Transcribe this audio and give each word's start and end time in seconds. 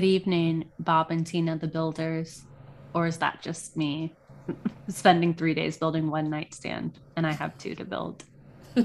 Good 0.00 0.06
evening, 0.06 0.70
Bob 0.78 1.10
and 1.10 1.26
Tina, 1.26 1.58
the 1.58 1.66
builders. 1.68 2.42
Or 2.94 3.06
is 3.06 3.18
that 3.18 3.42
just 3.42 3.76
me 3.76 4.14
spending 4.88 5.34
three 5.34 5.52
days 5.52 5.76
building 5.76 6.10
one 6.10 6.30
nightstand 6.30 6.98
and 7.16 7.26
I 7.26 7.32
have 7.32 7.58
two 7.58 7.74
to 7.74 7.84
build? 7.84 8.24
I 8.78 8.82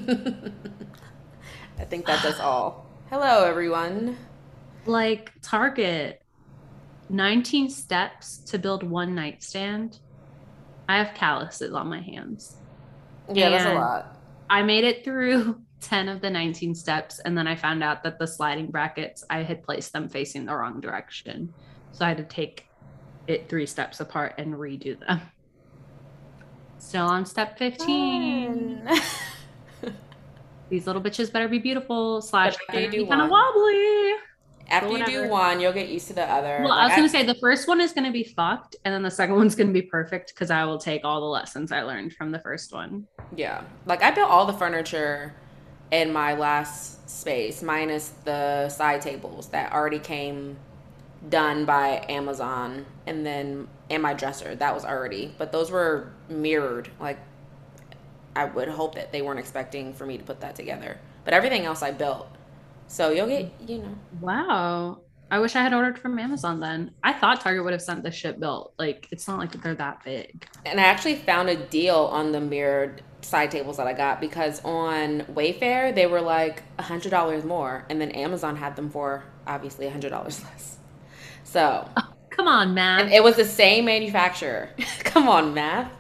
think 1.86 2.06
that 2.08 2.22
does 2.22 2.42
all. 2.42 2.86
Hello, 3.10 3.46
everyone. 3.46 4.18
Like 4.86 5.32
Target, 5.42 6.22
19 7.08 7.70
steps 7.70 8.40
to 8.48 8.60
build 8.60 8.84
one 8.84 9.16
nightstand. 9.16 9.98
I 10.90 10.98
have 10.98 11.16
calluses 11.16 11.72
on 11.72 11.88
my 11.88 12.02
hands. 12.02 12.58
Yeah, 13.34 13.52
that's 13.52 13.66
a 13.68 13.74
lot. 13.74 14.18
I 14.50 14.64
made 14.64 14.84
it 14.84 15.06
through 15.06 15.62
10 15.82 16.10
of 16.10 16.22
the 16.22 16.30
19 16.30 16.74
steps, 16.76 17.20
and 17.20 17.38
then 17.38 17.48
I 17.48 17.56
found 17.56 17.84
out 17.84 18.04
that 18.04 18.18
the 18.20 18.28
sliding 18.28 18.68
brackets, 18.68 19.24
I 19.30 19.44
had 19.44 19.64
placed 19.64 19.94
them 19.94 20.10
facing 20.10 20.46
the 20.46 20.56
wrong 20.56 20.80
direction. 20.80 21.54
So 21.92 22.06
I 22.06 22.10
had 22.10 22.18
to 22.18 22.24
take 22.24 22.68
it 23.28 23.50
three 23.50 23.66
steps 23.66 24.00
apart 24.00 24.36
and 24.38 24.54
redo 24.54 25.00
them. 25.00 25.22
Still 26.78 27.06
on 27.06 27.26
step 27.26 27.58
15. 27.58 28.90
These 30.70 30.88
little 30.88 31.02
bitches 31.02 31.32
better 31.32 31.48
be 31.48 31.60
beautiful, 31.60 32.22
slash, 32.22 32.56
better 32.68 32.90
be 32.90 33.06
kind 33.06 33.22
of 33.22 33.30
wobbly. 33.30 34.14
After 34.68 34.98
you 34.98 35.06
do 35.06 35.30
one, 35.30 35.60
you'll 35.60 35.74
get 35.74 35.90
used 35.90 36.08
to 36.08 36.14
the 36.14 36.24
other. 36.24 36.62
Well, 36.64 36.72
I 36.72 36.86
was 36.86 36.96
going 36.96 37.08
to 37.08 37.10
say 37.10 37.24
the 37.24 37.36
first 37.36 37.68
one 37.68 37.80
is 37.80 37.94
going 37.94 38.06
to 38.06 38.12
be 38.12 38.24
fucked, 38.24 38.76
and 38.84 38.94
then 38.94 39.04
the 39.04 39.12
second 39.12 39.36
one's 39.36 39.54
going 39.56 39.68
to 39.68 39.74
be 39.74 39.84
perfect 39.84 40.34
because 40.34 40.50
I 40.50 40.66
will 40.66 40.80
take 40.80 41.06
all 41.06 41.20
the 41.20 41.28
lessons 41.28 41.72
I 41.72 41.84
learned 41.84 42.14
from 42.14 42.32
the 42.32 42.40
first 42.40 42.74
one. 42.74 43.08
Yeah. 43.36 43.64
Like 43.86 44.02
I 44.02 44.10
built 44.10 44.30
all 44.30 44.46
the 44.48 44.54
furniture 44.54 45.36
in 45.96 46.12
my 46.12 46.34
last 46.34 47.10
space, 47.10 47.62
minus 47.64 48.10
the 48.26 48.68
side 48.68 49.02
tables 49.02 49.48
that 49.48 49.72
already 49.72 50.00
came 50.00 50.58
done 51.30 51.64
by 51.64 52.06
Amazon 52.10 52.86
and 53.08 53.26
then 53.26 53.68
and 53.90 54.04
my 54.04 54.14
dresser. 54.14 54.56
That 54.56 54.74
was 54.74 54.84
already. 54.84 55.34
But 55.38 55.54
those 55.54 55.72
were 55.72 56.12
mirrored. 56.28 56.90
Like 57.00 57.18
I 58.36 58.44
would 58.44 58.68
hope 58.68 58.96
that 58.96 59.14
they 59.14 59.22
weren't 59.22 59.40
expecting 59.40 59.94
for 59.94 60.06
me 60.06 60.18
to 60.18 60.24
put 60.24 60.42
that 60.42 60.56
together. 60.56 61.00
But 61.24 61.34
everything 61.34 61.64
else 61.64 61.82
I 61.82 61.92
built. 61.92 62.28
So 62.88 63.12
you'll 63.12 63.28
get, 63.28 63.54
you 63.66 63.80
know. 63.80 63.96
Wow. 64.20 65.00
I 65.32 65.40
wish 65.40 65.56
I 65.56 65.62
had 65.64 65.74
ordered 65.74 65.98
from 65.98 66.20
Amazon 66.20 66.60
then. 66.60 66.92
I 67.04 67.14
thought 67.14 67.42
Target 67.42 67.64
would 67.64 67.74
have 67.74 67.82
sent 67.82 68.04
the 68.04 68.12
shit 68.12 68.40
built. 68.40 68.74
Like, 68.78 69.08
it's 69.12 69.28
not 69.28 69.40
like 69.40 69.52
they're 69.62 69.76
that 69.76 70.04
big. 70.04 70.48
And 70.66 70.80
I 70.80 70.84
actually 70.84 71.16
found 71.16 71.50
a 71.50 71.56
deal 71.56 71.96
on 71.96 72.32
the 72.32 72.40
mirrored 72.40 73.02
side 73.22 73.50
tables 73.50 73.78
that 73.78 73.88
I 73.88 73.94
got 73.94 74.22
because 74.22 74.62
on 74.64 75.22
Wayfair 75.22 75.96
they 75.96 76.06
were 76.06 76.22
like 76.22 76.62
a 76.78 76.84
hundred 76.84 77.10
dollars 77.10 77.44
more, 77.44 77.86
and 77.90 78.00
then 78.00 78.12
Amazon 78.12 78.56
had 78.56 78.76
them 78.76 78.90
for 78.90 79.24
obviously 79.48 79.88
a 79.88 79.92
hundred 79.92 80.10
dollars 80.10 80.44
less. 80.44 80.78
So 81.44 81.90
oh, 81.98 82.14
Come 82.30 82.48
on, 82.48 82.78
and 82.78 83.12
it 83.14 83.24
was 83.24 83.38
the 83.38 83.46
same 83.46 83.86
manufacturer. 83.86 84.70
Come 85.00 85.30
on, 85.30 85.54
math 85.54 85.92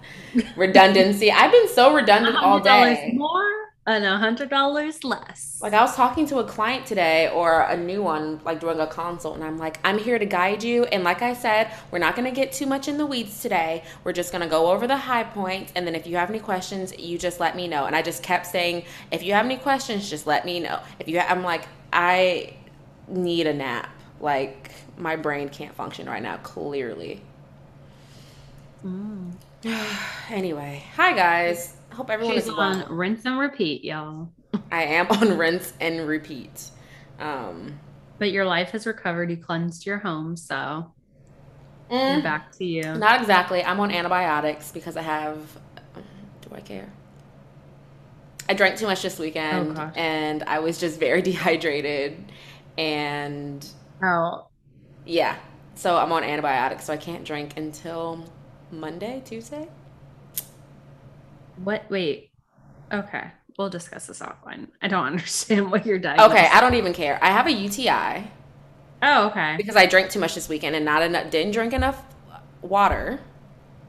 redundancy. 0.55 1.31
I've 1.31 1.51
been 1.51 1.69
so 1.69 1.93
redundant 1.93 2.35
all 2.35 2.59
day. 2.59 3.13
more 3.15 3.64
and 3.87 4.03
a 4.03 4.17
hundred 4.17 4.49
dollars 4.49 5.03
less. 5.03 5.59
Like 5.61 5.73
I 5.73 5.81
was 5.81 5.95
talking 5.95 6.25
to 6.27 6.39
a 6.39 6.43
client 6.43 6.85
today 6.87 7.29
or 7.29 7.61
a 7.61 7.77
new 7.77 8.01
one, 8.01 8.41
like 8.43 8.59
doing 8.59 8.79
a 8.79 8.87
consult, 8.87 9.35
and 9.35 9.43
I'm 9.43 9.57
like, 9.57 9.79
I'm 9.83 9.99
here 9.99 10.17
to 10.17 10.25
guide 10.25 10.63
you. 10.63 10.85
And 10.85 11.03
like 11.03 11.21
I 11.21 11.33
said, 11.33 11.71
we're 11.91 11.99
not 11.99 12.15
gonna 12.15 12.31
get 12.31 12.51
too 12.51 12.65
much 12.65 12.87
in 12.87 12.97
the 12.97 13.05
weeds 13.05 13.41
today. 13.41 13.83
We're 14.03 14.13
just 14.13 14.31
gonna 14.31 14.47
go 14.47 14.71
over 14.71 14.87
the 14.87 14.97
high 14.97 15.23
points, 15.23 15.71
and 15.75 15.85
then 15.85 15.93
if 15.93 16.07
you 16.07 16.15
have 16.17 16.29
any 16.29 16.39
questions, 16.39 16.97
you 16.97 17.17
just 17.17 17.39
let 17.39 17.55
me 17.55 17.67
know. 17.67 17.85
And 17.85 17.95
I 17.95 18.01
just 18.01 18.23
kept 18.23 18.47
saying, 18.47 18.85
if 19.11 19.21
you 19.21 19.33
have 19.33 19.45
any 19.45 19.57
questions, 19.57 20.09
just 20.09 20.25
let 20.25 20.45
me 20.45 20.59
know. 20.59 20.79
If 20.99 21.07
you, 21.07 21.19
I'm 21.19 21.43
like, 21.43 21.67
I 21.93 22.55
need 23.07 23.45
a 23.45 23.53
nap. 23.53 23.89
Like 24.19 24.71
my 24.97 25.15
brain 25.15 25.49
can't 25.49 25.75
function 25.75 26.07
right 26.07 26.23
now. 26.23 26.37
Clearly. 26.37 27.21
Mm. 28.83 29.33
Anyway, 30.29 30.83
hi 30.95 31.13
guys. 31.13 31.75
Hope 31.95 32.09
everyone 32.09 32.35
She's 32.35 32.43
is 32.43 32.49
on 32.49 32.79
well. 32.79 32.87
rinse 32.89 33.25
and 33.25 33.39
repeat, 33.39 33.83
y'all. 33.85 34.29
I 34.71 34.83
am 34.83 35.07
on 35.09 35.37
rinse 35.37 35.73
and 35.79 36.07
repeat. 36.07 36.69
Um, 37.19 37.79
But 38.19 38.31
your 38.31 38.45
life 38.45 38.71
has 38.71 38.85
recovered. 38.85 39.29
You 39.31 39.37
cleansed 39.37 39.85
your 39.85 39.99
home, 39.99 40.35
so 40.35 40.93
mm. 41.89 42.23
back 42.23 42.51
to 42.57 42.65
you. 42.65 42.83
Not 42.95 43.19
exactly. 43.21 43.63
I'm 43.63 43.79
on 43.79 43.91
antibiotics 43.91 44.71
because 44.71 44.97
I 44.97 45.01
have. 45.03 45.39
Do 46.41 46.49
I 46.53 46.61
care? 46.61 46.91
I 48.49 48.53
drank 48.53 48.77
too 48.77 48.85
much 48.85 49.01
this 49.01 49.17
weekend, 49.17 49.77
Oh, 49.79 49.91
and 49.95 50.43
I 50.43 50.59
was 50.59 50.77
just 50.79 50.99
very 50.99 51.21
dehydrated, 51.31 52.31
and 52.77 53.65
Oh, 54.03 54.47
yeah. 55.05 55.37
So 55.75 55.97
I'm 55.97 56.11
on 56.11 56.23
antibiotics, 56.23 56.85
so 56.85 56.93
I 56.93 56.97
can't 56.97 57.25
drink 57.25 57.57
until 57.57 58.23
Monday, 58.71 59.21
Tuesday. 59.25 59.67
What? 61.63 61.89
Wait. 61.89 62.31
Okay. 62.91 63.31
We'll 63.57 63.69
discuss 63.69 64.07
this 64.07 64.19
offline. 64.19 64.67
I 64.81 64.87
don't 64.87 65.05
understand 65.13 65.71
what 65.71 65.85
you're 65.85 65.99
diagnosed. 65.99 66.31
Okay, 66.31 66.47
I 66.51 66.61
don't 66.61 66.75
even 66.75 66.93
care. 66.93 67.19
I 67.21 67.27
have 67.31 67.47
a 67.47 67.51
UTI 67.51 68.29
Oh, 69.01 69.27
okay. 69.27 69.55
because 69.57 69.75
I 69.75 69.85
drank 69.85 70.09
too 70.09 70.19
much 70.19 70.35
this 70.35 70.49
weekend 70.49 70.75
and 70.75 70.83
not 70.85 71.01
enough. 71.01 71.29
Didn't 71.29 71.53
drink 71.53 71.73
enough 71.73 72.03
water. 72.61 73.19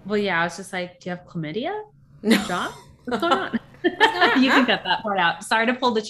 Well, 0.05 0.19
yeah, 0.19 0.41
I 0.41 0.45
was 0.45 0.57
just 0.57 0.73
like, 0.73 1.01
do 1.01 1.11
you 1.11 1.17
have 1.17 1.27
chlamydia? 1.27 1.83
No. 2.23 2.37
John? 2.45 2.73
What's 3.05 3.21
going 3.21 3.33
on? 3.33 3.61
you 3.85 4.51
can 4.51 4.67
cut 4.67 4.83
that 4.85 5.03
part 5.03 5.19
out. 5.19 5.45
Sorry 5.45 5.67
to 5.67 5.75
pull 5.75 5.93
the 5.93 6.09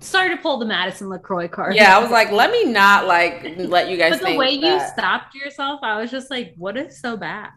sorry 0.00 0.30
to 0.30 0.36
pull 0.36 0.58
the 0.58 0.66
Madison 0.66 1.08
LeCroy 1.08 1.50
card. 1.50 1.74
Yeah, 1.74 1.96
I 1.96 2.00
was 2.00 2.10
like, 2.10 2.30
let 2.30 2.50
me 2.50 2.64
not 2.64 3.06
like 3.06 3.54
let 3.56 3.88
you 3.88 3.96
guys 3.96 4.20
But 4.20 4.30
the 4.30 4.36
way 4.36 4.50
you 4.50 4.80
stopped 4.92 5.34
yourself, 5.34 5.80
I 5.82 6.00
was 6.00 6.10
just 6.10 6.30
like, 6.30 6.54
what 6.56 6.76
is 6.76 7.00
so 7.00 7.16
bad? 7.16 7.50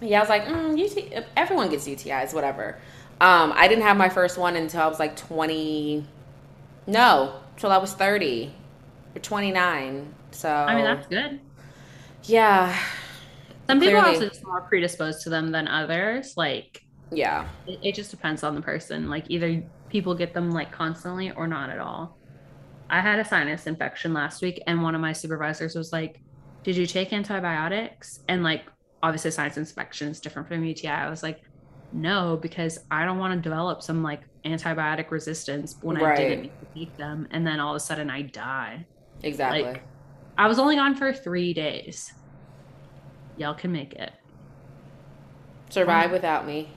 Yeah, 0.00 0.18
I 0.18 0.20
was 0.22 0.28
like, 0.28 0.44
mm, 0.46 0.78
UT- 0.78 1.26
everyone 1.36 1.70
gets 1.70 1.86
UTIs, 1.86 2.34
whatever. 2.34 2.80
Um, 3.20 3.52
I 3.56 3.66
didn't 3.68 3.84
have 3.84 3.96
my 3.96 4.08
first 4.10 4.36
one 4.36 4.56
until 4.56 4.82
I 4.82 4.86
was 4.88 4.98
like 4.98 5.16
20. 5.16 6.06
No, 6.86 7.42
till 7.56 7.72
I 7.72 7.78
was 7.78 7.94
30 7.94 8.54
or 9.16 9.20
29. 9.20 10.14
So 10.32 10.50
I 10.66 10.74
mean, 10.74 10.84
that's 10.84 11.06
good. 11.08 11.40
yeah, 12.22 12.76
Some 13.68 13.80
people 13.80 13.98
are 14.00 14.04
Clearly. 14.04 14.06
also 14.06 14.28
just 14.28 14.44
more 14.44 14.62
predisposed 14.68 15.22
to 15.22 15.30
them 15.30 15.50
than 15.52 15.68
others. 15.68 16.34
Like 16.36 16.80
yeah, 17.10 17.48
it, 17.66 17.80
it 17.82 17.94
just 17.94 18.10
depends 18.10 18.42
on 18.44 18.54
the 18.54 18.62
person. 18.62 19.08
Like 19.08 19.26
either 19.30 19.62
people 19.88 20.14
get 20.14 20.34
them 20.34 20.52
like 20.52 20.72
constantly 20.72 21.32
or 21.32 21.46
not 21.46 21.70
at 21.70 21.78
all. 21.80 22.18
I 22.90 23.00
had 23.00 23.20
a 23.20 23.24
sinus 23.24 23.66
infection 23.66 24.14
last 24.14 24.42
week, 24.42 24.62
and 24.66 24.82
one 24.82 24.94
of 24.94 25.00
my 25.00 25.12
supervisors 25.12 25.74
was 25.76 25.92
like, 25.92 26.22
"Did 26.64 26.76
you 26.76 26.86
take 26.86 27.12
antibiotics?" 27.12 28.20
And 28.28 28.42
like, 28.44 28.66
obviously, 29.02 29.30
sinus 29.30 29.56
infection 29.56 30.08
is 30.08 30.20
different 30.20 30.48
from 30.48 30.64
UTI. 30.64 30.88
I 30.88 31.08
was 31.10 31.22
like, 31.22 31.40
"No, 31.92 32.38
because 32.40 32.78
I 32.90 33.04
don't 33.04 33.18
want 33.18 33.34
to 33.34 33.40
develop 33.40 33.82
some 33.82 34.02
like 34.02 34.22
antibiotic 34.44 35.10
resistance 35.10 35.76
when 35.82 35.96
I 36.02 36.16
didn't 36.16 36.42
need 36.42 36.52
to 36.60 36.66
take 36.74 36.96
them, 36.96 37.26
and 37.30 37.46
then 37.46 37.60
all 37.60 37.72
of 37.72 37.76
a 37.76 37.80
sudden 37.80 38.10
I 38.10 38.22
die." 38.22 38.86
exactly. 39.22 39.62
Like, 39.62 39.82
I 40.38 40.46
was 40.48 40.58
only 40.58 40.76
gone 40.76 40.94
for 40.94 41.12
three 41.12 41.54
days. 41.54 42.12
Y'all 43.38 43.54
can 43.54 43.72
make 43.72 43.94
it. 43.94 44.12
Survive 45.70 46.10
without 46.12 46.46
me. 46.46 46.68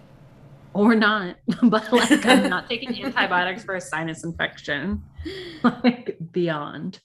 or 0.74 0.94
not 0.96 1.36
but 1.63 1.91
like 1.91 2.24
i'm 2.28 2.47
not 2.50 2.69
taking 2.69 3.03
antibiotics 3.03 3.63
for 3.63 3.75
a 3.75 3.81
sinus 3.81 4.24
infection 4.24 5.01
like 5.63 6.16
beyond 6.31 7.00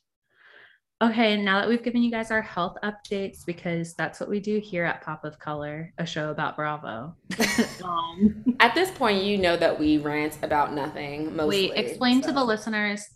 okay 1.03 1.37
now 1.37 1.61
that 1.61 1.69
we've 1.69 1.83
given 1.83 2.03
you 2.03 2.11
guys 2.11 2.31
our 2.31 2.41
health 2.43 2.77
updates 2.83 3.45
because 3.45 3.95
that's 3.95 4.21
what 4.21 4.29
we 4.29 4.39
do 4.41 4.61
here 4.61 4.85
at 4.85 5.03
pop 5.03 5.25
of 5.25 5.39
color 5.39 5.93
a 5.99 6.07
show 6.07 6.31
about 6.31 6.57
bravo 6.57 7.15
um, 7.85 8.45
At 8.61 8.75
this 8.75 8.91
point, 8.91 9.23
you 9.25 9.37
know 9.39 9.57
that 9.57 9.79
we 9.79 9.99
rant 9.99 10.39
about 10.43 10.73
nothing. 10.73 11.35
Mostly. 11.37 11.71
wait 11.71 11.79
explain 11.79 12.21
to 12.23 12.33
the 12.33 12.43
listeners 12.43 13.11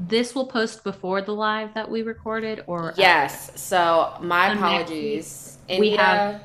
this 0.00 0.34
will 0.34 0.46
post 0.46 0.82
before 0.82 1.22
the 1.22 1.32
live 1.32 1.74
that 1.74 1.88
we 1.88 2.02
recorded 2.02 2.64
or 2.66 2.92
Yes. 2.96 3.60
So 3.60 4.16
my 4.20 4.48
So 4.48 4.54
next 4.54 4.58
apologies. 4.58 5.58
we 5.78 5.90
have- 5.92 6.42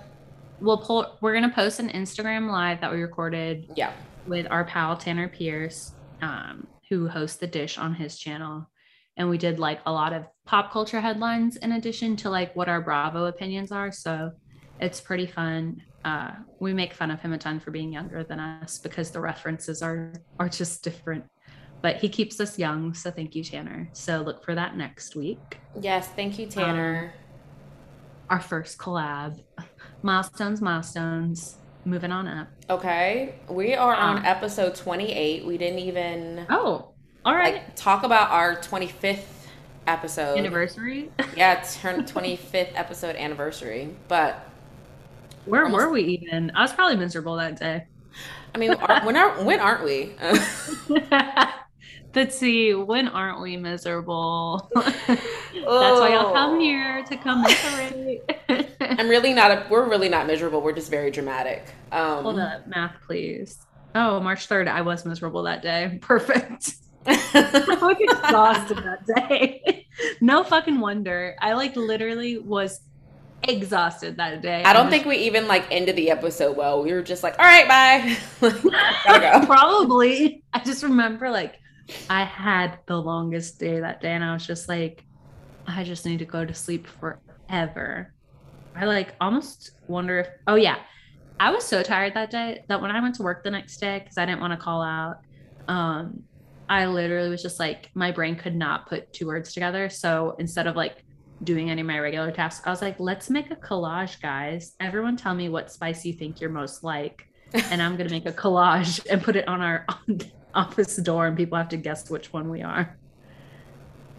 we'll 0.60 0.78
pull 0.78 1.18
we're 1.22 1.34
gonna 1.34 1.50
post 1.50 1.80
an 1.80 1.90
instagram 1.90 2.52
live 2.52 2.81
that 2.81 2.92
we 2.92 3.02
recorded 3.02 3.72
yeah. 3.75 3.92
with 4.28 4.48
our 4.52 4.64
pal 4.66 4.98
Tanner 4.98 5.28
Pierce, 5.28 5.94
um, 6.22 6.68
who 6.90 7.08
hosts 7.08 7.38
the 7.38 7.48
dish 7.48 7.78
on 7.78 7.94
his 7.96 8.18
channel. 8.18 8.69
And 9.16 9.30
we 9.30 9.38
did 9.40 9.58
like 9.60 9.80
a 9.86 9.92
lot 9.92 10.14
of 10.14 10.25
pop 10.47 10.71
culture 10.71 10.99
headlines 11.01 11.57
in 11.57 11.73
addition 11.73 12.15
to 12.15 12.29
like 12.29 12.55
what 12.55 12.67
our 12.69 12.81
Bravo 12.81 13.25
opinions 13.25 13.71
are. 13.71 13.91
So 13.91 14.31
it's 14.79 14.99
pretty 14.99 15.27
fun. 15.27 15.83
Uh, 16.05 16.31
we 16.59 16.73
make 16.73 16.94
fun 16.94 17.11
of 17.11 17.19
him 17.21 17.33
a 17.33 17.38
ton 17.38 17.59
for 17.59 17.69
being 17.71 17.91
younger 17.91 18.23
than 18.23 18.39
us 18.39 18.79
because 18.79 19.11
the 19.11 19.19
references 19.19 19.83
are 19.83 20.13
are 20.39 20.49
just 20.49 20.83
different. 20.83 21.25
But 21.81 21.97
he 21.97 22.09
keeps 22.09 22.39
us 22.39 22.57
young, 22.57 22.94
so 22.95 23.11
thank 23.11 23.35
you, 23.35 23.44
Tanner. 23.44 23.89
So 23.94 24.21
look 24.21 24.44
for 24.44 24.55
that 24.55 24.75
next 24.77 25.15
week. 25.15 25.59
Yes. 25.79 26.07
Thank 26.07 26.39
you, 26.39 26.47
Tanner. 26.47 27.13
Our 28.31 28.39
first 28.39 28.77
collab. 28.79 29.39
Milestones, 30.01 30.59
milestones. 30.61 31.57
Moving 31.85 32.11
on 32.11 32.27
up. 32.27 32.47
Okay, 32.69 33.35
we 33.49 33.73
are 33.75 33.95
on 33.95 34.17
Um, 34.17 34.25
episode 34.25 34.75
28. 34.75 35.45
We 35.45 35.57
didn't 35.57 35.79
even 35.79 36.45
Oh, 36.49 36.94
all 37.23 37.35
right. 37.35 37.53
like 37.55 37.75
talk 37.75 38.03
about 38.03 38.31
our 38.31 38.55
25th 38.57 39.37
episode 39.88 40.38
Anniversary. 40.38 41.10
Yeah, 41.36 41.63
turn 41.81 42.06
twenty 42.06 42.36
fifth 42.36 42.74
episode 42.75 43.16
anniversary. 43.16 43.95
But 44.07 44.48
where 45.45 45.66
almost, 45.66 45.86
were 45.86 45.92
we 45.92 46.04
even? 46.04 46.51
I 46.56 46.62
was 46.62 46.74
probably 46.74 46.98
miserable 46.98 47.38
that 47.38 47.60
day. 47.60 47.86
I 48.54 48.57
mean, 48.57 48.74
are, 48.74 49.06
when 49.06 49.16
are 49.16 49.44
when 49.44 49.60
aren't 49.60 49.84
we? 49.84 50.13
Let's 52.18 52.36
see. 52.36 52.74
When 52.74 53.07
aren't 53.10 53.42
we 53.42 53.57
miserable? 53.57 54.72
That's 54.75 55.19
why 55.63 56.10
y'all 56.13 56.33
come 56.33 56.56
oh. 56.56 56.60
here 56.60 57.04
to 57.04 57.18
come 57.18 57.44
miserate. 57.44 58.75
I'm 58.81 59.07
really 59.07 59.36
not. 59.36 59.51
A, 59.51 59.68
we're 59.69 59.88
really 59.88 60.10
not 60.10 60.25
miserable. 60.25 60.62
We're 60.62 60.74
just 60.74 60.90
very 60.90 61.12
dramatic. 61.12 61.72
Um, 61.92 62.24
Hold 62.24 62.40
up, 62.40 62.66
math, 62.66 62.95
please. 63.06 63.60
Oh, 63.94 64.19
March 64.19 64.50
3rd. 64.50 64.68
I 64.68 64.81
was 64.81 65.06
miserable 65.06 65.44
that 65.44 65.62
day. 65.62 66.00
Perfect. 66.01 66.74
I 67.07 67.77
was 67.81 67.98
exhausted 68.00 68.77
that 68.77 69.06
day. 69.30 69.88
no 70.21 70.44
fucking 70.44 70.80
wonder. 70.80 71.36
I 71.39 71.54
like 71.54 71.75
literally 71.75 72.38
was 72.38 72.81
exhausted 73.44 74.18
that 74.18 74.42
day. 74.42 74.63
I 74.63 74.74
don't 74.74 74.89
think 74.89 75.06
we 75.06 75.18
even 75.18 75.48
like 75.48 75.65
ended 75.71 75.95
the 75.95 76.12
episode 76.12 76.57
well. 76.57 76.83
We 76.83 76.94
were 76.94 77.01
just 77.01 77.24
like, 77.24 77.38
all 77.39 77.45
right, 77.45 77.68
bye. 77.68 78.18
Go. 79.06 79.45
Probably. 79.45 80.44
I 80.54 80.59
just 80.59 80.83
remember 80.83 81.30
like 81.30 81.59
I 82.09 82.24
had 82.24 82.80
the 82.88 82.98
longest 82.98 83.59
day 83.59 83.80
that 83.80 84.01
day 84.01 84.12
and 84.12 84.24
I 84.24 84.33
was 84.33 84.45
just 84.45 84.68
like, 84.68 85.06
I 85.65 85.83
just 85.83 86.06
need 86.06 86.19
to 86.19 86.25
go 86.25 86.45
to 86.45 86.54
sleep 86.54 86.88
forever. 86.88 88.13
I 88.75 88.86
like 88.86 89.15
almost 89.19 89.71
wonder 89.88 90.19
if 90.19 90.27
oh 90.48 90.56
yeah. 90.56 90.77
I 91.39 91.51
was 91.51 91.63
so 91.63 91.83
tired 91.83 92.15
that 92.15 92.31
day 92.31 92.63
that 92.68 92.81
when 92.81 92.89
I 92.89 93.00
went 93.00 93.15
to 93.15 93.24
work 93.24 93.44
the 93.44 93.51
next 93.51 93.77
day, 93.77 94.00
because 94.00 94.18
I 94.18 94.25
didn't 94.25 94.42
want 94.42 94.54
to 94.54 94.57
call 94.57 94.81
out, 94.81 95.18
um, 95.68 96.24
I 96.69 96.86
literally 96.86 97.30
was 97.30 97.42
just 97.42 97.60
like, 97.60 97.90
my 97.94 98.12
brain 98.12 98.36
could 98.36 98.56
not 98.56 98.88
put 98.88 99.12
two 99.14 99.28
words 99.28 99.54
together. 99.54 99.90
So 99.90 100.36
instead 100.40 100.68
of 100.68 100.75
like 100.75 101.04
doing 101.44 101.69
any 101.69 101.81
of 101.81 101.88
my 101.88 102.00
regular 102.00 102.31
tasks, 102.31 102.66
I 102.66 102.69
was 102.69 102.81
like, 102.81 103.00
let's 103.00 103.30
make 103.30 103.52
a 103.52 103.56
collage, 103.56 104.22
guys. 104.22 104.74
Everyone 104.80 105.16
tell 105.16 105.34
me 105.34 105.50
what 105.50 105.72
spice 105.72 106.06
you 106.06 106.14
think 106.14 106.42
you're 106.42 106.50
most 106.50 106.84
like. 106.84 107.24
And 107.72 107.81
I'm 107.81 107.96
going 107.96 108.10
to 108.10 108.14
make 108.14 108.25
a 108.25 108.34
collage 108.34 109.06
and 109.10 109.24
put 109.24 109.38
it 109.38 109.48
on 109.48 109.62
our 109.62 109.86
office 110.54 110.98
door, 110.98 111.28
and 111.28 111.38
people 111.38 111.58
have 111.58 111.69
to 111.69 111.78
guess 111.78 112.10
which 112.10 112.34
one 112.34 112.50
we 112.50 112.62
are. 112.62 112.98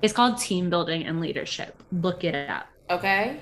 It's 0.00 0.14
called 0.14 0.38
Team 0.38 0.70
Building 0.70 1.04
and 1.04 1.20
Leadership. 1.20 1.82
Look 1.92 2.24
it 2.24 2.34
up. 2.34 2.68
Okay. 2.88 3.38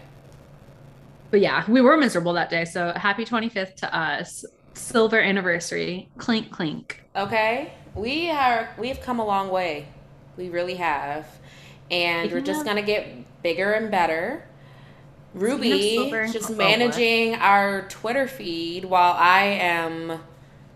But 1.31 1.39
yeah, 1.39 1.63
we 1.71 1.81
were 1.81 1.97
miserable 1.97 2.33
that 2.33 2.51
day. 2.51 2.65
So 2.65 2.93
happy 2.97 3.25
25th 3.25 3.77
to 3.77 3.97
us. 3.97 4.45
Silver 4.75 5.21
anniversary. 5.21 6.09
Clink, 6.19 6.51
clink. 6.51 7.05
Okay 7.15 7.73
we 7.97 8.31
are 8.31 8.69
we've 8.79 9.01
come 9.01 9.19
a 9.19 9.25
long 9.25 9.51
way. 9.51 9.89
We 10.37 10.51
really 10.51 10.75
have. 10.75 11.27
And 11.91 12.31
we're 12.31 12.41
just 12.41 12.65
gonna 12.65 12.83
get 12.83 13.43
bigger 13.43 13.73
and 13.73 13.91
better. 13.91 14.45
Ruby 15.35 16.11
just 16.33 16.51
managing 16.51 17.35
our 17.35 17.83
Twitter 17.89 18.27
feed 18.27 18.85
while 18.85 19.13
I 19.13 19.43
am 19.45 20.21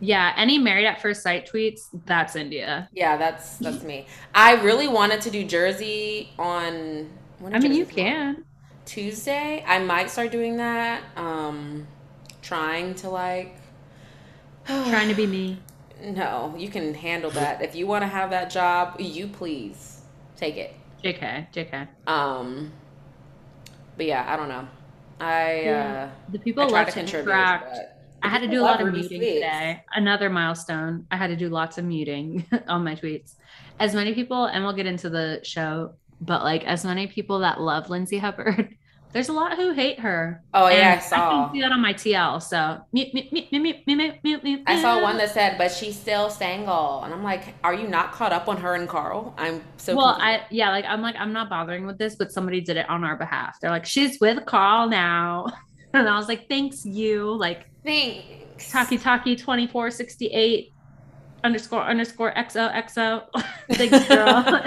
yeah, 0.02 0.32
any 0.36 0.58
married 0.58 0.86
at 0.86 1.00
first 1.02 1.22
sight 1.22 1.48
tweets, 1.50 1.88
that's 2.06 2.34
India. 2.34 2.88
Yeah, 2.92 3.18
that's 3.18 3.58
that's 3.58 3.82
me. 3.82 4.06
I 4.34 4.54
really 4.62 4.88
wanted 4.88 5.20
to 5.22 5.30
do 5.30 5.44
Jersey 5.44 6.32
on 6.38 7.10
I 7.52 7.58
mean, 7.58 7.74
you 7.74 7.86
can. 7.86 8.44
Tuesday. 8.86 9.62
I 9.66 9.78
might 9.78 10.10
start 10.10 10.32
doing 10.32 10.56
that. 10.56 11.02
Um 11.16 11.86
trying 12.42 12.94
to 12.96 13.10
like 13.10 13.56
trying 14.66 15.08
to 15.08 15.14
be 15.14 15.26
me. 15.26 15.58
No, 16.02 16.54
you 16.56 16.68
can 16.68 16.94
handle 16.94 17.30
that. 17.32 17.62
If 17.62 17.74
you 17.74 17.86
want 17.86 18.02
to 18.02 18.08
have 18.08 18.30
that 18.30 18.50
job, 18.50 19.00
you 19.00 19.26
please 19.26 20.02
take 20.36 20.56
it. 20.56 20.74
JK, 21.04 21.52
JK. 21.52 21.88
Um, 22.06 22.72
but 23.96 24.06
yeah, 24.06 24.24
I 24.28 24.36
don't 24.36 24.48
know. 24.48 24.68
I 25.20 25.60
yeah. 25.62 26.10
uh, 26.10 26.32
the 26.32 26.38
people 26.38 26.66
left 26.66 26.92
to 26.92 26.98
contribute. 27.00 27.32
I 28.22 28.28
had 28.28 28.40
to 28.42 28.48
do 28.48 28.60
a 28.60 28.64
lot 28.64 28.80
of 28.80 28.92
muting 28.92 29.20
today. 29.20 29.82
Another 29.94 30.28
milestone. 30.28 31.06
I 31.10 31.16
had 31.16 31.28
to 31.28 31.36
do 31.36 31.48
lots 31.48 31.78
of 31.78 31.84
muting 31.84 32.46
on 32.68 32.84
my 32.84 32.94
tweets. 32.94 33.34
As 33.78 33.94
many 33.94 34.14
people, 34.14 34.44
and 34.44 34.62
we'll 34.62 34.74
get 34.74 34.86
into 34.86 35.08
the 35.08 35.40
show, 35.42 35.94
but 36.20 36.42
like 36.42 36.64
as 36.64 36.84
many 36.84 37.06
people 37.06 37.38
that 37.40 37.60
love 37.60 37.88
Lindsay 37.88 38.18
Hubbard 38.18 38.76
there's 39.12 39.28
a 39.28 39.32
lot 39.32 39.56
who 39.56 39.72
hate 39.72 39.98
her. 40.00 40.42
Oh 40.54 40.68
yeah, 40.68 40.94
I 40.96 41.00
saw. 41.00 41.16
I 41.16 41.44
can 41.44 41.54
see 41.54 41.60
that 41.62 41.72
on 41.72 41.80
my 41.80 41.92
TL. 41.92 42.42
So 42.42 42.80
mute, 42.92 43.12
mute, 43.12 43.32
mute, 43.32 43.50
mute, 43.50 43.76
mute, 43.86 44.14
mute, 44.22 44.44
mute, 44.44 44.62
I 44.66 44.80
saw 44.80 45.02
one 45.02 45.18
that 45.18 45.30
said, 45.30 45.58
"But 45.58 45.72
she's 45.72 45.98
still 45.98 46.30
single," 46.30 47.02
and 47.02 47.12
I'm 47.12 47.24
like, 47.24 47.54
"Are 47.64 47.74
you 47.74 47.88
not 47.88 48.12
caught 48.12 48.32
up 48.32 48.48
on 48.48 48.56
her 48.58 48.74
and 48.74 48.88
Carl?" 48.88 49.34
I'm 49.36 49.62
so. 49.78 49.96
Well, 49.96 50.14
confused. 50.14 50.42
I 50.42 50.46
yeah, 50.50 50.70
like 50.70 50.84
I'm 50.84 51.02
like 51.02 51.16
I'm 51.18 51.32
not 51.32 51.50
bothering 51.50 51.86
with 51.86 51.98
this, 51.98 52.14
but 52.14 52.30
somebody 52.30 52.60
did 52.60 52.76
it 52.76 52.88
on 52.88 53.02
our 53.02 53.16
behalf. 53.16 53.58
They're 53.60 53.70
like, 53.70 53.86
"She's 53.86 54.20
with 54.20 54.46
Carl 54.46 54.88
now," 54.88 55.46
and 55.94 56.08
I 56.08 56.16
was 56.16 56.28
like, 56.28 56.48
"Thanks, 56.48 56.84
you." 56.84 57.34
Like, 57.36 57.68
thanks. 57.84 58.70
Taki 58.70 58.96
Taki 58.96 59.34
twenty 59.34 59.66
four 59.66 59.90
sixty 59.90 60.26
eight 60.28 60.72
underscore 61.44 61.82
underscore 61.82 62.32
XO 62.34 62.72
XO. 62.74 63.24
Thanks, 63.72 64.08
girl. 64.08 64.64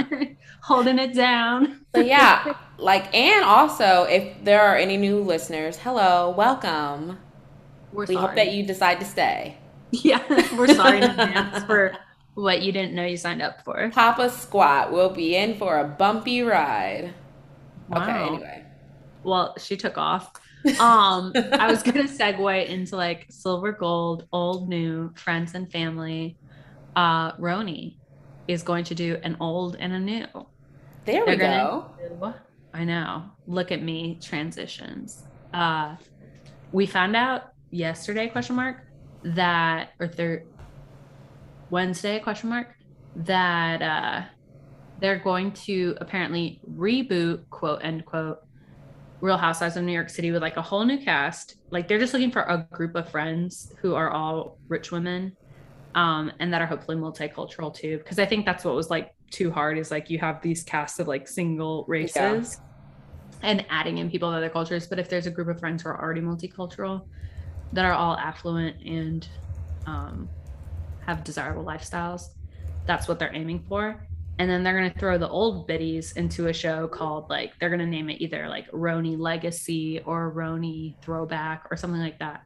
Holding 0.61 0.99
it 0.99 1.13
down. 1.13 1.85
So 1.95 2.01
yeah, 2.01 2.53
like 2.83 3.13
and 3.15 3.43
also 3.43 4.03
if 4.03 4.43
there 4.43 4.61
are 4.61 4.75
any 4.75 4.97
new 4.97 5.21
listeners, 5.21 5.77
hello, 5.77 6.29
welcome. 6.31 7.17
We're 7.91 8.05
we 8.05 8.15
sorry. 8.15 8.27
hope 8.27 8.35
that 8.35 8.51
you 8.53 8.65
decide 8.65 8.99
to 8.99 9.05
stay. 9.05 9.57
Yeah, 9.91 10.23
we're 10.57 10.73
sorry 10.73 10.97
in 10.97 11.03
advance 11.03 11.63
for 11.65 11.95
what 12.33 12.63
you 12.63 12.71
didn't 12.71 12.95
know 12.95 13.05
you 13.05 13.15
signed 13.15 13.43
up 13.43 13.63
for. 13.63 13.91
Papa 13.93 14.31
Squat 14.31 14.91
will 14.91 15.11
be 15.11 15.35
in 15.35 15.55
for 15.55 15.77
a 15.79 15.83
bumpy 15.87 16.41
ride. 16.41 17.13
Wow. 17.89 18.01
Okay, 18.01 18.25
anyway. 18.25 18.65
Well, 19.21 19.53
she 19.59 19.77
took 19.77 19.99
off. 19.99 20.31
Um, 20.79 21.31
I 21.35 21.67
was 21.69 21.83
gonna 21.83 22.03
segue 22.19 22.67
into 22.67 22.95
like 22.95 23.27
silver 23.29 23.71
gold, 23.71 24.27
old 24.31 24.67
new, 24.67 25.13
friends 25.15 25.53
and 25.53 25.71
family. 25.71 26.37
Uh 26.95 27.33
RHONY 27.33 27.97
is 28.47 28.63
going 28.63 28.85
to 28.85 28.95
do 28.95 29.19
an 29.21 29.37
old 29.39 29.75
and 29.79 29.93
a 29.93 29.99
new. 29.99 30.25
There 31.05 31.23
They're 31.23 31.35
we 31.35 31.35
go. 31.35 31.85
I 32.73 32.83
know. 32.83 33.25
Look 33.45 33.71
at 33.71 33.83
me, 33.83 34.17
transitions. 34.21 35.23
Uh, 35.53 35.95
we 36.71 36.85
found 36.85 37.15
out 37.15 37.53
yesterday, 37.69 38.27
question 38.27 38.55
mark, 38.55 38.77
that 39.23 39.91
or 39.99 40.07
third 40.07 40.47
Wednesday, 41.69 42.19
question 42.19 42.49
mark, 42.49 42.75
that 43.15 43.81
uh, 43.81 44.21
they're 44.99 45.19
going 45.19 45.51
to 45.51 45.95
apparently 46.01 46.59
reboot, 46.75 47.47
quote 47.49 47.83
end 47.83 48.05
quote, 48.05 48.39
Real 49.21 49.37
Housewives 49.37 49.77
of 49.77 49.83
New 49.83 49.93
York 49.93 50.09
City 50.09 50.31
with 50.31 50.41
like 50.41 50.57
a 50.57 50.61
whole 50.61 50.83
new 50.83 50.97
cast. 50.97 51.57
Like 51.69 51.87
they're 51.87 51.99
just 51.99 52.13
looking 52.13 52.31
for 52.31 52.41
a 52.41 52.67
group 52.71 52.95
of 52.95 53.09
friends 53.09 53.71
who 53.79 53.95
are 53.95 54.09
all 54.09 54.57
rich 54.67 54.91
women, 54.91 55.37
um, 55.95 56.31
and 56.39 56.51
that 56.51 56.61
are 56.61 56.65
hopefully 56.65 56.97
multicultural 56.97 57.73
too. 57.73 57.99
Because 57.99 58.19
I 58.19 58.25
think 58.25 58.45
that's 58.45 58.65
what 58.65 58.75
was 58.75 58.89
like 58.89 59.13
too 59.33 59.51
hard 59.51 59.77
is 59.77 59.89
like 59.89 60.09
you 60.09 60.19
have 60.19 60.41
these 60.41 60.63
casts 60.63 60.99
of 60.99 61.07
like 61.07 61.27
single 61.27 61.83
races 61.87 62.61
yeah. 63.41 63.49
and 63.49 63.65
adding 63.69 63.97
in 63.97 64.09
people 64.09 64.29
of 64.29 64.35
other 64.35 64.49
cultures. 64.49 64.87
But 64.87 64.99
if 64.99 65.09
there's 65.09 65.25
a 65.25 65.31
group 65.31 65.47
of 65.47 65.59
friends 65.59 65.81
who 65.81 65.89
are 65.89 65.99
already 65.99 66.21
multicultural 66.21 67.07
that 67.73 67.83
are 67.83 67.93
all 67.93 68.15
affluent 68.15 68.81
and 68.85 69.27
um, 69.87 70.29
have 71.05 71.23
desirable 71.23 71.65
lifestyles, 71.65 72.29
that's 72.85 73.07
what 73.07 73.17
they're 73.17 73.35
aiming 73.35 73.65
for. 73.67 74.07
And 74.39 74.49
then 74.49 74.63
they're 74.63 74.77
going 74.77 74.91
to 74.91 74.99
throw 74.99 75.17
the 75.17 75.29
old 75.29 75.67
biddies 75.67 76.13
into 76.13 76.47
a 76.47 76.53
show 76.53 76.87
called 76.87 77.29
like, 77.29 77.53
they're 77.59 77.69
going 77.69 77.79
to 77.79 77.87
name 77.87 78.09
it 78.09 78.21
either 78.21 78.47
like 78.47 78.69
RHONY 78.71 79.17
Legacy 79.17 79.99
or 80.05 80.31
RHONY 80.31 81.01
Throwback 81.01 81.67
or 81.71 81.77
something 81.77 82.01
like 82.01 82.19
that. 82.19 82.43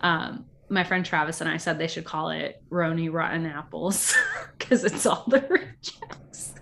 Um, 0.00 0.46
my 0.70 0.84
friend 0.84 1.04
Travis 1.04 1.40
and 1.40 1.50
I 1.50 1.56
said 1.56 1.78
they 1.78 1.88
should 1.88 2.04
call 2.04 2.30
it 2.30 2.62
RHONY 2.70 3.12
Rotten 3.12 3.44
Apples 3.44 4.16
because 4.58 4.84
it's 4.84 5.04
all 5.04 5.24
the 5.26 5.40
rejects. 5.50 6.54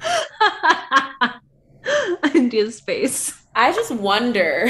India's 2.34 2.80
face. 2.80 3.40
I 3.54 3.72
just 3.72 3.92
wonder. 3.92 4.68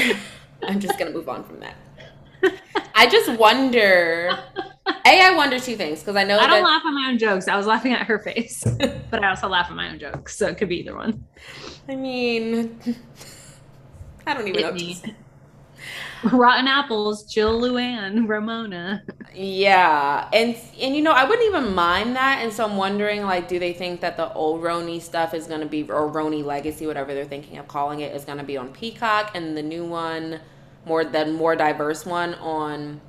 I'm 0.63 0.79
just 0.79 0.97
gonna 0.97 1.11
move 1.11 1.27
on 1.27 1.43
from 1.43 1.59
that. 1.59 1.75
I 2.95 3.07
just 3.07 3.37
wonder. 3.39 4.37
A, 4.87 4.93
I 5.05 5.35
wonder 5.35 5.59
two 5.59 5.75
things 5.75 5.99
because 5.99 6.15
I 6.15 6.23
know 6.23 6.37
I 6.37 6.47
don't 6.47 6.63
that, 6.63 6.69
laugh 6.69 6.81
at 6.85 6.91
my 6.91 7.09
own 7.09 7.17
jokes. 7.17 7.47
I 7.47 7.57
was 7.57 7.65
laughing 7.65 7.93
at 7.93 8.05
her 8.07 8.19
face, 8.19 8.63
but 9.09 9.23
I 9.23 9.29
also 9.29 9.47
laugh 9.47 9.67
at 9.69 9.75
my 9.75 9.89
own 9.89 9.99
jokes, 9.99 10.37
so 10.37 10.47
it 10.47 10.57
could 10.57 10.69
be 10.69 10.79
either 10.79 10.95
one. 10.95 11.25
I 11.87 11.95
mean, 11.95 12.79
I 14.27 14.33
don't 14.33 14.47
even 14.47 14.63
it 14.63 15.05
know. 15.05 15.13
Rotten 16.31 16.67
Apples, 16.67 17.23
Jill 17.23 17.61
Luann, 17.61 18.27
Ramona. 18.27 19.03
Yeah. 19.33 20.27
And 20.33 20.55
and 20.79 20.95
you 20.95 21.01
know, 21.01 21.11
I 21.11 21.23
wouldn't 21.23 21.47
even 21.47 21.73
mind 21.73 22.15
that. 22.15 22.39
And 22.41 22.51
so 22.51 22.65
I'm 22.65 22.75
wondering 22.75 23.23
like 23.23 23.47
do 23.47 23.57
they 23.57 23.73
think 23.73 24.01
that 24.01 24.17
the 24.17 24.33
old 24.33 24.61
RHONY 24.61 25.01
stuff 25.01 25.33
is 25.33 25.47
gonna 25.47 25.65
be 25.65 25.83
or 25.83 26.11
RHONY 26.11 26.43
Legacy, 26.43 26.87
whatever 26.87 27.13
they're 27.13 27.25
thinking 27.25 27.57
of 27.57 27.67
calling 27.67 28.01
it, 28.01 28.13
is 28.13 28.25
gonna 28.25 28.43
be 28.43 28.57
on 28.57 28.73
Peacock 28.73 29.31
and 29.33 29.55
the 29.55 29.63
new 29.63 29.85
one, 29.85 30.41
more 30.85 31.05
the 31.05 31.25
more 31.25 31.55
diverse 31.55 32.05
one 32.05 32.33
on 32.35 32.99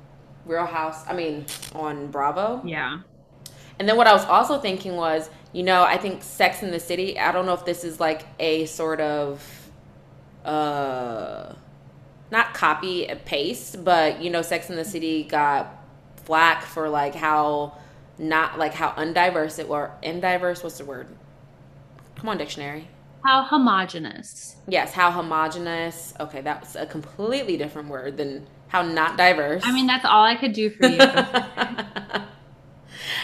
Real 0.45 0.65
House 0.65 1.03
I 1.07 1.13
mean 1.13 1.45
on 1.75 2.11
Bravo. 2.11 2.61
Yeah. 2.63 2.99
And 3.77 3.89
then 3.89 3.97
what 3.97 4.07
I 4.07 4.13
was 4.13 4.25
also 4.25 4.59
thinking 4.59 4.95
was, 4.95 5.29
you 5.53 5.63
know, 5.63 5.83
I 5.83 5.97
think 5.97 6.23
Sex 6.23 6.63
in 6.63 6.71
the 6.71 6.79
City, 6.79 7.19
I 7.19 7.31
don't 7.31 7.45
know 7.45 7.53
if 7.53 7.65
this 7.65 7.83
is 7.83 7.99
like 7.99 8.25
a 8.39 8.67
sort 8.67 9.01
of 9.01 9.43
uh 10.45 11.53
not 12.31 12.53
copy 12.53 13.07
and 13.07 13.23
paste, 13.25 13.83
but 13.83 14.21
you 14.21 14.29
know, 14.29 14.41
Sex 14.41 14.69
in 14.69 14.77
the 14.77 14.85
City 14.85 15.23
got 15.23 15.83
flack 16.23 16.63
for 16.63 16.89
like 16.89 17.13
how 17.13 17.77
not 18.17 18.57
like 18.57 18.73
how 18.73 18.91
undiverse 18.91 19.59
it 19.59 19.67
were. 19.67 19.91
Undiverse, 20.03 20.63
what's 20.63 20.77
the 20.77 20.85
word? 20.85 21.07
Come 22.15 22.29
on, 22.29 22.37
dictionary. 22.37 22.87
How 23.25 23.43
homogenous. 23.43 24.55
Yes, 24.67 24.93
how 24.93 25.11
homogenous. 25.11 26.13
Okay, 26.19 26.41
that's 26.41 26.75
a 26.75 26.85
completely 26.85 27.57
different 27.57 27.89
word 27.89 28.17
than 28.17 28.47
how 28.67 28.81
not 28.81 29.17
diverse. 29.17 29.61
I 29.65 29.71
mean, 29.71 29.85
that's 29.85 30.05
all 30.05 30.23
I 30.23 30.35
could 30.35 30.53
do 30.53 30.69
for 30.69 30.87
you. 30.87 30.97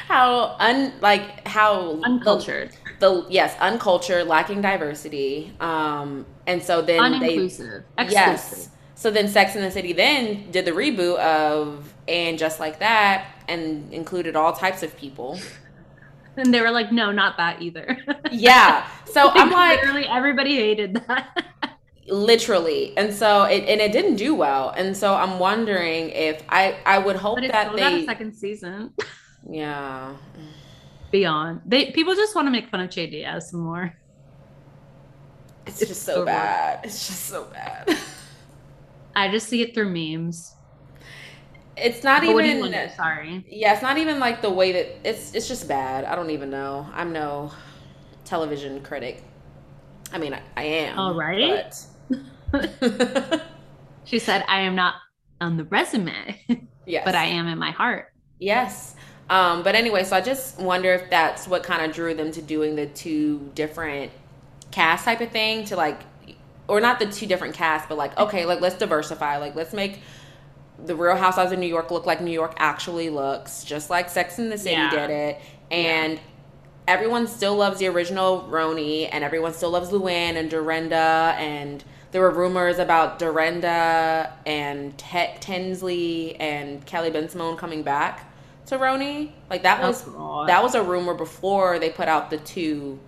how 0.07 0.55
un 0.59 0.93
like 1.01 1.47
how 1.47 2.01
uncultured. 2.03 2.71
The, 2.99 3.21
the, 3.21 3.27
yes, 3.29 3.55
uncultured, 3.59 4.27
lacking 4.27 4.61
diversity. 4.61 5.53
Um, 5.59 6.25
and 6.45 6.61
so 6.61 6.81
then. 6.81 7.19
They, 7.19 7.49
yes. 8.09 8.69
So 8.97 9.11
then 9.11 9.27
Sex 9.27 9.55
in 9.55 9.61
the 9.61 9.69
City 9.69 9.93
then 9.93 10.49
did 10.49 10.65
the 10.65 10.71
reboot 10.71 11.19
of 11.19 11.93
and 12.07 12.39
just 12.39 12.59
like 12.59 12.79
that 12.79 13.27
and 13.47 13.93
included 13.93 14.35
all 14.35 14.53
types 14.53 14.83
of 14.83 14.97
people. 14.97 15.39
And 16.39 16.53
they 16.53 16.61
were 16.61 16.69
like, 16.69 16.91
no, 16.91 17.11
not 17.11 17.35
that 17.37 17.63
either. 17.63 17.97
yeah. 18.31 18.87
So 19.05 19.31
I'm 19.31 19.49
like, 19.49 19.79
literally 19.79 20.05
everybody 20.05 20.55
hated 20.57 20.93
that. 21.07 21.79
literally, 22.07 22.95
and 22.95 23.11
so 23.11 23.45
it 23.45 23.63
and 23.63 23.81
it 23.81 23.91
didn't 23.91 24.17
do 24.17 24.35
well, 24.35 24.69
and 24.69 24.95
so 24.95 25.15
I'm 25.15 25.39
wondering 25.39 26.11
if 26.11 26.43
I 26.47 26.77
I 26.85 26.99
would 26.99 27.15
hope 27.15 27.39
that 27.41 27.71
they 27.71 27.79
got 27.79 27.91
a 27.91 28.05
second 28.05 28.33
season. 28.35 28.93
Yeah. 29.49 30.15
Beyond 31.09 31.61
they 31.65 31.89
people 31.89 32.13
just 32.13 32.35
want 32.35 32.45
to 32.45 32.51
make 32.51 32.69
fun 32.69 32.81
of 32.81 32.93
some 33.43 33.61
more. 33.61 33.97
It's, 35.65 35.81
it's 35.81 35.89
just 35.89 36.03
so, 36.03 36.17
so 36.17 36.25
bad. 36.25 36.81
It's 36.83 37.07
just 37.07 37.25
so 37.25 37.45
bad. 37.45 37.97
I 39.17 39.29
just 39.29 39.49
see 39.49 39.63
it 39.63 39.73
through 39.73 39.89
memes. 39.89 40.53
It's 41.75 42.03
not 42.03 42.21
but 42.21 42.29
even 42.29 42.59
wonder, 42.59 42.91
sorry. 42.95 43.43
Yeah 43.49 43.73
it's 43.73 43.81
not 43.81 43.97
even 43.97 44.19
like 44.19 44.43
the 44.43 44.49
way 44.49 44.71
that 44.73 45.09
it's 45.09 45.33
it's 45.33 45.47
just 45.47 45.67
bad. 45.67 46.05
I 46.05 46.15
don't 46.15 46.29
even 46.29 46.51
know. 46.51 46.87
I'm 46.93 47.11
no 47.11 47.51
television 48.25 48.81
critic. 48.83 49.23
I 50.13 50.19
mean 50.19 50.35
i, 50.35 50.41
I 50.55 50.63
am 50.63 50.99
all 50.99 51.15
right. 51.15 51.73
she 54.05 54.19
said 54.19 54.45
i 54.47 54.61
am 54.61 54.75
not 54.75 54.95
on 55.41 55.57
the 55.57 55.65
resume 55.65 56.39
yes. 56.85 57.03
but 57.03 57.15
i 57.15 57.25
am 57.25 57.47
in 57.47 57.57
my 57.57 57.71
heart. 57.71 58.13
Yes. 58.39 58.95
Um, 59.31 59.63
but 59.63 59.73
anyway 59.73 60.03
so 60.03 60.15
i 60.15 60.21
just 60.21 60.59
wonder 60.59 60.93
if 60.93 61.09
that's 61.09 61.47
what 61.47 61.63
kind 61.63 61.83
of 61.83 61.93
drew 61.93 62.13
them 62.13 62.31
to 62.31 62.41
doing 62.41 62.75
the 62.75 62.85
two 62.85 63.51
different 63.55 64.11
cast 64.69 65.05
type 65.05 65.21
of 65.21 65.31
thing 65.31 65.65
to 65.65 65.75
like 65.75 66.01
or 66.67 66.81
not 66.81 66.99
the 66.99 67.05
two 67.05 67.25
different 67.25 67.53
casts 67.53 67.87
but 67.87 67.97
like 67.97 68.17
okay 68.17 68.45
like 68.45 68.61
let's 68.61 68.77
diversify 68.77 69.37
like 69.37 69.55
let's 69.55 69.73
make 69.73 70.01
the 70.85 70.95
Real 70.95 71.15
Housewives 71.15 71.51
of 71.51 71.59
New 71.59 71.67
York 71.67 71.91
look 71.91 72.05
like 72.05 72.21
New 72.21 72.31
York 72.31 72.53
actually 72.57 73.09
looks, 73.09 73.63
just 73.63 73.89
like 73.89 74.09
Sex 74.09 74.39
in 74.39 74.49
the 74.49 74.57
City 74.57 74.75
yeah. 74.75 74.89
did 74.89 75.09
it. 75.09 75.41
And 75.71 76.13
yeah. 76.13 76.19
everyone 76.87 77.27
still 77.27 77.55
loves 77.55 77.79
the 77.79 77.87
original 77.87 78.47
RHONY, 78.49 79.09
and 79.11 79.23
everyone 79.23 79.53
still 79.53 79.71
loves 79.71 79.89
Luann 79.89 80.35
and 80.35 80.49
Dorinda. 80.49 81.35
And 81.37 81.83
there 82.11 82.21
were 82.21 82.31
rumors 82.31 82.79
about 82.79 83.19
Dorinda 83.19 84.33
and 84.45 84.97
Ted 84.97 85.41
Tinsley 85.41 86.35
and 86.35 86.85
Kelly 86.85 87.11
Bensimon 87.11 87.57
coming 87.57 87.83
back 87.83 88.31
to 88.67 88.77
RHONY. 88.77 89.31
Like 89.49 89.63
that 89.63 89.81
was 89.81 90.05
oh, 90.07 90.45
that 90.45 90.61
was 90.61 90.75
a 90.75 90.83
rumor 90.83 91.13
before 91.13 91.79
they 91.79 91.89
put 91.89 92.07
out 92.07 92.29
the 92.29 92.37
two 92.37 92.99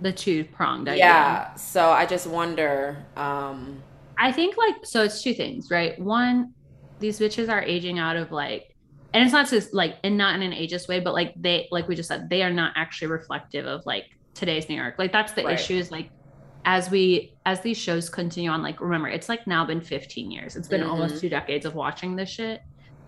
the 0.00 0.12
two 0.12 0.44
pronged 0.44 0.88
idea. 0.88 1.04
Yeah. 1.04 1.54
So 1.54 1.90
I 1.90 2.06
just 2.06 2.26
wonder. 2.26 3.04
Um 3.16 3.82
I 4.18 4.32
think 4.32 4.56
like 4.56 4.76
so 4.84 5.02
it's 5.02 5.22
two 5.22 5.34
things, 5.34 5.70
right? 5.70 5.98
One, 5.98 6.54
these 6.98 7.18
bitches 7.18 7.50
are 7.50 7.62
aging 7.62 7.98
out 7.98 8.16
of 8.16 8.32
like 8.32 8.76
and 9.12 9.24
it's 9.24 9.32
not 9.32 9.48
just 9.48 9.72
like 9.72 9.96
and 10.04 10.16
not 10.16 10.34
in 10.34 10.42
an 10.42 10.52
ageist 10.52 10.88
way 10.88 11.00
but 11.00 11.14
like 11.14 11.32
they 11.36 11.68
like 11.70 11.88
we 11.88 11.94
just 11.94 12.08
said 12.08 12.28
they 12.28 12.42
are 12.42 12.52
not 12.52 12.72
actually 12.76 13.08
reflective 13.08 13.66
of 13.66 13.84
like 13.86 14.04
today's 14.34 14.68
new 14.68 14.76
york 14.76 14.94
like 14.98 15.12
that's 15.12 15.32
the 15.32 15.44
right. 15.44 15.58
issue 15.58 15.74
is 15.74 15.90
like 15.90 16.10
as 16.64 16.90
we 16.90 17.32
as 17.46 17.60
these 17.60 17.78
shows 17.78 18.10
continue 18.10 18.50
on 18.50 18.62
like 18.62 18.80
remember 18.80 19.08
it's 19.08 19.28
like 19.28 19.46
now 19.46 19.64
been 19.64 19.80
15 19.80 20.30
years 20.30 20.56
it's 20.56 20.68
been 20.68 20.80
mm-hmm. 20.80 20.90
almost 20.90 21.20
two 21.20 21.28
decades 21.28 21.64
of 21.64 21.74
watching 21.74 22.16
this 22.16 22.28
shit 22.28 22.60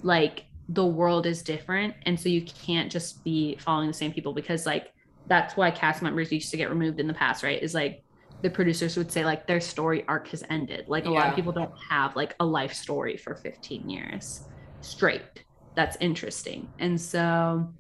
like 0.03 0.45
the 0.71 0.85
world 0.85 1.27
is 1.27 1.43
different 1.43 1.95
and 2.03 2.19
so 2.19 2.29
you 2.29 2.43
can't 2.43 2.91
just 2.91 3.23
be 3.25 3.57
following 3.57 3.89
the 3.89 3.95
same 3.95 4.13
people 4.13 4.33
because 4.33 4.65
like 4.65 4.93
that's 5.29 5.57
why 5.57 5.71
cast 5.71 6.03
members 6.03 6.33
used 6.33 6.51
to 6.51 6.57
get 6.57 6.71
removed 6.71 7.01
in 7.01 7.07
the 7.07 7.15
past 7.15 7.43
right 7.43 7.63
is 7.63 7.75
like 7.75 8.03
the 8.43 8.51
producers 8.51 8.97
would 8.97 9.11
say 9.11 9.25
like 9.25 9.47
their 9.47 9.61
story 9.61 10.05
arc 10.09 10.29
has 10.29 10.45
ended. 10.49 10.85
Like 10.89 11.07
a 11.07 11.11
yeah. 11.11 11.19
lot 11.19 11.29
of 11.29 11.35
people 11.35 11.53
don't 11.53 11.73
have 11.89 12.17
like 12.17 12.35
a 12.41 12.45
life 12.45 12.73
story 12.73 13.17
for 13.17 13.35
15 13.35 13.89
years 13.89 14.43
straight. 14.81 15.45
That's 15.75 15.97
interesting. 16.01 16.69
And 16.79 17.01
so 17.01 17.73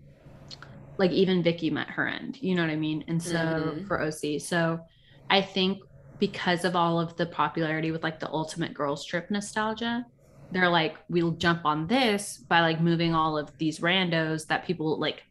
like 0.99 1.12
even 1.12 1.43
Vicki 1.43 1.71
met 1.71 1.88
her 1.90 2.09
end, 2.09 2.38
you 2.43 2.55
know 2.55 2.62
what 2.62 2.71
I 2.71 2.76
mean? 2.76 3.05
And 3.07 3.23
so 3.23 3.37
mm-hmm. 3.37 3.87
for 3.87 4.02
OC. 4.02 4.40
So 4.40 4.81
I 5.31 5.40
think 5.40 5.83
because 6.19 6.64
of 6.64 6.75
all 6.75 6.99
of 7.00 7.17
the 7.17 7.26
popularity 7.26 7.93
with 7.93 8.02
like 8.02 8.19
the 8.19 8.28
ultimate 8.31 8.75
girls 8.75 9.05
trip 9.05 9.31
nostalgia, 9.31 10.05
they're 10.50 10.69
like, 10.69 10.97
we'll 11.09 11.33
jump 11.33 11.64
on 11.64 11.87
this 11.87 12.38
by 12.38 12.61
like 12.61 12.81
moving 12.81 13.14
all 13.14 13.38
of 13.38 13.57
these 13.59 13.78
randos 13.78 14.47
that 14.49 14.64
people 14.64 14.99
like 14.99 15.23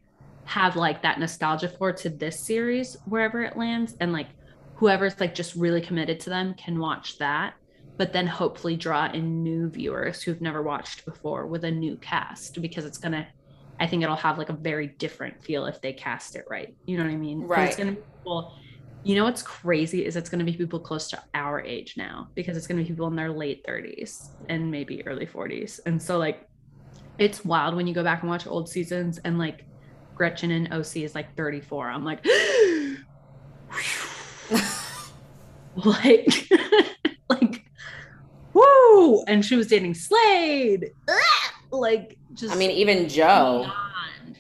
have 0.48 0.78
like 0.78 1.02
that 1.02 1.20
nostalgia 1.20 1.68
for 1.68 1.92
to 1.92 2.10
this 2.10 2.40
series 2.40 2.96
wherever 3.06 3.42
it 3.42 3.58
lands 3.58 3.96
and 4.00 4.14
like 4.14 4.28
whoever's 4.76 5.20
like 5.20 5.36
just 5.36 5.56
really 5.56 5.82
committed 5.82 6.22
to 6.22 6.30
them 6.30 6.54
can 6.54 6.80
watch 6.80 7.18
that 7.18 7.54
but 7.98 8.14
then 8.14 8.26
hopefully 8.26 8.78
draw 8.78 9.12
in 9.12 9.44
new 9.44 9.70
viewers 9.70 10.22
who've 10.22 10.40
never 10.40 10.62
watched 10.62 11.04
before 11.04 11.48
with 11.48 11.66
a 11.66 11.72
new 11.72 11.98
cast 11.98 12.62
because 12.62 12.86
it's 12.86 12.98
gonna 12.98 13.28
i 13.82 13.86
think 13.86 14.02
it'll 14.02 14.16
have 14.16 14.38
like 14.38 14.48
a 14.48 14.54
very 14.54 14.88
different 14.88 15.44
feel 15.44 15.66
if 15.66 15.82
they 15.82 15.92
cast 15.92 16.34
it 16.38 16.46
right 16.50 16.74
you 16.86 16.98
know 16.98 17.04
what 17.04 17.12
i 17.12 17.18
mean? 17.18 17.42
Right 17.42 17.68
it's 17.68 17.76
gonna 17.76 17.92
be 17.92 18.02
people 18.18 18.54
you 19.04 19.16
know 19.16 19.26
what's 19.26 19.42
crazy 19.42 20.06
is 20.06 20.16
it's 20.16 20.30
going 20.30 20.40
to 20.40 20.46
be 20.46 20.58
people 20.58 20.80
close 20.80 21.08
to 21.10 21.24
our 21.34 21.62
age 21.62 21.96
now 21.96 22.28
because 22.36 22.58
it's 22.58 22.68
going 22.68 22.78
to 22.78 22.84
be 22.84 22.90
people 22.90 23.08
in 23.08 23.16
their 23.16 23.32
late 23.32 23.66
30s 23.66 24.32
and 24.50 24.70
maybe 24.70 25.06
early 25.08 25.26
40s 25.26 25.80
and 25.86 26.02
so 26.02 26.18
like 26.18 26.46
it's 27.18 27.46
wild 27.46 27.76
when 27.76 27.88
you 27.88 27.94
go 27.94 28.04
back 28.04 28.22
and 28.22 28.30
watch 28.30 28.48
old 28.48 28.68
seasons 28.68 29.18
and 29.20 29.40
like 29.40 29.67
gretchen 30.18 30.52
and 30.52 30.74
oc 30.74 30.96
is 30.96 31.16
like 31.16 31.36
34 31.36 31.90
i'm 31.90 32.04
like 32.04 32.26
like 35.86 36.50
like 37.30 37.66
woo! 38.54 39.24
And 39.24 39.46
she 39.46 39.56
was 39.56 39.68
dating 39.68 39.94
slade. 39.94 40.92
Like 41.70 42.18
just 42.34 42.54
i 42.54 42.58
mean 42.58 42.72
even 42.72 43.08
joe. 43.08 43.66
beyond. 43.66 44.40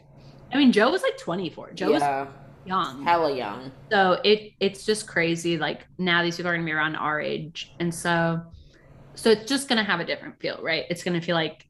i 0.53 0.57
mean 0.57 0.71
joe 0.71 0.89
was 0.89 1.03
like 1.03 1.17
24 1.17 1.73
joe 1.73 1.89
yeah. 1.89 2.21
was 2.21 2.29
young. 2.67 3.03
Hella 3.03 3.35
young. 3.35 3.71
So 3.91 4.19
it 4.23 4.53
it's 4.59 4.85
just 4.85 5.07
crazy 5.07 5.57
like 5.57 5.87
now 5.97 6.21
these 6.21 6.37
people 6.37 6.51
are 6.51 6.55
gonna 6.55 6.65
be 6.65 6.73
around 6.73 6.95
our 6.95 7.19
age. 7.19 7.73
And 7.79 7.93
so 7.93 8.41
so 9.15 9.31
it's 9.31 9.49
just 9.49 9.69
gonna 9.69 9.83
have 9.83 9.99
a 9.99 10.05
different 10.05 10.39
feel 10.39 10.59
right? 10.61 10.85
It's 10.89 11.03
gonna 11.03 11.21
feel 11.21 11.35
like 11.35 11.66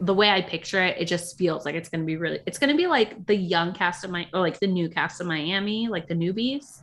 the 0.00 0.14
way 0.14 0.30
I 0.30 0.42
picture 0.42 0.82
it, 0.82 0.96
it 0.98 1.06
just 1.06 1.36
feels 1.36 1.64
like 1.64 1.74
it's 1.74 1.88
going 1.88 2.00
to 2.00 2.06
be 2.06 2.16
really, 2.16 2.40
it's 2.46 2.58
going 2.58 2.70
to 2.70 2.76
be 2.76 2.86
like 2.86 3.26
the 3.26 3.36
young 3.36 3.72
cast 3.72 4.04
of 4.04 4.10
my, 4.10 4.28
or 4.32 4.40
like 4.40 4.60
the 4.60 4.66
new 4.66 4.88
cast 4.88 5.20
of 5.20 5.26
Miami, 5.26 5.88
like 5.88 6.06
the 6.06 6.14
newbies, 6.14 6.80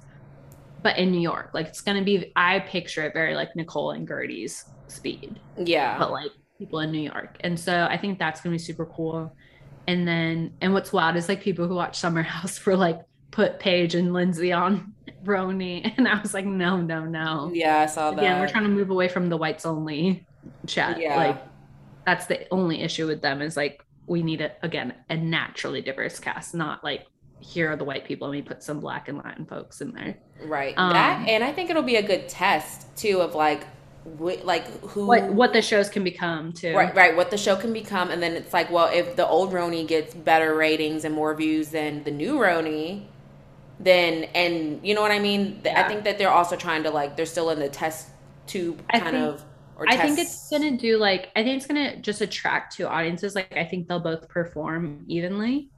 but 0.86 1.00
in 1.00 1.12
New 1.12 1.20
York. 1.20 1.50
Like 1.52 1.66
it's 1.66 1.82
gonna 1.82 2.04
be 2.04 2.32
I 2.36 2.60
picture 2.60 3.02
it 3.06 3.14
very 3.14 3.34
like 3.34 3.56
Nicole 3.56 3.90
and 3.90 4.08
Guerdy's 4.08 4.66
speed. 4.88 5.40
Yeah. 5.58 5.98
But 5.98 6.12
like 6.12 6.30
people 6.60 6.80
in 6.80 6.92
New 6.92 7.02
York. 7.02 7.38
And 7.40 7.60
so 7.60 7.88
I 7.90 7.98
think 7.98 8.20
that's 8.20 8.40
gonna 8.40 8.54
be 8.54 8.60
super 8.60 8.86
cool. 8.86 9.36
And 9.88 10.08
then 10.08 10.54
and 10.62 10.76
what's 10.76 10.94
wild 10.94 11.16
is 11.16 11.28
like 11.28 11.42
people 11.42 11.68
who 11.68 11.74
watch 11.74 11.98
Summer 11.98 12.22
House 12.36 12.60
for 12.60 12.78
like 12.78 13.02
put 13.32 13.58
Paige 13.58 13.96
and 13.96 14.14
Lindsay 14.14 14.54
on 14.54 14.94
RHONY. 15.26 15.96
And 15.98 16.08
I 16.08 16.22
was 16.22 16.36
like, 16.36 16.46
no, 16.46 16.80
no, 16.80 17.04
no. 17.04 17.50
Yeah, 17.52 17.80
I 17.80 17.88
saw 17.88 18.12
that. 18.12 18.24
Yeah, 18.24 18.40
we're 18.40 18.48
trying 18.48 18.66
to 18.66 18.70
move 18.70 18.92
away 18.92 19.08
from 19.08 19.30
the 19.30 19.38
whites 19.38 19.66
only 19.66 20.28
chat. 20.68 21.02
Yeah. 21.02 21.16
Like 21.16 21.44
that's 22.06 22.26
the 22.26 22.48
only 22.52 22.82
issue 22.82 23.08
with 23.08 23.22
them 23.22 23.42
is 23.42 23.58
like 23.58 23.84
we 24.08 24.22
need 24.22 24.42
it 24.42 24.58
again 24.62 24.94
a 25.10 25.18
naturally 25.18 25.82
diverse 25.82 26.20
cast, 26.20 26.54
not 26.54 26.84
like 26.84 27.08
here 27.40 27.72
are 27.72 27.76
the 27.76 27.84
white 27.84 28.06
people 28.06 28.28
and 28.28 28.36
we 28.36 28.42
put 28.42 28.64
some 28.64 28.80
black 28.80 29.08
and 29.08 29.18
Latin 29.18 29.46
folks 29.46 29.82
in 29.82 29.92
there. 29.92 30.18
Right. 30.44 30.74
Um, 30.78 30.94
that 30.94 31.28
and 31.28 31.44
I 31.44 31.52
think 31.52 31.70
it'll 31.70 31.84
be 31.84 31.98
a 31.98 32.04
good 32.04 32.28
test 32.30 32.96
too 32.96 33.22
of 33.22 33.36
like 33.36 33.66
wh- 34.20 34.44
like 34.44 34.68
who 34.82 35.06
what 35.08 35.32
what 35.34 35.54
the 35.54 35.62
shows 35.62 35.90
can 35.90 36.04
become 36.04 36.54
too. 36.54 36.76
Right, 36.76 36.96
right. 36.96 37.16
What 37.16 37.32
the 37.32 37.38
show 37.38 37.56
can 37.56 37.74
become, 37.74 38.10
and 38.10 38.22
then 38.22 38.34
it's 38.34 38.54
like, 38.54 38.72
well, 38.72 38.90
if 38.94 39.16
the 39.16 39.28
old 39.28 39.52
roni 39.52 39.88
gets 39.88 40.14
better 40.14 40.56
ratings 40.56 41.06
and 41.06 41.14
more 41.14 41.34
views 41.36 41.70
than 41.70 42.04
the 42.04 42.12
new 42.12 42.36
roni 42.36 43.06
then 43.80 44.24
and 44.36 44.80
you 44.84 44.94
know 44.94 45.02
what 45.02 45.12
I 45.12 45.20
mean. 45.20 45.62
Yeah. 45.64 45.84
I 45.84 45.88
think 45.88 46.04
that 46.06 46.18
they're 46.18 46.32
also 46.32 46.56
trying 46.56 46.84
to 46.84 46.92
like 46.92 47.16
they're 47.16 47.26
still 47.26 47.50
in 47.50 47.60
the 47.60 47.70
test 47.70 48.10
tube 48.48 48.82
kind 48.92 49.04
think, 49.04 49.46
of. 49.84 49.88
I 49.88 49.98
think 49.98 50.20
it's 50.20 50.50
gonna 50.50 50.78
do 50.78 50.98
like 50.98 51.32
I 51.36 51.44
think 51.44 51.58
it's 51.58 51.68
gonna 51.68 51.98
just 51.98 52.22
attract 52.22 52.76
two 52.76 52.88
audiences. 52.88 53.36
Like 53.36 53.56
I 53.56 53.66
think 53.66 53.88
they'll 53.88 54.00
both 54.00 54.28
perform 54.30 55.04
evenly 55.08 55.70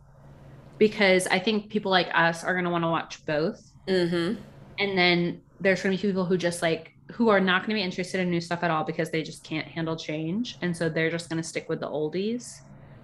because 0.77 1.27
I 1.27 1.39
think 1.39 1.69
people 1.69 1.91
like 1.91 2.09
us 2.13 2.43
are 2.43 2.53
going 2.53 2.65
to 2.65 2.69
want 2.69 2.83
to 2.83 2.89
watch 2.89 3.25
both. 3.25 3.71
Mm-hmm. 3.87 4.39
And 4.79 4.97
then 4.97 5.41
there's 5.59 5.81
going 5.81 5.95
to 5.95 6.01
be 6.01 6.07
people 6.07 6.25
who 6.25 6.37
just 6.37 6.61
like, 6.61 6.93
who 7.11 7.29
are 7.29 7.39
not 7.39 7.61
going 7.61 7.69
to 7.69 7.75
be 7.75 7.81
interested 7.81 8.19
in 8.19 8.29
new 8.29 8.41
stuff 8.41 8.63
at 8.63 8.71
all 8.71 8.83
because 8.83 9.09
they 9.09 9.23
just 9.23 9.43
can't 9.43 9.67
handle 9.67 9.95
change. 9.95 10.57
And 10.61 10.75
so 10.75 10.89
they're 10.89 11.09
just 11.09 11.29
going 11.29 11.41
to 11.41 11.47
stick 11.47 11.67
with 11.69 11.79
the 11.79 11.87
oldies, 11.87 12.61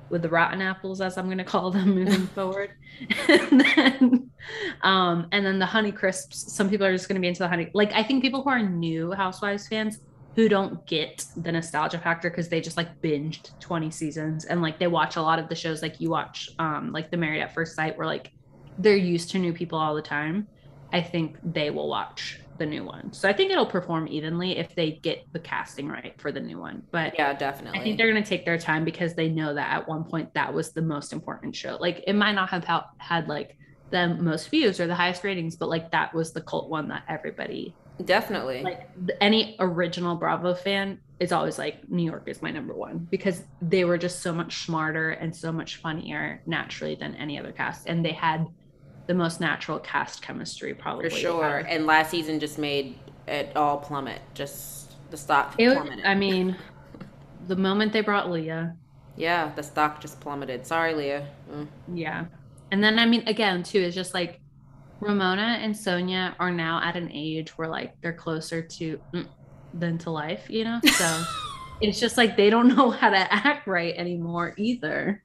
with 0.10 0.22
the 0.22 0.30
rotten 0.30 0.62
apples, 0.62 1.02
as 1.02 1.18
I'm 1.18 1.26
going 1.26 1.38
to 1.38 1.44
call 1.44 1.72
them 1.72 1.90
moving 1.96 2.28
forward. 2.36 2.72
and 3.28 3.62
then, 3.62 4.32
um, 4.82 5.28
and 5.32 5.46
then 5.46 5.58
the 5.58 5.66
honey 5.66 5.92
crisps, 5.92 6.54
some 6.54 6.70
people 6.70 6.86
are 6.86 6.92
just 6.92 7.08
going 7.08 7.16
to 7.16 7.22
be 7.22 7.28
into 7.28 7.40
the 7.40 7.48
honey. 7.48 7.72
Like, 7.74 7.94
I 7.94 8.04
think 8.04 8.22
people 8.22 8.44
who 8.44 8.50
are 8.50 8.62
new 8.62 9.14
Housewives 9.14 9.68
fans 9.68 10.00
who 10.36 10.50
don't 10.50 10.86
get 10.88 11.26
the 11.38 11.52
nostalgia 11.52 12.00
factor 12.00 12.30
because 12.30 12.50
they 12.50 12.60
just 12.60 12.78
like 12.78 13.02
binged 13.02 13.58
20 13.60 13.92
seasons. 13.92 14.46
And 14.46 14.62
like 14.62 14.80
they 14.80 14.88
watch 14.88 15.16
a 15.16 15.22
lot 15.22 15.40
of 15.40 15.48
the 15.48 15.56
shows 15.56 15.82
like 15.82 16.00
you 16.00 16.10
watch 16.10 16.50
um 16.60 16.92
like 16.92 17.12
the 17.12 17.18
married 17.18 17.42
at 17.42 17.54
first 17.54 17.76
sight 17.76 17.98
where 17.98 18.08
like 18.08 18.32
they're 18.80 18.96
used 18.96 19.30
to 19.32 19.40
new 19.40 19.54
people 19.54 19.78
all 19.78 19.96
the 19.96 20.02
time. 20.02 20.48
I 20.92 21.02
think 21.02 21.38
they 21.44 21.70
will 21.70 21.88
watch 21.88 22.40
the 22.58 22.66
new 22.66 22.84
one. 22.84 23.12
So 23.14 23.28
i 23.28 23.34
think 23.34 23.52
it'll 23.52 23.66
perform 23.66 24.08
evenly 24.08 24.58
if 24.58 24.76
they 24.76 24.92
get 24.92 25.26
the 25.34 25.40
casting 25.40 25.88
right 25.88 26.20
for 26.20 26.32
the 26.32 26.40
new 26.40 26.60
one. 26.60 26.84
But 26.92 27.16
yeah 27.18 27.34
definitely. 27.34 27.80
I 27.80 27.84
think 27.84 27.98
they're 27.98 28.12
going 28.12 28.24
to 28.24 28.30
take 28.30 28.46
their 28.46 28.58
time 28.58 28.86
because 28.86 29.14
they 29.14 29.30
know 29.30 29.54
that 29.54 29.72
at 29.72 29.88
one 29.88 30.04
point 30.04 30.34
that 30.34 30.54
was 30.54 30.72
the 30.72 30.82
most 30.82 31.14
important 31.14 31.56
show. 31.56 31.78
Like 31.80 32.04
it 32.08 32.14
might 32.14 32.34
not 32.34 32.50
have 32.50 32.66
had 32.98 33.28
like 33.28 33.58
the 33.92 34.08
most 34.08 34.50
views 34.50 34.80
or 34.80 34.88
the 34.88 34.96
highest 34.96 35.24
ratings 35.24 35.56
but 35.56 35.70
like 35.70 35.92
that 35.92 36.12
was 36.16 36.34
the 36.34 36.42
cult 36.42 36.68
one 36.68 36.88
that 36.88 37.04
everybody 37.08 37.76
Definitely. 38.04 38.64
Like 38.64 38.90
any 39.22 39.56
original 39.60 40.16
Bravo 40.16 40.54
fan 40.54 41.00
is 41.20 41.32
always 41.32 41.58
like 41.58 41.88
New 41.90 42.04
York 42.04 42.24
is 42.28 42.42
my 42.42 42.52
number 42.52 42.74
one 42.74 43.08
because 43.10 43.44
they 43.62 43.86
were 43.86 43.98
just 43.98 44.22
so 44.22 44.34
much 44.34 44.66
smarter 44.66 45.12
and 45.12 45.36
so 45.36 45.52
much 45.52 45.78
funnier 45.78 46.42
naturally 46.46 46.96
than 46.96 47.16
any 47.16 47.38
other 47.38 47.52
cast, 47.52 47.88
and 47.88 48.04
they 48.04 48.12
had 48.12 48.46
the 49.08 49.14
most 49.14 49.40
natural 49.40 49.80
cast 49.80 50.22
chemistry 50.22 50.74
probably. 50.74 51.10
For 51.10 51.16
sure. 51.16 51.58
And 51.68 51.86
last 51.86 52.12
season 52.12 52.40
just 52.40 52.58
made 52.58 52.98
it 53.28 53.56
all 53.56 53.78
plummet. 53.78 54.22
Just 54.34 54.94
the 55.12 55.18
stock 55.18 55.56
it, 55.58 55.74
plummeted. 55.74 56.06
I 56.06 56.16
mean, 56.16 56.58
the 57.48 57.56
moment 57.56 57.94
they 57.94 58.02
brought 58.02 58.32
Leah. 58.32 58.76
Yeah, 59.16 59.54
the 59.56 59.62
stock 59.62 60.02
just 60.02 60.20
plummeted. 60.20 60.66
Sorry, 60.66 60.96
Leah. 60.96 61.28
Mm. 61.52 61.68
Yeah. 61.94 62.26
And 62.72 62.84
then 62.84 62.98
I 62.98 63.06
mean 63.06 63.28
again 63.28 63.62
too, 63.62 63.80
it's 63.80 63.96
just 63.96 64.14
like 64.14 64.40
Ramona 65.04 65.60
and 65.62 65.76
Sonja 65.76 66.36
are 66.40 66.52
now 66.52 66.82
at 66.84 66.96
an 66.96 67.12
age 67.12 67.58
where 67.58 67.68
like 67.68 68.00
they're 68.02 68.14
closer 68.14 68.62
to 68.62 69.00
mm, 69.14 69.28
than 69.74 69.98
to 70.00 70.10
life, 70.10 70.50
you 70.50 70.64
know? 70.64 70.80
So 70.84 71.24
it's 71.82 72.00
just 72.00 72.18
like 72.18 72.38
they 72.38 72.50
don't 72.50 72.76
know 72.76 72.90
how 72.90 73.10
to 73.10 73.34
act 73.34 73.68
right 73.68 73.94
anymore 73.96 74.54
either. 74.58 75.24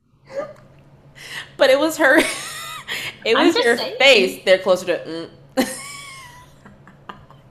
But 1.56 1.70
it 1.70 1.78
was 1.78 1.96
her 1.98 2.18
it 3.24 3.36
was 3.36 3.56
your 3.56 3.76
saying. 3.76 3.96
face. 3.98 4.44
They're 4.44 4.58
closer 4.58 4.86
to 4.86 5.30
mm. 5.56 5.56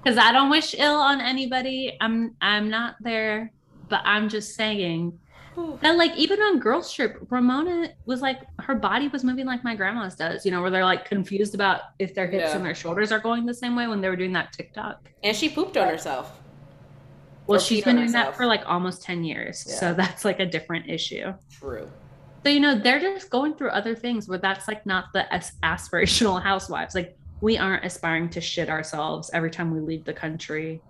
Cuz 0.05 0.17
I 0.17 0.31
don't 0.31 0.49
wish 0.49 0.75
ill 0.77 0.95
on 0.95 1.21
anybody. 1.21 1.97
I'm 1.99 2.35
I'm 2.41 2.69
not 2.69 2.95
there, 3.01 3.51
but 3.89 4.01
I'm 4.05 4.29
just 4.29 4.55
saying 4.55 5.19
and 5.57 5.97
like 5.97 6.15
even 6.15 6.39
on 6.39 6.59
Girls 6.59 6.91
Trip, 6.91 7.17
Ramona 7.29 7.89
was 8.05 8.21
like 8.21 8.41
her 8.59 8.75
body 8.75 9.07
was 9.07 9.23
moving 9.23 9.45
like 9.45 9.63
my 9.63 9.75
grandma's 9.75 10.15
does, 10.15 10.45
you 10.45 10.51
know, 10.51 10.61
where 10.61 10.69
they're 10.69 10.85
like 10.85 11.05
confused 11.05 11.55
about 11.55 11.81
if 11.99 12.13
their 12.13 12.27
hips 12.27 12.49
yeah. 12.49 12.55
and 12.55 12.65
their 12.65 12.75
shoulders 12.75 13.11
are 13.11 13.19
going 13.19 13.45
the 13.45 13.53
same 13.53 13.75
way 13.75 13.87
when 13.87 14.01
they 14.01 14.09
were 14.09 14.15
doing 14.15 14.33
that 14.33 14.53
TikTok. 14.53 15.09
And 15.23 15.35
she 15.35 15.49
pooped 15.49 15.75
on 15.77 15.87
herself. 15.87 16.39
Well, 17.47 17.59
she's 17.59 17.83
been 17.83 17.95
doing 17.95 18.07
herself. 18.07 18.27
that 18.27 18.37
for 18.37 18.45
like 18.45 18.61
almost 18.65 19.01
10 19.03 19.23
years. 19.23 19.65
Yeah. 19.67 19.75
So 19.75 19.93
that's 19.93 20.25
like 20.25 20.39
a 20.39 20.45
different 20.45 20.89
issue. 20.89 21.33
True. 21.51 21.89
So, 22.43 22.49
you 22.49 22.59
know, 22.59 22.77
they're 22.77 22.99
just 22.99 23.29
going 23.29 23.55
through 23.55 23.69
other 23.69 23.95
things 23.95 24.27
where 24.27 24.37
that's 24.37 24.67
like 24.67 24.85
not 24.85 25.05
the 25.13 25.25
aspirational 25.63 26.41
housewives. 26.51 26.93
Like, 26.93 27.17
we 27.41 27.57
aren't 27.57 27.85
aspiring 27.85 28.29
to 28.31 28.41
shit 28.41 28.69
ourselves 28.69 29.29
every 29.33 29.51
time 29.51 29.71
we 29.71 29.79
leave 29.79 30.05
the 30.05 30.13
country. 30.13 30.81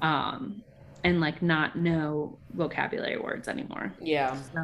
Um, 0.00 0.62
and 1.04 1.20
like 1.20 1.42
not 1.42 1.76
know 1.76 2.38
vocabulary 2.54 3.18
words 3.18 3.48
anymore. 3.48 3.92
Yeah. 4.00 4.36
So, 4.54 4.60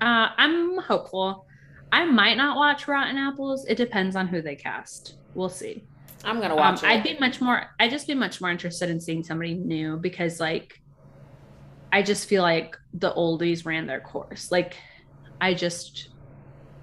uh, 0.00 0.28
I'm 0.36 0.78
hopeful. 0.78 1.46
I 1.92 2.04
might 2.04 2.36
not 2.36 2.56
watch 2.56 2.86
Rotten 2.88 3.16
Apples. 3.16 3.66
It 3.66 3.76
depends 3.76 4.16
on 4.16 4.28
who 4.28 4.42
they 4.42 4.56
cast. 4.56 5.14
We'll 5.34 5.48
see. 5.48 5.84
I'm 6.24 6.40
gonna 6.40 6.56
watch 6.56 6.82
um, 6.82 6.90
I'd 6.90 7.02
be 7.02 7.16
much 7.18 7.40
more. 7.40 7.64
I'd 7.78 7.90
just 7.90 8.06
be 8.06 8.14
much 8.14 8.40
more 8.40 8.50
interested 8.50 8.90
in 8.90 9.00
seeing 9.00 9.24
somebody 9.24 9.54
new 9.54 9.96
because, 9.96 10.38
like, 10.38 10.80
I 11.92 12.02
just 12.02 12.28
feel 12.28 12.42
like 12.42 12.76
the 12.94 13.12
oldies 13.12 13.64
ran 13.64 13.86
their 13.86 14.00
course. 14.00 14.52
Like, 14.52 14.76
I 15.40 15.54
just, 15.54 16.10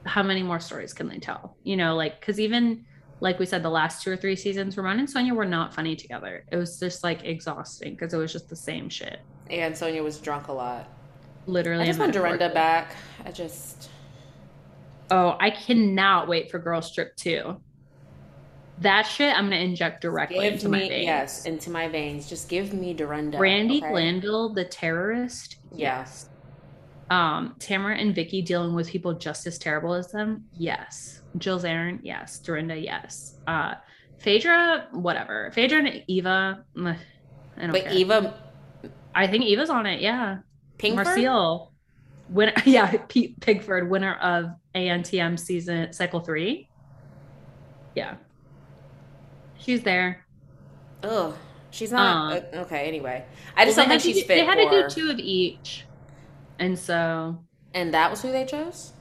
how 0.06 0.24
many 0.24 0.42
more 0.42 0.60
stories 0.60 0.94
can 0.94 1.08
they 1.08 1.20
tell? 1.20 1.56
You 1.64 1.78
know, 1.78 1.96
like, 1.96 2.20
because 2.20 2.40
even 2.40 2.86
like 3.20 3.40
we 3.40 3.46
said, 3.46 3.64
the 3.64 3.70
last 3.70 4.04
two 4.04 4.12
or 4.12 4.18
three 4.18 4.36
seasons, 4.36 4.78
Ramon 4.78 5.00
and 5.00 5.08
Sonja 5.08 5.36
were 5.36 5.46
not 5.46 5.74
funny 5.74 5.96
together. 5.96 6.44
It 6.52 6.58
was 6.58 6.80
just 6.80 7.04
like 7.04 7.24
exhausting 7.24 7.94
because 7.94 8.14
it 8.14 8.18
was 8.18 8.32
just 8.32 8.50
the 8.50 8.56
same 8.56 8.90
shit. 8.90 9.20
And 9.50 9.74
Sonja 9.74 10.04
was 10.04 10.20
drunk 10.20 10.48
a 10.48 10.54
lot. 10.54 10.88
Literally. 11.48 11.84
I 11.84 11.88
just 11.88 12.00
want 12.00 12.14
Dorinda 12.14 12.50
back. 12.50 12.96
I 13.26 13.32
just. 13.32 13.90
Oh, 15.10 15.38
I 15.40 15.50
cannot 15.50 16.28
wait 16.28 16.52
for 16.52 16.60
Girls 16.60 16.94
Trip 16.94 17.16
2. 17.16 17.60
That 18.80 19.04
shit 19.04 19.36
I'm 19.36 19.46
gonna 19.46 19.56
inject 19.56 20.02
directly 20.02 20.42
give 20.42 20.54
into 20.54 20.70
me, 20.70 20.82
my 20.82 20.90
veins. 20.90 21.06
Yes, 21.06 21.46
into 21.46 21.72
my 21.72 21.88
veins. 21.88 22.30
Just 22.30 22.48
give 22.50 22.74
me 22.74 22.94
Dorinda. 22.94 23.38
Brandi 23.38 23.78
okay? 23.78 23.90
Glanville, 23.90 24.54
the 24.54 24.66
terrorist. 24.66 25.58
Yes. 25.74 26.30
Um, 27.10 27.56
Tamara 27.60 27.96
and 27.98 28.14
Vicki 28.14 28.42
dealing 28.42 28.74
with 28.74 28.90
people 28.90 29.14
just 29.14 29.48
as 29.48 29.58
terrible 29.58 29.94
as 29.94 30.12
them. 30.12 30.46
Yes. 30.54 31.22
Jill 31.38 31.60
Zarin? 31.60 32.00
yes. 32.04 32.40
Dorinda, 32.40 32.76
yes. 32.76 33.36
Uh, 33.48 33.76
Phaedra, 34.18 34.88
whatever. 34.92 35.52
Phaedra 35.54 35.80
and 35.80 36.04
Eva, 36.08 36.64
I 36.76 36.96
don't 37.62 37.72
Wait, 37.72 37.84
care. 37.84 37.94
Eva? 37.94 38.34
I 39.16 39.28
think 39.28 39.46
Eva's 39.46 39.70
on 39.70 39.86
it, 39.86 40.02
yeah. 40.02 40.40
Pigford? 40.78 41.06
Marcille, 41.06 41.72
winner, 42.30 42.54
yeah, 42.66 42.92
Pete 43.08 43.40
Pigford, 43.40 43.90
winner 43.90 44.16
of 44.16 44.52
ANTM 44.76 45.40
season 45.40 45.94
cycle 45.94 46.20
three. 46.20 46.70
Yeah. 47.96 48.16
She's 49.60 49.82
there. 49.82 50.26
Ugh. 51.04 51.34
She's 51.72 51.92
not. 51.92 52.34
Uh, 52.34 52.58
okay, 52.60 52.88
anyway. 52.88 53.26
I 53.56 53.66
just 53.66 53.78
well, 53.78 53.88
don't 53.88 54.02
think 54.02 54.16
she's 54.16 54.24
fit. 54.26 54.36
They 54.36 54.46
had 54.46 54.56
to 54.56 54.70
do 54.70 54.90
two 54.90 55.12
of 55.12 55.20
each. 55.20 55.86
And 56.60 56.78
so. 56.78 57.40
And 57.74 57.94
that 57.94 58.10
was 58.10 58.22
who 58.22 58.32
they 58.32 58.46
chose? 58.46 58.94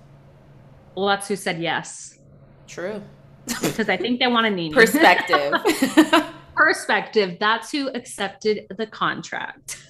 Well, 0.94 1.06
that's 1.06 1.28
who 1.28 1.36
said 1.36 1.60
yes. 1.60 2.18
True. 2.66 3.02
Because 3.46 3.88
I 3.88 3.96
think 3.96 4.18
they 4.18 4.26
want 4.26 4.46
a 4.46 4.50
Nene. 4.56 4.72
Perspective. 4.72 5.52
Perspective. 6.54 7.36
That's 7.38 7.70
who 7.70 7.88
accepted 7.90 8.66
the 8.76 8.86
contract. 8.86 9.82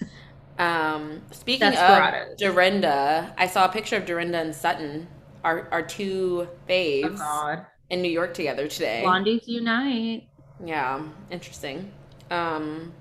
Um, 0.58 1.22
speaking 1.32 1.74
of 1.74 2.36
Dorinda, 2.38 3.34
I 3.36 3.46
saw 3.46 3.66
a 3.66 3.68
picture 3.68 3.96
of 3.96 4.06
Dorinda 4.06 4.38
and 4.38 4.54
Sutton, 4.54 5.06
our, 5.44 5.68
our 5.70 5.82
two 5.82 6.48
faves, 6.68 7.18
oh 7.20 7.64
in 7.90 8.02
New 8.02 8.10
York 8.10 8.34
together 8.34 8.66
today. 8.66 9.02
Blondies 9.04 9.46
unite. 9.46 10.28
Yeah, 10.64 11.06
interesting. 11.30 11.90
Um, 12.30 12.92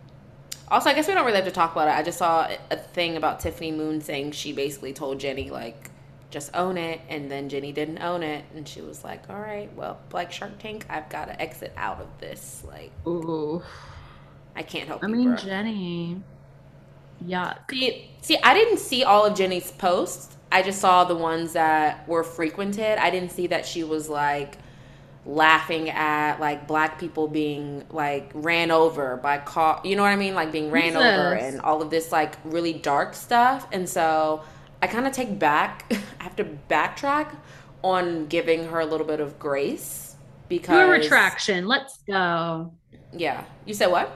also, 0.69 0.89
I 0.89 0.93
guess 0.93 1.07
we 1.07 1.13
don't 1.13 1.25
really 1.25 1.37
have 1.37 1.45
to 1.45 1.51
talk 1.51 1.71
about 1.73 1.87
it. 1.87 1.91
I 1.91 2.03
just 2.03 2.17
saw 2.17 2.49
a 2.71 2.77
thing 2.77 3.17
about 3.17 3.39
Tiffany 3.39 3.71
Moon 3.71 4.01
saying 4.01 4.31
she 4.31 4.53
basically 4.53 4.93
told 4.93 5.19
Jenny, 5.19 5.49
like, 5.49 5.91
just 6.31 6.55
own 6.55 6.77
it. 6.77 7.01
And 7.07 7.29
then 7.31 7.49
Jenny 7.49 7.71
didn't 7.71 7.99
own 7.99 8.23
it. 8.23 8.45
And 8.55 8.67
she 8.67 8.81
was 8.81 9.03
like, 9.03 9.29
all 9.29 9.39
right, 9.39 9.73
well, 9.75 9.99
like 10.11 10.31
Shark 10.31 10.57
Tank, 10.59 10.85
I've 10.89 11.09
got 11.09 11.25
to 11.25 11.41
exit 11.41 11.71
out 11.77 12.01
of 12.01 12.07
this. 12.19 12.63
Like, 12.67 12.91
ooh, 13.07 13.61
I 14.55 14.63
can't 14.63 14.87
help 14.87 15.03
I 15.03 15.07
you, 15.07 15.15
mean, 15.15 15.27
bro. 15.29 15.37
Jenny. 15.37 16.21
Yeah. 17.25 17.53
See, 17.69 18.11
see, 18.21 18.37
I 18.43 18.53
didn't 18.53 18.79
see 18.79 19.03
all 19.03 19.25
of 19.25 19.37
Jenny's 19.37 19.71
posts. 19.71 20.35
I 20.51 20.61
just 20.61 20.79
saw 20.79 21.03
the 21.03 21.15
ones 21.15 21.53
that 21.53 22.07
were 22.07 22.23
frequented. 22.23 22.97
I 22.97 23.09
didn't 23.09 23.31
see 23.31 23.47
that 23.47 23.65
she 23.65 23.83
was 23.83 24.09
like 24.09 24.57
laughing 25.25 25.89
at 25.89 26.39
like 26.39 26.67
black 26.67 26.99
people 26.99 27.27
being 27.27 27.83
like 27.89 28.29
ran 28.35 28.69
over 28.69 29.17
by 29.17 29.39
car 29.39 29.81
you 29.83 29.95
know 29.95 30.03
what 30.03 30.09
i 30.09 30.15
mean 30.15 30.35
like 30.35 30.51
being 30.51 30.69
ran 30.69 30.95
over 30.95 31.33
and 31.33 31.59
all 31.61 31.81
of 31.81 31.89
this 31.89 32.11
like 32.11 32.35
really 32.43 32.73
dark 32.73 33.15
stuff 33.15 33.67
and 33.71 33.89
so 33.89 34.43
I 34.85 34.87
kind 34.87 35.07
of 35.07 35.13
take 35.13 35.39
back, 35.39 35.91
I 36.19 36.23
have 36.23 36.35
to 36.35 36.45
backtrack 36.69 37.35
on 37.81 38.27
giving 38.27 38.65
her 38.65 38.79
a 38.79 38.85
little 38.85 39.07
bit 39.07 39.19
of 39.19 39.39
grace 39.39 40.15
because. 40.47 40.77
Do 40.77 40.85
a 40.85 40.87
retraction. 40.87 41.67
Let's 41.67 41.97
go. 42.07 42.71
Yeah. 43.11 43.45
You 43.65 43.73
said 43.73 43.87
what? 43.87 44.15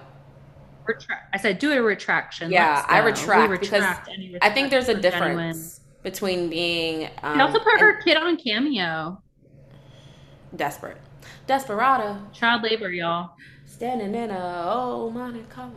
Retract. 0.85 1.33
I 1.33 1.37
said 1.37 1.59
do 1.59 1.71
a 1.71 1.81
retraction. 1.81 2.51
Yeah, 2.51 2.83
I 2.87 2.99
retract, 2.99 3.51
retract 3.51 4.05
because 4.07 4.39
I 4.41 4.49
think 4.49 4.71
there's 4.71 4.89
a 4.89 4.95
difference 4.95 5.77
genuine. 5.77 6.03
between 6.03 6.49
being. 6.49 7.09
Um, 7.21 7.41
also 7.41 7.59
put 7.59 7.79
her 7.79 8.01
kid 8.01 8.17
on 8.17 8.37
cameo. 8.37 9.21
Desperate. 10.55 10.97
Desperado. 11.47 12.17
Child 12.33 12.63
labor, 12.63 12.89
y'all. 12.91 13.31
Standing 13.65 14.15
in 14.15 14.31
a 14.31 14.71
old 14.73 15.13
money 15.13 15.43
color. 15.49 15.71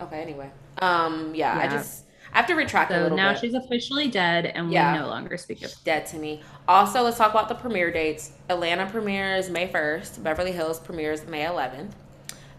Okay, 0.00 0.20
anyway. 0.22 0.50
Um, 0.80 1.34
yeah, 1.34 1.56
yeah, 1.58 1.62
I 1.64 1.68
just 1.68 2.04
I 2.32 2.38
have 2.38 2.46
to 2.46 2.54
retract 2.54 2.90
a 2.90 2.94
So 2.94 3.02
little 3.02 3.16
now 3.16 3.32
bit. 3.32 3.40
she's 3.40 3.54
officially 3.54 4.08
dead, 4.08 4.46
and 4.46 4.72
Yeah. 4.72 4.92
we 4.94 4.98
no 5.00 5.08
longer 5.08 5.36
speak 5.36 5.62
of. 5.62 5.72
dead 5.84 6.06
to 6.06 6.16
me. 6.16 6.42
Also, 6.66 7.02
let's 7.02 7.18
talk 7.18 7.30
about 7.30 7.48
the 7.48 7.54
premiere 7.54 7.90
dates. 7.92 8.32
Atlanta 8.48 8.86
premieres 8.86 9.50
May 9.50 9.68
1st. 9.68 10.22
Beverly 10.22 10.52
Hills 10.52 10.80
premieres 10.80 11.26
May 11.26 11.44
11th. 11.44 11.92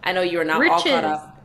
I 0.04 0.12
know 0.12 0.22
you 0.22 0.40
are 0.40 0.44
not 0.44 0.64
all 0.64 0.80
caught 0.80 1.04
up 1.04 1.42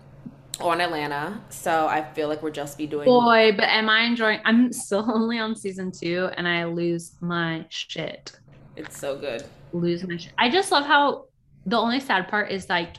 on 0.61 0.79
Atlanta, 0.81 1.41
so 1.49 1.87
I 1.87 2.03
feel 2.13 2.27
like 2.27 2.43
we're 2.43 2.51
just 2.51 2.77
be 2.77 2.85
doing. 2.85 3.05
Boy, 3.05 3.53
but 3.55 3.65
am 3.69 3.89
I 3.89 4.01
enjoying? 4.01 4.39
I'm 4.45 4.71
still 4.71 5.09
only 5.13 5.39
on 5.39 5.55
season 5.55 5.91
two, 5.91 6.29
and 6.37 6.47
I 6.47 6.65
lose 6.65 7.13
my 7.21 7.65
shit. 7.69 8.33
It's 8.75 8.97
so 8.99 9.17
good. 9.17 9.43
Lose 9.73 10.05
my 10.07 10.17
shit. 10.17 10.33
I 10.37 10.49
just 10.49 10.71
love 10.71 10.85
how 10.85 11.25
the 11.65 11.77
only 11.77 11.99
sad 11.99 12.27
part 12.27 12.51
is 12.51 12.69
like 12.69 12.97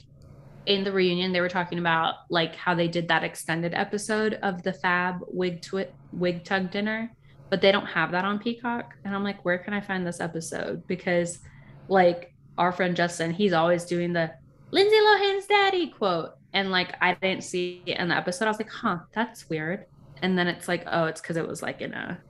in 0.66 0.84
the 0.84 0.92
reunion 0.92 1.32
they 1.32 1.40
were 1.40 1.48
talking 1.48 1.78
about 1.78 2.14
like 2.28 2.54
how 2.54 2.74
they 2.74 2.86
did 2.86 3.08
that 3.08 3.24
extended 3.24 3.74
episode 3.74 4.34
of 4.42 4.62
the 4.62 4.72
Fab 4.72 5.20
wig 5.26 5.62
twi- 5.62 5.88
wig 6.12 6.44
tug 6.44 6.70
dinner, 6.70 7.10
but 7.48 7.60
they 7.60 7.72
don't 7.72 7.86
have 7.86 8.12
that 8.12 8.24
on 8.24 8.38
Peacock, 8.38 8.94
and 9.04 9.14
I'm 9.14 9.24
like, 9.24 9.44
where 9.44 9.58
can 9.58 9.72
I 9.74 9.80
find 9.80 10.06
this 10.06 10.20
episode? 10.20 10.86
Because 10.86 11.40
like 11.88 12.32
our 12.58 12.72
friend 12.72 12.94
Justin, 12.94 13.32
he's 13.32 13.52
always 13.52 13.84
doing 13.84 14.12
the 14.12 14.30
Lindsay 14.70 15.00
Lohan's 15.00 15.46
daddy 15.46 15.88
quote. 15.88 16.32
And 16.52 16.70
like 16.70 16.94
I 17.00 17.14
didn't 17.14 17.44
see 17.44 17.82
it 17.86 17.98
in 17.98 18.08
the 18.08 18.16
episode. 18.16 18.46
I 18.46 18.48
was 18.48 18.58
like, 18.58 18.70
huh, 18.70 18.98
that's 19.12 19.48
weird. 19.48 19.86
And 20.22 20.36
then 20.36 20.46
it's 20.46 20.68
like, 20.68 20.84
oh, 20.86 21.04
it's 21.04 21.20
because 21.20 21.36
it 21.36 21.46
was 21.46 21.62
like 21.62 21.80
in 21.80 21.94
a 21.94 22.20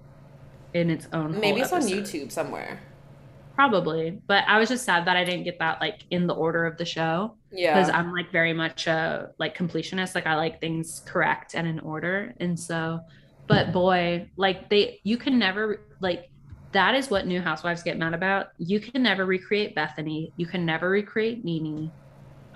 in 0.73 0.91
its 0.91 1.09
own 1.13 1.39
Maybe 1.41 1.61
it's 1.61 1.73
on. 1.73 1.83
YouTube 1.83 2.31
somewhere. 2.31 2.79
Probably. 3.61 4.19
But 4.27 4.45
I 4.47 4.59
was 4.59 4.71
just 4.71 4.87
sad 4.87 5.05
that 5.05 5.19
I 5.19 5.25
didn't 5.25 5.45
get 5.45 5.59
that 5.59 5.83
like 5.83 6.07
in 6.11 6.27
the 6.27 6.33
order 6.33 6.65
of 6.65 6.79
the 6.79 6.87
show. 6.87 7.35
yeah 7.53 7.75
Because 7.75 7.91
I'm 7.91 8.11
like 8.11 8.33
very 8.33 8.55
much 8.55 8.87
a 8.87 9.33
like 9.39 9.55
completionist. 9.55 10.15
Like 10.15 10.27
I 10.27 10.35
like 10.35 10.63
things 10.63 11.03
correct 11.05 11.55
and 11.55 11.69
in 11.69 11.79
order. 11.81 12.33
And 12.41 12.59
so, 12.59 13.01
but 13.47 13.71
boy, 13.71 14.31
like 14.39 14.71
they 14.71 15.01
you 15.05 15.19
can 15.19 15.39
never 15.39 15.83
like 16.01 16.31
that 16.73 16.95
is 16.95 17.11
what 17.11 17.27
new 17.27 17.43
housewives 17.43 17.83
get 17.83 17.99
mad 17.99 18.15
about. 18.15 18.47
You 18.57 18.81
can 18.81 19.03
never 19.03 19.27
recreate 19.27 19.75
Bethany. 19.75 20.33
You 20.39 20.47
can 20.47 20.65
never 20.65 20.89
recreate 20.89 21.45
Nene. 21.45 21.93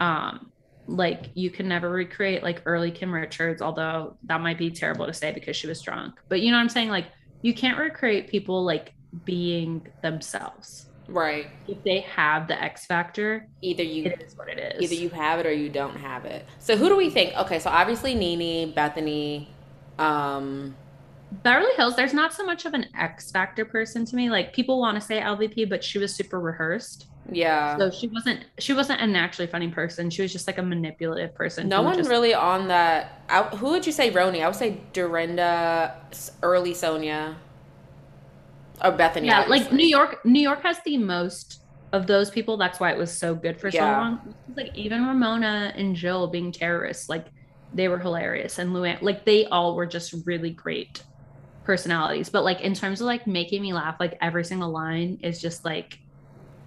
Um, 0.01 0.51
like 0.87 1.33
you 1.35 1.51
can 1.51 1.69
never 1.69 1.91
recreate 1.91 2.43
like 2.43 2.63
early 2.65 2.91
Kim 2.91 3.13
Richards, 3.13 3.61
although 3.61 4.17
that 4.23 4.41
might 4.41 4.57
be 4.57 4.71
terrible 4.71 5.05
to 5.05 5.13
say 5.13 5.33
because 5.33 5.55
she 5.55 5.67
was 5.67 5.83
drunk. 5.83 6.15
But 6.31 6.41
you 6.41 6.51
know 6.51 6.57
what 6.57 6.63
I'm 6.63 6.71
saying? 6.71 6.89
Like 6.89 7.09
you 7.43 7.53
can't 7.53 7.77
recreate 7.77 8.29
people 8.29 8.65
like 8.65 8.95
being 9.27 9.87
themselves. 10.03 10.87
Right. 11.09 11.49
If 11.69 11.83
they 11.85 12.01
have 12.01 12.49
the 12.49 12.61
X 12.63 12.87
factor, 12.87 13.47
Either 13.63 13.83
you 13.83 14.05
it 14.07 14.23
is 14.23 14.37
what 14.37 14.49
it 14.49 14.59
is. 14.59 14.83
either 14.83 14.95
you 15.01 15.11
have 15.11 15.39
it 15.39 15.47
or 15.47 15.53
you 15.53 15.69
don't 15.69 15.97
have 15.97 16.25
it. 16.25 16.47
So 16.59 16.77
who 16.77 16.89
do 16.89 16.97
we 16.97 17.11
think? 17.11 17.35
Okay, 17.37 17.59
so 17.59 17.71
obviously 17.71 18.15
Nene, 18.15 18.73
Bethany, 18.73 19.49
um 19.99 20.75
Beverly 21.43 21.73
Hills, 21.77 21.97
there's 21.97 22.15
not 22.15 22.33
so 22.33 22.47
much 22.47 22.65
of 22.65 22.75
an 22.75 22.87
X 22.97 23.31
Factor 23.33 23.65
person 23.65 24.05
to 24.07 24.15
me. 24.17 24.31
Like 24.31 24.53
people 24.53 24.79
want 24.79 24.95
to 24.97 25.01
say 25.01 25.21
LVP, 25.21 25.69
but 25.69 25.83
she 25.83 25.99
was 25.99 26.15
super 26.15 26.39
rehearsed. 26.39 27.07
yeah. 27.31 27.77
So 27.77 27.91
she 27.91 28.07
wasn't 28.09 28.45
she 28.59 28.73
wasn't 28.73 29.01
a 29.01 29.07
naturally 29.07 29.51
funny 29.51 29.69
person. 29.69 30.11
She 30.11 30.23
was 30.23 30.33
just 30.33 30.47
like 30.47 30.59
a 30.59 30.63
manipulative 30.63 31.35
person. 31.35 31.69
no 31.69 31.83
one 31.83 31.97
just, 31.97 32.09
really 32.09 32.35
on 32.35 32.69
that. 32.69 33.23
I, 33.29 33.43
who 33.43 33.71
would 33.71 33.85
you 33.85 33.93
say, 33.93 34.11
RHONY? 34.13 34.43
I 34.43 34.47
would 34.47 34.55
say 34.57 34.81
Dorinda, 34.93 35.97
early 36.43 36.73
Sonja, 36.73 37.35
or 38.83 38.93
Bethany. 38.93 39.27
Yeah, 39.27 39.45
like. 39.47 39.73
New 39.73 39.87
York 39.87 40.25
New 40.25 40.41
York 40.41 40.63
has 40.63 40.79
the 40.85 40.99
most 40.99 41.61
of 41.93 42.07
those 42.07 42.31
people. 42.31 42.57
That's 42.57 42.81
why 42.81 42.91
it 42.93 42.99
was 42.99 43.17
so 43.17 43.35
good 43.35 43.61
for 43.61 43.71
so 43.71 43.79
Yeah. 43.79 44.01
long. 44.01 44.35
Like 44.57 44.71
even 44.75 45.07
Ramona 45.07 45.73
and 45.77 45.95
Jill 45.95 46.27
being 46.29 46.51
terrorists, 46.53 47.09
like 47.09 47.27
they 47.73 47.89
were 47.89 47.99
hilarious. 47.99 48.59
And 48.59 48.71
Luann, 48.71 49.01
like 49.03 49.25
they 49.25 49.47
all 49.47 49.77
were 49.77 49.87
just 49.87 50.15
really 50.27 50.51
great 50.51 51.03
personalities. 51.65 52.29
But 52.31 52.45
like 52.45 52.61
in 52.61 52.75
terms 52.75 53.01
of 53.01 53.07
like 53.07 53.27
making 53.27 53.63
me 53.63 53.73
laugh, 53.73 53.97
like 54.01 54.17
every 54.21 54.45
single 54.45 54.71
line 54.71 55.19
is 55.23 55.41
just 55.41 55.65
like 55.65 55.97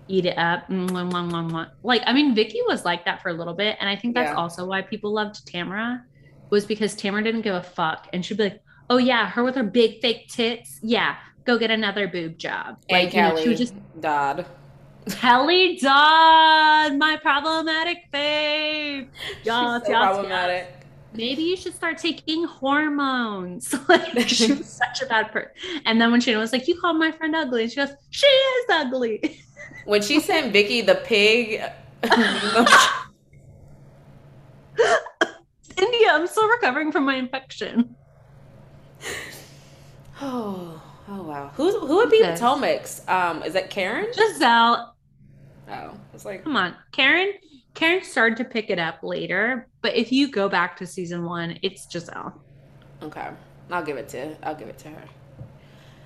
eat 0.07 0.25
it 0.25 0.37
up. 0.37 0.67
Mm, 0.69 0.89
mwah. 0.89 1.69
Like 1.83 2.03
I 2.05 2.13
mean, 2.13 2.33
Vicki 2.33 2.61
was 2.67 2.85
like 2.85 3.03
that 3.05 3.21
for 3.21 3.29
a 3.29 3.33
little 3.33 3.53
bit, 3.53 3.75
and 3.79 3.89
I 3.89 3.95
think 3.97 4.15
that's 4.15 4.29
Yeah. 4.31 4.35
also 4.37 4.65
why 4.65 4.81
people 4.81 5.13
loved 5.13 5.45
Tamara 5.45 6.01
was 6.49 6.65
because 6.65 6.95
Tamara 6.95 7.23
didn't 7.23 7.41
give 7.41 7.55
a 7.55 7.61
fuck, 7.63 8.07
and 8.13 8.25
she'd 8.25 8.37
be 8.37 8.45
like, 8.45 8.61
"Oh 8.89 8.97
yeah, 8.97 9.29
her 9.29 9.43
with 9.43 9.55
her 9.55 9.63
big 9.63 9.99
fake 10.01 10.29
tits, 10.29 10.79
yeah." 10.81 11.17
Go 11.47 11.57
get 11.57 11.71
another 11.71 12.09
boob 12.09 12.37
job. 12.37 12.77
and 12.89 13.05
Like, 13.05 13.13
you 13.13 13.21
know, 13.21 13.29
Kelly 13.29 13.41
she 13.41 13.47
would 13.47 13.57
just 13.57 13.73
Dodd. 14.01 14.45
Kelly 15.09 15.77
Dodd, 15.77 16.97
my 16.97 17.17
problematic. 17.21 17.99
Yes, 18.11 19.05
She's 19.43 19.45
so 19.45 19.81
yes, 19.87 19.87
problematic. 19.87 20.73
Maybe 21.13 21.43
you 21.43 21.55
should 21.55 21.73
start 21.73 21.99
taking 21.99 22.43
hormones. 22.43 23.73
like 23.87 24.27
she 24.27 24.51
was 24.57 24.67
such 24.67 25.01
a 25.01 25.05
bad 25.05 25.31
person. 25.31 25.51
And 25.85 26.01
then 26.01 26.11
when 26.11 26.19
Shana 26.19 26.37
was 26.37 26.51
like, 26.51 26.67
"You 26.67 26.77
called 26.81 26.97
my 26.97 27.13
friend 27.13 27.33
ugly," 27.33 27.69
she 27.69 27.77
goes, 27.77 27.91
"She 28.09 28.27
is 28.27 28.65
ugly." 28.69 29.39
When 29.85 30.01
she 30.01 30.19
sent 30.19 30.51
Vicki 30.51 30.81
the 30.81 30.95
pig, 30.95 31.63
India, 35.77 36.09
I'm 36.11 36.27
still 36.27 36.49
recovering 36.49 36.91
from 36.91 37.05
my 37.05 37.15
infection. 37.15 37.95
oh, 40.21 40.83
oh 41.09 41.23
wow, 41.23 41.51
who's 41.55 41.75
who 41.75 41.95
would 41.97 42.09
be 42.09 42.21
Okay. 42.23 42.31
Potomac's? 42.39 43.07
Um, 43.07 43.43
is 43.43 43.53
that 43.53 43.69
Karen? 43.69 44.07
Gizelle, 44.13 44.91
Oh, 45.69 45.91
it's 46.13 46.25
like 46.25 46.43
come 46.43 46.55
on, 46.55 46.75
Karen. 46.91 47.33
Karen 47.73 48.03
started 48.03 48.37
to 48.37 48.43
pick 48.45 48.69
it 48.69 48.79
up 48.79 48.99
later, 49.03 49.67
but 49.81 49.95
if 49.95 50.11
you 50.11 50.31
go 50.31 50.49
back 50.49 50.75
to 50.77 50.87
season 50.87 51.23
one, 51.25 51.59
it's 51.61 51.85
Gizelle. 51.87 52.33
okay. 53.03 53.29
I'll 53.69 53.83
give 53.83 53.97
it 53.97 54.07
to 54.09 54.35
I'll 54.47 54.55
give 54.55 54.67
it 54.69 54.77
to 54.79 54.89
her. 54.89 55.03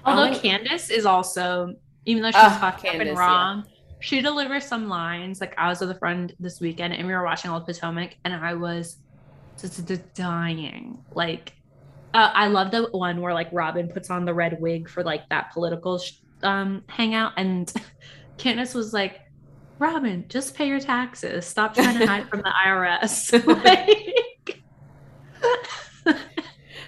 Although 0.05 0.23
Only- 0.23 0.39
Candace 0.39 0.89
is 0.89 1.05
also, 1.05 1.75
even 2.05 2.23
though 2.23 2.31
she's 2.31 2.57
fucked 2.57 2.85
up 2.85 2.95
and 2.95 3.05
yeah. 3.05 3.13
wrong, 3.19 3.65
she 3.99 4.19
delivers 4.19 4.65
some 4.65 4.89
lines. 4.89 5.39
Like 5.39 5.53
I 5.59 5.69
was 5.69 5.79
with 5.79 5.91
a 5.91 5.95
friend 5.99 6.33
this 6.39 6.59
weekend 6.59 6.93
and 6.95 7.05
we 7.07 7.13
were 7.13 7.23
watching 7.23 7.51
Old 7.51 7.65
Potomac, 7.67 8.15
and 8.25 8.33
I 8.33 8.55
was 8.55 8.97
just 9.61 9.85
dying. 10.15 11.05
Like, 11.13 11.53
uh, 12.13 12.31
I 12.33 12.47
love 12.47 12.71
the 12.71 12.83
one 12.91 13.21
where 13.21 13.33
like 13.33 13.49
Robyn 13.51 13.87
puts 13.89 14.09
on 14.09 14.25
the 14.25 14.33
red 14.33 14.59
wig 14.61 14.89
for 14.89 15.03
like 15.03 15.27
that 15.29 15.51
political 15.53 15.97
sh- 15.99 16.13
um 16.43 16.83
hangout, 16.87 17.33
and 17.37 17.71
Candace 18.37 18.73
was 18.73 18.93
like, 18.93 19.19
"Robyn, 19.79 20.25
just 20.29 20.55
pay 20.55 20.67
your 20.67 20.79
taxes. 20.79 21.45
Stop 21.45 21.73
trying 21.75 21.97
to 21.99 22.05
hide 22.07 22.29
from 22.29 22.41
the 22.41 22.51
IRS." 22.65 23.31
like, 23.63 24.61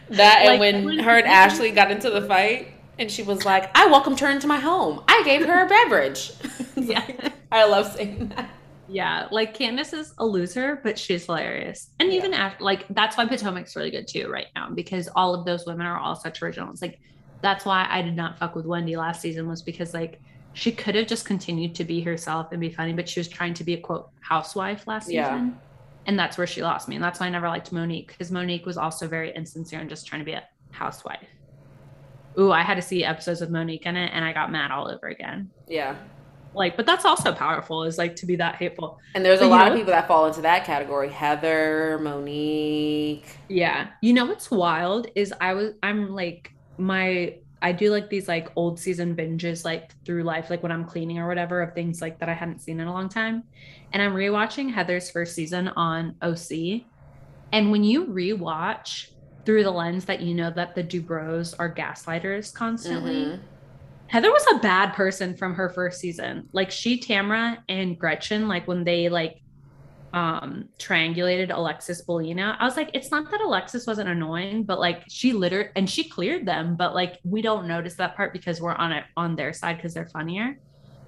That 0.10 0.40
and 0.42 0.48
Like, 0.48 0.60
when 0.60 0.86
when- 0.86 1.00
her 1.00 1.18
and 1.18 1.28
Ashley 1.28 1.72
got 1.72 1.90
into 1.92 2.10
the 2.10 2.22
fight, 2.22 2.68
and 3.00 3.10
she 3.10 3.24
was 3.24 3.46
like, 3.46 3.76
"I 3.76 3.88
welcomed 3.88 4.20
her 4.20 4.30
into 4.30 4.48
my 4.48 4.60
home. 4.60 5.04
I 5.08 5.22
gave 5.26 5.46
her 5.46 5.66
a 5.66 5.68
beverage." 5.68 6.32
yeah. 6.76 7.32
I 7.52 7.66
love 7.66 7.94
saying 7.94 8.30
that. 8.36 8.50
Yeah, 8.88 9.28
like 9.32 9.54
Candace 9.54 9.94
is 9.94 10.14
a 10.18 10.26
loser, 10.26 10.80
but 10.84 11.00
she's 11.00 11.26
hilarious. 11.26 11.92
And 12.00 12.12
Yeah. 12.12 12.18
even 12.18 12.34
after, 12.34 12.64
like, 12.64 12.86
that's 12.90 13.16
why 13.18 13.26
Potomac's 13.26 13.76
really 13.76 13.92
good 13.92 14.08
too 14.08 14.30
right 14.30 14.48
now 14.56 14.70
because 14.74 15.08
all 15.16 15.34
of 15.34 15.46
those 15.46 15.66
women 15.66 15.86
are 15.86 15.98
all 15.98 16.16
such 16.16 16.42
originals. 16.42 16.82
Like, 16.82 17.00
that's 17.42 17.66
why 17.66 17.86
I 17.90 18.02
did 18.02 18.16
not 18.16 18.40
fuck 18.40 18.56
with 18.56 18.66
Wendy 18.66 18.96
last 18.96 19.22
season 19.22 19.48
was 19.48 19.64
because 19.64 19.94
like 19.94 20.20
she 20.54 20.72
could 20.72 20.96
have 20.96 21.08
just 21.08 21.26
continued 21.26 21.76
to 21.76 21.84
be 21.84 22.02
herself 22.02 22.48
and 22.52 22.62
be 22.62 22.72
funny, 22.72 22.94
but 22.94 23.10
she 23.10 23.20
was 23.20 23.28
trying 23.28 23.54
to 23.56 23.64
be 23.64 23.74
a 23.74 23.82
quote 23.82 24.06
housewife 24.22 24.86
last 24.88 25.10
Yeah. 25.12 25.26
season. 25.26 25.62
And 26.06 26.20
that's 26.20 26.38
where 26.38 26.48
she 26.48 26.62
lost 26.62 26.88
me. 26.90 26.96
And 26.96 27.04
that's 27.04 27.20
why 27.20 27.26
I 27.28 27.30
never 27.30 27.48
liked 27.48 27.72
Monique 27.72 28.10
because 28.10 28.32
Monique 28.32 28.66
was 28.66 28.78
also 28.78 29.08
very 29.08 29.34
insincere 29.36 29.80
and 29.80 29.90
just 29.90 30.06
trying 30.06 30.20
to 30.22 30.26
be 30.26 30.34
a 30.34 30.44
housewife. 30.72 31.28
Ooh, 32.40 32.52
I 32.52 32.62
had 32.64 32.76
to 32.76 32.82
see 32.82 33.04
episodes 33.04 33.42
with 33.42 33.50
Monique 33.50 33.86
in 33.86 33.96
it 33.96 34.12
and 34.14 34.24
I 34.26 34.34
got 34.34 34.52
mad 34.52 34.72
all 34.72 34.90
over 34.90 35.08
again. 35.08 35.52
Yeah. 35.68 35.96
Like, 36.56 36.78
but 36.78 36.86
that's 36.86 37.06
also 37.06 37.34
powerful 37.34 37.84
is 37.84 37.98
like 37.98 38.16
to 38.18 38.26
be 38.26 38.36
that 38.38 38.56
hateful. 38.56 39.00
And 39.16 39.26
there's 39.26 39.40
a 39.40 39.44
But 39.44 39.46
you 39.46 39.52
lot 39.52 39.68
of 39.70 39.78
people 39.78 39.92
that 39.92 40.08
fall 40.08 40.26
into 40.28 40.42
that 40.42 40.66
category. 40.66 41.10
Heather, 41.10 42.00
Monique. 42.02 43.38
Yeah. 43.50 43.88
You 44.02 44.14
know 44.14 44.26
what's 44.26 44.50
wild 44.52 45.08
is 45.16 45.34
I 45.42 45.54
was 45.54 45.74
I'm 45.82 46.14
like 46.14 46.52
my 46.78 47.36
I 47.62 47.72
do 47.72 47.92
like 47.92 48.10
these 48.10 48.28
like 48.28 48.50
old 48.58 48.78
season 48.78 49.16
binges 49.16 49.64
like 49.64 49.92
through 50.06 50.24
life, 50.24 50.50
like 50.50 50.62
when 50.62 50.72
I'm 50.72 50.84
cleaning 50.84 51.18
or 51.20 51.28
whatever 51.30 51.62
of 51.62 51.74
things 51.74 52.02
like 52.02 52.20
that 52.20 52.28
I 52.28 52.34
hadn't 52.34 52.60
seen 52.60 52.80
in 52.82 52.88
a 52.88 52.94
long 52.94 53.08
time. 53.08 53.44
And 53.94 54.02
I'm 54.02 54.14
rewatching 54.14 54.74
Heather's 54.74 55.10
first 55.10 55.34
season 55.34 55.70
on 55.70 56.16
OC. 56.22 56.84
And 57.54 57.72
when 57.72 57.84
you 57.86 58.06
rewatch 58.08 59.12
through 59.46 59.64
the 59.64 59.72
lens 59.72 60.06
that 60.06 60.20
you 60.22 60.34
know 60.34 60.50
that 60.52 60.76
the 60.76 60.84
Dubrows 60.84 61.56
are 61.58 61.74
gaslighters 61.74 62.54
constantly, 62.54 63.26
Mhm. 63.26 63.40
Heather 64.08 64.32
was 64.32 64.46
a 64.54 64.60
bad 64.60 64.94
person 64.94 65.36
from 65.36 65.56
her 65.56 65.70
first 65.70 66.00
season. 66.00 66.50
Like 66.52 66.72
she, 66.72 67.00
Tamara, 67.00 67.64
and 67.68 67.98
Gretchen, 67.98 68.48
like 68.48 68.68
when 68.68 68.84
they 68.84 69.10
like 69.10 69.42
um 70.14 70.70
triangulated 70.78 71.52
Alexis 71.52 72.06
Bellino, 72.06 72.56
I 72.60 72.66
was 72.66 72.78
like, 72.78 72.92
it's 72.94 73.10
not 73.10 73.32
that 73.32 73.42
Alexis 73.42 73.88
wasn't 73.88 74.10
annoying, 74.10 74.64
but 74.64 74.80
like 74.80 75.04
she 75.10 75.34
literally 75.34 75.70
and 75.76 75.90
she 75.90 76.08
cleared 76.08 76.46
them, 76.46 76.76
but 76.76 76.94
like 76.94 77.20
we 77.24 77.42
don't 77.42 77.68
notice 77.68 77.96
that 77.96 78.16
part 78.16 78.34
because 78.34 78.62
we're 78.62 78.76
on 78.76 78.92
it 78.92 79.04
on 79.18 79.36
their 79.36 79.54
side 79.54 79.78
because 79.78 79.94
they're 79.94 80.10
funnier. 80.10 80.60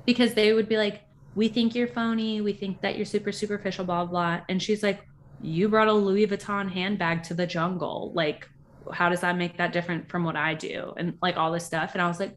Because 0.05 0.34
they 0.34 0.53
would 0.53 0.67
be 0.67 0.77
like, 0.77 1.01
We 1.36 1.47
think 1.47 1.75
you're 1.75 1.88
phony, 1.88 2.41
we 2.41 2.53
think 2.53 2.81
that 2.81 2.95
you're 2.95 3.05
super 3.05 3.31
superficial, 3.31 3.86
blah 3.86 4.05
blah. 4.05 4.41
And 4.49 4.62
she's 4.62 4.81
like, 4.81 5.01
You 5.41 5.69
brought 5.69 5.88
a 5.88 5.93
Louis 5.93 6.25
Vuitton 6.27 6.71
handbag 6.71 7.23
to 7.23 7.36
the 7.36 7.45
jungle. 7.45 8.12
Like 8.15 8.47
how 8.91 9.10
does 9.10 9.21
that 9.21 9.38
make 9.38 9.58
that 9.58 9.73
different 9.73 10.10
from 10.10 10.23
what 10.23 10.36
I 10.36 10.53
do? 10.53 10.93
And 10.97 11.17
like 11.21 11.38
all 11.38 11.51
this 11.51 11.65
stuff. 11.65 11.91
And 11.93 12.01
I 12.01 12.08
was 12.08 12.19
like, 12.19 12.36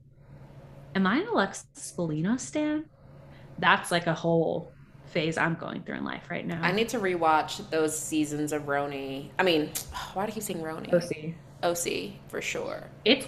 am 0.94 1.06
I 1.06 1.18
an 1.18 1.28
Alexis 1.28 1.92
Bellino 1.96 2.38
stan? 2.38 2.84
That's 3.58 3.90
like 3.90 4.06
a 4.06 4.14
whole 4.14 4.72
phase 5.06 5.38
I'm 5.38 5.54
going 5.54 5.82
through 5.82 5.96
in 5.96 6.04
life 6.04 6.30
right 6.30 6.46
now. 6.46 6.60
I 6.62 6.70
need 6.72 6.88
to 6.90 6.98
rewatch 6.98 7.68
those 7.70 7.98
seasons 7.98 8.52
of 8.52 8.62
RHONY. 8.66 9.30
I 9.38 9.42
mean, 9.42 9.70
why 10.14 10.26
do 10.26 10.30
you 10.30 10.34
keep 10.34 10.42
saying 10.42 10.60
RHONY? 10.60 10.92
OC. 10.92 11.34
OC 11.62 12.12
for 12.30 12.40
sure. 12.40 12.84
It's 13.04 13.26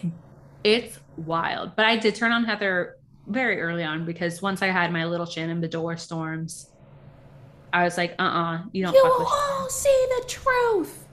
it's 0.62 0.98
wild. 1.16 1.74
But 1.74 1.86
I 1.86 1.96
did 1.96 2.14
turn 2.14 2.32
on 2.32 2.44
Heather 2.44 2.96
very 3.26 3.60
early 3.60 3.82
on 3.82 4.04
because 4.04 4.42
once 4.42 4.62
I 4.62 4.66
had 4.66 4.92
my 4.92 5.04
little 5.06 5.26
chin 5.26 5.48
Shannon 5.48 5.62
Beador 5.62 5.98
storms, 5.98 6.70
I 7.72 7.84
was 7.84 7.96
like, 7.96 8.14
uh 8.18 8.22
uh 8.22 8.58
you 8.72 8.84
don't 8.84 8.94
You 8.94 9.02
fuck 9.02 9.12
will 9.12 9.24
with 9.24 9.28
all 9.32 9.68
see 9.68 10.06
the 10.20 10.24
truth. 10.28 11.06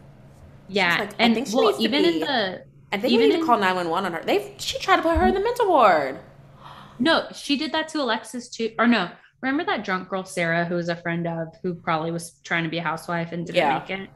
Yeah. 0.67 0.97
like, 0.99 1.13
I 1.13 1.15
and 1.23 1.47
well, 1.53 1.75
even 1.79 2.05
in 2.05 2.19
the 2.19 2.63
I 2.91 2.97
think 2.97 3.13
Even 3.13 3.23
we 3.25 3.29
need 3.29 3.33
in- 3.35 3.39
to 3.41 3.45
call 3.45 3.57
911 3.59 4.05
on 4.13 4.19
her. 4.19 4.25
They 4.25 4.53
she 4.57 4.77
tried 4.79 4.97
to 4.97 5.01
put 5.01 5.17
her 5.17 5.27
in 5.27 5.33
the 5.33 5.39
mental 5.39 5.67
ward. 5.69 6.19
No, 6.99 7.27
she 7.33 7.57
did 7.57 7.71
that 7.73 7.87
to 7.89 8.01
Alexis 8.01 8.49
too. 8.49 8.73
Or 8.79 8.87
no, 8.87 9.09
remember 9.41 9.63
that 9.65 9.83
drunk 9.85 10.09
girl 10.09 10.23
Sarah, 10.25 10.65
who 10.65 10.75
was 10.75 10.89
a 10.89 10.95
friend 10.95 11.27
of, 11.27 11.49
who 11.61 11.75
probably 11.75 12.11
was 12.11 12.39
trying 12.43 12.63
to 12.63 12.69
be 12.69 12.77
a 12.79 12.83
housewife 12.83 13.31
and 13.31 13.45
didn't 13.45 13.57
Yeah. 13.57 13.79
make 13.79 13.89
it. 13.89 14.09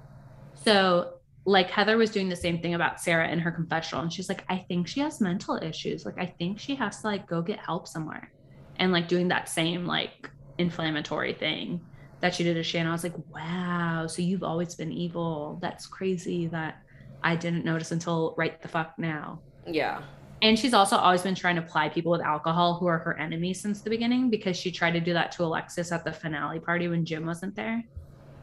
So 0.55 1.13
like 1.45 1.69
Heather 1.71 1.97
was 1.97 2.11
doing 2.11 2.29
the 2.29 2.35
same 2.35 2.61
thing 2.61 2.75
about 2.75 2.99
Sarah 2.99 3.27
in 3.29 3.39
her 3.39 3.51
confessional, 3.51 4.03
and 4.03 4.13
she's 4.13 4.29
like, 4.29 4.43
I 4.49 4.57
think 4.57 4.87
she 4.87 4.99
has 4.99 5.19
mental 5.21 5.57
issues. 5.61 6.05
Like 6.05 6.19
I 6.19 6.25
think 6.27 6.59
she 6.59 6.75
has 6.75 7.01
to 7.01 7.07
like 7.07 7.27
go 7.27 7.41
get 7.41 7.59
help 7.59 7.87
somewhere, 7.87 8.31
and 8.77 8.91
like 8.91 9.07
doing 9.07 9.27
that 9.29 9.49
same 9.49 9.85
like 9.85 10.29
inflammatory 10.57 11.33
thing 11.33 11.81
that 12.19 12.35
she 12.35 12.43
did 12.43 12.53
to 12.53 12.61
Shannon. 12.63 12.89
I 12.89 12.91
was 12.91 13.03
like, 13.03 13.15
wow, 13.33 14.05
so 14.07 14.21
you've 14.21 14.43
always 14.43 14.75
been 14.75 14.91
evil. 14.91 15.57
That's 15.61 15.87
crazy 15.87 16.45
that 16.47 16.83
I 17.23 17.35
didn't 17.35 17.65
notice 17.65 17.91
until 17.91 18.35
right 18.37 18.61
the 18.61 18.67
fuck 18.67 18.93
now. 18.99 19.41
Yeah. 19.65 20.01
And 20.41 20.57
she's 20.57 20.73
also 20.73 20.97
always 20.97 21.21
been 21.21 21.35
trying 21.35 21.55
to 21.57 21.61
ply 21.61 21.87
people 21.89 22.11
with 22.11 22.21
alcohol 22.21 22.75
who 22.75 22.87
are 22.87 22.97
her 22.97 23.17
enemies 23.17 23.61
since 23.61 23.81
the 23.81 23.89
beginning 23.89 24.29
because 24.29 24.57
she 24.57 24.71
tried 24.71 24.91
to 24.91 24.99
do 24.99 25.13
that 25.13 25.31
to 25.33 25.43
Alexis 25.43 25.91
at 25.91 26.03
the 26.03 26.11
finale 26.11 26.59
party 26.59 26.87
when 26.87 27.05
Jim 27.05 27.25
wasn't 27.25 27.55
there. 27.55 27.83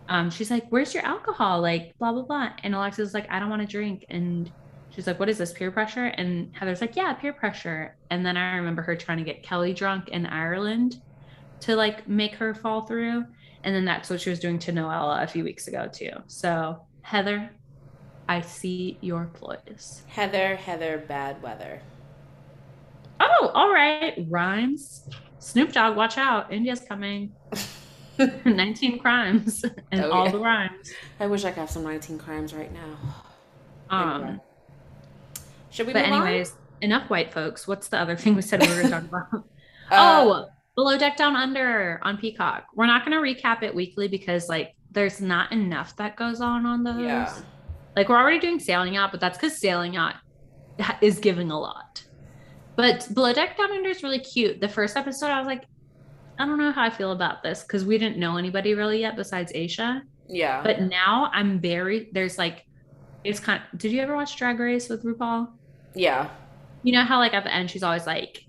Um, 0.08 0.30
she's 0.30 0.50
like, 0.50 0.66
Where's 0.70 0.94
your 0.94 1.04
alcohol? 1.04 1.61
Like, 1.61 1.96
blah, 1.98 2.12
blah, 2.12 2.22
blah. 2.22 2.50
And 2.62 2.74
Alexis 2.74 3.08
is 3.08 3.14
like, 3.14 3.30
I 3.30 3.40
don't 3.40 3.50
want 3.50 3.62
to 3.62 3.68
drink. 3.68 4.04
And 4.08 4.50
she's 4.90 5.06
like, 5.06 5.18
What 5.18 5.28
is 5.28 5.38
this, 5.38 5.52
peer 5.52 5.70
pressure? 5.70 6.06
And 6.06 6.54
Heather's 6.54 6.80
like, 6.80 6.96
Yeah, 6.96 7.12
peer 7.14 7.32
pressure. 7.32 7.96
And 8.11 8.24
then 8.24 8.37
I 8.37 8.56
remember 8.56 8.82
her 8.82 8.96
trying 8.96 9.18
to 9.18 9.24
get 9.24 9.42
Kelly 9.42 9.74
drunk 9.74 10.08
in 10.08 10.24
Ireland 10.24 11.02
to 11.61 11.74
like 11.74 12.08
make 12.08 12.34
her 12.37 12.54
fall 12.54 12.87
through. 12.87 13.24
And 13.64 13.74
then 13.74 13.84
that's 13.84 14.08
what 14.08 14.20
she 14.20 14.30
was 14.30 14.38
doing 14.38 14.58
to 14.61 14.72
Noella 14.72 15.24
a 15.24 15.26
few 15.26 15.42
weeks 15.42 15.66
ago, 15.66 15.88
too. 15.92 16.12
So, 16.28 16.80
Heather, 17.02 17.50
I 18.29 18.41
see 18.43 18.99
your 19.01 19.25
ploys. 19.33 20.03
Heather, 20.09 20.57
Heather, 20.57 20.99
bad 21.09 21.43
weather. 21.43 21.81
Oh, 23.21 23.51
all 23.55 23.73
right. 23.73 24.14
Rhymes. 24.29 25.09
Snoop 25.38 25.73
Dogg, 25.73 25.97
watch 25.97 26.19
out. 26.19 26.53
India's 26.53 26.81
coming. 26.81 27.33
19 28.45 28.99
crimes 28.99 29.64
and 29.93 30.01
Oh, 30.05 30.11
all 30.11 30.25
yeah. 30.27 30.33
the 30.33 30.38
rhymes. 30.38 30.93
I 31.21 31.27
wish 31.27 31.45
I 31.45 31.51
could 31.51 31.61
have 31.61 31.71
some 31.71 31.85
19 31.85 32.19
crimes 32.19 32.53
right 32.53 32.73
now. 32.73 32.99
Um, 33.91 34.23
Anyway. 34.23 34.38
Should 35.71 35.87
we 35.87 35.93
but 35.93 36.05
move 36.07 36.12
on? 36.14 36.27
anyways, 36.27 36.55
enough 36.81 37.09
white 37.11 37.33
folks. 37.33 37.69
What's 37.69 37.88
the 37.88 37.99
other 37.99 38.17
thing 38.21 38.35
we 38.35 38.43
said 38.43 38.61
we 38.61 38.69
were 38.69 38.75
going 38.75 38.85
to 38.87 38.91
talk 38.91 39.05
about? 39.05 39.45
Uh, 39.91 39.95
oh, 39.97 40.47
Below 40.75 40.99
Deck 40.99 41.17
Down 41.17 41.35
Under 41.35 41.99
on 42.03 42.19
Peacock. 42.19 42.67
We're 42.75 42.85
not 42.85 43.07
going 43.07 43.17
to 43.17 43.23
recap 43.43 43.62
it 43.62 43.75
weekly 43.75 44.07
because 44.07 44.47
like 44.47 44.75
there's 44.91 45.19
not 45.19 45.51
enough 45.51 45.97
that 45.97 46.14
goes 46.14 46.43
on 46.43 46.67
on 46.67 46.85
those. 46.85 47.01
yeah. 47.01 47.33
Like 47.98 48.08
we're 48.08 48.16
already 48.16 48.38
doing 48.38 48.61
Sailing 48.61 48.94
Yacht, 48.94 49.11
but 49.11 49.18
that's 49.18 49.37
because 49.37 49.58
Sailing 49.58 49.94
Yacht 49.94 50.14
is 51.00 51.18
giving 51.18 51.50
a 51.50 51.58
lot. 51.58 52.04
But 52.76 53.08
Below 53.12 53.32
Deck 53.32 53.58
Down 53.58 53.72
Under 53.72 53.88
is 53.88 54.04
really 54.04 54.20
cute. 54.20 54.61
The 54.61 54.68
first 54.68 54.96
episode, 54.96 55.26
I 55.26 55.40
was 55.40 55.48
like, 55.48 55.64
I 56.38 56.46
don't 56.46 56.58
know 56.58 56.70
how 56.70 56.84
I 56.84 56.90
feel 56.90 57.11
about 57.11 57.42
this 57.42 57.62
because 57.62 57.84
we 57.84 57.98
didn't 57.98 58.16
know 58.16 58.37
anybody 58.37 58.74
really 58.74 59.00
yet 59.00 59.16
besides 59.16 59.52
Aesha. 59.52 60.02
Yeah. 60.28 60.62
But 60.62 60.82
now 60.82 61.28
I'm 61.32 61.58
very 61.58 62.08
there's 62.12 62.38
like 62.38 62.66
it's 63.24 63.40
kind 63.40 63.61
of 63.72 63.80
did 63.80 63.90
you 63.90 64.00
ever 64.00 64.14
watch 64.14 64.37
Drag 64.37 64.61
Race 64.61 64.88
with 64.88 65.02
RuPaul? 65.02 65.48
yeah. 65.96 66.30
You 66.84 66.92
know 66.92 67.02
how 67.02 67.18
like 67.18 67.34
at 67.34 67.42
the 67.42 67.52
end 67.52 67.68
she's 67.68 67.82
always 67.82 68.06
like, 68.06 68.44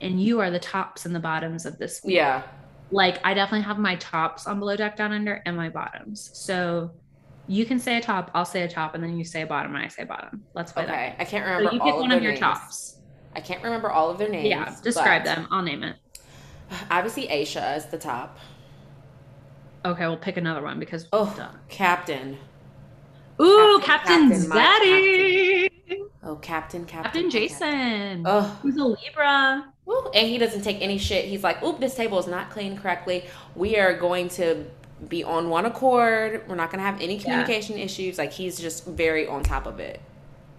and 0.00 0.22
you 0.22 0.38
are 0.38 0.52
the 0.52 0.60
tops 0.60 1.06
and 1.06 1.12
the 1.12 1.18
bottoms 1.18 1.66
of 1.66 1.76
this 1.76 2.00
week. 2.04 2.14
Yeah. 2.14 2.44
Like 2.92 3.18
I 3.24 3.34
definitely 3.34 3.64
have 3.66 3.80
my 3.80 3.96
tops 3.96 4.46
on 4.46 4.60
below 4.60 4.76
deck 4.76 4.96
down 4.96 5.10
under 5.10 5.42
and 5.44 5.56
my 5.56 5.70
bottoms. 5.70 6.30
So 6.34 6.92
you 7.48 7.64
can 7.66 7.78
say 7.78 7.96
a 7.98 8.00
top, 8.00 8.30
I'll 8.34 8.44
say 8.44 8.62
a 8.62 8.68
top, 8.68 8.94
and 8.94 9.02
then 9.02 9.16
you 9.18 9.24
say 9.24 9.42
a 9.42 9.46
bottom 9.46 9.74
and 9.74 9.84
I 9.84 9.88
say 9.88 10.04
bottom. 10.04 10.44
Let's 10.54 10.72
play 10.72 10.84
Okay. 10.84 11.14
I 11.18 11.24
can't 11.24 11.44
that. 11.44 11.50
remember 11.56 11.70
So 11.70 11.74
you 11.74 11.80
pick 11.80 11.94
of 11.94 12.00
one 12.00 12.08
their 12.10 12.18
of 12.18 12.22
your 12.24 12.32
names. 12.32 12.40
tops. 12.40 12.96
I 13.34 13.40
can't 13.40 13.62
remember 13.62 13.90
all 13.90 14.10
of 14.10 14.18
their 14.18 14.28
names. 14.28 14.48
Yeah, 14.48 14.74
describe 14.82 15.24
them. 15.24 15.48
I'll 15.50 15.62
name 15.62 15.82
it. 15.82 15.96
Obviously, 16.90 17.28
Aesha 17.28 17.76
is 17.76 17.86
the 17.86 17.98
top. 17.98 18.38
Okay, 19.84 20.06
we'll 20.06 20.16
pick 20.16 20.36
another 20.36 20.62
one 20.62 20.78
because 20.78 21.08
Oh, 21.12 21.32
duh. 21.36 21.48
Captain. 21.68 22.38
Ooh, 23.40 23.80
Captain, 23.82 24.28
Captain, 24.30 24.50
Captain, 24.50 24.88
Zaddy. 24.88 25.68
Oh, 26.22 26.36
Captain, 26.36 26.84
Captain. 26.84 27.02
Captain 27.02 27.30
Jason. 27.30 28.22
Oh, 28.26 28.42
Who's 28.62 28.76
a 28.76 28.84
Libra. 28.84 29.66
Woo. 29.84 30.10
and 30.14 30.28
he 30.28 30.38
doesn't 30.38 30.62
take 30.62 30.80
any 30.80 30.96
shit. 30.96 31.24
He's 31.24 31.42
like, 31.42 31.60
"Oop, 31.64 31.80
this 31.80 31.96
table 31.96 32.16
is 32.20 32.28
not 32.28 32.50
cleaned 32.50 32.78
correctly. 32.78 33.24
We 33.56 33.76
are 33.78 33.92
going 33.98 34.28
to 34.30 34.64
be 35.08 35.24
on 35.24 35.48
one 35.48 35.66
accord. 35.66 36.44
We're 36.48 36.54
not 36.54 36.70
going 36.70 36.78
to 36.78 36.84
have 36.84 37.00
any 37.00 37.18
communication 37.18 37.78
issues." 37.78 38.18
Like 38.18 38.32
he's 38.32 38.58
just 38.58 38.86
very 38.86 39.26
on 39.26 39.42
top 39.42 39.66
of 39.66 39.80
it. 39.80 40.00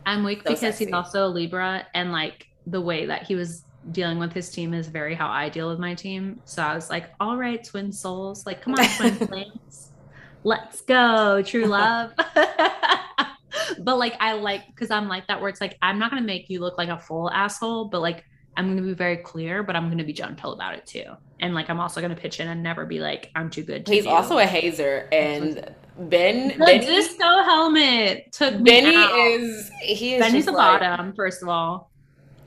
I'm 0.05 0.23
weak 0.23 0.39
So 0.39 0.43
because 0.43 0.59
sexy. 0.59 0.85
he's 0.85 0.93
also 0.93 1.25
a 1.25 1.29
Libra, 1.29 1.85
and 1.93 2.11
like 2.11 2.47
the 2.67 2.81
way 2.81 3.05
that 3.05 3.23
he 3.23 3.35
was 3.35 3.63
dealing 3.91 4.19
with 4.19 4.33
his 4.33 4.49
team 4.49 4.73
is 4.73 4.87
very 4.87 5.15
how 5.15 5.27
I 5.27 5.49
deal 5.49 5.69
with 5.69 5.79
my 5.79 5.93
team. 5.93 6.39
So 6.45 6.61
I 6.61 6.75
was 6.75 6.89
like, 6.89 7.09
all 7.19 7.37
right, 7.37 7.63
twin 7.63 7.91
souls, 7.91 8.45
like, 8.45 8.61
come 8.61 8.75
on, 8.75 8.85
twin 8.97 9.15
flames, 9.27 9.91
let's 10.43 10.81
go, 10.81 11.41
true 11.41 11.65
love. 11.67 12.13
but 13.79 13.97
like, 13.97 14.15
I 14.19 14.33
like 14.33 14.67
because 14.67 14.91
I'm 14.91 15.07
like 15.07 15.27
that 15.27 15.39
where 15.39 15.49
it's 15.49 15.61
like, 15.61 15.77
I'm 15.81 15.99
not 15.99 16.11
gonna 16.11 16.23
make 16.23 16.49
you 16.49 16.59
look 16.59 16.77
like 16.77 16.89
a 16.89 16.97
full 16.97 17.29
asshole, 17.31 17.85
but 17.85 18.01
like, 18.01 18.23
I'm 18.55 18.67
gonna 18.69 18.81
be 18.87 18.93
very 18.93 19.17
clear, 19.17 19.63
but 19.63 19.75
I'm 19.75 19.89
gonna 19.89 20.03
be 20.03 20.13
gentle 20.13 20.53
about 20.53 20.75
it 20.75 20.85
too. 20.85 21.05
And 21.39 21.53
like, 21.55 21.69
I'm 21.69 21.79
also 21.79 22.01
gonna 22.01 22.15
pitch 22.15 22.39
in 22.39 22.47
and 22.47 22.61
never 22.63 22.85
be 22.85 22.99
like, 22.99 23.31
I'm 23.35 23.49
too 23.49 23.63
good. 23.63 23.85
To 23.85 23.91
He's 23.93 24.05
you. 24.05 24.11
also 24.11 24.37
a 24.37 24.45
hazer, 24.45 25.07
and 25.11 25.73
Ben 25.97 26.49
the 26.49 26.65
Benny, 26.65 26.85
disco 26.85 27.23
helmet 27.43 28.31
took 28.31 28.63
Benny 28.63 28.95
is 28.95 29.71
he 29.81 30.15
is 30.15 30.19
Benny's 30.21 30.45
the 30.45 30.51
like- 30.51 30.81
bottom, 30.81 31.13
first 31.13 31.41
of 31.41 31.49
all. 31.49 31.89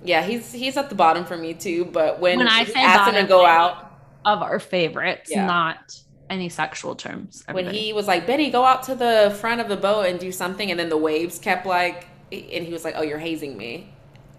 Yeah, 0.04 0.22
he's 0.22 0.52
he's 0.52 0.76
at 0.76 0.88
the 0.88 0.94
bottom 0.94 1.24
for 1.24 1.36
me 1.36 1.54
too. 1.54 1.84
But 1.86 2.20
when, 2.20 2.38
When 2.38 2.48
I 2.48 2.64
say 2.64 2.80
asked 2.80 3.08
him 3.08 3.14
to 3.14 3.20
bottom, 3.22 3.26
go 3.28 3.44
out, 3.46 3.82
of 4.24 4.42
our 4.42 4.58
favorites, 4.60 5.30
Yeah. 5.30 5.46
not 5.46 5.96
any 6.28 6.48
sexual 6.48 6.94
terms. 6.96 7.44
when 7.50 7.66
he 7.72 7.92
was 7.92 8.06
like, 8.08 8.26
Benny, 8.26 8.50
go 8.50 8.64
out 8.64 8.82
to 8.84 8.94
the 8.96 9.36
front 9.40 9.60
of 9.60 9.68
the 9.68 9.76
boat 9.76 10.06
and 10.06 10.18
do 10.20 10.30
something, 10.32 10.70
and 10.70 10.78
then 10.78 10.88
the 10.88 10.96
waves 10.96 11.38
kept 11.38 11.64
like, 11.66 12.06
and 12.32 12.64
he 12.64 12.72
was 12.72 12.84
like, 12.84 12.94
Oh, 12.96 13.02
you're 13.02 13.18
hazing 13.18 13.56
me. 13.56 13.92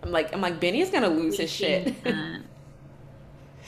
I'm 0.04 0.12
like, 0.12 0.34
I'm 0.34 0.42
like, 0.42 0.60
Benny's 0.60 0.90
gonna 0.90 1.10
lose 1.10 1.38
his 1.38 1.52
shit. 1.52 1.94
and 2.06 2.44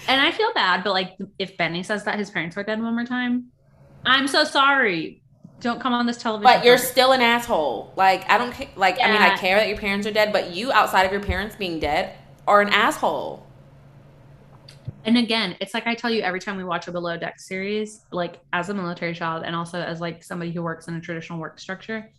I 0.08 0.32
feel 0.32 0.54
bad, 0.54 0.84
but 0.84 0.94
like 0.94 1.18
if 1.38 1.58
Benny 1.58 1.84
says 1.84 2.04
that 2.06 2.18
his 2.18 2.30
parents 2.30 2.56
were 2.56 2.64
dead 2.64 2.82
one 2.82 2.94
more 2.96 3.06
time, 3.06 3.52
I'm 4.06 4.28
so 4.28 4.44
sorry. 4.44 5.22
Don't 5.60 5.82
come 5.82 5.92
on 5.94 6.06
this 6.06 6.18
television. 6.18 6.44
But 6.44 6.64
you're 6.64 6.78
program. 6.78 6.92
still 6.92 7.12
an 7.12 7.22
asshole. 7.22 7.94
Like 7.98 8.30
I 8.30 8.38
don't 8.38 8.54
ca- 8.54 8.70
like. 8.76 8.98
I 9.02 9.12
mean, 9.12 9.22
I 9.22 9.36
care 9.36 9.58
that 9.58 9.68
your 9.68 9.78
parents 9.78 10.08
are 10.08 10.12
dead, 10.12 10.32
but 10.32 10.52
you, 10.52 10.72
outside 10.72 11.04
of 11.04 11.12
your 11.12 11.22
parents 11.22 11.56
being 11.58 11.80
dead, 11.80 12.16
are 12.48 12.62
an 12.62 12.70
asshole. 12.70 13.46
and 15.06 15.18
again, 15.18 15.58
it's 15.60 15.74
like 15.74 15.86
I 15.86 15.96
tell 15.96 16.10
you 16.10 16.22
every 16.22 16.40
time 16.40 16.56
we 16.56 16.64
watch 16.64 16.88
a 16.88 16.92
below 16.92 17.18
deck 17.18 17.40
series, 17.40 18.06
like 18.12 18.40
as 18.54 18.70
a 18.70 18.74
military 18.74 19.14
child 19.14 19.44
and 19.46 19.56
also 19.56 19.80
as 19.82 20.00
like 20.00 20.24
somebody 20.24 20.52
who 20.52 20.64
works 20.64 20.88
in 20.88 20.96
a 20.96 21.02
traditional 21.02 21.40
work 21.40 21.60
structure, 21.60 22.10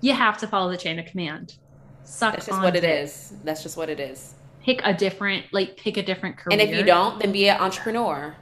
you 0.00 0.12
have 0.12 0.38
to 0.38 0.46
follow 0.48 0.70
the 0.70 0.76
chain 0.76 0.98
of 0.98 1.06
command. 1.06 1.56
Suck 2.08 2.32
That's 2.32 2.46
just 2.46 2.58
what 2.58 2.74
it 2.74 2.80
dick. 2.80 3.10
That's 3.44 3.62
just 3.62 3.76
what 3.76 3.90
it 3.90 4.00
is. 4.00 4.34
Pick 4.62 4.80
a 4.82 4.94
different, 4.94 5.44
like 5.52 5.76
pick 5.76 5.98
a 5.98 6.02
different 6.02 6.38
career. 6.38 6.58
And 6.58 6.60
if 6.60 6.74
you 6.74 6.82
don't, 6.82 7.20
then 7.20 7.32
be 7.32 7.48
an 7.48 7.60
entrepreneur. 7.60 8.34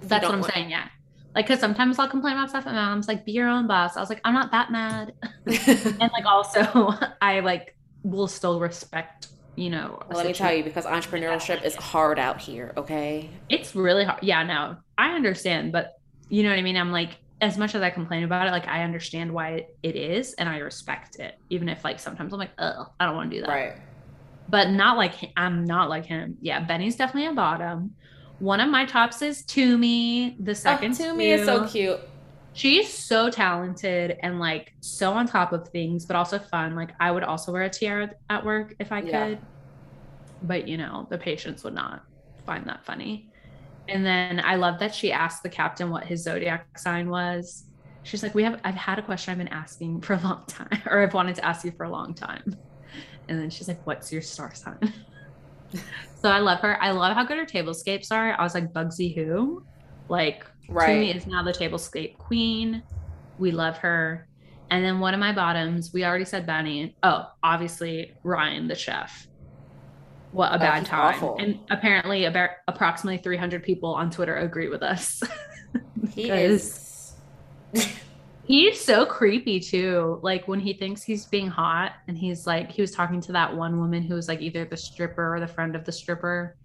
That's 0.00 0.24
what 0.24 0.32
I'm 0.34 0.40
want- 0.40 0.54
saying. 0.54 0.70
Yeah. 0.70 0.88
Like, 1.34 1.46
cause 1.46 1.60
sometimes 1.60 1.98
I'll 1.98 2.08
complain 2.08 2.32
about 2.32 2.48
stuff 2.48 2.64
and 2.64 2.74
my 2.74 2.86
mom's 2.86 3.06
like, 3.06 3.26
be 3.26 3.32
your 3.32 3.48
own 3.48 3.66
boss. 3.66 3.98
I 3.98 4.00
was 4.00 4.08
like, 4.08 4.22
I'm 4.24 4.32
not 4.32 4.50
that 4.52 4.72
mad. 4.72 5.12
and 5.46 6.00
like, 6.00 6.24
also 6.24 6.94
I 7.20 7.40
like 7.40 7.76
will 8.02 8.28
still 8.28 8.58
respect, 8.58 9.28
you 9.56 9.68
know, 9.68 10.02
Well, 10.08 10.16
let 10.16 10.26
me 10.26 10.32
tell 10.32 10.54
you, 10.54 10.64
because 10.64 10.86
entrepreneurship 10.86 11.62
is 11.62 11.74
hard 11.74 12.18
out 12.18 12.40
here. 12.40 12.72
Okay. 12.78 13.28
it's 13.50 13.76
really 13.76 14.04
hard. 14.04 14.22
Yeah, 14.22 14.42
no, 14.42 14.78
I 14.96 15.10
understand, 15.14 15.72
but 15.72 16.00
you 16.30 16.42
know 16.42 16.48
what 16.48 16.58
I 16.58 16.62
mean? 16.62 16.78
I'm 16.78 16.92
like, 16.92 17.18
as 17.40 17.58
much 17.58 17.74
as 17.74 17.82
I 17.82 17.90
complain 17.90 18.24
about 18.24 18.46
it, 18.46 18.50
like 18.50 18.66
I 18.66 18.82
understand 18.82 19.32
why 19.32 19.66
it 19.82 19.96
is 19.96 20.34
and 20.34 20.48
I 20.48 20.58
respect 20.58 21.16
it. 21.18 21.38
Even 21.50 21.68
if 21.68 21.84
like 21.84 22.00
sometimes 22.00 22.32
I'm 22.32 22.38
like, 22.38 22.52
oh, 22.58 22.86
I 22.98 23.06
don't 23.06 23.14
want 23.14 23.30
to 23.30 23.36
do 23.36 23.42
that. 23.42 23.50
Right. 23.50 23.76
But 24.48 24.70
not 24.70 24.96
like 24.96 25.32
I'm 25.36 25.64
not 25.64 25.88
like 25.88 26.06
him. 26.06 26.38
Yeah, 26.40 26.60
Benny's 26.60 26.96
definitely 26.96 27.28
a 27.28 27.34
bottom. 27.34 27.94
One 28.38 28.60
of 28.60 28.70
my 28.70 28.84
tops 28.84 29.22
is 29.22 29.42
Tumi. 29.42 30.36
The 30.44 30.52
oh, 30.52 30.54
second 30.54 30.92
oh, 30.92 31.04
Tumi 31.04 31.26
is 31.26 31.44
so 31.44 31.66
cute. 31.66 32.00
She's 32.52 32.90
so 32.90 33.28
talented 33.28 34.16
and 34.22 34.38
like 34.38 34.72
so 34.80 35.12
on 35.12 35.26
top 35.26 35.52
of 35.52 35.68
things, 35.68 36.06
but 36.06 36.16
also 36.16 36.38
fun. 36.38 36.74
Like 36.74 36.92
I 37.00 37.10
would 37.10 37.22
also 37.22 37.52
wear 37.52 37.62
a 37.62 37.70
tiara 37.70 38.10
at 38.30 38.44
work 38.44 38.74
if 38.78 38.92
I 38.92 39.02
could. 39.02 39.10
Yeah. 39.10 39.36
But 40.42 40.68
you 40.68 40.78
know, 40.78 41.06
the 41.10 41.18
patients 41.18 41.64
would 41.64 41.74
not 41.74 42.04
find 42.46 42.64
that 42.66 42.84
funny. 42.86 43.28
And 43.88 44.04
then 44.04 44.40
I 44.40 44.56
love 44.56 44.80
that 44.80 44.94
she 44.94 45.12
asked 45.12 45.42
the 45.42 45.48
captain 45.48 45.90
what 45.90 46.04
his 46.04 46.24
zodiac 46.24 46.66
sign 46.78 47.08
was. 47.08 47.64
She's 48.02 48.22
like, 48.22 48.34
We 48.34 48.44
have 48.44 48.60
I've 48.64 48.74
had 48.74 48.98
a 48.98 49.02
question 49.02 49.32
I've 49.32 49.38
been 49.38 49.48
asking 49.48 50.00
for 50.02 50.14
a 50.14 50.20
long 50.20 50.44
time, 50.48 50.82
or 50.86 51.02
I've 51.02 51.14
wanted 51.14 51.36
to 51.36 51.44
ask 51.44 51.64
you 51.64 51.72
for 51.76 51.84
a 51.84 51.90
long 51.90 52.14
time. 52.14 52.42
And 53.28 53.38
then 53.40 53.50
she's 53.50 53.68
like, 53.68 53.80
What's 53.84 54.12
your 54.12 54.22
star 54.22 54.54
sign? 54.54 54.78
so 56.22 56.30
I 56.30 56.38
love 56.38 56.60
her. 56.60 56.82
I 56.82 56.92
love 56.92 57.14
how 57.14 57.24
good 57.24 57.38
her 57.38 57.46
tablescapes 57.46 58.10
are. 58.10 58.38
I 58.38 58.42
was 58.42 58.54
like, 58.54 58.72
Bugsy 58.72 59.14
who? 59.14 59.64
Like 60.08 60.44
Tumi 60.70 60.74
Right. 60.74 61.16
is 61.16 61.26
now 61.26 61.42
the 61.42 61.52
tablescape 61.52 62.18
queen. 62.18 62.82
We 63.38 63.50
love 63.50 63.78
her. 63.78 64.28
And 64.70 64.84
then 64.84 64.98
one 64.98 65.14
of 65.14 65.20
my 65.20 65.32
bottoms, 65.32 65.90
we 65.92 66.04
already 66.04 66.24
said 66.24 66.46
Benny. 66.46 66.96
Oh, 67.02 67.26
obviously 67.42 68.14
Ryan, 68.24 68.66
the 68.66 68.74
chef. 68.74 69.26
What 70.32 70.54
a 70.54 70.58
bad 70.58 70.84
time. 70.84 71.14
awful. 71.14 71.36
And 71.38 71.58
apparently 71.70 72.24
about 72.24 72.50
approximately 72.68 73.18
300 73.18 73.62
people 73.62 73.94
on 73.94 74.10
Twitter 74.10 74.36
agree 74.36 74.68
with 74.68 74.82
us. 74.82 75.22
He 76.14 76.30
is. 76.30 77.14
He's 78.46 78.80
so 78.80 79.04
creepy 79.04 79.60
too. 79.60 80.20
Like 80.22 80.46
when 80.46 80.60
he 80.60 80.72
thinks 80.72 81.02
he's 81.02 81.26
being 81.26 81.48
hot 81.48 81.92
and 82.08 82.16
he's 82.16 82.46
like 82.46 82.70
he 82.70 82.80
was 82.80 82.92
talking 82.92 83.20
to 83.22 83.32
that 83.32 83.54
one 83.54 83.78
woman 83.78 84.02
who 84.02 84.14
was 84.14 84.28
like 84.28 84.40
either 84.40 84.64
the 84.64 84.76
stripper 84.76 85.34
or 85.34 85.40
the 85.40 85.48
friend 85.48 85.74
of 85.74 85.84
the 85.84 85.92
stripper. 85.92 86.56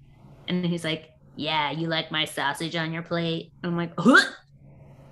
And 0.47 0.65
he's 0.65 0.83
like, 0.83 1.09
Yeah, 1.35 1.71
you 1.71 1.87
like 1.87 2.11
my 2.11 2.25
sausage 2.25 2.75
on 2.75 2.93
your 2.93 3.01
plate? 3.01 3.51
I'm 3.63 3.75
like, 3.75 3.93
"Huh? 3.97 4.21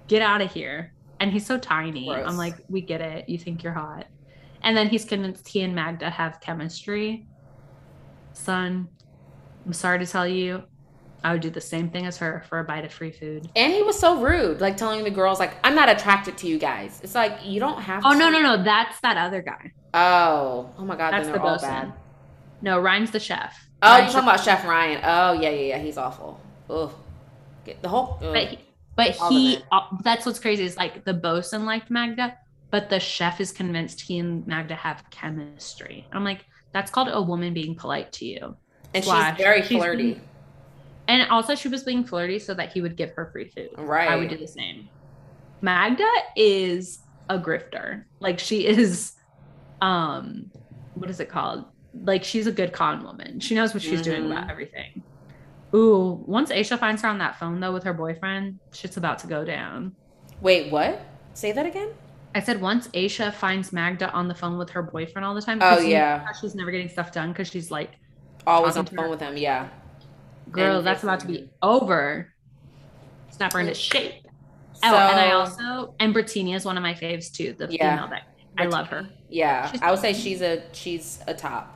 get 0.08 0.22
out 0.22 0.42
of 0.42 0.52
here. 0.52 0.94
And 1.20 1.32
he's 1.32 1.46
so 1.46 1.58
tiny. 1.58 2.08
Gross. 2.08 2.26
I'm 2.26 2.38
like, 2.38 2.56
we 2.70 2.82
get 2.82 3.02
it. 3.02 3.28
You 3.28 3.38
think 3.38 3.64
you're 3.64 3.74
hot. 3.74 4.08
And 4.64 4.76
then 4.76 4.90
he's 4.90 5.06
convinced 5.06 5.48
he 5.48 5.62
and 5.62 5.74
Magda 5.74 6.10
have 6.10 6.40
chemistry. 6.42 7.28
Son, 8.34 8.88
I'm 9.66 9.74
sorry 9.74 10.00
to 10.00 10.06
tell 10.06 10.28
you, 10.28 10.64
I 11.24 11.34
would 11.34 11.42
do 11.42 11.50
the 11.50 11.62
same 11.62 11.90
thing 11.90 12.06
as 12.06 12.18
her 12.18 12.44
for 12.48 12.60
a 12.60 12.64
bite 12.64 12.86
of 12.86 12.94
free 12.94 13.12
food. 13.12 13.50
And 13.56 13.74
he 13.74 13.84
was 13.84 14.00
so 14.00 14.22
rude, 14.22 14.62
like 14.62 14.78
telling 14.78 15.04
the 15.04 15.12
girls, 15.12 15.40
like, 15.40 15.54
I'm 15.64 15.76
not 15.76 15.90
attracted 15.90 16.38
to 16.40 16.48
you 16.48 16.58
guys. 16.58 17.02
It's 17.04 17.16
like 17.16 17.40
you 17.44 17.60
don't 17.60 17.82
have 17.82 18.04
Oh 18.06 18.14
to. 18.14 18.18
no, 18.18 18.30
no, 18.30 18.42
no. 18.42 18.64
That's 18.64 19.00
that 19.02 19.18
other 19.18 19.42
guy. 19.42 19.72
Oh. 19.94 20.70
Oh 20.78 20.86
my 20.86 20.96
god, 20.96 21.12
That's 21.12 21.28
then 21.28 21.36
the 21.36 21.42
all 21.42 21.60
bad. 21.60 21.94
No, 22.62 22.80
Ryan's 22.80 23.12
the 23.12 23.20
chef. 23.20 23.58
Oh, 23.82 23.98
you're 23.98 24.08
talking 24.08 24.28
about 24.28 24.44
Chef 24.44 24.66
Ryan. 24.66 25.02
Oh 25.04 25.34
yeah, 25.34 25.50
yeah, 25.50 25.76
yeah. 25.76 25.78
He's 25.78 25.98
awful. 25.98 26.40
Ugh. 26.70 26.92
Get 27.66 27.82
the 27.82 27.88
whole 27.90 28.20
ugh. 28.22 28.34
But 28.34 28.48
he, 28.48 28.60
but 28.96 29.12
he 29.30 29.60
uh, 29.72 29.82
that's 30.04 30.26
what's 30.26 30.40
crazy 30.40 30.64
is 30.64 30.76
like 30.76 31.06
the 31.06 31.14
bosun 31.14 31.66
liked 31.66 31.90
Magda, 31.90 32.38
but 32.72 32.90
the 32.90 33.00
chef 33.00 33.40
is 33.40 33.52
convinced 33.54 34.02
he 34.02 34.20
and 34.20 34.46
Magda 34.46 34.76
have 34.76 35.04
chemistry. 35.10 36.06
I'm 36.12 36.24
like, 36.26 36.46
that's 36.72 36.92
called 36.92 37.10
a 37.12 37.22
woman 37.22 37.54
being 37.54 37.76
polite 37.76 38.12
to 38.14 38.26
you. 38.26 38.56
and 38.94 39.04
slash, 39.04 39.38
she's 39.38 39.44
very 39.46 39.62
she's 39.62 39.78
flirty. 39.78 40.04
being- 40.14 40.22
And 41.08 41.30
also 41.32 41.56
she 41.56 41.68
was 41.68 41.84
being 41.84 42.04
flirty 42.04 42.40
so 42.40 42.54
that 42.54 42.72
he 42.72 42.82
would 42.82 42.96
give 42.96 43.12
her 43.12 43.30
free 43.32 43.48
food. 43.50 43.70
Right. 43.78 44.10
I 44.10 44.16
would 44.16 44.30
do 44.30 44.38
the 44.38 44.48
same. 44.48 44.88
Magda 45.62 46.08
is 46.36 47.00
a 47.30 47.38
grifter. 47.38 48.06
Like 48.20 48.40
she 48.40 48.66
is 48.66 49.14
um 49.82 50.52
what 50.96 51.10
is 51.10 51.20
it 51.20 51.30
called? 51.30 51.66
Like 52.04 52.24
she's 52.24 52.48
a 52.48 52.52
good 52.52 52.74
con 52.74 53.04
woman. 53.04 53.40
She 53.40 53.56
knows 53.56 53.74
what 53.74 53.82
she's 53.84 54.02
doing 54.02 54.24
Mhm. 54.24 54.32
about 54.32 54.50
everything. 54.50 55.04
Ooh, 55.74 56.24
once 56.26 56.52
Aesha 56.52 56.80
finds 56.80 57.02
her 57.04 57.08
on 57.08 57.20
that 57.20 57.38
phone 57.40 57.60
though 57.60 57.72
with 57.74 57.84
her 57.84 57.94
boyfriend, 57.94 58.60
shit's 58.74 58.98
about 58.98 59.20
to 59.20 59.28
go 59.28 59.46
down. 59.46 59.96
Wait, 60.42 60.72
what? 60.72 61.02
Say 61.34 61.52
that 61.52 61.66
again? 61.66 61.90
I 62.36 62.42
said 62.42 62.62
once 62.62 62.88
Aesha 62.90 63.34
finds 63.34 63.74
Magda 63.74 64.12
on 64.12 64.28
the 64.28 64.36
phone 64.36 64.58
with 64.58 64.70
her 64.72 64.84
boyfriend 64.84 65.26
all 65.26 65.34
the 65.34 65.42
time. 65.42 65.60
Oh, 65.62 65.70
'cause 65.76 65.80
you 65.84 65.90
know 65.90 65.96
yeah. 65.96 66.32
she's 66.40 66.54
never 66.56 66.70
getting 66.72 66.90
stuff 66.90 67.12
done 67.12 67.30
because 67.32 67.48
she's 67.48 67.72
like, 67.72 67.92
Always 68.46 68.78
on 68.78 68.86
the 68.86 68.92
phone 68.92 69.06
her. 69.06 69.10
with 69.10 69.20
him, 69.20 69.36
yeah. 69.38 69.68
girl, 70.52 70.78
And 70.78 70.88
that's 70.88 71.04
about 71.04 71.20
to 71.22 71.28
be 71.28 71.50
over. 71.62 72.34
Snap 73.32 73.54
her 73.54 73.60
into 73.60 73.74
shape. 73.74 74.24
So, 74.74 74.82
Oh, 74.90 74.96
and 74.96 75.20
I 75.20 75.32
also 75.32 75.94
and 76.00 76.14
Brittini 76.16 76.56
is 76.56 76.66
one 76.66 76.78
of 76.78 76.84
my 76.84 76.94
faves 76.94 77.32
too. 77.32 77.54
The 77.54 77.68
Yeah. 77.70 77.96
female 77.96 78.10
that 78.12 78.24
I 78.58 78.66
love 78.66 78.88
her. 78.90 79.08
Yeah. 79.30 79.70
She's- 79.72 79.82
I 79.84 79.92
would 79.92 80.00
say 80.00 80.14
she's 80.14 80.42
a 80.42 80.64
she's 80.72 81.20
a 81.28 81.34
top. 81.34 81.76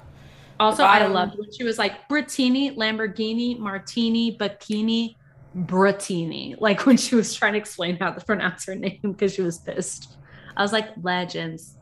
Also, 0.59 0.83
I 0.83 1.05
loved 1.07 1.37
when 1.37 1.51
she 1.51 1.63
was 1.63 1.77
like 1.79 2.07
Brittini, 2.07 2.75
Lamborghini, 2.77 3.57
Martini, 3.59 4.37
Bikini, 4.37 5.15
Brittini. 5.57 6.55
Like 6.59 6.85
when 6.85 6.95
she 6.97 7.15
was 7.15 7.33
trying 7.33 7.53
to 7.53 7.59
explain 7.59 7.97
how 7.97 8.11
to 8.11 8.23
pronounce 8.23 8.65
her 8.65 8.75
name 8.75 8.99
because 9.01 9.33
she 9.33 9.41
was 9.41 9.57
pissed. 9.57 10.15
I 10.55 10.61
was 10.61 10.71
like, 10.71 10.89
legends. 11.01 11.75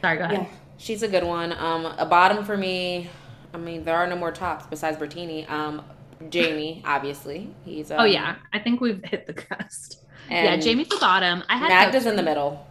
Sorry, 0.00 0.18
go 0.18 0.24
ahead. 0.24 0.38
Yeah. 0.42 0.46
She's 0.76 1.02
a 1.02 1.08
good 1.08 1.24
one. 1.24 1.52
Um, 1.52 1.86
a 1.86 2.06
bottom 2.06 2.44
for 2.44 2.56
me. 2.56 3.10
I 3.52 3.58
mean, 3.58 3.84
there 3.84 3.96
are 3.96 4.06
no 4.06 4.16
more 4.16 4.30
tops 4.30 4.66
besides 4.66 4.96
Brittini. 4.96 5.48
Um, 5.50 5.82
Jamie, 6.30 6.82
obviously, 6.84 7.54
he's. 7.64 7.90
Um, 7.90 8.00
oh 8.00 8.04
yeah, 8.04 8.36
I 8.52 8.58
think 8.58 8.80
we've 8.80 9.02
hit 9.04 9.26
the 9.26 9.34
crest. 9.34 10.04
yeah, 10.30 10.56
Jamie's 10.56 10.88
the 10.88 10.98
bottom. 11.00 11.42
I 11.48 11.56
had 11.56 11.68
Magda's 11.68 12.06
in 12.06 12.16
the 12.16 12.22
middle. 12.22 12.66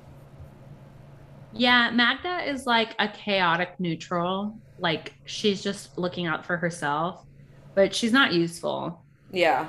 Yeah, 1.53 1.89
Magda 1.91 2.47
is 2.49 2.65
like 2.65 2.95
a 2.99 3.07
chaotic 3.07 3.79
neutral. 3.79 4.57
Like 4.79 5.13
she's 5.25 5.63
just 5.63 5.97
looking 5.97 6.27
out 6.27 6.45
for 6.45 6.57
herself, 6.57 7.25
but 7.73 7.95
she's 7.95 8.11
not 8.11 8.33
useful. 8.33 9.03
Yeah, 9.31 9.67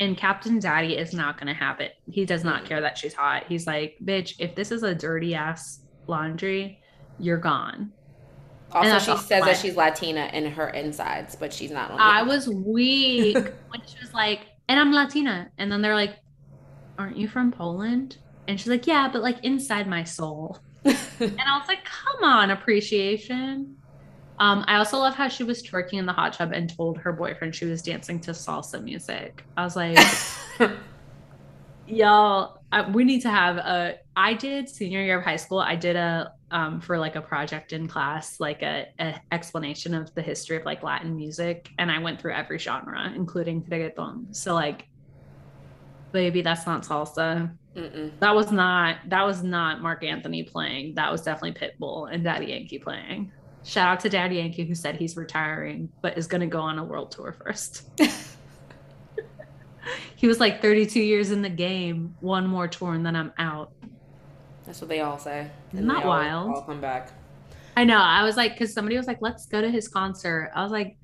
And 0.00 0.16
Captain 0.16 0.58
Daddy 0.58 0.96
is 0.96 1.12
not 1.12 1.36
going 1.36 1.46
to 1.46 1.54
have 1.54 1.78
it. 1.80 1.92
He 2.10 2.24
does 2.24 2.42
not 2.42 2.64
care 2.64 2.80
that 2.80 2.96
she's 2.96 3.14
hot. 3.14 3.44
He's 3.46 3.66
like, 3.66 3.96
bitch, 4.02 4.34
if 4.38 4.54
this 4.54 4.72
is 4.72 4.82
a 4.82 4.94
dirty 4.94 5.34
ass 5.34 5.80
laundry, 6.06 6.80
you're 7.18 7.38
gone. 7.38 7.92
Also, 8.72 8.98
she 8.98 9.18
says 9.22 9.44
that 9.44 9.56
she's 9.58 9.76
Latina 9.76 10.30
in 10.32 10.46
her 10.46 10.70
insides, 10.70 11.36
but 11.36 11.52
she's 11.52 11.70
not. 11.70 11.90
I 11.92 12.22
was 12.22 12.48
weak 12.48 13.36
when 13.68 13.80
she 13.86 13.96
was 14.00 14.14
like, 14.14 14.46
and 14.68 14.80
I'm 14.80 14.92
Latina. 14.92 15.50
And 15.58 15.70
then 15.70 15.82
they're 15.82 15.94
like, 15.94 16.16
aren't 16.98 17.16
you 17.16 17.28
from 17.28 17.50
Poland? 17.50 18.18
And 18.48 18.58
she's 18.58 18.68
like, 18.68 18.86
yeah, 18.86 19.08
but 19.12 19.22
like 19.22 19.44
inside 19.44 19.86
my 19.86 20.04
soul. 20.04 20.58
And 21.20 21.38
I 21.38 21.58
was 21.58 21.68
like, 21.68 21.84
come 21.84 22.24
on, 22.24 22.50
appreciation. 22.50 23.76
Um, 24.40 24.64
I 24.66 24.76
also 24.76 24.98
love 24.98 25.14
how 25.14 25.28
she 25.28 25.44
was 25.44 25.62
twerking 25.62 25.98
in 25.98 26.06
the 26.06 26.14
hot 26.14 26.32
tub 26.32 26.52
and 26.52 26.74
told 26.74 26.96
her 26.98 27.12
boyfriend 27.12 27.54
she 27.54 27.66
was 27.66 27.82
dancing 27.82 28.18
to 28.20 28.30
salsa 28.30 28.82
music. 28.82 29.44
I 29.54 29.64
was 29.64 29.76
like, 29.76 29.98
y'all, 31.86 32.62
I, 32.72 32.90
we 32.90 33.04
need 33.04 33.20
to 33.20 33.30
have 33.30 33.58
a. 33.58 33.98
I 34.16 34.32
did 34.32 34.68
senior 34.68 35.02
year 35.02 35.18
of 35.18 35.24
high 35.24 35.36
school. 35.36 35.58
I 35.58 35.76
did 35.76 35.94
a 35.94 36.32
um 36.50 36.80
for 36.80 36.98
like 36.98 37.16
a 37.16 37.20
project 37.20 37.74
in 37.74 37.86
class, 37.86 38.40
like 38.40 38.62
a, 38.62 38.86
a 38.98 39.20
explanation 39.30 39.94
of 39.94 40.12
the 40.14 40.22
history 40.22 40.56
of 40.56 40.64
like 40.64 40.82
Latin 40.82 41.14
music, 41.14 41.68
and 41.78 41.90
I 41.90 41.98
went 41.98 42.18
through 42.18 42.32
every 42.32 42.58
genre, 42.58 43.12
including 43.14 43.62
reggaeton. 43.64 44.34
So 44.34 44.54
like, 44.54 44.88
baby, 46.12 46.40
that's 46.40 46.66
not 46.66 46.84
salsa 46.84 47.50
Mm-mm. 47.76 48.18
that 48.18 48.34
was 48.34 48.50
not 48.50 48.96
that 49.08 49.24
was 49.24 49.42
not 49.42 49.80
Marc 49.80 50.02
Anthony 50.02 50.42
playing. 50.42 50.94
That 50.96 51.12
was 51.12 51.22
definitely 51.22 51.60
Pitbull 51.60 52.12
and 52.12 52.24
Daddy 52.24 52.46
Yankee 52.46 52.78
playing. 52.78 53.32
Shout 53.64 53.88
out 53.88 54.00
to 54.00 54.08
Daddy 54.08 54.36
Yankee 54.36 54.64
who 54.64 54.74
said 54.74 54.96
he's 54.96 55.16
retiring 55.16 55.90
but 56.00 56.16
is 56.16 56.26
going 56.26 56.40
to 56.40 56.46
go 56.46 56.60
on 56.60 56.78
a 56.78 56.84
world 56.84 57.10
tour 57.10 57.36
first. 57.44 57.88
he 60.16 60.26
was 60.26 60.40
like 60.40 60.62
32 60.62 61.00
years 61.00 61.30
in 61.30 61.42
the 61.42 61.50
game, 61.50 62.16
one 62.20 62.46
more 62.46 62.68
tour 62.68 62.94
and 62.94 63.04
then 63.04 63.16
I'm 63.16 63.32
out. 63.38 63.72
That's 64.64 64.80
what 64.80 64.88
they 64.88 65.00
all 65.00 65.18
say. 65.18 65.50
That 65.72 66.02
all- 66.02 66.08
wild? 66.08 66.54
All 66.54 66.62
come 66.62 66.80
back. 66.80 67.12
I 67.76 67.84
know. 67.84 67.98
I 67.98 68.24
was 68.24 68.36
like 68.36 68.58
cuz 68.58 68.72
somebody 68.72 68.96
was 68.96 69.06
like 69.06 69.18
let's 69.20 69.46
go 69.46 69.60
to 69.60 69.70
his 69.70 69.88
concert. 69.88 70.50
I 70.54 70.62
was 70.62 70.72
like 70.72 70.96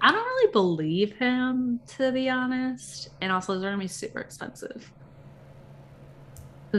I 0.00 0.12
don't 0.12 0.24
really 0.24 0.52
believe 0.52 1.16
him 1.16 1.80
to 1.96 2.12
be 2.12 2.28
honest. 2.28 3.08
And 3.20 3.32
also 3.32 3.52
they're 3.52 3.70
going 3.70 3.80
to 3.80 3.84
be 3.84 3.88
super 3.88 4.20
expensive. 4.20 4.92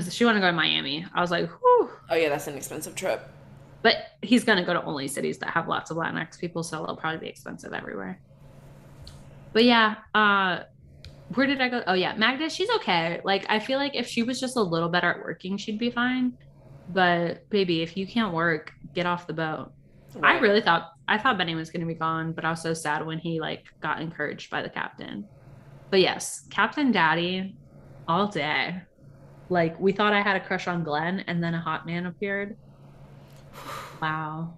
She 0.10 0.24
want 0.24 0.36
to 0.36 0.40
go 0.40 0.48
to 0.48 0.54
Miami. 0.54 1.06
I 1.14 1.20
was 1.20 1.32
like, 1.32 1.50
"Whew." 1.50 1.90
Oh 2.10 2.16
yeah, 2.16 2.30
that's 2.30 2.48
an 2.48 2.56
expensive 2.56 2.96
trip. 2.96 3.28
But 3.82 3.96
he's 4.22 4.44
gonna 4.44 4.66
go 4.66 4.74
to 4.74 4.84
only 4.84 5.08
cities 5.08 5.38
that 5.40 5.52
have 5.52 5.68
lots 5.68 5.92
of 5.92 5.98
Latinx 5.98 6.40
people, 6.40 6.64
so 6.64 6.84
it'll 6.84 6.98
probably 6.98 7.20
be 7.20 7.28
expensive 7.28 7.74
everywhere. 7.74 8.20
But 9.54 9.64
yeah, 9.64 9.96
uh 10.14 10.64
where 11.36 11.46
did 11.46 11.62
I 11.62 11.70
go? 11.70 11.84
Oh 11.86 11.94
yeah, 11.94 12.16
Magda, 12.16 12.50
she's 12.50 12.70
okay. 12.78 13.22
Like 13.24 13.46
I 13.50 13.60
feel 13.60 13.78
like 13.78 13.96
if 13.96 14.08
she 14.08 14.24
was 14.24 14.40
just 14.40 14.58
a 14.58 14.62
little 14.62 14.90
better 14.90 15.12
at 15.12 15.20
working, 15.20 15.58
she'd 15.58 15.80
be 15.80 15.92
fine. 15.92 16.38
But 16.90 17.48
baby, 17.50 17.82
if 17.82 17.96
you 17.96 18.08
can't 18.08 18.34
work, 18.34 18.74
get 18.96 19.06
off 19.06 19.28
the 19.28 19.34
boat. 19.34 19.72
I 20.24 20.40
really 20.40 20.62
thought 20.62 20.94
I 21.08 21.18
thought 21.18 21.38
Benny 21.38 21.56
was 21.56 21.70
gonna 21.70 21.86
be 21.86 21.94
gone, 21.94 22.34
but 22.34 22.46
I 22.46 22.50
was 22.50 22.62
so 22.62 22.74
sad 22.74 23.06
when 23.06 23.20
he 23.20 23.40
like 23.40 23.66
got 23.80 24.02
encouraged 24.02 24.50
by 24.50 24.62
the 24.62 24.70
captain. 24.70 25.26
But 25.92 26.02
yes, 26.02 26.48
Captain 26.50 26.92
Daddy, 26.92 27.56
all 28.08 28.28
day. 28.28 28.82
Like 29.50 29.80
we 29.80 29.92
thought 29.92 30.14
I 30.14 30.22
had 30.22 30.36
a 30.36 30.46
crush 30.46 30.68
on 30.68 30.84
Glenn, 30.84 31.22
and 31.28 31.44
then 31.44 31.54
a 31.54 31.62
hot 31.62 31.86
man 31.86 32.08
appeared. 32.08 32.58
Wow. 34.02 34.54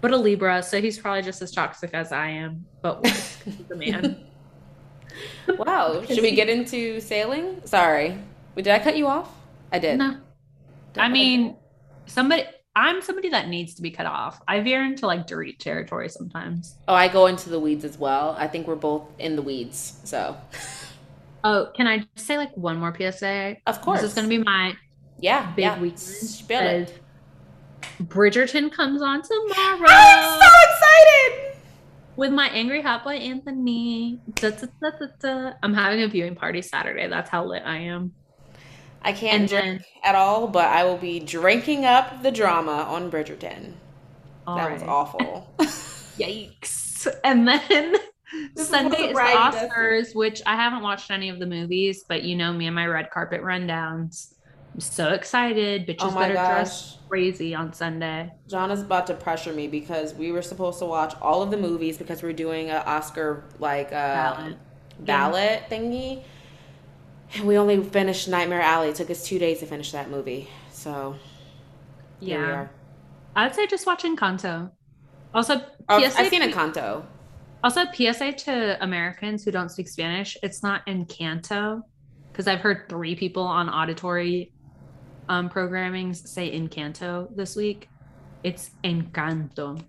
But 0.00 0.12
a 0.12 0.16
Libra, 0.16 0.62
so 0.62 0.80
he's 0.80 0.98
probably 0.98 1.22
just 1.22 1.42
as 1.42 1.52
toxic 1.52 1.90
as 1.94 2.12
I 2.12 2.28
am, 2.28 2.64
but 2.82 3.02
worse 3.02 3.36
'cause 3.36 3.54
he's 3.54 3.70
a 3.70 3.76
man. 3.76 4.24
Wow. 5.58 6.02
Should 6.06 6.22
we 6.22 6.30
get 6.34 6.48
into 6.48 6.98
sailing? 7.00 7.60
Sorry. 7.66 8.16
Did 8.56 8.68
I 8.68 8.78
cut 8.78 8.96
you 8.96 9.06
off? 9.08 9.30
I 9.70 9.78
did. 9.78 9.98
No. 9.98 10.16
I 10.96 11.08
mean, 11.08 11.56
somebody. 12.06 12.44
I'm 12.74 13.02
somebody 13.02 13.28
that 13.28 13.48
needs 13.48 13.74
to 13.74 13.82
be 13.82 13.90
cut 13.90 14.06
off. 14.06 14.40
I 14.48 14.60
veer 14.60 14.82
into 14.82 15.06
like 15.06 15.26
Dorit 15.26 15.58
territory 15.58 16.08
sometimes. 16.08 16.76
Oh, 16.88 16.94
I 16.94 17.08
go 17.08 17.26
into 17.26 17.50
the 17.50 17.60
weeds 17.60 17.84
as 17.84 17.98
well. 17.98 18.34
I 18.38 18.48
think 18.48 18.66
we're 18.66 18.74
both 18.76 19.02
in 19.18 19.36
the 19.36 19.42
weeds. 19.42 20.00
So, 20.04 20.34
Oh, 21.44 21.68
can 21.76 21.86
I 21.86 21.98
just 21.98 22.26
say 22.26 22.38
like 22.38 22.56
one 22.56 22.78
more 22.78 22.94
PSA? 22.96 23.56
of 23.66 23.82
course, 23.82 24.00
This 24.00 24.10
is 24.12 24.14
going 24.14 24.26
to 24.30 24.34
be 24.38 24.42
my 24.42 24.74
yeah, 25.18 25.50
big 25.54 25.64
yeah. 25.64 25.78
weekend. 25.78 25.98
Spill 26.00 26.62
it. 26.62 27.01
Bridgerton 28.02 28.70
comes 28.72 29.02
on 29.02 29.22
tomorrow 29.22 29.86
I'm 29.88 30.40
so 30.40 30.48
excited. 30.70 31.56
with 32.16 32.32
my 32.32 32.48
angry 32.48 32.82
hot 32.82 33.04
boy 33.04 33.14
Anthony. 33.16 34.20
Da, 34.34 34.50
da, 34.50 34.90
da. 35.20 35.52
I'm 35.62 35.74
having 35.74 36.02
a 36.02 36.08
viewing 36.08 36.34
party 36.34 36.62
Saturday. 36.62 37.08
That's 37.08 37.30
how 37.30 37.44
lit 37.44 37.62
I 37.64 37.78
am. 37.78 38.12
I 39.02 39.12
can't 39.12 39.40
And 39.40 39.48
drink 39.48 39.64
then- 39.64 39.84
at 40.04 40.14
all, 40.14 40.46
but 40.48 40.66
I 40.66 40.84
will 40.84 40.96
be 40.98 41.18
drinking 41.20 41.84
up 41.84 42.22
the 42.22 42.30
drama 42.30 42.86
on 42.88 43.10
Bridgerton. 43.10 43.74
That 44.46 44.72
was 44.72 44.82
awful. 44.82 45.52
Yikes. 45.58 47.06
And 47.24 47.46
then 47.48 47.60
This 48.54 48.64
is 48.64 48.68
Sunday 48.68 48.96
is 49.08 49.14
the 49.16 49.20
Oscars, 49.20 50.14
which 50.14 50.40
I 50.46 50.56
haven't 50.56 50.82
watched 50.82 51.10
any 51.10 51.28
of 51.30 51.38
the 51.38 51.46
movies, 51.46 52.04
but 52.08 52.22
you 52.22 52.36
know 52.36 52.52
me 52.52 52.66
and 52.66 52.74
my 52.74 52.86
red 52.86 53.10
carpet 53.10 53.42
rundowns. 53.42 54.31
I'm 54.74 54.80
so 54.80 55.12
excited. 55.12 55.86
Bitches 55.86 55.96
oh 56.12 56.18
better 56.18 56.34
dress 56.34 56.98
crazy 57.08 57.54
on 57.54 57.72
Sunday. 57.74 58.30
John 58.48 58.70
is 58.70 58.80
about 58.80 59.06
to 59.08 59.14
pressure 59.14 59.52
me 59.52 59.68
because 59.68 60.14
we 60.14 60.32
were 60.32 60.40
supposed 60.42 60.78
to 60.78 60.86
watch 60.86 61.14
all 61.20 61.42
of 61.42 61.50
the 61.50 61.58
movies 61.58 61.98
because 61.98 62.22
we're 62.22 62.32
doing 62.32 62.70
an 62.70 62.82
Oscar 62.86 63.44
like 63.58 63.88
uh, 63.88 63.90
Ballot. 63.90 64.56
ballot 65.00 65.62
thingy. 65.70 66.22
And 67.34 67.44
we 67.46 67.56
only 67.58 67.82
finished 67.84 68.28
Nightmare 68.28 68.60
Alley. 68.62 68.88
It 68.88 68.94
took 68.96 69.10
us 69.10 69.24
two 69.26 69.38
days 69.38 69.60
to 69.60 69.66
finish 69.66 69.92
that 69.92 70.10
movie. 70.10 70.48
So 70.70 71.16
Yeah. 72.20 72.68
I'd 73.36 73.54
say 73.54 73.66
just 73.66 73.86
watch 73.86 74.02
Encanto. 74.04 74.70
Also, 75.34 75.60
Oh, 75.88 75.98
PSA, 76.00 76.20
I've 76.20 76.28
seen 76.28 76.42
Encanto. 76.42 77.04
also 77.64 77.84
PSA 77.92 78.32
to 78.44 78.82
Americans 78.82 79.44
who 79.44 79.50
don't 79.50 79.70
speak 79.70 79.88
Spanish. 79.88 80.36
It's 80.42 80.62
not 80.62 80.84
Encanto 80.86 81.82
because 82.30 82.46
I've 82.46 82.60
heard 82.60 82.88
three 82.88 83.14
people 83.16 83.42
on 83.42 83.68
auditory 83.68 84.51
um, 85.32 85.48
programming 85.48 86.12
say 86.12 86.52
Encanto 86.58 87.34
this 87.34 87.56
week. 87.56 87.88
It's 88.44 88.70
Encanto. 88.84 89.82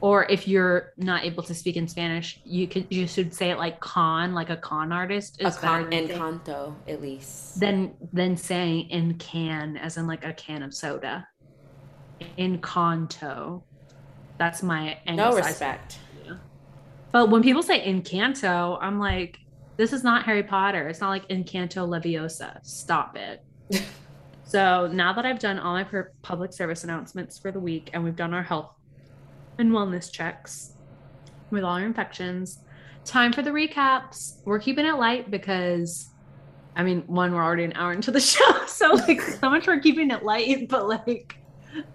Or 0.00 0.24
if 0.24 0.48
you're 0.48 0.92
not 0.96 1.24
able 1.24 1.44
to 1.44 1.54
speak 1.54 1.76
in 1.76 1.86
Spanish, 1.86 2.40
you 2.44 2.66
could 2.66 2.88
you 2.90 3.06
should 3.06 3.32
say 3.32 3.50
it 3.50 3.58
like 3.58 3.78
con, 3.78 4.34
like 4.34 4.50
a 4.50 4.56
con 4.56 4.90
artist 4.90 5.40
A 5.40 5.46
is 5.46 5.56
better 5.56 5.84
con- 5.84 5.92
Encanto, 5.92 6.74
at 6.88 7.00
least. 7.00 7.60
Then 7.60 7.94
then 8.12 8.36
saying 8.36 8.90
in 8.90 9.14
can 9.18 9.76
as 9.76 9.96
in 9.96 10.08
like 10.08 10.24
a 10.24 10.32
can 10.32 10.64
of 10.64 10.74
soda. 10.74 11.28
Encanto. 12.36 13.62
That's 14.38 14.64
my 14.64 14.98
no 15.06 15.36
respect. 15.36 15.98
But 17.12 17.30
when 17.30 17.42
people 17.42 17.62
say 17.62 17.86
Encanto, 17.86 18.78
I'm 18.80 18.98
like, 18.98 19.38
this 19.76 19.92
is 19.92 20.02
not 20.02 20.24
Harry 20.24 20.42
Potter. 20.42 20.88
It's 20.88 21.00
not 21.00 21.10
like 21.10 21.28
Encanto 21.28 21.86
Leviosa. 21.86 22.58
Stop 22.66 23.16
it. 23.16 23.44
so 24.44 24.86
now 24.88 25.12
that 25.12 25.24
I've 25.24 25.38
done 25.38 25.58
all 25.58 25.72
my 25.74 25.84
per- 25.84 26.12
public 26.22 26.52
service 26.52 26.84
announcements 26.84 27.38
for 27.38 27.50
the 27.52 27.60
week 27.60 27.90
and 27.92 28.04
we've 28.04 28.16
done 28.16 28.34
our 28.34 28.42
health 28.42 28.70
and 29.58 29.70
wellness 29.70 30.10
checks 30.10 30.72
with 31.50 31.64
all 31.64 31.72
our 31.76 31.84
infections, 31.84 32.60
time 33.04 33.32
for 33.32 33.42
the 33.42 33.50
recaps. 33.50 34.38
We're 34.44 34.58
keeping 34.58 34.86
it 34.86 34.94
light 34.94 35.30
because, 35.30 36.08
I 36.74 36.82
mean, 36.82 37.02
one, 37.06 37.32
we're 37.34 37.42
already 37.44 37.64
an 37.64 37.74
hour 37.74 37.92
into 37.92 38.10
the 38.10 38.20
show. 38.32 38.66
So, 38.66 38.90
like, 38.92 39.20
so 39.20 39.50
much 39.50 39.64
for 39.64 39.78
keeping 39.78 40.10
it 40.10 40.22
light, 40.24 40.68
but 40.68 40.88
like, 40.88 41.36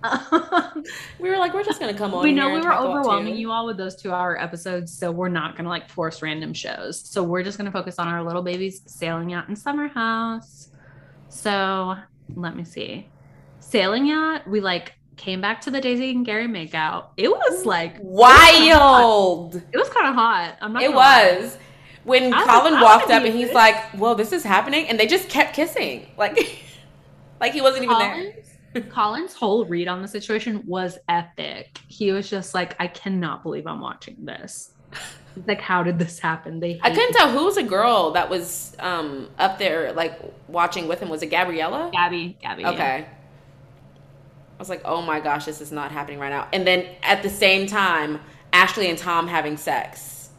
um, 0.03 0.83
We 1.19 1.29
were 1.29 1.37
like, 1.37 1.53
we're 1.53 1.63
just 1.63 1.79
gonna 1.79 1.93
come 1.93 2.13
on. 2.15 2.23
we 2.23 2.31
know 2.31 2.49
we 2.49 2.61
were 2.61 2.73
overwhelming 2.73 3.35
you 3.35 3.51
all 3.51 3.65
with 3.67 3.77
those 3.77 3.95
two 3.95 4.11
hour 4.11 4.39
episodes 4.41 4.97
so 4.97 5.11
we're 5.11 5.29
not 5.29 5.55
gonna 5.55 5.69
like 5.69 5.87
force 5.87 6.23
random 6.23 6.51
shows 6.51 6.99
so 7.07 7.21
we're 7.21 7.43
just 7.43 7.59
gonna 7.59 7.71
focus 7.71 7.99
on 7.99 8.07
our 8.07 8.23
little 8.23 8.41
babies 8.41 8.81
sailing 8.87 9.33
out 9.33 9.47
in 9.49 9.55
summer 9.55 9.87
house 9.87 10.69
so 11.29 11.95
let 12.35 12.55
me 12.55 12.63
see 12.63 13.07
sailing 13.59 14.05
yacht 14.05 14.47
we 14.47 14.59
like 14.59 14.93
came 15.15 15.41
back 15.41 15.59
to 15.61 15.71
the 15.71 15.81
daisy 15.81 16.11
and 16.11 16.25
gary 16.25 16.47
makeout 16.47 17.07
it 17.17 17.29
was 17.29 17.65
like 17.65 17.95
Wild. 18.01 19.55
it 19.55 19.77
was 19.77 19.89
kind 19.89 20.07
of 20.07 20.15
hot 20.15 20.57
i'm 20.61 20.73
not 20.73 20.81
It 20.83 20.87
gonna 20.87 20.97
lie. 20.97 21.37
was. 21.41 21.57
When 22.03 22.33
I 22.33 22.45
Colin 22.45 22.73
I 22.75 22.81
walked 22.81 23.11
up 23.11 23.23
and 23.23 23.33
he's 23.35 23.47
this. 23.47 23.53
like, 23.55 23.75
"Whoa, 23.91 24.13
this 24.13 24.31
is 24.31 24.41
happening," 24.41 24.87
and 24.87 24.97
they 24.97 25.07
just 25.07 25.27
kept 25.27 25.53
kissing, 25.53 26.07
like, 26.17 26.37
like 27.41 27.51
he 27.51 27.59
wasn't 27.59 27.83
even 27.83 27.97
there. 27.99 28.81
Colin's 28.83 29.33
whole 29.33 29.65
read 29.65 29.89
on 29.89 30.01
the 30.01 30.07
situation 30.07 30.63
was 30.65 30.97
epic. 31.09 31.77
He 31.89 32.13
was 32.13 32.29
just 32.29 32.53
like, 32.55 32.77
I 32.79 32.87
cannot 32.87 33.43
believe 33.43 33.67
I'm 33.67 33.81
watching 33.81 34.15
this. 34.23 34.71
He's 35.35 35.45
like, 35.47 35.61
how 35.61 35.83
did 35.83 35.99
this 35.99 36.17
happen? 36.19 36.59
They 36.59 36.79
I 36.81 36.89
couldn't 36.89 37.13
tell 37.13 37.29
who 37.29 37.45
was 37.45 37.57
a 37.57 37.63
girl 37.63 38.11
that 38.11 38.29
was 38.29 38.75
um 38.79 39.29
up 39.37 39.59
there 39.59 39.93
like 39.93 40.19
watching 40.47 40.87
with 40.87 40.99
him. 40.99 41.09
Was 41.09 41.21
it 41.21 41.27
Gabriela? 41.27 41.89
Gabby. 41.93 42.37
Gabby. 42.41 42.63
yeah. 42.63 42.71
Okay. 42.71 43.05
I 43.07 44.59
was 44.59 44.69
like, 44.69 44.81
oh 44.85 45.03
my 45.03 45.19
gosh, 45.19 45.45
this 45.45 45.61
is 45.61 45.71
not 45.71 45.91
happening 45.91 46.17
right 46.19 46.29
now. 46.31 46.47
And 46.51 46.65
then 46.65 46.87
at 47.03 47.21
the 47.21 47.29
same 47.29 47.67
time, 47.67 48.19
Ashley 48.51 48.89
and 48.89 48.97
Tom 48.97 49.27
having 49.27 49.55
sex, 49.57 50.29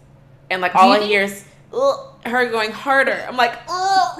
and 0.51 0.61
like 0.61 0.75
all 0.75 0.89
you 0.89 0.95
I 0.95 0.99
think- 0.99 1.11
hear 1.11 1.23
is 1.23 1.45
her 2.25 2.51
going 2.51 2.73
harder. 2.73 3.25
I'm 3.29 3.37
like, 3.37 3.57
oh, 3.69 4.15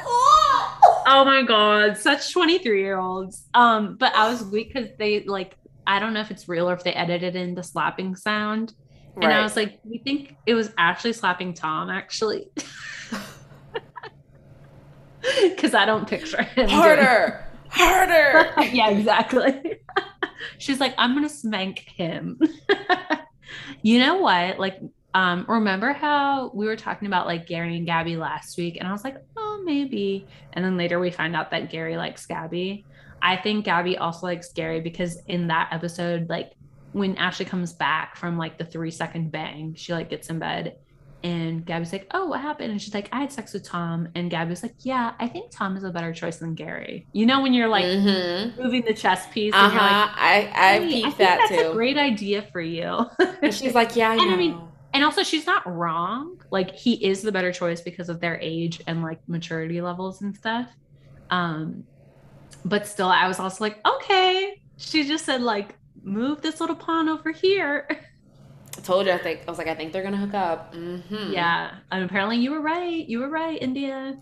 Oh 1.11 1.25
my 1.25 1.43
god, 1.43 1.97
such 1.97 2.33
23 2.35 2.83
year 2.83 2.99
olds. 2.99 3.47
Um, 3.55 3.97
but 3.97 4.15
I 4.15 4.29
was 4.31 4.45
weak 4.45 4.73
because 4.75 4.91
they 4.99 5.25
like 5.25 5.57
I 5.87 5.99
don't 5.99 6.13
know 6.13 6.21
if 6.21 6.31
it's 6.31 6.49
real 6.49 6.69
or 6.69 6.75
if 6.75 6.85
they 6.85 6.93
edited 6.93 7.35
in 7.35 7.55
the 7.55 7.63
slapping 7.63 8.15
sound. 8.15 8.75
And 9.23 9.33
I 9.33 9.43
was 9.43 9.57
like, 9.57 9.81
we 9.85 9.99
think 9.99 10.37
it 10.47 10.55
was 10.55 10.73
actually 10.79 11.13
slapping 11.13 11.55
Tom 11.55 11.91
actually. 11.91 12.49
Cause 15.59 15.75
I 15.75 15.85
don't 15.85 16.09
picture 16.09 16.43
him. 16.43 16.69
harder, 16.69 17.45
harder. 17.69 18.53
yeah, 18.73 18.91
exactly. 18.91 19.81
She's 20.59 20.81
like, 20.81 20.95
I'm 20.97 21.15
gonna 21.15 21.29
spank 21.29 21.81
him. 21.81 22.39
you 23.83 23.99
know 23.99 24.17
what? 24.17 24.59
Like, 24.59 24.81
um, 25.15 25.45
remember 25.49 25.93
how 25.93 26.51
we 26.55 26.67
were 26.67 26.77
talking 26.77 27.09
about 27.09 27.27
like 27.27 27.47
Gary 27.47 27.77
and 27.77 27.85
Gabby 27.87 28.17
last 28.17 28.57
week, 28.57 28.77
and 28.79 28.89
I 28.89 28.93
was 28.93 29.05
like, 29.05 29.17
oh, 29.37 29.63
maybe. 29.65 30.27
And 30.53 30.65
then 30.65 30.77
later 30.77 31.01
we 31.01 31.11
find 31.11 31.35
out 31.35 31.51
that 31.51 31.71
Gary 31.71 31.97
likes 31.97 32.25
Gabby. 32.25 32.87
I 33.21 33.37
think 33.37 33.65
Gabby 33.65 33.99
also 33.99 34.27
likes 34.27 34.53
Gary 34.53 34.81
because 34.81 35.19
in 35.27 35.49
that 35.49 35.71
episode, 35.73 36.29
like 36.29 36.53
when 36.93 37.17
Ashley 37.17 37.45
comes 37.45 37.73
back 37.73 38.17
from 38.17 38.39
like 38.39 38.59
the 38.59 38.65
three 38.65 38.91
second 38.91 39.31
bang, 39.31 39.75
she 39.75 39.93
like 39.93 40.09
gets 40.11 40.31
in 40.31 40.39
bed 40.39 40.77
and 41.25 41.65
Gabby's 41.65 41.93
like, 41.93 42.07
Oh, 42.13 42.27
what 42.27 42.41
happened? 42.41 42.71
And 42.71 42.81
she's 42.81 42.95
like, 42.95 43.09
I 43.13 43.21
had 43.21 43.33
sex 43.33 43.53
with 43.53 43.65
Tom. 43.65 44.09
And 44.15 44.31
Gabby's 44.31 44.63
like, 44.63 44.75
Yeah, 44.81 45.15
I 45.19 45.27
think 45.27 45.51
Tom 45.51 45.77
is 45.77 45.85
a 45.85 45.91
better 45.91 46.13
choice 46.13 46.37
than 46.37 46.55
Gary. 46.55 47.07
You 47.13 47.27
know, 47.27 47.43
when 47.43 47.55
you're 47.55 47.69
like 47.69 47.85
mm-hmm. 47.85 48.63
moving 48.63 48.85
the 48.85 48.95
chess 48.95 49.27
piece 49.33 49.53
Uh 49.55 49.59
and 49.59 49.73
you're 49.73 49.83
like, 49.83 49.91
huh. 49.91 50.15
I 50.17 50.53
I 50.55 50.79
"Hey, 50.79 50.89
peeped 50.89 51.03
think 51.05 51.17
that 51.19 51.47
that's 51.49 51.63
too. 51.63 51.71
a 51.71 51.73
great 51.75 51.99
idea 51.99 52.43
for 52.43 52.61
you. 52.61 53.05
and 53.43 53.53
she's 53.53 53.75
like, 53.75 53.97
yeah, 53.97 54.11
I 54.11 54.13
And 54.19 54.29
know. 54.29 54.35
I 54.35 54.37
mean- 54.37 54.61
and 54.95 55.05
also 55.05 55.23
she's 55.23 55.45
not 55.47 55.67
wrong. 55.67 56.41
Like 56.51 56.75
he 56.75 57.05
is 57.05 57.23
the 57.23 57.31
better 57.33 57.53
choice 57.53 57.81
because 57.81 58.09
of 58.09 58.21
their 58.21 58.39
age 58.41 58.81
and 58.87 59.03
like 59.03 59.21
maturity 59.29 59.81
levels 59.81 60.23
and 60.23 60.35
stuff. 60.37 60.69
Um 61.31 61.85
but 62.65 62.87
still 62.87 63.09
I 63.09 63.29
was 63.29 63.39
also 63.39 63.63
like, 63.65 63.87
okay. 63.87 64.63
She 64.77 65.07
just 65.07 65.25
said 65.25 65.43
like 65.43 65.75
move 66.03 66.43
this 66.43 66.61
little 66.61 66.77
pawn 66.77 67.09
over 67.09 67.31
here. 67.31 67.87
I 68.77 68.81
told 68.81 69.07
you. 69.07 69.13
I 69.13 69.19
think 69.19 69.41
I 69.47 69.51
was 69.51 69.59
like, 69.59 69.67
I 69.67 69.75
think 69.75 69.93
they're 69.93 70.03
gonna 70.03 70.17
hook 70.17 70.35
up. 70.35 70.75
Mm-hmm. 70.75 71.33
Yeah. 71.33 71.75
And 71.91 72.05
apparently 72.05 72.37
you 72.37 72.51
were 72.51 72.61
right. 72.61 73.07
You 73.07 73.21
were 73.21 73.29
right, 73.29 73.61
India. 73.61 74.17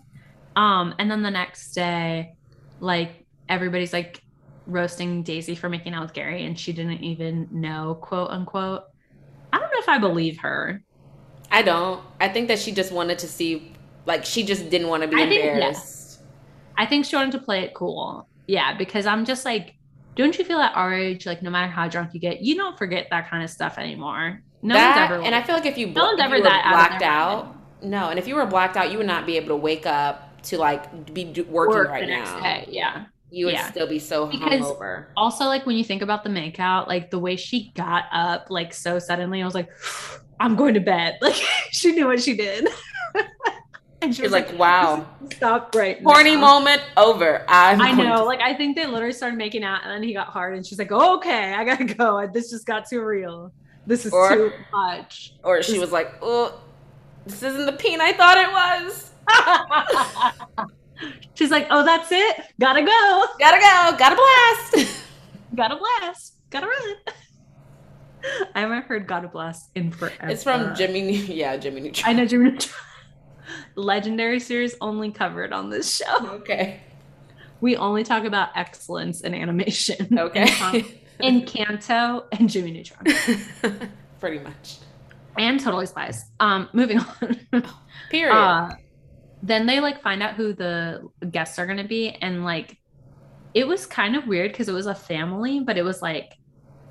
Um, 0.55 0.95
and 0.97 1.09
then 1.09 1.21
the 1.21 1.31
next 1.31 1.73
day, 1.73 2.33
like 2.79 3.25
everybody's 3.47 3.93
like 3.93 4.21
roasting 4.65 5.23
Daisy 5.23 5.55
for 5.55 5.69
making 5.69 5.93
out 5.93 6.01
with 6.01 6.13
Gary, 6.13 6.45
and 6.45 6.59
she 6.59 6.73
didn't 6.73 7.03
even 7.03 7.47
know, 7.51 7.97
quote 8.01 8.29
unquote. 8.29 8.83
I 9.53 9.59
don't 9.59 9.69
know 9.69 9.79
if 9.79 9.89
I 9.89 9.97
believe 9.97 10.39
her. 10.39 10.83
I 11.49 11.61
don't. 11.61 12.03
I 12.19 12.27
think 12.27 12.49
that 12.49 12.59
she 12.59 12.73
just 12.73 12.91
wanted 12.91 13.19
to 13.19 13.27
see, 13.27 13.71
like, 14.05 14.25
she 14.25 14.43
just 14.43 14.69
didn't 14.69 14.89
want 14.89 15.03
to 15.03 15.07
be 15.07 15.15
I 15.15 15.29
think, 15.29 15.41
yeah. 15.41 15.53
embarrassed. 15.53 16.19
I 16.75 16.85
think 16.85 17.05
she 17.05 17.15
wanted 17.15 17.31
to 17.31 17.39
play 17.39 17.61
it 17.61 17.73
cool. 17.73 18.27
Yeah, 18.47 18.77
because 18.77 19.05
I'm 19.05 19.23
just 19.23 19.45
like, 19.45 19.75
don't 20.17 20.37
you 20.37 20.43
feel 20.45 20.59
at 20.59 20.75
our 20.75 20.93
age, 20.93 21.25
like 21.25 21.41
no 21.41 21.49
matter 21.49 21.71
how 21.71 21.87
drunk 21.87 22.13
you 22.13 22.19
get, 22.19 22.41
you 22.41 22.55
don't 22.55 22.77
forget 22.77 23.07
that 23.11 23.29
kind 23.29 23.43
of 23.43 23.49
stuff 23.49 23.77
anymore. 23.77 24.41
No 24.61 24.73
that, 24.73 24.97
one's 25.09 25.11
ever 25.11 25.23
and 25.25 25.35
I 25.35 25.43
feel 25.43 25.55
like 25.55 25.65
if 25.65 25.77
you, 25.77 25.87
no 25.87 26.05
one's 26.05 26.19
ever 26.19 26.39
that 26.41 26.65
blacked 26.69 26.99
their 26.99 27.09
out, 27.09 27.55
no, 27.83 28.09
and 28.09 28.17
if 28.17 28.27
you 28.27 28.35
were 28.35 28.45
blacked 28.45 28.75
out, 28.75 28.91
you 28.91 28.97
would 28.97 29.07
not 29.07 29.25
be 29.25 29.37
able 29.37 29.49
to 29.49 29.55
wake 29.55 29.85
up 29.85 30.41
to 30.43 30.57
like 30.57 31.13
be 31.13 31.25
working 31.25 31.75
work 31.75 31.89
right 31.89 32.07
now. 32.07 32.39
day. 32.41 32.65
Yeah. 32.69 33.05
You 33.29 33.45
would 33.47 33.53
Yeah. 33.55 33.69
still 33.69 33.87
be 33.87 33.99
so 33.99 34.25
Because- 34.27 34.61
hungover. 34.61 35.07
also 35.17 35.45
like 35.45 35.65
when 35.65 35.75
you 35.75 35.83
think 35.83 36.01
about 36.01 36.23
the 36.23 36.29
makeout 36.29 36.87
like 36.87 37.11
the 37.11 37.19
way 37.19 37.35
she 37.35 37.71
got 37.75 38.05
up 38.13 38.47
like 38.49 38.73
so 38.73 38.99
suddenly 38.99 39.41
i 39.41 39.45
was 39.45 39.53
like 39.53 39.69
i'm 40.39 40.55
going 40.55 40.73
to 40.75 40.79
bed 40.79 41.17
like 41.21 41.35
she 41.71 41.91
knew 41.91 42.07
what 42.07 42.21
she 42.21 42.35
did 42.37 42.67
And 44.07 44.15
she 44.15 44.21
was 44.21 44.31
like, 44.31 44.51
like 44.51 44.57
"Wow, 44.57 45.05
stop 45.33 45.75
right 45.75 46.01
Horny 46.01 46.35
now. 46.35 46.39
moment 46.39 46.81
over." 46.95 47.43
I'm 47.49 47.81
i 47.81 47.91
know. 47.91 48.19
To- 48.19 48.23
like 48.23 48.39
I 48.39 48.53
think 48.53 48.77
they 48.77 48.85
literally 48.85 49.11
started 49.11 49.35
making 49.35 49.65
out, 49.65 49.81
and 49.83 49.91
then 49.91 50.01
he 50.01 50.13
got 50.13 50.27
hard, 50.27 50.55
and 50.55 50.65
she's 50.65 50.79
like, 50.79 50.93
oh, 50.93 51.17
"Okay, 51.17 51.53
I 51.53 51.65
gotta 51.65 51.83
go. 51.83 52.25
This 52.33 52.49
just 52.49 52.65
got 52.65 52.87
too 52.87 53.03
real. 53.03 53.51
This 53.85 54.05
is 54.05 54.13
or, 54.13 54.29
too 54.29 54.53
much." 54.71 55.33
Or 55.43 55.61
she 55.61 55.77
was 55.77 55.91
like, 55.91 56.13
"Oh, 56.21 56.57
this 57.25 57.43
isn't 57.43 57.65
the 57.65 57.73
peen 57.73 57.99
I 57.99 58.13
thought 58.13 58.37
it 58.37 58.49
was." 58.49 59.11
she's 61.33 61.51
like, 61.51 61.67
"Oh, 61.69 61.83
that's 61.83 62.09
it. 62.09 62.45
Gotta 62.61 62.83
go. 62.83 63.25
Gotta 63.39 63.59
go. 63.59 63.97
Gotta 63.97 64.15
blast. 64.15 65.03
gotta 65.53 65.75
blast. 65.75 66.35
Gotta 66.49 66.67
run." 66.67 66.95
I 68.55 68.61
haven't 68.61 68.85
heard 68.85 69.05
"Gotta 69.05 69.27
Blast" 69.27 69.69
in 69.75 69.91
forever. 69.91 70.29
It's 70.29 70.43
from 70.43 70.75
Jimmy. 70.75 71.11
Yeah, 71.11 71.57
Jimmy 71.57 71.81
Neutron. 71.81 72.09
I 72.09 72.13
know 72.13 72.25
Jimmy 72.25 72.51
Neutron 72.51 72.86
legendary 73.75 74.39
series 74.39 74.75
only 74.81 75.11
covered 75.11 75.53
on 75.53 75.69
this 75.69 75.95
show. 75.95 76.27
Okay. 76.27 76.81
We 77.61 77.75
only 77.75 78.03
talk 78.03 78.23
about 78.23 78.49
excellence 78.55 79.21
in 79.21 79.33
animation. 79.33 80.07
Okay. 80.19 81.01
in 81.19 81.41
Encanto 81.41 82.25
and 82.31 82.49
Jimmy 82.49 82.71
Neutron. 82.71 83.89
Pretty 84.19 84.39
much. 84.39 84.77
And 85.37 85.59
Totally 85.59 85.85
Spies. 85.85 86.25
Um, 86.39 86.69
moving 86.73 86.99
on. 86.99 87.39
Period. 88.09 88.35
Uh, 88.35 88.69
then 89.43 89.65
they 89.65 89.79
like 89.79 90.01
find 90.01 90.23
out 90.23 90.35
who 90.35 90.53
the 90.53 91.09
guests 91.31 91.59
are 91.59 91.65
going 91.65 91.77
to 91.77 91.87
be 91.87 92.09
and 92.21 92.43
like 92.43 92.77
it 93.53 93.67
was 93.67 93.85
kind 93.85 94.15
of 94.15 94.27
weird 94.27 94.51
because 94.51 94.67
it 94.67 94.73
was 94.73 94.87
a 94.87 94.95
family 94.95 95.59
but 95.59 95.77
it 95.77 95.83
was 95.83 96.01
like 96.01 96.33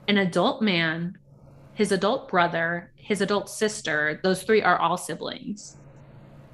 an 0.09 0.19
adult 0.19 0.63
man 0.63 1.19
his 1.75 1.93
adult 1.93 2.29
brother 2.29 2.93
his 2.97 3.21
adult 3.21 3.49
sister 3.51 4.21
those 4.23 4.43
three 4.43 4.63
are 4.63 4.79
all 4.79 4.97
siblings 4.97 5.77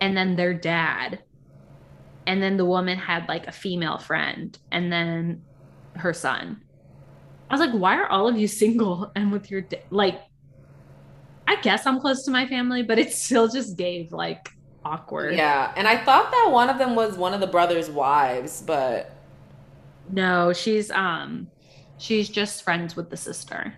and 0.03 0.16
then 0.16 0.34
their 0.34 0.53
dad 0.53 1.20
and 2.26 2.42
then 2.42 2.57
the 2.57 2.64
woman 2.64 2.98
had 2.98 3.28
like 3.28 3.46
a 3.46 3.53
female 3.53 3.98
friend 3.98 4.59
and 4.72 4.92
then 4.92 5.42
her 5.94 6.12
son. 6.12 6.61
I 7.48 7.55
was 7.55 7.61
like 7.61 7.72
why 7.72 7.96
are 7.96 8.09
all 8.09 8.26
of 8.26 8.36
you 8.36 8.48
single 8.62 9.12
and 9.14 9.30
with 9.30 9.50
your 9.50 9.61
da-? 9.61 9.84
like 9.90 10.20
i 11.46 11.57
guess 11.57 11.86
i'm 11.86 12.00
close 12.00 12.24
to 12.24 12.30
my 12.30 12.46
family 12.46 12.82
but 12.82 12.98
it 12.98 13.12
still 13.12 13.46
just 13.48 13.76
gave 13.76 14.12
like 14.12 14.48
awkward. 14.84 15.34
Yeah 15.34 15.72
and 15.76 15.86
i 15.86 15.96
thought 16.05 16.32
that 16.32 16.48
one 16.50 16.68
of 16.68 16.78
them 16.78 16.96
was 16.96 17.16
one 17.16 17.32
of 17.32 17.40
the 17.40 17.46
brothers 17.46 17.88
wives 17.88 18.61
but 18.62 19.12
no 20.11 20.53
she's 20.53 20.90
um 20.90 21.46
she's 21.98 22.28
just 22.28 22.64
friends 22.64 22.96
with 22.96 23.09
the 23.11 23.16
sister. 23.16 23.74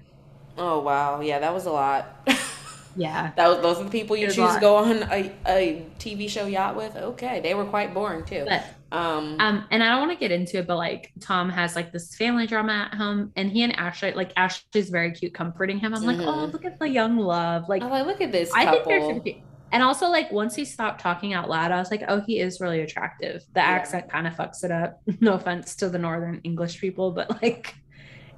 Oh 0.56 0.80
wow. 0.80 1.20
Yeah 1.20 1.38
that 1.40 1.52
was 1.52 1.66
a 1.66 1.72
lot 1.72 2.26
Yeah. 2.96 3.32
That 3.36 3.48
was, 3.48 3.58
those 3.60 3.80
are 3.80 3.84
the 3.84 3.90
people 3.90 4.16
you 4.16 4.26
choose 4.26 4.54
to 4.54 4.60
go 4.60 4.76
on 4.76 5.02
a, 5.04 5.32
a 5.46 5.86
TV 5.98 6.28
show 6.28 6.46
yacht 6.46 6.76
with. 6.76 6.96
Okay. 6.96 7.40
They 7.40 7.54
were 7.54 7.64
quite 7.64 7.94
boring 7.94 8.24
too. 8.24 8.46
But, 8.48 8.64
um, 8.96 9.36
um, 9.40 9.64
and 9.70 9.82
I 9.82 9.88
don't 9.90 10.06
want 10.06 10.12
to 10.12 10.18
get 10.18 10.30
into 10.30 10.58
it, 10.58 10.66
but 10.66 10.76
like 10.76 11.12
Tom 11.20 11.50
has 11.50 11.74
like 11.74 11.92
this 11.92 12.14
family 12.14 12.46
drama 12.46 12.88
at 12.90 12.96
home 12.96 13.32
and 13.36 13.50
he 13.50 13.62
and 13.62 13.76
Ashley, 13.76 14.12
like 14.12 14.32
Ashley's 14.36 14.90
very 14.90 15.12
cute, 15.12 15.34
comforting 15.34 15.78
him. 15.78 15.94
I'm 15.94 16.02
mm-hmm. 16.02 16.20
like, 16.20 16.28
oh, 16.28 16.44
look 16.46 16.64
at 16.64 16.78
the 16.78 16.88
young 16.88 17.16
love. 17.16 17.68
Like, 17.68 17.82
oh, 17.82 18.02
look 18.04 18.20
at 18.20 18.32
this. 18.32 18.52
Couple. 18.52 18.68
I 18.68 18.72
think 18.72 18.84
they're 18.84 19.00
super 19.00 19.20
cute. 19.20 19.36
And 19.74 19.82
also, 19.82 20.08
like, 20.08 20.30
once 20.30 20.54
he 20.54 20.64
stopped 20.64 21.00
talking 21.00 21.34
out 21.34 21.50
loud, 21.50 21.72
I 21.72 21.80
was 21.80 21.90
like, 21.90 22.04
oh, 22.06 22.20
he 22.20 22.38
is 22.38 22.60
really 22.60 22.82
attractive. 22.82 23.42
The 23.54 23.60
yeah. 23.60 23.66
accent 23.66 24.08
kind 24.08 24.24
of 24.24 24.34
fucks 24.34 24.62
it 24.62 24.70
up. 24.70 25.00
No 25.20 25.34
offense 25.34 25.74
to 25.76 25.88
the 25.88 25.98
Northern 25.98 26.40
English 26.44 26.80
people, 26.80 27.10
but 27.10 27.42
like, 27.42 27.74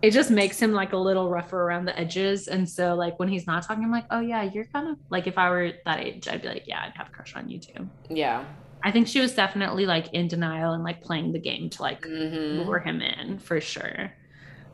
it 0.03 0.11
just 0.11 0.31
makes 0.31 0.61
him 0.61 0.73
like 0.73 0.93
a 0.93 0.97
little 0.97 1.31
rougher 1.31 1.63
around 1.63 1.87
the 1.87 1.99
edges. 1.99 2.49
And 2.49 2.69
so 2.69 2.95
like 2.95 3.19
when 3.19 3.29
he's 3.29 3.47
not 3.47 3.63
talking, 3.63 3.85
I'm 3.85 3.91
like, 3.91 4.07
oh 4.11 4.21
yeah, 4.21 4.43
you're 4.43 4.67
kind 4.67 4.89
of 4.89 4.99
like 5.11 5.27
if 5.27 5.39
I 5.39 5.49
were 5.51 5.73
that 5.85 6.01
age, 6.01 6.29
I'd 6.29 6.43
be 6.43 6.49
like, 6.49 6.65
yeah, 6.67 6.83
I'd 6.85 6.97
have 6.97 7.09
a 7.09 7.11
crush 7.11 7.35
on 7.35 7.49
you 7.49 7.59
too. 7.59 7.89
Yeah. 8.11 8.45
I 8.83 8.93
think 8.93 9.09
she 9.09 9.21
was 9.21 9.35
definitely 9.35 9.87
like 9.87 10.13
in 10.13 10.29
denial 10.29 10.75
and 10.75 10.85
like 10.85 11.03
playing 11.03 11.33
the 11.33 11.39
game 11.39 11.71
to 11.71 11.83
like 11.83 12.03
mm-hmm. 12.03 12.63
lure 12.67 12.79
him 12.79 13.01
in 13.01 13.39
for 13.39 13.61
sure. 13.61 14.13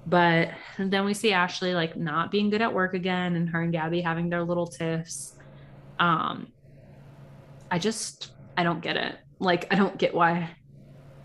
But 0.07 0.51
then 0.79 1.05
we 1.05 1.15
see 1.15 1.33
Ashley 1.33 1.75
like 1.75 1.97
not 1.97 2.33
being 2.33 2.51
good 2.51 2.61
at 2.61 2.75
work 2.75 2.95
again 2.95 3.37
and 3.37 3.49
her 3.51 3.63
and 3.63 3.73
Gabby 3.73 4.01
having 4.01 4.29
their 4.29 4.43
little 4.43 4.67
tiffs. 4.67 5.37
Um 6.01 6.49
I 7.71 7.79
just 7.79 8.33
I 8.57 8.65
don't 8.65 8.81
get 8.81 8.97
it. 8.97 9.17
Like 9.39 9.73
I 9.73 9.77
don't 9.77 9.97
get 9.97 10.13
why 10.15 10.51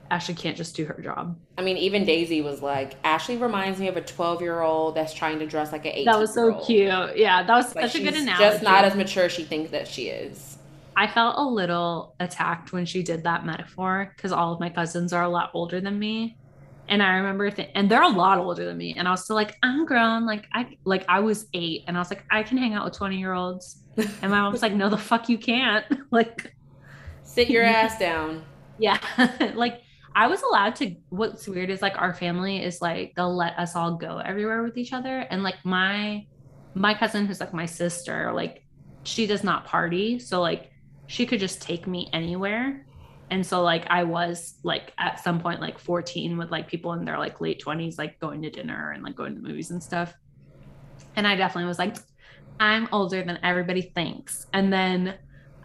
Ashley 0.09 0.35
can't 0.35 0.55
just 0.55 0.75
do 0.75 0.85
her 0.85 1.01
job. 1.01 1.37
I 1.57 1.61
mean, 1.61 1.77
even 1.77 2.05
Daisy 2.05 2.41
was 2.41 2.61
like, 2.61 2.95
Ashley 3.03 3.37
reminds 3.37 3.79
me 3.79 3.87
of 3.87 3.97
a 3.97 4.01
12 4.01 4.41
year 4.41 4.61
old 4.61 4.95
that's 4.95 5.13
trying 5.13 5.39
to 5.39 5.45
dress 5.45 5.71
like 5.71 5.85
an 5.85 5.91
18 5.91 6.05
That 6.05 6.19
was 6.19 6.33
so 6.33 6.59
cute. 6.65 7.17
Yeah, 7.17 7.43
that 7.43 7.55
was 7.55 7.75
like 7.75 7.91
such 7.91 8.01
a 8.01 8.03
good 8.03 8.15
analogy. 8.15 8.43
Just 8.43 8.63
not 8.63 8.85
as 8.85 8.95
mature 8.95 9.25
as 9.25 9.31
she 9.31 9.43
thinks 9.43 9.71
that 9.71 9.87
she 9.87 10.07
is. 10.07 10.57
I 10.95 11.07
felt 11.07 11.35
a 11.37 11.43
little 11.43 12.15
attacked 12.19 12.73
when 12.73 12.85
she 12.85 13.03
did 13.03 13.23
that 13.23 13.45
metaphor 13.45 14.11
because 14.15 14.31
all 14.31 14.53
of 14.53 14.59
my 14.59 14.69
cousins 14.69 15.13
are 15.13 15.23
a 15.23 15.29
lot 15.29 15.51
older 15.53 15.79
than 15.79 15.99
me. 15.99 16.37
And 16.89 17.03
I 17.03 17.17
remember, 17.17 17.51
th- 17.51 17.69
and 17.75 17.91
they're 17.91 18.01
a 18.01 18.07
lot 18.07 18.39
older 18.39 18.65
than 18.65 18.77
me. 18.77 18.95
And 18.97 19.07
I 19.07 19.11
was 19.11 19.25
still 19.25 19.35
like, 19.35 19.55
I'm 19.61 19.85
grown. 19.85 20.25
Like 20.25 20.47
I, 20.53 20.77
like 20.85 21.05
I 21.09 21.19
was 21.19 21.47
eight, 21.53 21.83
and 21.87 21.97
I 21.97 21.99
was 21.99 22.09
like, 22.09 22.23
I 22.31 22.43
can 22.43 22.57
hang 22.57 22.73
out 22.73 22.85
with 22.85 22.93
20 22.95 23.17
year 23.17 23.33
olds. 23.33 23.83
And 23.97 24.31
my 24.31 24.39
mom 24.39 24.51
was 24.51 24.61
like, 24.61 24.73
No, 24.73 24.89
the 24.89 24.97
fuck 24.97 25.27
you 25.27 25.37
can't. 25.37 25.85
like, 26.11 26.55
sit 27.23 27.49
your 27.49 27.63
ass 27.65 27.99
down. 27.99 28.43
Yeah, 28.79 28.99
like 29.55 29.81
I 30.17 30.25
was 30.25 30.41
allowed 30.41 30.75
to. 30.77 30.95
What's 31.09 31.47
weird 31.47 31.69
is 31.69 31.83
like 31.83 31.95
our 32.01 32.11
family 32.11 32.63
is 32.63 32.81
like 32.81 33.13
they'll 33.15 33.35
let 33.35 33.57
us 33.59 33.75
all 33.75 33.97
go 33.97 34.17
everywhere 34.17 34.63
with 34.63 34.75
each 34.75 34.91
other, 34.91 35.19
and 35.19 35.43
like 35.43 35.63
my 35.63 36.25
my 36.73 36.95
cousin 36.95 37.27
who's 37.27 37.39
like 37.39 37.53
my 37.53 37.67
sister, 37.67 38.33
like 38.33 38.65
she 39.03 39.27
does 39.27 39.43
not 39.43 39.65
party, 39.65 40.17
so 40.17 40.41
like 40.41 40.71
she 41.05 41.27
could 41.27 41.39
just 41.39 41.61
take 41.61 41.85
me 41.85 42.09
anywhere. 42.13 42.83
And 43.29 43.45
so 43.45 43.61
like 43.61 43.85
I 43.91 44.05
was 44.05 44.55
like 44.63 44.91
at 44.97 45.23
some 45.23 45.39
point 45.39 45.61
like 45.61 45.77
14 45.77 46.35
with 46.35 46.49
like 46.49 46.67
people 46.67 46.93
in 46.93 47.05
their 47.05 47.19
like 47.19 47.39
late 47.39 47.61
20s 47.63 47.99
like 47.99 48.19
going 48.19 48.41
to 48.41 48.49
dinner 48.49 48.93
and 48.93 49.03
like 49.03 49.15
going 49.15 49.35
to 49.35 49.41
movies 49.41 49.69
and 49.69 49.83
stuff. 49.83 50.15
And 51.15 51.27
I 51.27 51.35
definitely 51.35 51.67
was 51.67 51.77
like 51.77 51.95
I'm 52.59 52.89
older 52.91 53.23
than 53.23 53.37
everybody 53.43 53.83
thinks. 53.83 54.47
And 54.51 54.73
then 54.73 55.13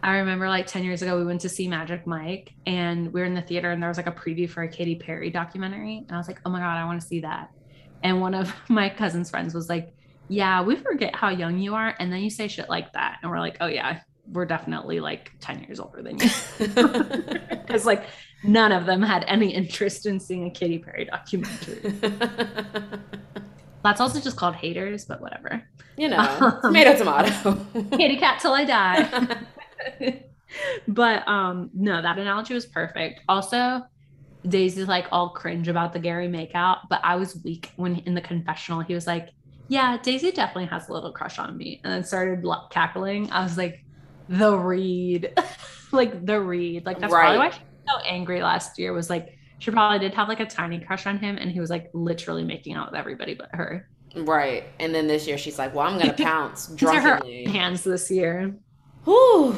I 0.03 0.17
remember 0.17 0.49
like 0.49 0.67
10 0.67 0.83
years 0.83 1.01
ago, 1.01 1.17
we 1.17 1.23
went 1.23 1.39
to 1.41 1.49
see 1.49 1.65
Magic 1.65 2.05
Mike 2.05 2.53
and 2.65 3.13
we 3.13 3.21
were 3.21 3.25
in 3.25 3.33
the 3.33 3.41
theater 3.41 3.71
and 3.71 3.81
there 3.81 3.87
was 3.87 3.95
like 3.95 4.07
a 4.07 4.11
preview 4.11 4.49
for 4.49 4.63
a 4.63 4.67
Katy 4.67 4.95
Perry 4.95 5.29
documentary. 5.29 5.99
And 5.99 6.11
I 6.11 6.17
was 6.17 6.27
like, 6.27 6.41
oh 6.45 6.49
my 6.49 6.59
God, 6.59 6.75
I 6.75 6.83
want 6.83 6.99
to 6.99 7.07
see 7.07 7.21
that. 7.21 7.51
And 8.03 8.19
one 8.19 8.35
of 8.35 8.53
my 8.69 8.89
cousin's 8.89 9.29
friends 9.29 9.53
was 9.53 9.69
like, 9.69 9.93
yeah, 10.27 10.61
we 10.61 10.75
forget 10.75 11.15
how 11.15 11.29
young 11.29 11.57
you 11.57 11.73
are. 11.73 11.95
And 11.99 12.11
then 12.11 12.19
you 12.19 12.29
say 12.29 12.49
shit 12.49 12.69
like 12.69 12.91
that. 12.93 13.19
And 13.21 13.31
we're 13.31 13.39
like, 13.39 13.55
oh 13.61 13.67
yeah, 13.67 14.01
we're 14.29 14.45
definitely 14.45 14.99
like 14.99 15.31
10 15.39 15.63
years 15.63 15.79
older 15.79 16.01
than 16.01 16.19
you. 16.19 16.29
Because 17.63 17.85
like 17.85 18.03
none 18.43 18.73
of 18.73 18.85
them 18.85 19.01
had 19.01 19.23
any 19.25 19.53
interest 19.53 20.05
in 20.05 20.19
seeing 20.19 20.47
a 20.47 20.51
Katy 20.51 20.79
Perry 20.79 21.05
documentary. 21.05 21.93
That's 23.83 24.01
also 24.01 24.19
just 24.19 24.35
called 24.35 24.55
haters, 24.55 25.05
but 25.05 25.21
whatever. 25.21 25.63
You 25.97 26.09
know, 26.09 26.59
tomato, 26.61 26.97
tomato. 26.97 27.57
Katy 27.97 28.17
cat 28.17 28.41
till 28.41 28.51
I 28.51 28.65
die. 28.65 29.37
but 30.87 31.27
um 31.27 31.69
no, 31.73 32.01
that 32.01 32.17
analogy 32.17 32.53
was 32.53 32.65
perfect. 32.65 33.21
Also, 33.27 33.83
Daisy's 34.47 34.87
like 34.87 35.07
all 35.11 35.29
cringe 35.29 35.67
about 35.67 35.93
the 35.93 35.99
Gary 35.99 36.27
makeout, 36.27 36.79
but 36.89 36.99
I 37.03 37.15
was 37.15 37.41
weak 37.43 37.71
when 37.75 37.97
in 37.99 38.13
the 38.13 38.21
confessional 38.21 38.81
he 38.81 38.93
was 38.93 39.07
like, 39.07 39.29
"Yeah, 39.67 39.97
Daisy 40.01 40.31
definitely 40.31 40.65
has 40.65 40.89
a 40.89 40.93
little 40.93 41.11
crush 41.11 41.39
on 41.39 41.57
me," 41.57 41.81
and 41.83 41.93
then 41.93 42.03
started 42.03 42.45
cackling. 42.69 43.31
I 43.31 43.43
was 43.43 43.57
like, 43.57 43.83
"The 44.29 44.57
read, 44.57 45.33
like 45.91 46.25
the 46.25 46.39
read, 46.39 46.85
like 46.85 46.99
that's 46.99 47.13
right. 47.13 47.21
probably 47.21 47.37
why 47.39 47.49
she 47.51 47.59
was 47.59 47.93
so 47.95 47.99
angry 48.05 48.41
last 48.41 48.77
year." 48.77 48.93
Was 48.93 49.09
like 49.09 49.37
she 49.59 49.71
probably 49.71 49.99
did 49.99 50.13
have 50.13 50.27
like 50.27 50.41
a 50.41 50.45
tiny 50.45 50.79
crush 50.79 51.07
on 51.07 51.17
him, 51.17 51.37
and 51.37 51.49
he 51.49 51.59
was 51.59 51.69
like 51.69 51.89
literally 51.93 52.43
making 52.43 52.75
out 52.75 52.91
with 52.91 52.99
everybody 52.99 53.33
but 53.33 53.49
her. 53.53 53.87
Right, 54.15 54.65
and 54.79 54.93
then 54.93 55.07
this 55.07 55.25
year 55.25 55.37
she's 55.37 55.57
like, 55.57 55.73
"Well, 55.73 55.87
I'm 55.87 55.97
gonna 55.97 56.13
pounce 56.17 56.67
drunkenly." 56.67 57.45
Her 57.45 57.51
hands 57.51 57.83
this 57.83 58.11
year. 58.11 58.55
Whew. 59.05 59.55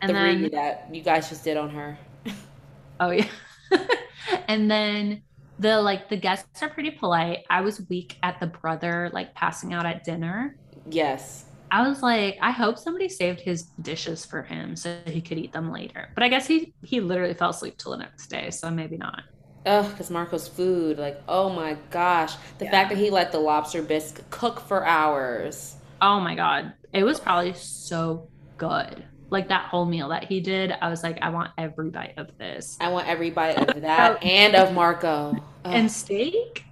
And 0.00 0.10
the 0.10 0.12
then 0.12 0.50
that 0.52 0.88
you 0.92 1.02
guys 1.02 1.28
just 1.28 1.44
did 1.44 1.56
on 1.56 1.70
her. 1.70 1.98
oh 3.00 3.10
yeah. 3.10 3.28
and 4.48 4.70
then 4.70 5.22
the 5.58 5.80
like 5.80 6.08
the 6.08 6.16
guests 6.16 6.62
are 6.62 6.68
pretty 6.68 6.90
polite. 6.90 7.44
I 7.50 7.60
was 7.60 7.82
weak 7.88 8.18
at 8.22 8.40
the 8.40 8.46
brother 8.46 9.10
like 9.12 9.34
passing 9.34 9.72
out 9.72 9.86
at 9.86 10.04
dinner. 10.04 10.56
Yes. 10.90 11.46
I 11.70 11.88
was 11.88 12.02
like, 12.02 12.38
I 12.40 12.50
hope 12.50 12.78
somebody 12.78 13.08
saved 13.08 13.40
his 13.40 13.62
dishes 13.80 14.24
for 14.24 14.42
him 14.42 14.76
so 14.76 14.96
he 15.06 15.20
could 15.20 15.38
eat 15.38 15.52
them 15.52 15.72
later. 15.72 16.10
But 16.14 16.22
I 16.22 16.28
guess 16.28 16.46
he 16.46 16.74
he 16.82 17.00
literally 17.00 17.34
fell 17.34 17.50
asleep 17.50 17.78
till 17.78 17.92
the 17.92 17.98
next 17.98 18.28
day, 18.28 18.50
so 18.50 18.70
maybe 18.70 18.96
not. 18.96 19.22
Ugh, 19.66 19.90
because 19.90 20.10
Marco's 20.10 20.46
food, 20.46 20.98
like, 20.98 21.22
oh 21.26 21.48
my 21.48 21.76
gosh. 21.90 22.34
The 22.58 22.66
yeah. 22.66 22.70
fact 22.70 22.90
that 22.90 22.98
he 22.98 23.08
let 23.10 23.32
the 23.32 23.38
lobster 23.38 23.82
bisque 23.82 24.20
cook 24.30 24.60
for 24.60 24.84
hours. 24.84 25.76
Oh 26.02 26.20
my 26.20 26.34
god. 26.34 26.74
It 26.92 27.02
was 27.02 27.18
probably 27.18 27.54
so 27.54 28.28
good. 28.56 29.04
Like 29.30 29.48
that 29.48 29.66
whole 29.66 29.84
meal 29.84 30.08
that 30.10 30.24
he 30.24 30.40
did, 30.40 30.72
I 30.80 30.88
was 30.88 31.02
like, 31.02 31.18
I 31.22 31.30
want 31.30 31.50
every 31.58 31.90
bite 31.90 32.14
of 32.16 32.36
this. 32.38 32.76
I 32.80 32.88
want 32.88 33.08
every 33.08 33.30
bite 33.30 33.56
of 33.56 33.80
that 33.82 34.12
oh. 34.12 34.26
and 34.26 34.54
of 34.54 34.72
Marco. 34.72 35.36
And 35.64 35.90
steak? 35.90 36.64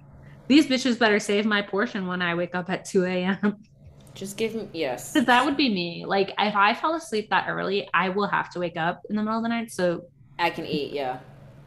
These 0.47 0.67
bitches 0.67 0.99
better 0.99 1.19
save 1.19 1.45
my 1.45 1.61
portion 1.61 2.05
when 2.07 2.21
I 2.21 2.35
wake 2.35 2.53
up 2.55 2.69
at 2.69 2.85
2 2.85 3.05
a.m. 3.05 3.57
Just 4.13 4.37
give 4.37 4.53
me 4.53 4.69
yes. 4.73 5.13
That 5.13 5.43
would 5.43 5.57
be 5.57 5.69
me. 5.73 6.05
Like 6.05 6.33
if 6.37 6.55
I 6.55 6.73
fall 6.73 6.95
asleep 6.95 7.29
that 7.31 7.47
early, 7.49 7.89
I 7.93 8.09
will 8.09 8.27
have 8.27 8.49
to 8.51 8.59
wake 8.59 8.77
up 8.77 9.01
in 9.09 9.15
the 9.15 9.23
middle 9.23 9.37
of 9.37 9.43
the 9.43 9.49
night. 9.49 9.71
So 9.71 10.05
I 10.37 10.49
can 10.51 10.65
eat, 10.65 10.93
yeah. 10.93 11.19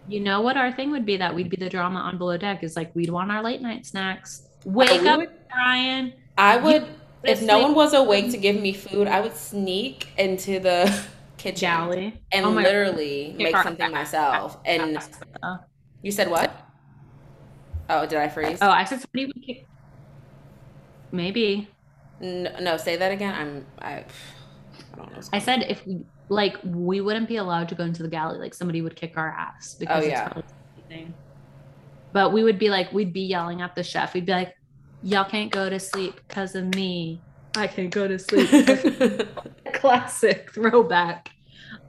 You 0.09 0.21
know 0.21 0.41
what 0.41 0.57
our 0.57 0.71
thing 0.71 0.91
would 0.93 1.05
be 1.05 1.17
that 1.17 1.35
we'd 1.35 1.51
be 1.51 1.57
the 1.57 1.69
drama 1.69 1.99
on 1.99 2.19
below 2.19 2.37
deck 2.37 2.63
is 2.63 2.77
like 2.77 2.95
we'd 2.95 3.11
want 3.11 3.33
our 3.33 3.43
late 3.43 3.61
night 3.61 3.87
snacks. 3.87 4.47
Wake 4.65 5.03
up, 5.03 5.19
would- 5.19 5.31
Brian. 5.51 6.13
I 6.39 6.59
would 6.59 6.83
You- 6.83 6.89
if 7.25 7.43
no 7.43 7.61
one 7.61 7.75
was 7.75 7.95
awake 7.95 8.31
to 8.31 8.37
give 8.39 8.61
me 8.61 8.73
food, 8.73 9.09
I 9.09 9.21
would 9.21 9.35
sneak 9.37 10.09
into 10.19 10.61
the 10.61 10.93
kitchen 11.39 11.69
and 12.33 12.47
Oh 12.47 12.51
my 12.53 12.63
God. 12.63 12.69
literally 12.69 13.35
make 13.37 13.57
something 13.57 13.91
myself. 13.91 14.59
And 14.67 14.99
Oh, 15.43 15.59
you 16.03 16.11
said 16.11 16.31
what? 16.31 16.53
Oh, 17.89 18.07
did 18.07 18.19
I 18.19 18.29
freeze? 18.29 18.59
Oh, 18.61 18.71
I 18.71 18.85
said 18.85 19.01
somebody 19.01 19.27
would 19.27 19.43
kick. 19.45 19.69
Maybe 21.13 21.69
No, 22.21 22.59
no, 22.61 22.77
say 22.77 22.97
that 22.97 23.13
again. 23.13 23.35
I'm 23.35 23.67
I 23.81 23.93
I 24.93 24.97
don't 24.97 25.13
know. 25.13 25.21
I 25.33 25.39
said 25.39 25.65
if 25.69 25.87
we 25.87 26.05
like 26.29 26.57
we 26.65 27.01
wouldn't 27.01 27.29
be 27.29 27.37
allowed 27.37 27.69
to 27.69 27.75
go 27.75 27.85
into 27.85 28.03
the 28.03 28.09
galley. 28.09 28.39
Like 28.39 28.55
somebody 28.55 28.83
would 28.83 28.97
kick 28.97 29.17
our 29.17 29.31
ass 29.31 29.77
because 29.79 30.05
Oh, 30.05 30.07
it's 30.07 30.21
yeah. 30.89 31.09
But 32.13 32.33
we 32.33 32.43
would 32.43 32.59
be 32.59 32.71
like 32.71 32.93
we'd 32.93 33.13
be 33.13 33.23
yelling 33.23 33.61
at 33.61 33.75
the 33.75 33.83
chef. 33.85 34.15
We'd 34.15 34.27
be 34.27 34.33
like, 34.33 34.55
"Y'all 35.03 35.25
can't 35.25 35.51
go 35.51 35.69
to 35.71 35.79
sleep 35.79 36.21
because 36.29 36.55
of 36.55 36.75
me. 36.75 37.21
I 37.57 37.67
can't 37.67 37.91
go 37.91 38.07
to 38.09 38.19
sleep." 38.19 38.49
Classic 39.75 40.51
throwback. 40.53 41.31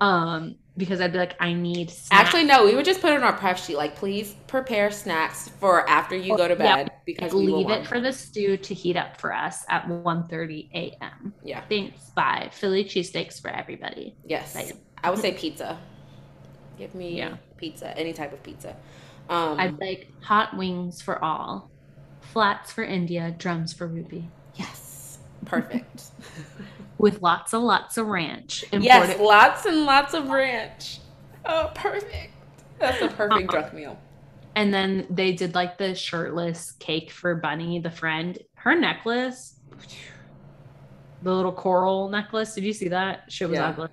Um, 0.01 0.55
because 0.77 1.01
I'd 1.01 1.11
be 1.11 1.17
like, 1.17 1.35
"I 1.39 1.53
need 1.53 1.89
snacks. 1.89 2.09
Actually, 2.11 2.43
no. 2.43 2.65
We 2.65 2.75
would 2.75 2.85
just 2.85 3.01
put 3.01 3.11
it 3.11 3.15
on 3.17 3.23
our 3.23 3.33
prep 3.33 3.57
sheet. 3.57 3.77
Like, 3.77 3.95
please 3.95 4.35
prepare 4.47 4.91
snacks 4.91 5.49
for 5.59 5.87
after 5.89 6.15
you 6.15 6.37
go 6.37 6.47
to 6.47 6.53
Yeah, 6.53 6.75
bed 6.75 6.91
because 7.05 7.33
we 7.33 7.47
leave 7.47 7.65
want 7.65 7.81
it 7.81 7.87
for 7.87 7.99
the 7.99 8.13
stew 8.13 8.57
to 8.57 8.73
heat 8.75 8.95
up 8.95 9.19
for 9.19 9.33
us 9.33 9.65
at 9.69 9.87
1.30 9.87 10.69
a.m. 10.73 11.33
Yeah. 11.43 11.61
Thanks. 11.67 12.11
Bye. 12.11 12.49
Philly 12.51 12.83
cheesesteaks 12.83 13.41
for 13.41 13.49
everybody. 13.49 14.15
Yes, 14.23 14.55
Right. 14.55 14.73
I 15.03 15.09
would 15.09 15.19
say 15.19 15.33
pizza. 15.33 15.79
Give 16.77 16.93
me 16.93 17.17
Yeah. 17.17 17.37
pizza, 17.57 17.97
any 17.97 18.13
type 18.13 18.33
of 18.33 18.43
pizza. 18.43 18.75
Um, 19.29 19.59
I'd 19.59 19.79
like 19.79 20.11
hot 20.21 20.55
wings 20.55 21.01
for 21.01 21.23
all, 21.23 21.71
flats 22.37 22.71
for 22.71 22.83
India, 22.83 23.33
drums 23.39 23.73
for 23.73 23.87
Ruby, 23.87 24.29
yes, 24.53 25.17
perfect. 25.45 26.03
with 26.99 27.19
lots 27.23 27.51
and 27.51 27.63
lots 27.63 27.97
of 27.97 28.05
ranch. 28.05 28.63
yes, 28.71 29.19
lots 29.19 29.65
and 29.65 29.85
lots 29.85 30.13
of 30.13 30.29
ranch. 30.29 30.99
Oh, 31.45 31.71
perfect. 31.73 32.33
That's 32.77 32.99
the 32.99 33.07
perfect 33.07 33.51
Uh-uh. 33.51 33.59
drunk 33.59 33.73
meal. 33.73 33.99
And 34.55 34.71
then 34.71 35.07
they 35.09 35.31
did 35.31 35.55
like 35.55 35.79
the 35.79 35.95
shirtless 35.95 36.73
cake 36.73 37.09
for 37.09 37.33
Bunny, 37.33 37.79
the 37.79 37.89
friend. 37.89 38.37
Her 38.53 38.75
necklace, 38.79 39.55
the 41.23 41.33
little 41.33 41.51
coral 41.51 42.07
necklace. 42.09 42.53
Did 42.53 42.65
you 42.65 42.73
see 42.73 42.89
that? 42.89 43.31
Shit 43.31 43.49
was 43.49 43.57
Yeah. 43.57 43.69
ugly. 43.69 43.89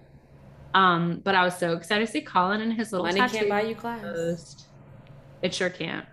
Um, 0.75 1.23
but 1.25 1.35
I 1.35 1.45
was 1.45 1.57
so 1.57 1.73
excited 1.73 2.05
to 2.05 2.13
see 2.13 2.21
Colin 2.21 2.61
and 2.61 2.75
his 2.75 2.93
little 2.93 3.07
Money 3.07 3.21
tattoo. 3.21 3.39
can't 3.39 3.49
buy 3.49 3.63
you 3.63 3.75
class. 3.75 4.67
It 5.41 5.55
sure 5.55 5.71
can't. 5.71 6.05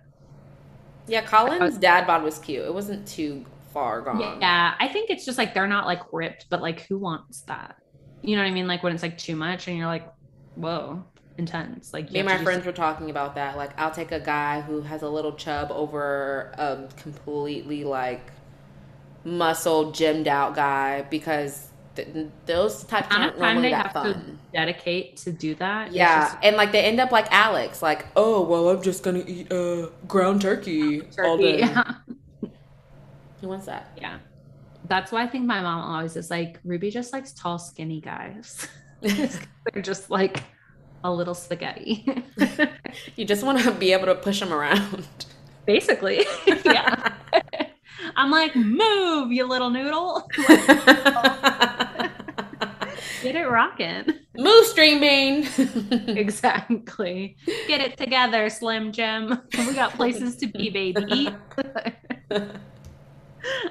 Yeah, 1.08 1.22
Colin's 1.22 1.76
uh, 1.76 1.80
dad 1.80 2.08
bod 2.08 2.24
was 2.24 2.40
cute. 2.40 2.66
It 2.66 2.74
wasn't 2.74 3.08
too 3.08 3.46
far 3.74 4.02
gone. 4.02 4.40
Yeah, 4.42 4.76
I 4.80 4.88
think 4.88 5.10
it's 5.10 5.26
just 5.26 5.38
like 5.38 5.54
they're 5.54 5.68
not 5.68 5.86
like 5.86 6.02
ripped, 6.12 6.48
but 6.50 6.62
like 6.62 6.82
who 6.82 6.98
wants 6.98 7.42
that? 7.42 7.78
You 8.22 8.36
know 8.36 8.44
what 8.44 8.50
I 8.50 8.54
mean? 8.54 8.68
Like 8.68 8.84
when 8.84 8.94
it's 8.94 9.04
like 9.04 9.18
too 9.18 9.36
much 9.36 9.68
and 9.68 9.78
you're 9.78 9.88
like, 9.88 10.08
whoa, 10.56 11.04
intense. 11.38 11.94
Like 11.94 12.12
Me 12.12 12.20
and 12.20 12.28
my 12.28 12.44
friends 12.44 12.66
were 12.66 12.72
talking 12.72 13.10
about 13.10 13.36
that. 13.36 13.58
Like, 13.58 13.78
I'll 13.80 13.92
take 13.92 14.12
a 14.12 14.20
guy 14.20 14.62
who 14.62 14.82
has 14.82 15.02
a 15.02 15.10
little 15.10 15.34
chub 15.34 15.72
over 15.72 16.52
a 16.58 16.88
completely 16.98 17.84
like 17.84 18.32
muscle, 19.24 19.92
gymmed 19.92 20.28
out 20.28 20.56
guy 20.56 21.04
because 21.10 21.71
th- 21.96 22.28
those 22.46 22.84
types 22.86 23.08
some- 23.12 23.22
aren't 23.22 23.34
of 23.34 23.40
time 23.40 23.56
normally 23.56 23.70
they 23.70 23.76
that 23.76 23.94
have 23.94 24.04
to 24.04 24.22
dedicate 24.54 25.18
to 25.18 25.32
do 25.32 25.56
that. 25.56 25.92
Yeah, 25.92 26.26
just 26.26 26.38
and 26.44 26.56
like 26.58 26.72
they 26.72 26.84
end 26.84 27.00
up 27.00 27.12
like 27.12 27.28
Alex, 27.32 27.82
like, 27.82 28.06
oh 28.16 28.42
well, 28.42 28.70
I'm 28.70 28.82
just 28.82 29.04
gonna 29.04 29.24
eat 29.28 29.52
uh 29.52 29.88
ground 30.08 30.42
turkey, 30.42 31.02
all 31.02 31.38
turkey. 31.38 31.44
day. 31.44 31.60
Yeah. 31.60 31.94
Who 33.42 33.48
wants 33.48 33.66
that? 33.66 33.92
yeah. 34.00 34.20
That's 34.88 35.12
why 35.12 35.24
I 35.24 35.28
think 35.28 35.46
my 35.46 35.62
mom 35.62 35.80
always 35.96 36.16
is 36.18 36.30
like, 36.30 36.60
Ruby 36.66 36.92
just 36.92 37.14
likes 37.14 37.32
tall, 37.32 37.58
skinny 37.58 38.02
guys. 38.02 38.68
They're 39.02 39.82
just 39.82 40.10
like 40.10 40.44
a 41.04 41.12
little 41.12 41.34
spaghetti. 41.34 42.06
you 43.16 43.24
just 43.26 43.44
want 43.44 43.60
to 43.60 43.72
be 43.72 43.94
able 43.94 44.08
to 44.08 44.16
push 44.16 44.40
them 44.42 44.52
around. 44.52 45.06
Basically. 45.66 46.26
yeah. 46.66 47.14
I'm 48.16 48.32
like, 48.32 48.56
move, 48.56 49.32
you 49.32 49.46
little 49.48 49.70
noodle. 49.70 50.28
Get 53.22 53.36
it 53.36 53.48
rocking. 53.48 54.06
Move, 54.36 54.66
Stream 54.66 55.00
Bean. 55.00 55.48
Exactly. 56.18 57.36
Get 57.68 57.82
it 57.82 57.98
together, 57.98 58.50
Slim 58.50 58.92
Jim. 58.92 59.42
We 59.58 59.74
got 59.74 59.94
places 59.94 60.36
to 60.38 60.48
be, 60.48 60.70
baby. 60.70 61.30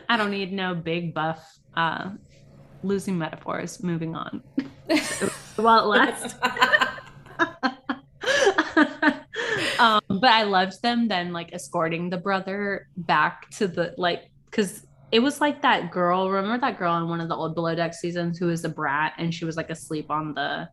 I 0.09 0.17
don't 0.17 0.31
need 0.31 0.53
no 0.53 0.75
big 0.75 1.15
buff. 1.15 1.59
Uh, 1.77 2.11
losing 2.83 3.19
metaphors. 3.19 3.83
Moving 3.83 4.15
on. 4.15 4.43
Well, 5.57 5.89
last. 5.89 6.37
Um, 9.79 10.01
but 10.09 10.31
I 10.31 10.43
loved 10.45 10.83
them 10.83 11.09
then, 11.09 11.33
like 11.33 11.53
escorting 11.53 12.11
the 12.11 12.17
brother 12.17 12.89
back 12.97 13.51
to 13.53 13.69
the 13.69 13.95
like, 13.97 14.31
because 14.47 14.87
it 15.13 15.21
was 15.21 15.41
like 15.41 15.63
that 15.63 15.91
girl. 15.91 16.31
Remember 16.31 16.59
that 16.67 16.79
girl 16.79 16.97
in 16.99 17.09
one 17.09 17.21
of 17.21 17.29
the 17.29 17.35
old 17.35 17.55
Below 17.55 17.75
Deck 17.75 17.95
seasons 17.95 18.39
who 18.39 18.47
was 18.47 18.65
a 18.65 18.69
brat 18.69 19.15
and 19.19 19.35
she 19.35 19.45
was 19.45 19.57
like 19.57 19.71
asleep 19.71 20.11
on 20.11 20.35
the 20.35 20.69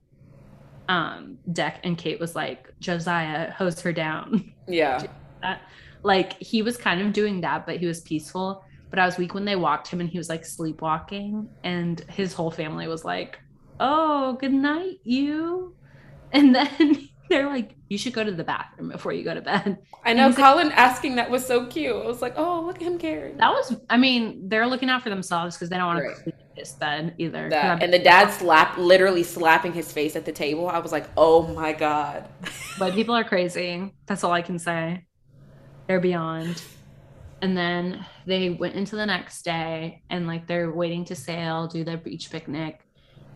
um 0.90 1.38
deck, 1.54 1.80
and 1.84 1.98
Kate 1.98 2.20
was 2.20 2.36
like, 2.36 2.72
Josiah, 2.80 3.52
hose 3.52 3.80
her 3.82 3.92
down. 3.92 4.54
yeah. 4.68 5.04
that 5.42 5.62
like 6.04 6.34
he 6.40 6.62
was 6.62 6.78
kind 6.78 7.02
of 7.02 7.14
doing 7.14 7.42
that, 7.42 7.66
but 7.66 7.78
he 7.78 7.86
was 7.86 8.02
peaceful. 8.02 8.64
But 8.90 9.00
I 9.00 9.06
was 9.06 9.18
weak 9.18 9.34
when 9.34 9.44
they 9.44 9.58
walked 9.58 9.90
him 9.90 10.00
and 10.00 10.10
he 10.10 10.18
was 10.18 10.30
like 10.30 10.46
sleepwalking, 10.46 11.50
and 11.64 12.00
his 12.10 12.34
whole 12.34 12.52
family 12.52 12.88
was 12.88 13.04
like, 13.04 13.40
Oh, 13.80 14.34
good 14.40 14.54
night, 14.54 14.98
you. 15.04 15.74
And 16.34 16.54
then 16.54 17.08
they're 17.30 17.48
like, 17.48 17.76
You 17.90 17.98
should 17.98 18.14
go 18.14 18.24
to 18.24 18.32
the 18.32 18.44
bathroom 18.44 18.90
before 18.90 19.14
you 19.14 19.24
go 19.24 19.34
to 19.34 19.42
bed. 19.42 19.78
I 20.04 20.14
know 20.14 20.28
he's 20.28 20.38
like- 20.38 20.46
Colin 20.54 20.72
asking 20.72 21.16
that 21.16 21.30
was 21.30 21.46
so 21.46 21.66
cute. 21.68 21.96
I 21.96 22.06
was 22.06 22.22
like, 22.22 22.34
oh, 22.38 22.62
look 22.66 22.78
at 22.78 22.82
him 22.82 22.98
caring. 22.98 23.38
That 23.38 23.52
was, 23.52 23.76
I 23.90 23.98
mean, 23.98 24.48
they're 24.50 24.68
looking 24.68 24.90
out 24.90 25.02
for 25.04 25.10
themselves 25.10 25.56
because 25.56 25.70
they 25.70 25.78
don't 25.78 25.88
want 25.88 26.00
Right. 26.04 26.16
to 26.16 26.24
sleep 26.24 26.36
in 26.52 26.56
his 26.58 26.72
bed 26.74 27.16
either. 27.18 27.50
That 27.50 27.84
and 27.84 27.94
the 27.94 28.00
dad 28.00 28.30
slap 28.32 28.78
literally 28.78 29.24
slapping 29.24 29.74
his 29.74 29.92
face 29.92 30.16
at 30.16 30.26
the 30.26 30.32
table. 30.32 30.68
I 30.70 30.80
was 30.80 30.92
like, 30.92 31.08
oh 31.18 31.48
my 31.48 31.74
god. 31.74 32.28
but 32.80 32.94
people 32.94 33.16
are 33.16 33.24
crazy. 33.24 33.94
That's 34.06 34.24
all 34.24 34.32
I 34.32 34.42
can 34.42 34.60
say. 34.60 35.06
They're 35.88 36.00
beyond. 36.02 36.62
And 37.42 37.56
then 37.56 38.06
they 38.26 38.50
went 38.50 38.76
into 38.76 38.96
the 38.96 39.06
next 39.06 39.44
day 39.44 40.02
and 40.10 40.26
like 40.28 40.48
they're 40.48 40.72
waiting 40.72 41.06
to 41.06 41.16
sail, 41.16 41.68
do 41.68 41.84
their 41.84 41.98
beach 41.98 42.32
picnic. 42.32 42.82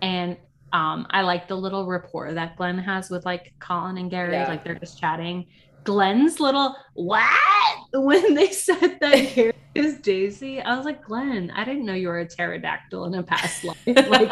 And 0.01 0.37
um, 0.73 1.07
I 1.09 1.21
like 1.21 1.47
the 1.47 1.55
little 1.55 1.85
rapport 1.85 2.33
that 2.33 2.55
Glenn 2.55 2.77
has 2.77 3.09
with 3.09 3.25
like 3.25 3.53
Colin 3.59 3.97
and 3.97 4.09
Gary. 4.09 4.33
Yeah. 4.33 4.47
Like 4.47 4.63
they're 4.63 4.75
just 4.75 4.99
chatting. 4.99 5.47
Glenn's 5.83 6.39
little 6.39 6.75
what 6.93 7.25
when 7.93 8.35
they 8.35 8.51
said 8.51 8.97
that 9.01 9.15
Gary 9.35 9.53
is 9.75 9.99
Daisy, 9.99 10.61
I 10.61 10.75
was 10.75 10.85
like, 10.85 11.03
Glenn, 11.03 11.51
I 11.51 11.63
didn't 11.63 11.85
know 11.85 11.93
you 11.93 12.07
were 12.07 12.19
a 12.19 12.27
pterodactyl 12.27 13.05
in 13.05 13.15
a 13.15 13.23
past 13.23 13.63
life. 13.63 13.77
Like 13.85 14.31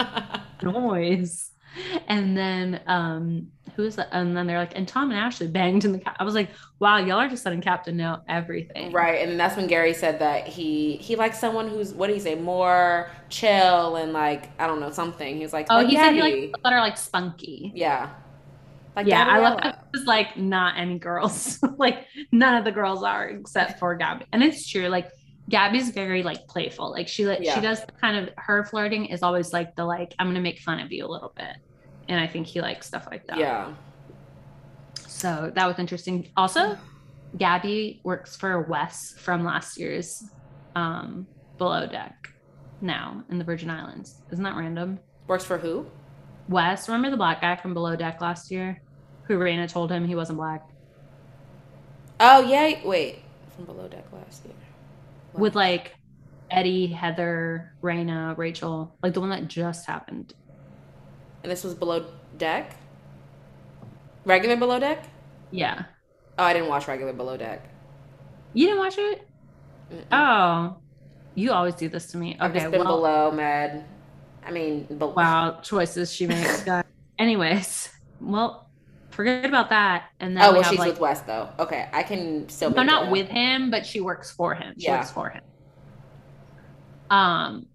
noise. 0.63 1.51
And 2.07 2.35
then 2.35 2.81
um 2.87 3.47
who 3.79 3.85
is 3.87 3.95
that? 3.95 4.09
And 4.11 4.35
then 4.35 4.45
they're 4.45 4.57
like, 4.57 4.73
and 4.75 4.85
Tom 4.85 5.09
and 5.09 5.17
Ashley 5.17 5.47
banged 5.47 5.85
in 5.85 5.93
the 5.93 5.99
cap. 5.99 6.17
I 6.19 6.25
was 6.25 6.35
like, 6.35 6.49
wow, 6.79 6.97
y'all 6.97 7.17
are 7.17 7.29
just 7.29 7.45
letting 7.45 7.61
Captain 7.61 7.95
know 7.95 8.19
everything. 8.27 8.91
right, 8.91 9.25
and 9.25 9.39
that's 9.39 9.55
when 9.55 9.67
Gary 9.67 9.93
said 9.93 10.19
that 10.19 10.47
he 10.47 10.97
he 10.97 11.15
likes 11.15 11.39
someone 11.39 11.69
who's 11.69 11.93
what 11.93 12.07
do 12.07 12.13
you 12.13 12.19
say 12.19 12.35
more 12.35 13.09
chill 13.29 13.95
and 13.95 14.11
like 14.11 14.49
I 14.59 14.67
don't 14.67 14.81
know 14.81 14.91
something. 14.91 15.37
He 15.37 15.41
was 15.43 15.53
like, 15.53 15.67
Oh, 15.69 15.75
like 15.77 15.87
he 15.87 15.95
said 15.95 16.11
he 16.11 16.19
Gabby. 16.19 16.51
like 16.51 16.63
that 16.63 16.73
are 16.73 16.81
like 16.81 16.97
spunky. 16.97 17.71
yeah, 17.73 18.09
like 18.97 19.07
yeah, 19.07 19.25
I 19.29 19.39
love 19.39 19.61
that. 19.63 19.85
It's 19.93 20.05
like 20.05 20.35
not 20.35 20.77
any 20.77 20.99
girls. 20.99 21.59
like 21.77 22.05
none 22.33 22.55
of 22.55 22.65
the 22.65 22.71
girls 22.73 23.01
are 23.01 23.29
except 23.29 23.79
for 23.79 23.95
Gabby. 23.95 24.25
And 24.33 24.43
it's 24.43 24.67
true. 24.67 24.89
Like 24.89 25.09
Gabby's 25.47 25.91
very 25.91 26.21
like 26.21 26.47
playful. 26.49 26.91
Like 26.91 27.07
she 27.07 27.25
like 27.25 27.39
Yeah. 27.41 27.55
she 27.55 27.61
does 27.61 27.79
kind 28.01 28.17
of 28.17 28.33
her 28.37 28.65
flirting 28.65 29.05
is 29.05 29.23
always 29.23 29.53
like 29.53 29.75
the 29.77 29.85
like 29.85 30.13
I'm 30.19 30.27
gonna 30.27 30.41
make 30.41 30.59
fun 30.59 30.79
of 30.81 30.91
you 30.91 31.05
a 31.05 31.07
little 31.07 31.31
bit. 31.35 31.55
And 32.09 32.19
I 32.19 32.27
think 32.27 32.47
he 32.47 32.59
likes 32.59 32.87
stuff 32.87 33.07
like 33.09 33.25
that. 33.27 33.37
Yeah, 33.37 33.73
So 35.07 35.51
that 35.55 35.65
was 35.65 35.79
interesting. 35.79 36.29
Also, 36.35 36.77
Gabby 37.37 38.01
works 38.03 38.35
for 38.35 38.63
Wes 38.63 39.13
from 39.17 39.45
last 39.45 39.79
year's 39.79 40.23
um, 40.75 41.25
Below 41.57 41.87
Deck 41.87 42.33
now 42.81 43.23
in 43.29 43.37
the 43.37 43.45
Virgin 43.45 43.69
Islands. 43.69 44.21
Isn't 44.31 44.43
that 44.43 44.55
random? 44.55 44.99
works 45.27 45.45
for 45.45 45.59
who? 45.59 45.85
Wes, 46.47 46.89
remember 46.89 47.11
the 47.11 47.17
black 47.17 47.39
guy 47.41 47.55
from 47.55 47.73
Below 47.75 47.95
Deck 47.95 48.19
last 48.19 48.49
year 48.49 48.81
who 49.29 49.37
Rayna 49.37 49.69
told 49.69 49.91
him 49.91 50.05
he 50.05 50.15
wasn't 50.15 50.39
black? 50.39 50.67
Oh 52.19 52.41
yeah, 52.41 52.79
wait 52.83 53.19
from 53.59 53.65
below 53.65 53.87
deck 53.87 54.05
last 54.11 54.45
year. 54.45 54.55
What? 55.33 55.41
With 55.41 55.55
like 55.55 55.95
Eddie, 56.49 56.87
Heather, 56.87 57.73
Rayna, 57.83 58.37
Rachel, 58.37 58.95
like 59.03 59.13
the 59.13 59.19
one 59.19 59.29
that 59.29 59.47
just 59.47 59.85
happened. 59.85 60.33
And 61.43 61.51
this 61.51 61.63
was 61.63 61.73
below 61.73 62.05
deck? 62.37 62.75
Regular 64.25 64.57
below 64.57 64.79
deck? 64.79 65.05
Yeah. 65.51 65.85
Oh, 66.37 66.43
I 66.43 66.53
didn't 66.53 66.69
watch 66.69 66.87
regular 66.87 67.13
below 67.13 67.37
deck. 67.37 67.69
You 68.53 68.67
didn't 68.67 68.79
watch 68.79 68.97
it? 68.97 69.27
Mm-mm. 69.91 70.05
Oh. 70.11 70.77
You 71.35 71.51
always 71.51 71.75
do 71.75 71.89
this 71.89 72.07
to 72.11 72.17
me. 72.17 72.35
Okay. 72.35 72.39
I've 72.41 72.53
just 72.53 72.71
been 72.71 72.81
well, 72.81 72.97
below 72.97 73.31
med. 73.31 73.85
I 74.45 74.51
mean, 74.51 74.87
but 74.89 75.15
wow, 75.15 75.59
choices 75.61 76.11
she 76.11 76.27
makes. 76.27 76.65
Anyways, 77.19 77.89
well, 78.19 78.69
forget 79.11 79.45
about 79.45 79.69
that. 79.69 80.09
And 80.19 80.35
then 80.35 80.43
oh, 80.43 80.53
well, 80.53 80.63
she's 80.63 80.79
like, 80.79 80.91
with 80.91 80.99
Wes 80.99 81.21
though. 81.21 81.49
Okay, 81.59 81.87
I 81.93 82.03
can 82.03 82.47
still. 82.49 82.69
Be. 82.69 82.77
No, 82.77 82.83
not 82.83 83.11
with 83.11 83.29
him, 83.29 83.69
but 83.69 83.85
she 83.85 84.01
works 84.01 84.31
for 84.31 84.53
him. 84.53 84.73
She 84.77 84.85
yeah. 84.85 84.97
works 84.97 85.11
for 85.11 85.29
him. 85.29 85.43
Um, 87.09 87.67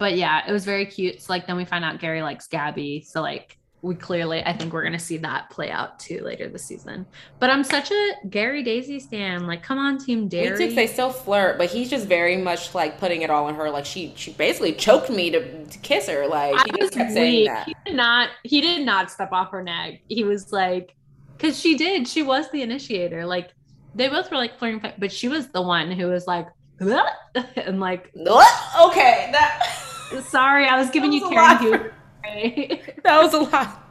but 0.00 0.16
yeah, 0.16 0.42
it 0.48 0.50
was 0.50 0.64
very 0.64 0.86
cute. 0.86 1.20
So 1.20 1.32
like, 1.32 1.46
then 1.46 1.56
we 1.56 1.66
find 1.66 1.84
out 1.84 2.00
Gary 2.00 2.22
likes 2.22 2.48
Gabby. 2.48 3.02
So 3.06 3.20
like, 3.20 3.58
we 3.82 3.94
clearly 3.94 4.42
I 4.44 4.52
think 4.54 4.72
we're 4.72 4.82
gonna 4.82 4.98
see 4.98 5.16
that 5.18 5.48
play 5.50 5.70
out 5.70 5.98
too 5.98 6.22
later 6.22 6.48
this 6.48 6.64
season. 6.64 7.06
But 7.38 7.50
I'm 7.50 7.64
such 7.64 7.90
a 7.90 8.12
Gary 8.28 8.62
Daisy 8.62 8.98
stan. 8.98 9.46
Like, 9.46 9.62
come 9.62 9.78
on, 9.78 9.98
Team. 9.98 10.24
Me 10.24 10.48
too. 10.48 10.74
They 10.74 10.86
still 10.86 11.10
flirt, 11.10 11.58
but 11.58 11.70
he's 11.70 11.88
just 11.88 12.06
very 12.06 12.36
much 12.36 12.74
like 12.74 12.98
putting 12.98 13.22
it 13.22 13.30
all 13.30 13.46
on 13.46 13.54
her. 13.54 13.70
Like 13.70 13.86
she 13.86 14.12
she 14.16 14.32
basically 14.32 14.72
choked 14.72 15.10
me 15.10 15.30
to, 15.30 15.64
to 15.66 15.78
kiss 15.78 16.08
her. 16.08 16.26
Like 16.26 16.56
he 16.66 16.78
just 16.78 16.92
kept 16.92 17.10
weak. 17.10 17.16
saying 17.16 17.46
that. 17.46 17.66
He 17.68 17.74
did 17.86 17.94
not 17.94 18.30
he 18.42 18.60
did 18.60 18.84
not 18.84 19.10
step 19.10 19.32
off 19.32 19.50
her 19.50 19.62
neck. 19.62 20.00
He 20.08 20.24
was 20.24 20.52
like, 20.52 20.94
because 21.36 21.58
she 21.58 21.76
did. 21.76 22.08
She 22.08 22.22
was 22.22 22.50
the 22.50 22.62
initiator. 22.62 23.24
Like 23.24 23.50
they 23.94 24.08
both 24.08 24.30
were 24.30 24.36
like 24.36 24.58
flirting, 24.58 24.82
but 24.98 25.12
she 25.12 25.28
was 25.28 25.48
the 25.48 25.62
one 25.62 25.90
who 25.90 26.06
was 26.08 26.26
like, 26.26 26.46
and 26.80 27.80
like, 27.80 28.10
okay, 28.16 29.28
that. 29.32 29.76
Sorry, 30.22 30.66
I 30.66 30.78
was 30.78 30.90
giving 30.90 31.10
was 31.10 31.22
you 31.22 31.28
Karen 31.30 31.58
Huger. 31.58 31.94
that 33.04 33.22
was 33.22 33.34
a 33.34 33.38
lot. 33.38 33.86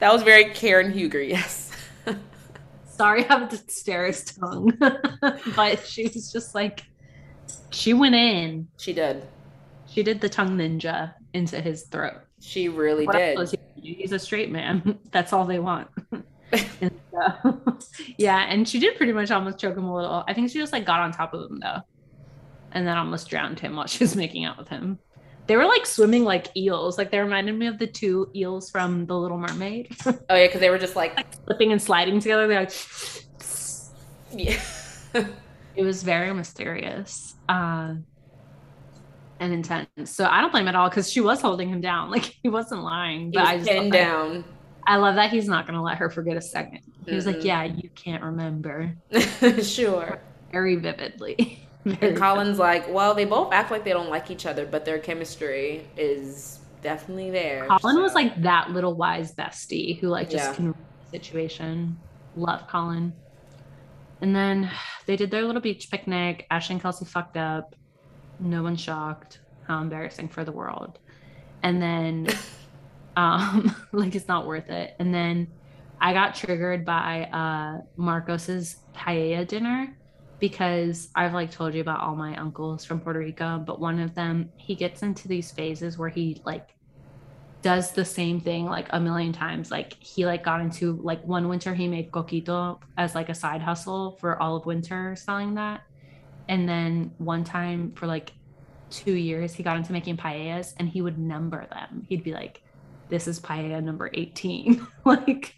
That 0.00 0.12
was 0.12 0.22
very 0.22 0.52
Karen 0.52 0.92
Huger, 0.92 1.22
yes. 1.22 1.70
Sorry, 3.00 3.24
I 3.24 3.28
have 3.28 3.50
the 3.50 3.56
Steris 3.56 4.38
tongue. 4.38 4.76
but 5.56 5.86
she 5.86 6.08
was 6.08 6.30
just 6.30 6.54
like, 6.54 6.82
she 7.70 7.94
went 7.94 8.14
in. 8.14 8.68
She 8.78 8.92
did. 8.92 9.26
She 9.86 10.02
did 10.02 10.20
the 10.20 10.28
tongue 10.28 10.58
ninja 10.58 11.14
into 11.32 11.60
his 11.60 11.84
throat. 11.84 12.20
She 12.40 12.68
really 12.68 13.06
what 13.06 13.16
did. 13.16 13.58
He's 13.82 14.12
a 14.12 14.18
straight 14.18 14.50
man. 14.50 14.98
That's 15.12 15.32
all 15.32 15.46
they 15.46 15.58
want. 15.58 15.88
and 16.52 17.00
uh, 17.18 17.32
so, 17.42 17.58
yeah, 18.18 18.46
and 18.48 18.68
she 18.68 18.78
did 18.78 18.96
pretty 18.96 19.12
much 19.12 19.30
almost 19.30 19.58
choke 19.58 19.76
him 19.76 19.84
a 19.84 19.94
little. 19.94 20.24
I 20.28 20.34
think 20.34 20.50
she 20.50 20.58
just 20.58 20.72
like 20.72 20.84
got 20.84 21.00
on 21.00 21.12
top 21.12 21.32
of 21.32 21.50
him 21.50 21.60
though, 21.60 21.80
and 22.72 22.86
then 22.86 22.96
almost 22.96 23.30
drowned 23.30 23.60
him 23.60 23.76
while 23.76 23.86
she 23.86 24.04
was 24.04 24.14
making 24.14 24.44
out 24.44 24.58
with 24.58 24.68
him. 24.68 24.98
They 25.50 25.56
were 25.56 25.66
like 25.66 25.84
swimming 25.84 26.22
like 26.22 26.56
eels. 26.56 26.96
Like 26.96 27.10
they 27.10 27.18
reminded 27.18 27.58
me 27.58 27.66
of 27.66 27.76
the 27.76 27.86
two 27.88 28.30
eels 28.36 28.70
from 28.70 29.04
The 29.06 29.18
Little 29.18 29.36
Mermaid. 29.36 29.96
oh 30.06 30.14
yeah, 30.30 30.46
because 30.46 30.60
they 30.60 30.70
were 30.70 30.78
just 30.78 30.94
like... 30.94 31.16
like 31.16 31.26
slipping 31.44 31.72
and 31.72 31.82
sliding 31.82 32.20
together. 32.20 32.46
They're 32.46 32.60
like, 32.60 32.72
yeah. 34.32 34.60
it 35.74 35.82
was 35.82 36.04
very 36.04 36.32
mysterious 36.32 37.34
uh, 37.48 37.94
and 39.40 39.52
intense. 39.52 40.12
So 40.12 40.24
I 40.24 40.40
don't 40.40 40.52
blame 40.52 40.68
at 40.68 40.76
all 40.76 40.88
because 40.88 41.10
she 41.10 41.20
was 41.20 41.40
holding 41.40 41.68
him 41.68 41.80
down. 41.80 42.12
Like 42.12 42.26
he 42.44 42.48
wasn't 42.48 42.84
lying. 42.84 43.32
But 43.32 43.48
he 43.48 43.58
was 43.58 43.66
I 43.66 43.74
just 43.74 43.90
down. 43.90 44.44
I 44.86 44.98
love 44.98 45.16
that 45.16 45.32
he's 45.32 45.48
not 45.48 45.66
gonna 45.66 45.82
let 45.82 45.98
her 45.98 46.10
forget 46.10 46.36
a 46.36 46.40
second. 46.40 46.82
He 47.06 47.12
was 47.12 47.26
mm-hmm. 47.26 47.34
like, 47.34 47.44
"Yeah, 47.44 47.64
you 47.64 47.90
can't 47.96 48.22
remember." 48.22 48.94
sure. 49.62 50.20
Very 50.52 50.76
vividly. 50.76 51.66
And 51.84 52.16
Colin's 52.16 52.58
like, 52.58 52.88
well, 52.88 53.14
they 53.14 53.24
both 53.24 53.52
act 53.52 53.70
like 53.70 53.84
they 53.84 53.92
don't 53.92 54.10
like 54.10 54.30
each 54.30 54.46
other, 54.46 54.66
but 54.66 54.84
their 54.84 54.98
chemistry 54.98 55.86
is 55.96 56.60
definitely 56.82 57.30
there. 57.30 57.66
Colin 57.66 57.96
so. 57.96 58.02
was 58.02 58.14
like 58.14 58.40
that 58.42 58.70
little 58.70 58.94
wise 58.94 59.34
bestie 59.34 59.98
who 59.98 60.08
like 60.08 60.30
just 60.30 60.50
yeah. 60.50 60.54
can 60.54 60.74
situation. 61.10 61.98
Love 62.36 62.66
Colin. 62.68 63.12
And 64.20 64.34
then 64.34 64.70
they 65.06 65.16
did 65.16 65.30
their 65.30 65.42
little 65.42 65.60
beach 65.60 65.90
picnic. 65.90 66.46
Ash 66.50 66.70
and 66.70 66.80
Kelsey 66.80 67.04
fucked 67.04 67.36
up. 67.36 67.74
No 68.38 68.62
one 68.62 68.76
shocked. 68.76 69.40
How 69.66 69.80
embarrassing 69.80 70.28
for 70.28 70.44
the 70.44 70.52
world. 70.52 70.98
And 71.62 71.80
then 71.80 72.28
um 73.16 73.74
like 73.92 74.14
it's 74.14 74.28
not 74.28 74.46
worth 74.46 74.70
it. 74.70 74.94
And 74.98 75.14
then 75.14 75.48
I 76.00 76.12
got 76.12 76.34
triggered 76.34 76.84
by 76.84 77.24
uh 77.24 77.82
Marcos's 77.96 78.76
paella 78.94 79.46
dinner 79.46 79.96
because 80.40 81.10
I've 81.14 81.34
like 81.34 81.50
told 81.50 81.74
you 81.74 81.82
about 81.82 82.00
all 82.00 82.16
my 82.16 82.34
uncles 82.36 82.84
from 82.84 83.00
Puerto 83.00 83.20
Rico, 83.20 83.58
but 83.58 83.78
one 83.78 84.00
of 84.00 84.14
them, 84.14 84.50
he 84.56 84.74
gets 84.74 85.02
into 85.02 85.28
these 85.28 85.52
phases 85.52 85.98
where 85.98 86.08
he 86.08 86.40
like 86.44 86.74
does 87.62 87.92
the 87.92 88.04
same 88.04 88.40
thing 88.40 88.64
like 88.64 88.86
a 88.90 88.98
million 88.98 89.32
times. 89.32 89.70
Like 89.70 89.94
he 90.02 90.24
like 90.24 90.42
got 90.42 90.62
into 90.62 90.98
like 91.02 91.22
one 91.24 91.48
winter 91.48 91.74
he 91.74 91.86
made 91.86 92.10
coquito 92.10 92.80
as 92.96 93.14
like 93.14 93.28
a 93.28 93.34
side 93.34 93.60
hustle 93.60 94.16
for 94.18 94.42
all 94.42 94.56
of 94.56 94.64
winter 94.64 95.14
selling 95.14 95.54
that. 95.54 95.82
And 96.48 96.68
then 96.68 97.12
one 97.18 97.44
time 97.44 97.92
for 97.92 98.06
like 98.06 98.32
two 98.88 99.12
years 99.12 99.52
he 99.54 99.62
got 99.62 99.76
into 99.76 99.92
making 99.92 100.16
paellas 100.16 100.72
and 100.78 100.88
he 100.88 101.02
would 101.02 101.18
number 101.18 101.66
them. 101.66 102.06
He'd 102.08 102.24
be 102.24 102.32
like, 102.32 102.62
This 103.10 103.28
is 103.28 103.38
paella 103.38 103.84
number 103.84 104.10
18. 104.14 104.86
like 105.04 105.54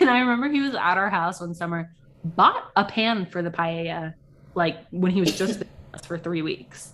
and 0.00 0.08
I 0.08 0.20
remember 0.20 0.48
he 0.48 0.60
was 0.60 0.74
at 0.74 0.96
our 0.96 1.10
house 1.10 1.40
one 1.40 1.54
summer 1.54 1.92
bought 2.24 2.70
a 2.76 2.84
pan 2.84 3.26
for 3.26 3.42
the 3.42 3.50
paella 3.50 4.14
like 4.54 4.78
when 4.90 5.12
he 5.12 5.20
was 5.20 5.36
just 5.38 5.62
for 6.04 6.18
three 6.18 6.42
weeks. 6.42 6.92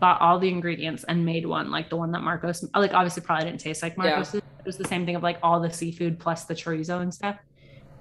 Bought 0.00 0.20
all 0.20 0.38
the 0.38 0.48
ingredients 0.48 1.04
and 1.04 1.24
made 1.24 1.46
one 1.46 1.70
like 1.70 1.88
the 1.88 1.96
one 1.96 2.12
that 2.12 2.22
marcos 2.22 2.68
like 2.74 2.92
obviously 2.92 3.22
probably 3.22 3.46
didn't 3.46 3.60
taste 3.60 3.82
like 3.82 3.96
marcos. 3.96 4.34
Yeah. 4.34 4.40
it 4.40 4.66
was 4.66 4.76
the 4.76 4.86
same 4.88 5.06
thing 5.06 5.16
of 5.16 5.22
like 5.22 5.38
all 5.42 5.60
the 5.60 5.70
seafood 5.70 6.18
plus 6.18 6.44
the 6.44 6.54
chorizo 6.54 7.00
and 7.00 7.12
stuff. 7.12 7.36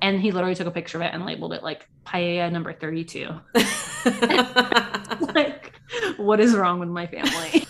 And 0.01 0.19
he 0.19 0.31
literally 0.31 0.55
took 0.55 0.67
a 0.67 0.71
picture 0.71 0.97
of 0.97 1.03
it 1.03 1.13
and 1.13 1.25
labeled 1.25 1.53
it 1.53 1.63
like 1.63 1.87
paella 2.05 2.51
number 2.51 2.73
32 2.73 3.29
like 5.33 5.73
what 6.17 6.39
is 6.39 6.55
wrong 6.55 6.79
with 6.79 6.89
my 6.89 7.07
family? 7.07 7.67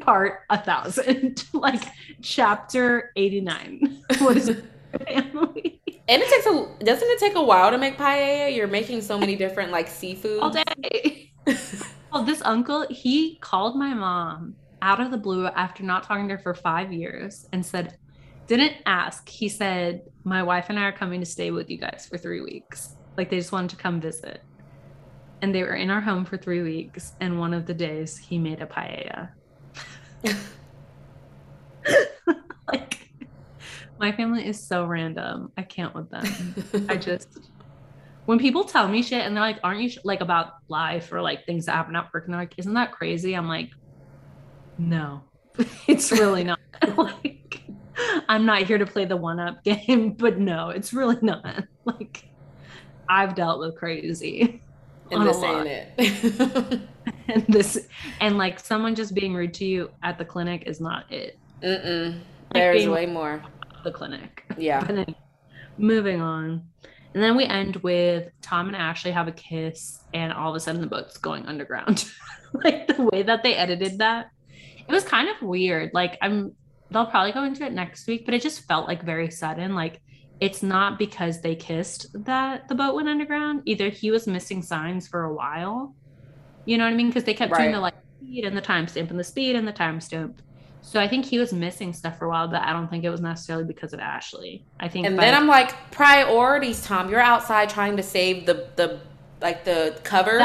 Part 0.00 0.40
a 0.50 0.58
thousand. 0.58 1.44
Like 1.54 1.84
chapter 2.20 3.12
89 3.16 4.02
what 4.18 4.36
is 4.36 4.62
family 5.06 5.79
and 6.08 6.22
it 6.22 6.28
takes 6.28 6.46
a 6.46 6.84
doesn't 6.84 7.08
it 7.08 7.18
take 7.18 7.34
a 7.34 7.42
while 7.42 7.70
to 7.70 7.78
make 7.78 7.96
paella? 7.96 8.54
You're 8.54 8.68
making 8.68 9.02
so 9.02 9.18
many 9.18 9.36
different 9.36 9.70
like 9.70 9.88
seafood 9.88 10.40
all 10.40 10.50
day. 10.50 11.32
well, 12.12 12.24
this 12.24 12.42
uncle 12.42 12.86
he 12.90 13.38
called 13.40 13.76
my 13.76 13.94
mom 13.94 14.56
out 14.82 15.00
of 15.00 15.10
the 15.10 15.18
blue 15.18 15.46
after 15.46 15.82
not 15.82 16.04
talking 16.04 16.28
to 16.28 16.36
her 16.36 16.42
for 16.42 16.54
five 16.54 16.92
years 16.92 17.46
and 17.52 17.64
said, 17.64 17.96
didn't 18.46 18.76
ask. 18.86 19.28
He 19.28 19.48
said, 19.48 20.02
my 20.24 20.42
wife 20.42 20.66
and 20.68 20.78
I 20.78 20.82
are 20.84 20.92
coming 20.92 21.20
to 21.20 21.26
stay 21.26 21.50
with 21.50 21.70
you 21.70 21.78
guys 21.78 22.06
for 22.08 22.18
three 22.18 22.40
weeks. 22.40 22.96
Like 23.16 23.30
they 23.30 23.36
just 23.36 23.52
wanted 23.52 23.70
to 23.70 23.76
come 23.76 24.00
visit. 24.00 24.42
And 25.42 25.54
they 25.54 25.62
were 25.62 25.74
in 25.74 25.90
our 25.90 26.00
home 26.00 26.24
for 26.24 26.36
three 26.36 26.62
weeks. 26.62 27.12
And 27.20 27.38
one 27.38 27.54
of 27.54 27.66
the 27.66 27.74
days 27.74 28.16
he 28.16 28.38
made 28.38 28.60
a 28.60 28.66
paella. 28.66 29.30
like 32.72 33.08
my 34.00 34.10
family 34.12 34.46
is 34.46 34.58
so 34.58 34.86
random. 34.86 35.52
I 35.58 35.62
can't 35.62 35.94
with 35.94 36.10
them. 36.10 36.86
I 36.88 36.96
just 37.08 37.28
when 38.24 38.38
people 38.38 38.64
tell 38.64 38.88
me 38.88 39.02
shit 39.02 39.24
and 39.24 39.36
they're 39.36 39.42
like, 39.42 39.60
"Aren't 39.62 39.82
you 39.82 39.90
like 40.04 40.22
about 40.22 40.54
life 40.68 41.12
or 41.12 41.20
like 41.20 41.44
things 41.44 41.66
that 41.66 41.72
happen 41.72 41.94
at 41.94 42.12
work?" 42.12 42.24
and 42.24 42.32
they're 42.32 42.40
like, 42.40 42.54
"Isn't 42.56 42.74
that 42.74 42.92
crazy?" 42.92 43.34
I'm 43.34 43.46
like, 43.46 43.70
"No, 44.78 45.22
it's 45.86 46.10
really 46.10 46.44
not." 46.44 46.58
like, 46.96 47.60
I'm 48.26 48.46
not 48.46 48.62
here 48.62 48.78
to 48.78 48.86
play 48.86 49.04
the 49.04 49.18
one-up 49.18 49.62
game, 49.64 50.12
but 50.12 50.38
no, 50.38 50.70
it's 50.70 50.92
really 50.92 51.18
not. 51.20 51.64
Like, 51.84 52.24
I've 53.08 53.34
dealt 53.34 53.60
with 53.60 53.76
crazy. 53.76 54.62
And 55.10 55.26
this 55.26 55.42
ain't 55.42 55.66
it. 55.66 56.80
and 57.28 57.44
this, 57.48 57.88
and 58.20 58.38
like 58.38 58.60
someone 58.60 58.94
just 58.94 59.12
being 59.12 59.34
rude 59.34 59.52
to 59.54 59.64
you 59.64 59.90
at 60.04 60.18
the 60.18 60.24
clinic 60.24 60.64
is 60.66 60.80
not 60.80 61.10
it. 61.10 61.36
Mm-mm. 61.62 62.14
Like 62.14 62.22
There's 62.52 62.88
way 62.88 63.06
more 63.06 63.42
the 63.84 63.92
clinic. 63.92 64.44
Yeah. 64.56 64.82
Then, 64.84 65.14
moving 65.78 66.20
on. 66.20 66.66
And 67.14 67.22
then 67.22 67.36
we 67.36 67.44
end 67.44 67.76
with 67.76 68.30
Tom 68.40 68.68
and 68.68 68.76
Ashley 68.76 69.10
have 69.10 69.26
a 69.26 69.32
kiss, 69.32 70.04
and 70.14 70.32
all 70.32 70.50
of 70.50 70.56
a 70.56 70.60
sudden 70.60 70.80
the 70.80 70.86
boat's 70.86 71.16
going 71.18 71.46
underground. 71.46 72.08
like 72.52 72.86
the 72.86 73.02
way 73.02 73.22
that 73.22 73.42
they 73.42 73.54
edited 73.54 73.98
that, 73.98 74.30
it 74.88 74.92
was 74.92 75.04
kind 75.04 75.28
of 75.28 75.42
weird. 75.42 75.90
Like 75.92 76.18
I'm, 76.22 76.54
they'll 76.90 77.06
probably 77.06 77.32
go 77.32 77.42
into 77.42 77.64
it 77.64 77.72
next 77.72 78.06
week, 78.06 78.24
but 78.24 78.34
it 78.34 78.42
just 78.42 78.66
felt 78.66 78.86
like 78.86 79.02
very 79.02 79.30
sudden. 79.30 79.74
Like 79.74 80.00
it's 80.38 80.62
not 80.62 80.98
because 80.98 81.40
they 81.40 81.56
kissed 81.56 82.06
that 82.24 82.68
the 82.68 82.74
boat 82.76 82.94
went 82.94 83.08
underground. 83.08 83.62
Either 83.66 83.88
he 83.88 84.12
was 84.12 84.28
missing 84.28 84.62
signs 84.62 85.08
for 85.08 85.24
a 85.24 85.34
while, 85.34 85.96
you 86.64 86.78
know 86.78 86.84
what 86.84 86.92
I 86.92 86.96
mean? 86.96 87.08
Because 87.08 87.24
they 87.24 87.34
kept 87.34 87.52
right. 87.52 87.62
doing 87.62 87.72
the 87.72 87.80
like 87.80 87.94
speed 88.20 88.44
and 88.44 88.56
the 88.56 88.62
timestamp 88.62 89.10
and 89.10 89.18
the 89.18 89.24
speed 89.24 89.56
and 89.56 89.66
the 89.66 89.72
timestamp. 89.72 90.36
So 90.82 90.98
I 91.00 91.06
think 91.06 91.24
he 91.24 91.38
was 91.38 91.52
missing 91.52 91.92
stuff 91.92 92.18
for 92.18 92.24
a 92.24 92.28
while, 92.28 92.48
but 92.48 92.62
I 92.62 92.72
don't 92.72 92.88
think 92.88 93.04
it 93.04 93.10
was 93.10 93.20
necessarily 93.20 93.64
because 93.64 93.92
of 93.92 94.00
Ashley. 94.00 94.64
I 94.80 94.88
think. 94.88 95.06
And 95.06 95.18
then 95.18 95.34
I'm 95.34 95.46
like, 95.46 95.90
priorities, 95.90 96.82
Tom. 96.84 97.10
You're 97.10 97.20
outside 97.20 97.68
trying 97.68 97.96
to 97.96 98.02
save 98.02 98.46
the 98.46 98.68
the 98.76 99.00
like 99.40 99.64
the 99.64 99.98
covers. 100.02 100.42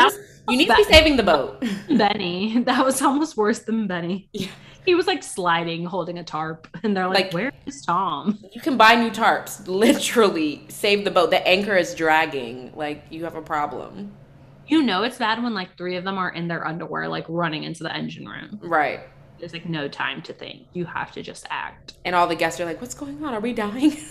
You 0.48 0.58
need 0.58 0.68
to 0.68 0.76
be 0.76 0.84
saving 0.84 1.18
the 1.18 1.24
boat. 1.24 1.64
Benny. 1.90 2.60
That 2.64 2.86
was 2.86 3.02
almost 3.02 3.36
worse 3.36 3.60
than 3.60 3.88
Benny. 3.88 4.30
Yeah. 4.34 4.48
He 4.86 4.94
was 4.94 5.08
like 5.08 5.24
sliding, 5.24 5.84
holding 5.86 6.20
a 6.20 6.24
tarp, 6.24 6.68
and 6.84 6.96
they're 6.96 7.08
like, 7.08 7.26
Like- 7.26 7.34
"Where 7.34 7.52
is 7.66 7.82
Tom?" 7.84 8.38
You 8.54 8.62
can 8.62 8.78
buy 8.78 8.94
new 8.94 9.10
tarps. 9.10 9.68
Literally 9.68 10.66
save 10.70 11.04
the 11.06 11.10
boat. 11.12 11.32
The 11.32 11.46
anchor 11.48 11.76
is 11.76 11.96
dragging. 11.96 12.72
Like 12.76 13.06
you 13.10 13.24
have 13.24 13.36
a 13.36 13.42
problem. 13.42 14.12
You 14.68 14.84
know 14.84 15.02
it's 15.04 15.18
bad 15.18 15.42
when 15.44 15.54
like 15.56 15.76
three 15.78 15.96
of 15.96 16.04
them 16.04 16.18
are 16.20 16.30
in 16.30 16.48
their 16.48 16.66
underwear, 16.68 17.08
like 17.08 17.26
running 17.30 17.64
into 17.64 17.82
the 17.84 17.96
engine 17.96 18.28
room. 18.28 18.60
Right. 18.62 19.00
There's 19.40 19.54
like 19.54 19.68
no 19.68 19.88
time 19.88 20.22
to 20.24 20.34
think. 20.34 20.68
You 20.74 20.86
have 20.86 21.12
to 21.14 21.22
just 21.22 21.46
act. 21.50 21.94
And 22.06 22.16
all 22.16 22.28
the 22.28 22.36
guests 22.36 22.60
are 22.60 22.66
like, 22.66 22.82
"What's 22.82 22.96
going 22.96 23.24
on? 23.24 23.34
Are 23.34 23.40
we 23.40 23.54
dying?" 23.54 23.98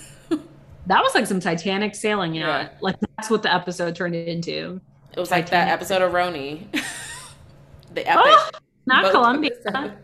That 0.87 1.03
was 1.03 1.15
like 1.15 1.27
some 1.27 1.41
Titanic 1.41 1.95
sailing, 1.95 2.35
yeah. 2.35 2.63
Yeah. 2.63 2.69
Like 2.81 2.97
that's 3.01 3.31
what 3.31 3.43
the 3.43 3.53
episode 3.53 3.97
turned 3.97 4.15
into. 4.15 4.81
It 5.13 5.21
was 5.21 5.31
like 5.31 5.49
that 5.51 5.69
episode 5.69 6.03
of 6.03 6.13
RHONY. 6.13 6.71
the 7.95 8.03
oh, 8.03 8.21
epic. 8.21 8.33
Oh, 8.37 8.51
not 8.87 9.11
Colombia. 9.11 9.51
episode. 9.67 9.97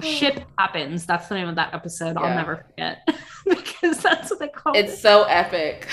Ship 0.00 0.42
happens. 0.58 1.06
That's 1.06 1.28
the 1.28 1.36
name 1.36 1.48
of 1.48 1.54
that 1.54 1.72
episode. 1.72 2.16
I'll 2.16 2.34
never 2.34 2.66
forget 2.68 3.08
because 3.44 4.02
that's 4.02 4.30
what 4.30 4.40
they 4.40 4.48
call 4.48 4.74
it. 4.74 4.86
It's 4.86 5.00
so 5.00 5.24
epic. 5.24 5.88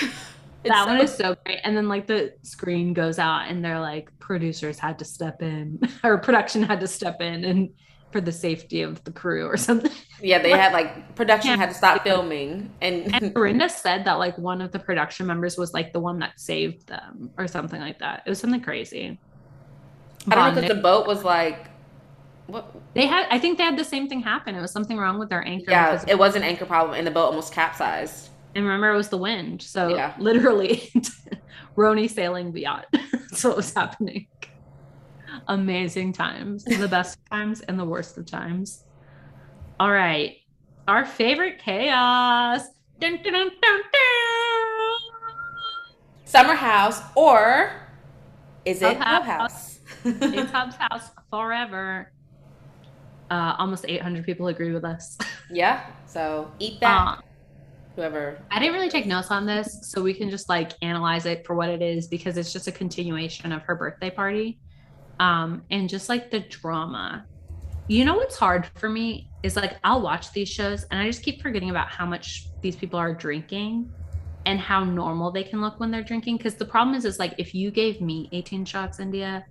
It's 0.62 0.74
that 0.74 0.86
one 0.86 0.98
so- 0.98 1.04
is 1.04 1.14
so 1.14 1.36
great. 1.44 1.60
And 1.64 1.76
then 1.76 1.88
like 1.88 2.06
the 2.06 2.34
screen 2.42 2.92
goes 2.92 3.18
out, 3.18 3.48
and 3.48 3.64
they're 3.64 3.80
like, 3.80 4.10
producers 4.18 4.78
had 4.78 4.98
to 4.98 5.04
step 5.06 5.42
in, 5.42 5.80
or 6.04 6.18
production 6.18 6.62
had 6.62 6.80
to 6.80 6.88
step 6.88 7.22
in, 7.22 7.44
and 7.44 7.70
for 8.12 8.20
the 8.20 8.32
safety 8.32 8.82
of 8.82 9.02
the 9.04 9.12
crew 9.12 9.46
or 9.46 9.56
something. 9.56 9.92
Yeah, 10.20 10.38
they 10.42 10.50
had 10.50 10.72
like 10.72 11.14
production 11.14 11.50
Yeah. 11.52 11.56
had 11.56 11.68
to 11.70 11.74
stop 11.74 12.02
filming, 12.02 12.70
and, 12.80 13.14
And 13.14 13.32
Dorinda 13.34 13.68
said 13.68 14.04
that 14.04 14.14
like 14.14 14.36
one 14.36 14.60
of 14.60 14.72
the 14.72 14.78
production 14.78 15.26
members 15.26 15.56
was 15.56 15.72
like 15.72 15.92
the 15.92 16.00
one 16.00 16.18
that 16.18 16.38
saved 16.38 16.86
them 16.88 17.30
or 17.38 17.46
something 17.46 17.80
like 17.80 18.00
that. 18.00 18.22
It 18.26 18.30
was 18.30 18.38
something 18.40 18.60
crazy. 18.60 19.20
I 20.30 20.34
don't 20.34 20.54
know 20.54 20.60
because 20.60 20.76
the 20.76 20.82
boat 20.82 21.06
was 21.06 21.24
like, 21.24 21.70
what? 22.46 22.74
they 22.94 23.06
had, 23.06 23.26
I 23.30 23.38
think 23.38 23.56
they 23.58 23.64
had 23.64 23.78
the 23.78 23.84
same 23.84 24.08
thing 24.08 24.20
happen. 24.20 24.54
It 24.54 24.60
was 24.60 24.72
something 24.72 24.98
wrong 24.98 25.18
with 25.18 25.30
their 25.30 25.46
anchor. 25.46 25.70
Yeah, 25.70 26.04
it 26.08 26.18
was 26.18 26.34
an 26.34 26.42
anchor 26.42 26.66
problem, 26.66 26.98
and 26.98 27.06
the 27.06 27.10
boat 27.12 27.26
almost 27.26 27.54
capsized. 27.54 28.28
and 28.54 28.64
remember, 28.64 28.90
it 28.92 28.96
was 28.96 29.08
the 29.08 29.16
wind. 29.16 29.62
So 29.62 29.88
Yeah. 29.94 30.14
literally, 30.18 30.90
RHONY 31.78 32.10
sailing 32.10 32.52
the 32.52 32.60
yacht. 32.68 32.86
That's 32.92 33.44
what 33.44 33.56
was 33.56 33.72
happening. 33.72 34.26
Amazing 35.48 36.12
times, 36.12 36.64
the 36.64 36.88
best 36.88 37.18
times 37.30 37.60
and 37.62 37.78
the 37.78 37.84
worst 37.84 38.18
of 38.18 38.26
times. 38.26 38.84
All 39.78 39.90
right, 39.90 40.36
our 40.88 41.04
favorite 41.04 41.58
chaos. 41.58 42.62
Dun, 42.98 43.20
dun, 43.22 43.32
dun. 43.32 43.80
Summer 46.24 46.54
house, 46.54 47.00
or 47.16 47.72
is 48.64 48.82
it 48.82 48.96
Hub. 48.98 49.24
House? 49.24 49.80
It's 50.04 50.50
Hub's 50.52 50.76
house 50.76 51.10
forever. 51.30 52.12
Uh, 53.30 53.54
almost 53.58 53.84
800 53.88 54.24
people 54.24 54.48
agree 54.48 54.72
with 54.72 54.84
us. 54.84 55.16
yeah. 55.50 55.86
So 56.06 56.50
eat 56.58 56.80
that. 56.80 57.18
Uh, 57.18 57.20
Whoever. 57.96 58.38
I 58.50 58.58
didn't 58.58 58.74
really 58.74 58.88
take 58.88 59.06
notes 59.06 59.30
on 59.30 59.46
this, 59.46 59.90
so 59.90 60.02
we 60.02 60.14
can 60.14 60.30
just 60.30 60.48
like 60.48 60.72
analyze 60.82 61.26
it 61.26 61.44
for 61.44 61.54
what 61.54 61.68
it 61.68 61.82
is 61.82 62.06
because 62.06 62.36
it's 62.36 62.52
just 62.52 62.68
a 62.68 62.72
continuation 62.72 63.52
of 63.52 63.62
her 63.62 63.74
birthday 63.74 64.10
party. 64.10 64.60
Um, 65.20 65.62
and 65.70 65.88
just 65.88 66.08
like 66.08 66.30
the 66.30 66.40
drama. 66.40 67.26
You 67.86 68.04
know 68.04 68.16
what's 68.16 68.36
hard 68.36 68.66
for 68.74 68.88
me 68.88 69.28
is 69.42 69.54
like 69.54 69.76
I'll 69.84 70.00
watch 70.00 70.32
these 70.32 70.48
shows 70.48 70.84
and 70.90 71.00
I 71.00 71.06
just 71.06 71.22
keep 71.22 71.42
forgetting 71.42 71.70
about 71.70 71.88
how 71.88 72.06
much 72.06 72.46
these 72.62 72.74
people 72.74 72.98
are 72.98 73.14
drinking 73.14 73.92
and 74.46 74.58
how 74.58 74.82
normal 74.82 75.30
they 75.30 75.44
can 75.44 75.60
look 75.60 75.78
when 75.78 75.90
they're 75.90 76.02
drinking. 76.02 76.38
Because 76.38 76.54
the 76.54 76.64
problem 76.64 76.96
is, 76.96 77.04
is 77.04 77.18
like 77.18 77.34
if 77.38 77.54
you 77.54 77.70
gave 77.70 78.00
me 78.00 78.28
18 78.32 78.64
shots, 78.64 78.98
India, 78.98 79.44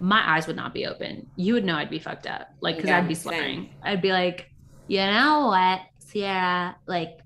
my 0.00 0.36
eyes 0.36 0.46
would 0.46 0.56
not 0.56 0.74
be 0.74 0.86
open. 0.86 1.28
You 1.36 1.54
would 1.54 1.64
know 1.64 1.76
I'd 1.76 1.90
be 1.90 1.98
fucked 1.98 2.26
up. 2.26 2.48
Like, 2.60 2.76
because 2.76 2.88
Yeah, 2.88 2.98
I'd 2.98 3.08
be 3.08 3.14
same. 3.14 3.70
I'd 3.82 4.02
be 4.02 4.12
like, 4.12 4.50
you 4.86 4.98
know 4.98 5.46
what, 5.48 5.80
Ciara, 6.10 6.76
like, 6.86 7.18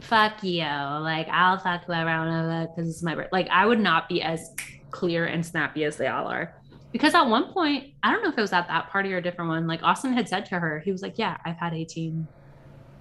fuck 0.00 0.42
you. 0.42 0.62
Like, 0.62 1.28
I'll 1.28 1.58
fuck 1.58 1.84
whoever 1.84 2.08
I 2.08 2.24
want 2.24 2.68
to 2.68 2.74
because 2.74 2.90
it's 2.90 3.02
my 3.02 3.14
birthday. 3.14 3.28
Like, 3.32 3.48
I 3.50 3.66
would 3.66 3.80
not 3.80 4.08
be 4.08 4.22
as 4.22 4.54
clear 4.90 5.26
and 5.26 5.44
snappy 5.44 5.84
as 5.84 5.96
they 5.96 6.06
all 6.06 6.26
are. 6.26 6.54
Because 6.92 7.14
at 7.14 7.22
one 7.22 7.52
point, 7.52 7.94
I 8.02 8.10
don't 8.10 8.22
know 8.22 8.30
if 8.30 8.38
it 8.38 8.40
was 8.40 8.52
at 8.52 8.66
that 8.68 8.90
party 8.90 9.12
or 9.12 9.18
a 9.18 9.22
different 9.22 9.48
one, 9.48 9.66
like 9.66 9.82
Austin 9.82 10.12
had 10.12 10.28
said 10.28 10.46
to 10.46 10.58
her, 10.58 10.80
he 10.80 10.90
was 10.90 11.02
like, 11.02 11.18
Yeah, 11.18 11.36
I've 11.44 11.56
had 11.56 11.72
18 11.72 12.26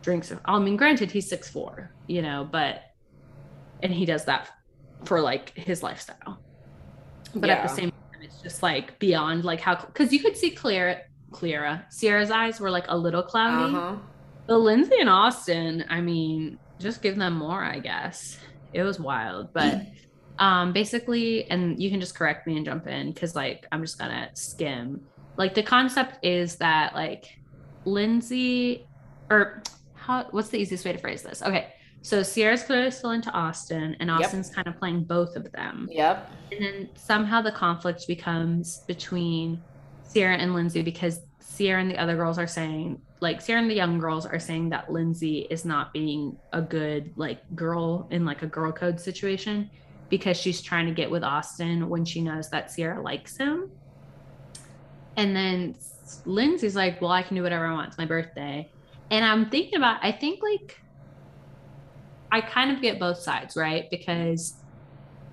drinks. 0.02 0.32
I 0.46 0.60
mean, 0.60 0.78
granted, 0.78 1.12
he's 1.12 1.28
six 1.28 1.50
four, 1.50 1.92
you 2.08 2.22
know, 2.22 2.48
but 2.50 2.84
and 3.82 3.94
he 3.94 4.06
does 4.06 4.26
that 4.26 4.50
for 5.06 5.22
like 5.22 5.58
his 5.58 5.84
lifestyle. 5.84 6.40
But 7.36 7.50
at 7.50 7.64
the 7.64 7.74
same 7.74 7.92
time, 7.92 8.22
it's 8.22 8.42
just 8.42 8.64
like 8.64 8.98
beyond 9.00 9.44
like 9.44 9.62
how 9.62 9.76
because 9.76 10.12
you 10.12 10.20
could 10.20 10.36
see 10.36 10.52
Clara, 10.52 11.02
Clara, 11.32 11.86
Ciara's 11.98 12.32
eyes 12.32 12.60
were 12.60 12.72
like 12.72 12.86
a 12.88 12.98
little 12.98 13.24
cloudy. 13.24 13.76
Uh 13.76 13.80
huh. 13.80 13.96
But 14.48 14.58
Lindsay 14.58 14.96
and 15.00 15.10
Austin, 15.10 15.86
I 15.90 16.02
mean, 16.02 16.58
just 16.80 17.02
give 17.04 17.18
them 17.18 17.38
more, 17.38 17.64
I 17.64 17.80
guess. 17.80 18.40
It 18.74 18.84
was 18.84 19.00
wild, 19.00 19.54
but 19.54 19.82
um 20.40 20.74
basically 20.74 21.50
and 21.52 21.82
you 21.82 21.90
can 21.90 22.00
just 22.00 22.16
correct 22.16 22.48
me 22.48 22.58
and 22.58 22.66
jump 22.66 22.88
in 22.88 23.14
cuz 23.14 23.36
like 23.36 23.68
I'm 23.72 23.82
just 23.82 24.00
to 24.00 24.30
skim. 24.34 25.02
Like 25.38 25.54
the 25.54 25.64
concept 25.64 26.26
is 26.26 26.56
that 26.58 26.96
like 26.96 27.40
Lindsay 27.86 28.88
or 29.30 29.64
how 29.94 30.26
what's 30.32 30.50
the 30.50 30.58
easiest 30.58 30.86
way 30.86 30.94
to 30.94 30.98
phrase 30.98 31.22
this? 31.22 31.42
Okay. 31.42 31.74
So 32.02 32.24
Ciara's 32.24 32.64
clearly 32.64 32.92
still 32.92 33.12
into 33.12 33.32
Austin 33.32 33.96
and 34.00 34.10
Yep. 34.10 34.20
Austin's 34.20 34.50
kind 34.50 34.68
of 34.68 34.78
playing 34.78 35.04
both 35.04 35.36
of 35.36 35.52
them. 35.52 35.88
Yep. 35.92 36.32
And 36.52 36.66
then 36.66 36.90
somehow 36.96 37.42
the 37.42 37.52
conflict 37.52 38.08
becomes 38.08 38.80
between 38.88 39.62
Ciara 40.14 40.38
and 40.38 40.54
Lindsay 40.54 40.82
because 40.82 41.22
Ciara 41.58 41.82
and 41.82 41.92
the 41.92 41.98
other 41.98 42.16
girls 42.16 42.40
are 42.40 42.48
saying, 42.48 43.02
like, 43.20 43.46
Ciara 43.46 43.62
and 43.62 43.70
the 43.70 43.76
young 43.76 44.00
girls 44.00 44.26
are 44.26 44.40
saying 44.40 44.70
that 44.70 44.92
Lindsay 44.92 45.40
is 45.50 45.66
not 45.66 45.92
being 45.92 46.38
a 46.54 46.62
good, 46.62 47.12
like, 47.18 47.42
girl 47.54 48.08
in 48.12 48.24
like 48.24 48.44
a 48.44 48.48
girl 48.48 48.72
code 48.72 49.00
situation 49.00 49.70
because 50.10 50.38
she's 50.38 50.62
trying 50.62 50.88
to 50.88 50.93
get 50.93 51.10
with 51.10 51.24
Austin 51.24 51.88
when 51.89 52.03
she 52.05 52.22
knows 52.22 52.49
that 52.49 52.72
Ciara 52.76 53.01
likes 53.01 53.38
him. 53.38 53.72
And 55.18 55.36
then 55.36 55.76
Lindsay's 56.26 56.76
like, 56.76 57.01
well, 57.01 57.12
I 57.12 57.24
can 57.24 57.36
do 57.36 57.43
whatever 57.43 57.66
I 57.66 57.74
want. 57.74 57.89
It's 57.89 57.97
my 57.97 58.05
birthday. 58.05 58.72
And 59.12 59.24
I'm 59.26 59.49
thinking 59.49 59.76
about, 59.76 59.99
I 60.03 60.12
think, 60.12 60.41
like, 60.41 60.80
I 62.32 62.41
kind 62.41 62.72
of 62.72 62.82
get 62.82 62.99
both 62.99 63.18
sides, 63.18 63.55
right? 63.55 63.89
Because 63.89 64.55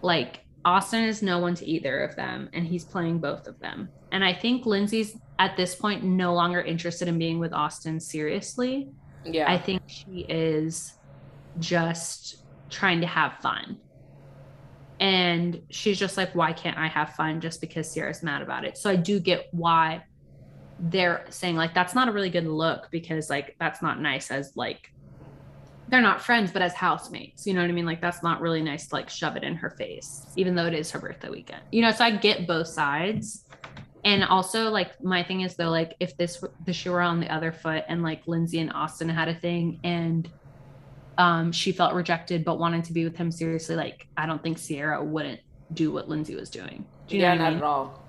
like 0.03 0.41
Austin 0.65 1.05
is 1.05 1.23
no 1.23 1.39
one 1.39 1.55
to 1.57 1.67
either 1.67 2.03
of 2.03 2.17
them, 2.17 2.49
and 2.53 2.67
he's 2.67 2.85
playing 2.85 3.19
both 3.19 3.47
of 3.47 3.59
them. 3.61 3.89
And 4.13 4.25
I 4.25 4.33
think 4.33 4.67
Lindsay's 4.67 5.17
at 5.39 5.57
this 5.57 5.75
point 5.75 6.05
no 6.05 6.33
longer 6.33 6.63
interested 6.63 7.09
in 7.09 7.19
being 7.19 7.39
with 7.39 7.53
Austin 7.53 8.01
seriously. 8.01 8.89
Yeah. 9.25 9.51
I 9.51 9.59
think 9.59 9.83
she 9.87 10.25
is 10.29 10.95
just 11.59 12.45
trying 12.71 13.01
to 13.01 13.07
have 13.07 13.35
fun. 13.43 13.79
And 14.99 15.63
she's 15.71 15.99
just 15.99 16.17
like, 16.17 16.35
why 16.35 16.53
can't 16.53 16.79
I 16.79 16.89
have 16.89 17.15
fun 17.15 17.41
just 17.41 17.61
because 17.61 17.93
Ciara's 17.93 18.23
mad 18.23 18.43
about 18.43 18.65
it? 18.65 18.79
So 18.79 18.89
I 18.89 18.97
do 18.97 19.21
get 19.21 19.49
why 19.51 20.05
they're 20.79 21.25
saying, 21.31 21.57
like, 21.57 21.75
that's 21.75 21.95
not 21.95 22.09
a 22.09 22.13
really 22.13 22.31
good 22.31 22.47
look 22.47 22.89
because, 22.91 23.29
like, 23.31 23.57
that's 23.59 23.83
not 23.83 24.01
nice 24.01 24.31
as, 24.31 24.53
like, 24.57 24.93
they're 25.89 26.01
not 26.01 26.21
friends, 26.21 26.51
but 26.51 26.63
as 26.63 26.75
housemates. 26.75 27.47
You 27.47 27.55
know 27.55 27.61
what 27.61 27.71
I 27.71 27.73
mean? 27.73 27.87
Like, 27.87 28.01
that's 28.01 28.23
not 28.23 28.41
really 28.41 28.63
nice 28.63 28.89
to, 28.89 28.95
like, 28.95 29.09
shove 29.09 29.37
it 29.37 29.45
in 29.45 29.55
her 29.55 29.71
face, 29.71 30.27
even 30.37 30.55
though 30.55 30.67
it 30.67 30.75
is 30.75 30.91
her 30.91 30.99
birthday 30.99 31.29
weekend. 31.29 31.63
You 31.73 31.83
know, 31.83 31.93
so 31.93 32.05
I 32.05 32.11
get 32.11 32.47
both 32.47 32.67
sides. 32.67 33.45
And 34.05 34.23
also, 34.25 34.71
like, 34.71 35.03
my 35.03 35.23
thing 35.23 35.41
is 35.41 35.57
though, 35.57 35.71
like, 35.71 35.95
if 35.99 36.17
this 36.17 36.43
the 36.65 36.73
shoe 36.73 36.93
were 36.93 37.01
on 37.01 37.21
the 37.21 37.29
other 37.33 37.51
foot, 37.53 37.85
and 37.89 38.03
like 38.03 38.23
Lindsay 38.27 38.61
and 38.61 38.73
Austin 38.73 39.09
had 39.09 39.29
a 39.29 39.35
thing, 39.35 39.81
and 39.83 40.31
um, 41.19 41.53
she 41.53 41.73
felt 41.73 41.95
rejected 41.95 42.45
but 42.45 42.59
wanted 42.59 42.85
to 42.85 42.93
be 42.93 43.05
with 43.05 43.17
him 43.17 43.31
seriously, 43.31 43.75
like, 43.77 44.07
I 44.17 44.27
don't 44.27 44.43
think 44.43 44.59
Ciara 44.59 45.03
wouldn't 45.03 45.41
do 45.75 45.91
what 45.93 46.09
Lindsay 46.09 46.35
was 46.37 46.51
doing. 46.51 46.85
Do 47.09 47.17
you 47.17 47.23
yeah, 47.23 47.35
know 47.35 47.41
what 47.41 47.41
I 47.41 47.45
not 47.45 47.55
mean? 47.55 47.63
at 47.63 47.65
all. 47.65 48.03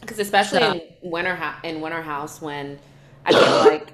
Because 0.00 0.18
especially 0.18 0.58
So- 0.60 0.72
in 0.72 1.10
winter 1.10 1.34
Ho- 1.36 1.58
in 1.68 1.80
Winter 1.80 2.02
House, 2.02 2.40
when 2.40 2.78
I 3.24 3.32
feel 3.32 3.40
like 3.72 3.88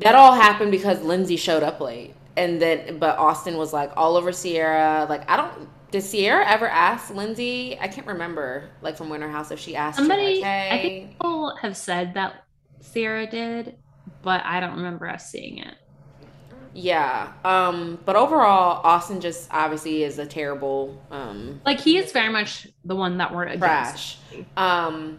that 0.00 0.14
all 0.14 0.32
happened 0.32 0.70
because 0.70 1.00
Lindsay 1.02 1.36
showed 1.36 1.62
up 1.62 1.80
late, 1.80 2.14
and 2.36 2.60
then 2.60 2.98
but 2.98 3.16
Austin 3.18 3.56
was 3.56 3.72
like 3.72 3.90
all 3.96 4.16
over 4.16 4.32
Ciara. 4.32 5.06
Like 5.08 5.28
I 5.30 5.36
don't. 5.36 5.68
Did 5.92 6.02
Ciara 6.02 6.44
ever 6.46 6.68
ask 6.68 7.14
Lindsay? 7.14 7.78
I 7.80 7.88
can't 7.88 8.06
remember. 8.06 8.68
Like 8.82 8.96
from 8.98 9.08
Winter 9.08 9.30
House, 9.30 9.50
if 9.50 9.58
she 9.60 9.76
asked 9.76 9.98
her, 9.98 10.02
Somebody, 10.02 10.40
like, 10.40 10.44
I 10.44 10.82
think 10.82 11.10
people 11.12 11.56
have 11.62 11.76
said 11.76 12.12
that 12.14 12.44
Ciara 12.92 13.26
did, 13.26 13.76
but 14.22 14.42
I 14.44 14.60
don't 14.60 14.74
remember 14.76 15.08
us 15.08 15.30
seeing 15.30 15.58
it. 15.58 15.74
Yeah. 16.78 17.32
Um. 17.44 17.98
But 18.04 18.16
overall, 18.16 18.80
Austin 18.84 19.20
just 19.20 19.48
obviously 19.50 20.02
is 20.04 20.18
a 20.18 20.26
terrible 20.26 21.00
um 21.10 21.60
Like 21.64 21.80
he 21.80 21.96
is 21.96 22.12
very 22.12 22.30
much 22.30 22.66
the 22.84 22.94
one 22.94 23.16
that 23.18 23.34
we're 23.34 23.44
against. 23.44 23.58
trash. 23.60 24.18
Um, 24.56 25.18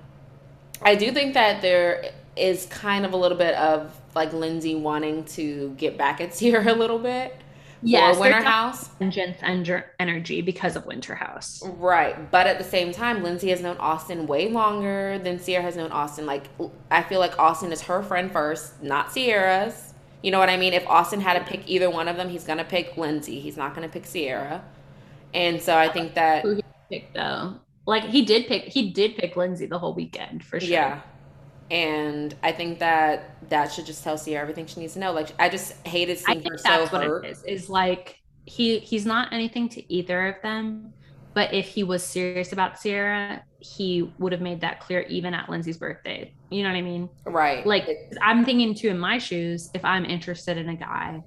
I 0.84 0.94
do 0.96 1.12
think 1.12 1.34
that 1.34 1.62
there 1.64 2.12
is 2.36 2.68
kind 2.68 3.06
of 3.06 3.14
a 3.14 3.18
little 3.18 3.38
bit 3.38 3.56
of 3.56 3.92
like 4.14 4.32
Lindsay 4.34 4.76
wanting 4.76 5.24
to 5.26 5.74
get 5.78 5.98
back 5.98 6.22
at 6.22 6.34
Ciara 6.38 6.72
a 6.72 6.76
little 6.76 7.00
bit, 7.00 7.36
Yes, 7.82 8.16
for 8.16 8.22
Winter 8.22 8.42
House. 8.44 8.88
vengeance 9.00 9.38
and 9.42 9.84
energy 10.00 10.42
because 10.42 10.76
of 10.76 10.86
Winter 10.86 11.16
House. 11.16 11.64
Right. 11.66 12.30
But 12.30 12.46
at 12.46 12.60
the 12.60 12.64
same 12.64 12.92
time, 12.92 13.24
Lindsay 13.24 13.50
has 13.50 13.62
known 13.62 13.78
Austin 13.78 14.28
way 14.28 14.50
longer 14.50 15.18
than 15.24 15.40
Ciara 15.44 15.64
has 15.64 15.76
known 15.76 15.92
Austin. 15.92 16.28
Like, 16.28 16.44
I 16.92 17.02
feel 17.02 17.20
like 17.20 17.40
Austin 17.40 17.72
is 17.72 17.82
her 17.84 18.04
friend 18.04 18.32
first, 18.32 18.82
not 18.84 19.12
Ciara's. 19.14 19.94
You 20.24 20.32
know 20.32 20.40
what 20.40 20.50
I 20.50 20.58
mean? 20.58 20.74
If 20.74 20.86
Austin 20.88 21.22
had 21.22 21.38
to 21.38 21.50
pick 21.50 21.68
either 21.68 21.90
one 21.90 22.08
of 22.08 22.18
them, 22.18 22.30
he's 22.30 22.44
going 22.44 22.58
to 22.58 22.64
pick 22.66 22.98
Lindsay. 22.98 23.40
He's 23.40 23.56
not 23.58 23.76
going 23.76 23.88
to 23.88 23.92
pick 23.92 24.12
Ciara. 24.12 24.64
And 25.34 25.62
so 25.62 25.78
I 25.78 25.90
think 25.90 26.16
that, 26.16 26.44
Who 26.44 26.56
he 26.56 26.64
picked 26.90 27.14
though? 27.14 27.56
Like 27.86 28.04
he 28.04 28.24
did 28.24 28.48
pick 28.48 28.64
he 28.66 28.90
did 28.92 29.16
pick 29.16 29.36
Lindsay 29.38 29.66
the 29.66 29.80
whole 29.80 29.94
weekend 29.94 30.44
for 30.44 30.60
sure. 30.60 30.70
yeah. 30.70 31.02
And 31.70 32.34
I 32.44 32.52
think 32.52 32.80
that 32.80 33.50
that 33.50 33.72
should 33.72 33.86
just 33.86 34.04
tell 34.04 34.18
Ciara 34.18 34.42
everything 34.42 34.66
she 34.68 34.80
needs 34.80 34.94
to 34.94 35.00
know. 35.00 35.12
Like, 35.12 35.30
I 35.38 35.50
just 35.50 35.74
hated 35.86 36.18
I 36.26 36.34
seeing 36.34 36.44
her 36.44 36.58
think 36.58 36.60
so 36.60 36.86
hurt. 36.88 37.26
it 37.26 37.32
is. 37.32 37.44
Is 37.44 37.70
like 37.70 38.22
he 38.46 38.80
he's 38.80 39.06
not 39.06 39.32
anything 39.34 39.68
to 39.70 39.94
either 39.94 40.28
of 40.28 40.42
them. 40.42 40.94
But 41.38 41.54
if 41.54 41.68
he 41.68 41.84
was 41.84 42.04
serious 42.04 42.52
about 42.52 42.82
Ciara, 42.82 43.44
he 43.60 44.12
would 44.18 44.32
have 44.32 44.42
made 44.42 44.62
that 44.62 44.80
clear 44.80 45.02
even 45.02 45.36
at 45.36 45.48
Lindsay's 45.48 45.78
birthday. 45.78 46.34
You 46.50 46.64
know 46.64 46.70
what 46.70 46.78
I 46.78 46.82
mean? 46.82 47.10
Right. 47.26 47.64
Like 47.64 47.88
I'm 48.24 48.44
thinking 48.44 48.74
too 48.74 48.88
in 48.90 48.98
my 48.98 49.20
shoes, 49.20 49.70
if 49.76 49.86
I'm 49.86 50.04
interested 50.04 50.58
in 50.58 50.68
a 50.70 50.76
guy 50.76 51.22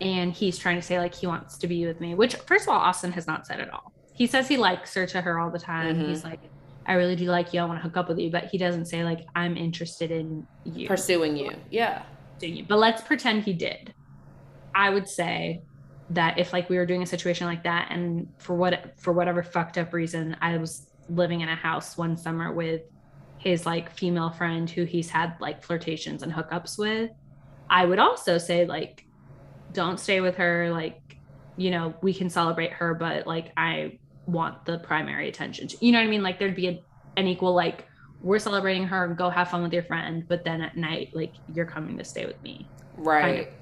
and 0.00 0.32
he's 0.32 0.56
trying 0.56 0.76
to 0.76 0.82
say 0.82 0.98
like 0.98 1.14
he 1.14 1.26
wants 1.26 1.58
to 1.58 1.66
be 1.66 1.84
with 1.84 2.00
me, 2.00 2.14
which 2.14 2.36
first 2.36 2.62
of 2.62 2.70
all, 2.70 2.80
Austin 2.80 3.12
has 3.12 3.26
not 3.26 3.46
said 3.46 3.60
at 3.60 3.68
all. 3.68 3.92
He 4.14 4.26
says 4.26 4.48
he 4.48 4.56
likes 4.56 4.94
her 4.94 5.04
to 5.08 5.20
her 5.20 5.38
all 5.38 5.50
the 5.50 5.58
time. 5.58 5.94
Mhm. 5.94 6.08
He's 6.08 6.24
like, 6.24 6.40
I 6.86 6.94
really 6.94 7.14
do 7.14 7.26
like 7.26 7.52
you. 7.52 7.60
I 7.60 7.66
want 7.66 7.78
to 7.78 7.82
hook 7.82 7.98
up 7.98 8.08
with 8.08 8.18
you, 8.18 8.30
but 8.30 8.46
he 8.46 8.56
doesn't 8.56 8.86
say 8.86 9.04
like 9.04 9.26
I'm 9.36 9.58
interested 9.58 10.10
in 10.10 10.46
you. 10.64 10.88
pursuing 10.88 11.36
you. 11.36 11.50
Yeah. 11.70 12.04
But 12.66 12.78
let's 12.78 13.02
pretend 13.02 13.42
he 13.42 13.52
did. 13.52 13.92
I 14.74 14.88
would 14.88 15.06
say 15.06 15.60
that 16.10 16.38
if 16.38 16.52
like 16.52 16.68
we 16.68 16.76
were 16.76 16.86
doing 16.86 17.02
a 17.02 17.06
situation 17.06 17.46
like 17.46 17.62
that, 17.64 17.88
and 17.90 18.28
for 18.38 18.54
what 18.54 18.94
for 18.98 19.12
whatever 19.12 19.42
fucked 19.42 19.78
up 19.78 19.92
reason, 19.92 20.36
I 20.40 20.58
was 20.58 20.86
living 21.08 21.40
in 21.40 21.48
a 21.48 21.54
house 21.54 21.96
one 21.96 22.16
summer 22.16 22.52
with 22.52 22.82
his 23.38 23.66
like 23.66 23.90
female 23.90 24.30
friend 24.30 24.68
who 24.70 24.84
he's 24.84 25.10
had 25.10 25.36
like 25.40 25.62
flirtations 25.62 26.22
and 26.22 26.32
hookups 26.32 26.78
with, 26.78 27.10
I 27.68 27.84
would 27.84 27.98
also 27.98 28.38
say 28.38 28.64
like, 28.64 29.04
don't 29.72 30.00
stay 30.00 30.20
with 30.20 30.36
her. 30.36 30.70
Like, 30.70 31.18
you 31.56 31.70
know, 31.70 31.94
we 32.02 32.14
can 32.14 32.30
celebrate 32.30 32.72
her, 32.72 32.94
but 32.94 33.26
like 33.26 33.52
I 33.56 33.98
want 34.26 34.64
the 34.64 34.78
primary 34.78 35.28
attention. 35.28 35.68
You 35.80 35.92
know 35.92 35.98
what 35.98 36.06
I 36.06 36.10
mean? 36.10 36.22
Like 36.22 36.38
there'd 36.38 36.56
be 36.56 36.68
a, 36.68 36.82
an 37.16 37.26
equal 37.26 37.54
like 37.54 37.86
we're 38.22 38.38
celebrating 38.38 38.84
her, 38.86 39.08
go 39.08 39.28
have 39.28 39.50
fun 39.50 39.62
with 39.62 39.72
your 39.72 39.82
friend, 39.82 40.24
but 40.26 40.44
then 40.44 40.62
at 40.62 40.76
night 40.76 41.10
like 41.12 41.34
you're 41.52 41.66
coming 41.66 41.98
to 41.98 42.04
stay 42.04 42.24
with 42.24 42.42
me. 42.42 42.66
Right. 42.96 43.22
Kind 43.22 43.40
of. 43.40 43.54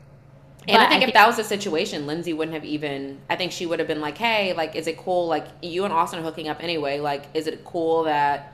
And 0.68 0.78
I 0.78 0.88
think 0.88 1.02
I 1.02 1.06
if 1.08 1.14
that 1.14 1.26
was 1.26 1.36
the 1.36 1.44
situation, 1.44 2.06
Lindsay 2.06 2.32
wouldn't 2.32 2.54
have 2.54 2.64
even. 2.64 3.20
I 3.28 3.36
think 3.36 3.52
she 3.52 3.66
would 3.66 3.78
have 3.78 3.88
been 3.88 4.00
like, 4.00 4.16
"Hey, 4.16 4.52
like, 4.52 4.76
is 4.76 4.86
it 4.86 4.96
cool? 4.96 5.26
Like, 5.26 5.46
you 5.60 5.84
and 5.84 5.92
Austin 5.92 6.20
are 6.20 6.22
hooking 6.22 6.48
up 6.48 6.62
anyway. 6.62 7.00
Like, 7.00 7.24
is 7.34 7.46
it 7.46 7.64
cool 7.64 8.04
that?" 8.04 8.52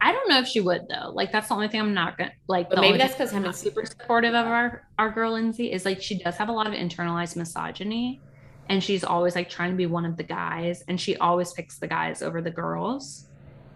I 0.00 0.12
don't 0.12 0.28
know 0.28 0.38
if 0.38 0.46
she 0.46 0.60
would 0.60 0.82
though. 0.88 1.10
Like 1.10 1.32
that's 1.32 1.48
the 1.48 1.54
only 1.54 1.68
thing 1.68 1.80
I'm 1.80 1.94
not 1.94 2.18
gonna 2.18 2.32
like. 2.48 2.68
But 2.68 2.80
maybe 2.80 2.98
that's 2.98 3.14
because 3.14 3.32
him 3.32 3.44
I'm 3.44 3.52
super 3.52 3.84
supportive 3.84 4.34
of 4.34 4.46
our 4.46 4.86
our 4.98 5.10
girl 5.10 5.32
Lindsay 5.32 5.72
is 5.72 5.84
like 5.84 6.02
she 6.02 6.18
does 6.18 6.36
have 6.36 6.48
a 6.48 6.52
lot 6.52 6.66
of 6.66 6.74
internalized 6.74 7.36
misogyny, 7.36 8.20
and 8.68 8.82
she's 8.82 9.04
always 9.04 9.34
like 9.34 9.48
trying 9.48 9.70
to 9.70 9.76
be 9.76 9.86
one 9.86 10.04
of 10.04 10.16
the 10.16 10.22
guys, 10.22 10.84
and 10.88 11.00
she 11.00 11.16
always 11.16 11.52
picks 11.52 11.78
the 11.78 11.86
guys 11.86 12.22
over 12.22 12.40
the 12.40 12.50
girls, 12.50 13.26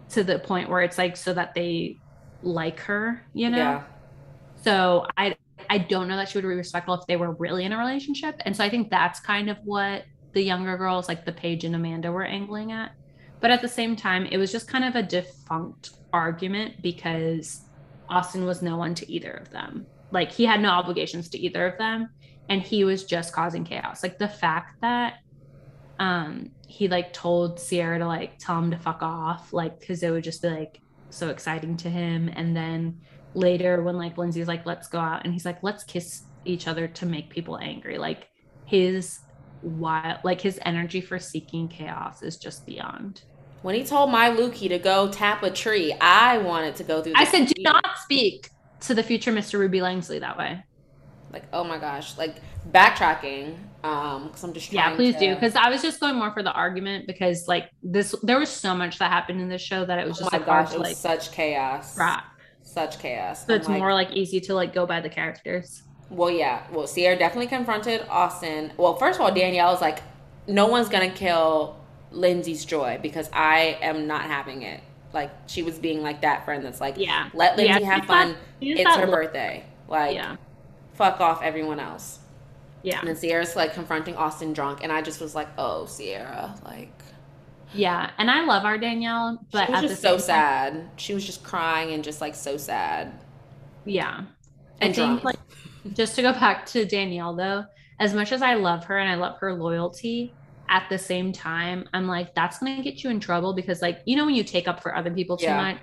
to 0.09 0.23
the 0.23 0.39
point 0.39 0.69
where 0.69 0.81
it's 0.81 0.97
like 0.97 1.17
so 1.17 1.33
that 1.33 1.53
they 1.53 1.97
like 2.43 2.79
her, 2.81 3.21
you 3.33 3.49
know. 3.49 3.57
Yeah. 3.57 3.83
So 4.63 5.07
I 5.17 5.35
I 5.69 5.77
don't 5.77 6.07
know 6.07 6.15
that 6.17 6.29
she 6.29 6.37
would 6.37 6.43
be 6.43 6.47
respectful 6.47 6.93
if 6.95 7.05
they 7.07 7.17
were 7.17 7.33
really 7.33 7.65
in 7.65 7.73
a 7.73 7.77
relationship. 7.77 8.35
And 8.45 8.55
so 8.55 8.63
I 8.63 8.69
think 8.69 8.89
that's 8.89 9.19
kind 9.19 9.49
of 9.49 9.57
what 9.63 10.03
the 10.33 10.41
younger 10.41 10.77
girls 10.77 11.07
like 11.07 11.25
the 11.25 11.31
Paige 11.31 11.65
and 11.65 11.75
Amanda 11.75 12.11
were 12.11 12.25
angling 12.25 12.71
at. 12.71 12.91
But 13.39 13.51
at 13.51 13.61
the 13.61 13.67
same 13.67 13.95
time, 13.95 14.25
it 14.27 14.37
was 14.37 14.51
just 14.51 14.67
kind 14.67 14.85
of 14.85 14.95
a 14.95 15.03
defunct 15.03 15.91
argument 16.13 16.81
because 16.81 17.61
Austin 18.09 18.45
was 18.45 18.61
no 18.61 18.77
one 18.77 18.93
to 18.95 19.11
either 19.11 19.31
of 19.31 19.49
them. 19.49 19.85
Like 20.11 20.31
he 20.31 20.45
had 20.45 20.61
no 20.61 20.69
obligations 20.69 21.29
to 21.29 21.39
either 21.39 21.67
of 21.67 21.77
them 21.77 22.09
and 22.49 22.61
he 22.61 22.83
was 22.83 23.05
just 23.05 23.33
causing 23.33 23.63
chaos. 23.63 24.03
Like 24.03 24.17
the 24.17 24.27
fact 24.27 24.81
that 24.81 25.15
um 25.99 26.51
he 26.67 26.87
like 26.87 27.13
told 27.13 27.61
Ciara 27.61 27.99
to 27.99 28.07
like 28.07 28.37
tell 28.39 28.57
him 28.57 28.71
to 28.71 28.77
fuck 28.77 29.01
off 29.01 29.53
like 29.53 29.85
cuz 29.85 30.03
it 30.03 30.11
would 30.11 30.23
just 30.23 30.41
be 30.41 30.49
like 30.49 30.81
so 31.09 31.29
exciting 31.29 31.77
to 31.77 31.89
him 31.89 32.29
and 32.33 32.55
then 32.55 32.99
later 33.33 33.81
when 33.83 33.97
like 33.97 34.17
Lindsay's 34.17 34.47
like 34.47 34.65
let's 34.65 34.87
go 34.87 34.99
out 34.99 35.23
and 35.23 35.33
he's 35.33 35.45
like 35.45 35.61
let's 35.63 35.83
kiss 35.83 36.23
each 36.45 36.67
other 36.67 36.87
to 36.87 37.05
make 37.05 37.29
people 37.29 37.57
angry 37.59 37.97
like 37.97 38.27
his 38.65 39.19
wild 39.61 40.19
like 40.23 40.41
his 40.41 40.59
energy 40.65 41.01
for 41.01 41.19
seeking 41.19 41.67
chaos 41.67 42.21
is 42.23 42.37
just 42.37 42.65
beyond 42.65 43.23
When 43.61 43.75
he 43.75 43.83
told 43.85 44.09
my 44.11 44.29
Lukey 44.31 44.69
to 44.69 44.79
go 44.79 45.09
tap 45.11 45.43
a 45.43 45.51
tree, 45.51 45.93
I 46.01 46.39
wanted 46.39 46.75
to 46.77 46.83
go 46.83 47.01
through. 47.03 47.13
I 47.15 47.25
said 47.25 47.47
do 47.47 47.61
not 47.61 47.97
speak 47.99 48.49
to 48.81 48.95
the 48.95 49.03
future 49.03 49.31
Mr. 49.31 49.59
Ruby 49.59 49.79
Langsley 49.79 50.19
that 50.19 50.37
way 50.37 50.63
Like, 51.31 51.43
oh 51.53 51.63
my 51.63 51.77
gosh, 51.77 52.17
like 52.17 52.37
backtracking. 52.71 53.57
Um, 53.83 54.27
because 54.27 54.43
I'm 54.43 54.53
just 54.53 54.71
yeah 54.71 54.95
please 54.95 55.15
to, 55.15 55.19
do 55.19 55.33
because 55.35 55.55
I 55.55 55.69
was 55.69 55.81
just 55.81 55.99
going 55.99 56.15
more 56.15 56.31
for 56.33 56.43
the 56.43 56.51
argument 56.51 57.07
because 57.07 57.47
like 57.47 57.69
this 57.81 58.13
there 58.21 58.37
was 58.39 58.49
so 58.49 58.75
much 58.75 58.99
that 58.99 59.09
happened 59.11 59.41
in 59.41 59.49
this 59.49 59.61
show 59.61 59.85
that 59.85 59.97
it 59.97 60.07
was 60.07 60.19
Oh 60.19 60.21
just 60.21 60.31
my 60.31 60.37
like 60.37 60.45
gosh, 60.45 60.69
to 60.69 60.75
it 60.75 60.79
was 60.79 60.87
like 60.89 60.97
such 60.97 61.31
chaos. 61.31 61.95
track 61.95 62.25
Such 62.73 62.99
chaos. 62.99 63.45
so 63.45 63.53
I'm 63.53 63.59
it's 63.59 63.69
like, 63.69 63.79
more 63.79 63.93
like 63.93 64.11
easy 64.11 64.39
to 64.41 64.53
like 64.55 64.73
go 64.73 64.85
by 64.85 65.01
the 65.01 65.09
characters 65.09 65.83
Well, 66.09 66.29
yeah. 66.31 66.63
Well, 66.71 66.87
Ciara 66.87 67.17
definitely 67.17 67.47
confronted 67.47 68.05
Austin. 68.09 68.71
Well, 68.77 68.95
first 68.95 69.19
of 69.19 69.25
all, 69.25 69.33
Danielle 69.33 69.71
was 69.71 69.81
like, 69.81 69.99
"No 70.47 70.67
one's 70.67 70.89
gonna 70.89 71.09
kill 71.09 71.77
Lindsay's 72.11 72.65
joy 72.65 72.99
because 73.01 73.29
I 73.33 73.77
am 73.81 74.07
not 74.07 74.23
having 74.23 74.61
it." 74.63 74.81
Like 75.13 75.31
she 75.47 75.63
was 75.63 75.77
being 75.79 76.01
like 76.01 76.21
that 76.21 76.45
friend 76.45 76.63
that's 76.65 76.79
like, 76.81 76.95
yeah 76.97 77.29
"Let 77.33 77.57
Lindsay 77.57 77.81
Yeah, 77.83 77.93
have 77.95 78.05
fun. 78.05 78.35
It's 78.61 78.95
her 78.95 79.01
look- 79.07 79.15
birthday. 79.15 79.63
Like, 79.87 80.15
yeah 80.15 80.35
fuck 80.93 81.19
off 81.21 81.41
everyone 81.43 81.79
else." 81.79 82.19
yeah 82.83 82.99
And 82.99 83.07
then 83.09 83.15
Ciara's 83.17 83.55
like 83.55 83.73
confronting 83.73 84.15
Austin 84.15 84.53
drunk, 84.53 84.79
and 84.83 84.91
I 84.91 85.01
just 85.01 85.19
was 85.21 85.35
like, 85.35 85.49
"Oh, 85.57 85.87
Ciara, 85.87 86.55
like." 86.65 86.91
Yeah, 87.73 88.11
and 88.17 88.29
I 88.29 88.43
love 88.43 88.65
our 88.65 88.77
Danielle, 88.77 89.45
but 89.51 89.65
she 89.67 89.71
was 89.71 89.83
at 89.83 89.87
just 89.89 90.01
so 90.01 90.11
time- 90.11 90.19
sad. 90.19 90.89
She 90.97 91.13
was 91.13 91.25
just 91.25 91.43
crying 91.43 91.93
and 91.93 92.03
just 92.03 92.19
like 92.21 92.35
so 92.35 92.57
sad. 92.57 93.13
yeah, 93.85 94.21
I 94.81 94.85
And 94.85 94.95
think 94.95 95.23
like 95.23 95.37
just 95.93 96.15
to 96.15 96.21
go 96.21 96.33
back 96.33 96.65
to 96.67 96.85
Danielle 96.85 97.35
though, 97.35 97.65
as 97.99 98.13
much 98.13 98.31
as 98.31 98.41
I 98.41 98.55
love 98.55 98.83
her 98.85 98.97
and 98.99 99.09
I 99.09 99.15
love 99.15 99.37
her 99.39 99.53
loyalty, 99.53 100.33
at 100.69 100.87
the 100.89 100.97
same 100.97 101.31
time, 101.31 101.87
I'm 101.93 102.07
like 102.07 102.33
that's 102.35 102.59
gonna 102.59 102.81
get 102.83 103.03
you 103.03 103.09
in 103.09 103.19
trouble 103.19 103.53
because 103.53 103.81
like 103.81 104.01
you 104.05 104.15
know 104.15 104.25
when 104.25 104.35
you 104.35 104.43
take 104.43 104.67
up 104.67 104.81
for 104.81 104.95
other 104.95 105.11
people 105.11 105.37
too 105.37 105.45
Yeah. 105.45 105.61
much, 105.61 105.77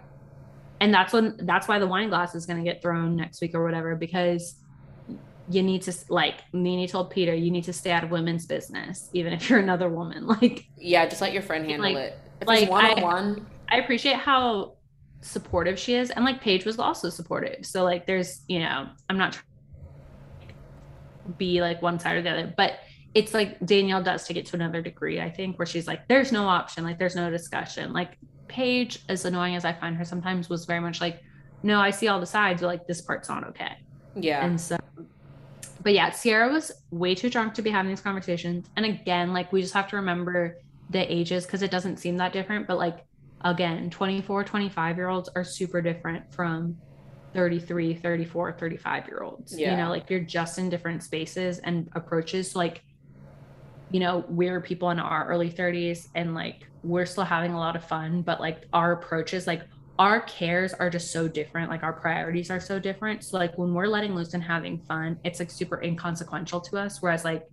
and 0.80 0.92
that's 0.94 1.12
when 1.12 1.36
that's 1.42 1.68
why 1.68 1.78
the 1.78 1.86
wine 1.86 2.08
glass 2.08 2.34
is 2.34 2.46
gonna 2.46 2.62
get 2.64 2.80
thrown 2.82 3.16
next 3.16 3.40
week 3.40 3.54
or 3.54 3.64
whatever 3.64 3.96
because 3.96 4.56
you 5.50 5.62
need 5.62 5.82
to 5.82 5.92
like 6.08 6.40
Nini 6.52 6.86
told 6.86 7.10
Peter 7.10 7.34
you 7.34 7.50
need 7.50 7.64
to 7.64 7.72
stay 7.72 7.90
out 7.90 8.04
of 8.04 8.10
women's 8.10 8.44
business 8.46 9.08
even 9.14 9.32
if 9.32 9.48
you're 9.48 9.58
another 9.58 9.88
woman 9.88 10.26
like 10.36 10.66
Yeah, 10.76 11.06
just 11.06 11.20
let 11.22 11.32
your 11.32 11.42
friend 11.42 11.64
handle 11.64 11.92
Like- 11.92 11.96
it. 11.96 12.18
If 12.40 12.46
like, 12.48 12.62
it's 12.62 12.70
one 12.70 12.84
on 12.86 13.00
one, 13.02 13.46
I 13.70 13.78
appreciate 13.78 14.14
how 14.16 14.74
supportive 15.22 15.76
she 15.78 15.94
is, 15.94 16.10
and 16.10 16.24
like 16.24 16.40
Paige 16.40 16.64
was 16.64 16.78
also 16.78 17.10
supportive. 17.10 17.66
So 17.66 17.82
like, 17.82 18.06
there's 18.06 18.42
you 18.46 18.60
know, 18.60 18.86
I'm 19.10 19.18
not 19.18 19.32
trying 19.32 19.44
to 21.26 21.32
be 21.36 21.60
like 21.60 21.82
one 21.82 21.98
side 21.98 22.16
or 22.16 22.22
the 22.22 22.30
other, 22.30 22.54
but 22.56 22.74
it's 23.14 23.34
like 23.34 23.58
Danielle 23.66 24.02
does 24.04 24.24
take 24.26 24.36
it 24.36 24.46
to 24.46 24.54
another 24.56 24.80
degree. 24.82 25.20
I 25.20 25.30
think 25.30 25.58
where 25.58 25.66
she's 25.66 25.88
like, 25.88 26.06
there's 26.08 26.30
no 26.30 26.46
option, 26.46 26.84
like 26.84 26.98
there's 26.98 27.16
no 27.16 27.28
discussion. 27.30 27.92
Like 27.92 28.16
Paige, 28.46 29.00
as 29.08 29.24
annoying 29.24 29.56
as 29.56 29.64
I 29.64 29.72
find 29.72 29.96
her 29.96 30.04
sometimes, 30.04 30.48
was 30.48 30.64
very 30.64 30.80
much 30.80 31.00
like, 31.00 31.20
no, 31.64 31.80
I 31.80 31.90
see 31.90 32.06
all 32.06 32.20
the 32.20 32.26
sides, 32.26 32.60
but 32.60 32.68
like 32.68 32.86
this 32.86 33.00
part's 33.00 33.28
not 33.28 33.44
okay. 33.48 33.72
yeah. 34.14 34.44
And 34.44 34.60
so, 34.60 34.76
but 35.82 35.94
yeah, 35.94 36.10
Sierra 36.10 36.52
was 36.52 36.72
way 36.90 37.14
too 37.14 37.30
drunk 37.30 37.54
to 37.54 37.62
be 37.62 37.70
having 37.70 37.90
these 37.90 38.00
conversations. 38.00 38.68
And 38.76 38.84
again, 38.84 39.32
like 39.32 39.52
we 39.52 39.62
just 39.62 39.74
have 39.74 39.88
to 39.88 39.96
remember 39.96 40.58
the 40.90 41.12
ages 41.12 41.46
because 41.46 41.62
it 41.62 41.70
doesn't 41.70 41.98
seem 41.98 42.16
that 42.16 42.32
different. 42.32 42.66
But 42.66 42.78
like, 42.78 43.04
again, 43.42 43.90
24, 43.90 44.44
25 44.44 44.96
year 44.96 45.08
olds 45.08 45.28
are 45.34 45.44
super 45.44 45.80
different 45.80 46.32
from 46.32 46.76
33, 47.34 47.94
34, 47.94 48.52
35 48.52 49.06
year 49.06 49.22
olds. 49.22 49.58
Yeah. 49.58 49.72
You 49.72 49.76
know, 49.76 49.90
like 49.90 50.10
you're 50.10 50.20
just 50.20 50.58
in 50.58 50.68
different 50.68 51.02
spaces 51.02 51.58
and 51.60 51.88
approaches. 51.94 52.52
So 52.52 52.58
like, 52.58 52.82
you 53.90 54.00
know, 54.00 54.24
we're 54.28 54.60
people 54.60 54.90
in 54.90 54.98
our 54.98 55.26
early 55.28 55.50
30s 55.50 56.08
and 56.14 56.34
like 56.34 56.66
we're 56.82 57.06
still 57.06 57.24
having 57.24 57.52
a 57.52 57.58
lot 57.58 57.76
of 57.76 57.84
fun, 57.84 58.22
but 58.22 58.40
like 58.40 58.64
our 58.72 58.92
approaches, 58.92 59.46
like 59.46 59.62
our 59.98 60.20
cares 60.20 60.72
are 60.74 60.90
just 60.90 61.10
so 61.12 61.26
different. 61.26 61.70
Like 61.70 61.82
our 61.82 61.92
priorities 61.92 62.50
are 62.50 62.60
so 62.60 62.78
different. 62.78 63.24
So 63.24 63.36
like 63.36 63.56
when 63.58 63.74
we're 63.74 63.88
letting 63.88 64.14
loose 64.14 64.34
and 64.34 64.42
having 64.42 64.78
fun, 64.78 65.18
it's 65.24 65.40
like 65.40 65.50
super 65.50 65.82
inconsequential 65.82 66.60
to 66.62 66.78
us. 66.78 66.98
Whereas 67.02 67.24
like 67.24 67.44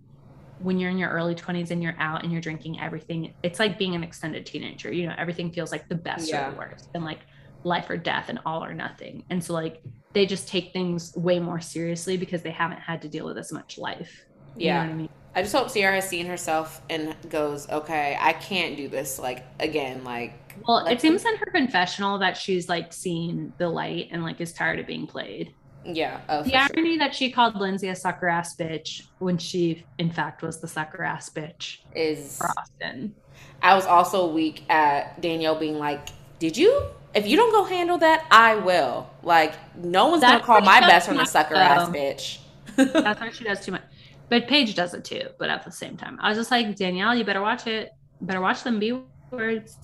when 0.58 0.78
you're 0.78 0.90
in 0.90 0.96
your 0.98 1.10
early 1.10 1.34
20s 1.34 1.70
and 1.70 1.82
you're 1.82 1.96
out 1.98 2.22
and 2.22 2.32
you're 2.32 2.40
drinking 2.40 2.80
everything, 2.80 3.34
it's 3.42 3.58
like 3.58 3.78
being 3.78 3.94
an 3.94 4.04
extended 4.04 4.46
teenager. 4.46 4.92
You 4.92 5.08
know, 5.08 5.14
everything 5.18 5.50
feels 5.50 5.72
like 5.72 5.88
the 5.88 5.96
best 5.96 6.28
Yeah. 6.28 6.48
or 6.48 6.50
the 6.52 6.56
worst 6.58 6.88
and 6.94 7.04
like 7.04 7.20
life 7.64 7.90
or 7.90 7.96
death 7.96 8.28
and 8.28 8.38
all 8.46 8.64
or 8.64 8.72
nothing. 8.74 9.24
And 9.28 9.42
so 9.42 9.52
like 9.52 9.82
they 10.12 10.24
just 10.24 10.46
take 10.46 10.72
things 10.72 11.12
way 11.16 11.40
more 11.40 11.60
seriously 11.60 12.16
because 12.16 12.42
they 12.42 12.52
haven't 12.52 12.78
had 12.80 13.02
to 13.02 13.08
deal 13.08 13.26
with 13.26 13.38
as 13.38 13.52
much 13.52 13.76
life. 13.76 14.24
You 14.56 14.68
know 14.68 14.74
Yeah. 14.76 14.82
what 14.84 14.90
I 14.90 14.94
mean? 14.94 15.08
I 15.34 15.42
just 15.42 15.54
hope 15.54 15.70
Ciara 15.70 15.96
has 15.96 16.08
seen 16.08 16.26
herself 16.26 16.80
and 16.88 17.14
goes, 17.28 17.68
okay, 17.68 18.16
I 18.18 18.32
can't 18.32 18.76
do 18.76 18.88
this 18.88 19.18
like 19.18 19.44
again. 19.60 20.04
Like, 20.04 20.45
well, 20.66 20.84
like, 20.84 20.94
it 20.94 21.00
seems 21.00 21.24
mm. 21.24 21.32
in 21.32 21.36
her 21.38 21.46
confessional 21.46 22.18
that 22.18 22.36
she's 22.36 22.68
like 22.68 22.92
seen 22.92 23.52
the 23.58 23.68
light 23.68 24.08
and 24.10 24.22
like 24.22 24.40
is 24.40 24.52
tired 24.52 24.78
of 24.78 24.86
being 24.86 25.06
played. 25.06 25.52
Yeah. 25.84 26.20
Oh, 26.28 26.42
the 26.42 26.54
irony 26.54 26.96
sure. 26.96 26.98
that 26.98 27.14
she 27.14 27.30
called 27.30 27.56
Lindsay 27.56 27.88
a 27.88 27.96
sucker 27.96 28.28
ass 28.28 28.56
bitch 28.56 29.02
when 29.18 29.38
she, 29.38 29.84
in 29.98 30.10
fact, 30.10 30.42
was 30.42 30.60
the 30.60 30.68
sucker 30.68 31.02
ass 31.02 31.30
bitch 31.30 31.78
is 31.94 32.38
for 32.38 32.50
Austin. 32.58 33.14
I 33.62 33.74
was 33.74 33.86
also 33.86 34.30
weak 34.30 34.64
at 34.68 35.20
Danielle 35.20 35.58
being 35.58 35.78
like, 35.78 36.08
"Did 36.38 36.56
you? 36.56 36.86
If 37.14 37.26
you 37.26 37.36
don't 37.36 37.52
go 37.52 37.64
handle 37.64 37.98
that, 37.98 38.26
I 38.30 38.56
will." 38.56 39.08
Like, 39.22 39.54
no 39.76 40.08
one's 40.08 40.22
That's 40.22 40.44
gonna 40.44 40.60
call 40.60 40.66
my 40.66 40.80
best 40.80 41.06
friend 41.06 41.20
a 41.20 41.26
sucker 41.26 41.54
though. 41.54 41.60
ass 41.60 41.88
bitch. 41.88 42.38
That's 42.76 43.20
why 43.20 43.30
she 43.30 43.44
does 43.44 43.64
too 43.64 43.72
much. 43.72 43.82
But 44.28 44.48
Paige 44.48 44.74
does 44.74 44.92
it 44.92 45.04
too. 45.04 45.28
But 45.38 45.50
at 45.50 45.64
the 45.64 45.70
same 45.70 45.96
time, 45.96 46.18
I 46.20 46.28
was 46.28 46.38
just 46.38 46.50
like, 46.50 46.74
Danielle, 46.76 47.14
you 47.14 47.24
better 47.24 47.40
watch 47.40 47.66
it. 47.66 47.90
Better 48.20 48.40
watch 48.40 48.62
them 48.64 48.78
B 48.78 49.00
words. 49.30 49.78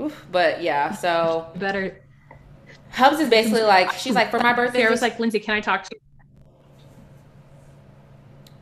Oof. 0.00 0.26
But 0.30 0.62
yeah, 0.62 0.92
so 0.92 1.50
better 1.56 2.02
Hubs 2.90 3.20
is 3.20 3.28
basically 3.28 3.62
like 3.62 3.92
she's 3.92 4.14
like 4.14 4.30
for 4.30 4.40
my 4.40 4.52
birthday. 4.52 4.80
Sarah 4.80 4.90
was 4.90 5.02
like, 5.02 5.18
Lindsay, 5.18 5.38
can 5.38 5.54
I 5.54 5.60
talk 5.60 5.84
to 5.84 5.90
you? 5.94 6.00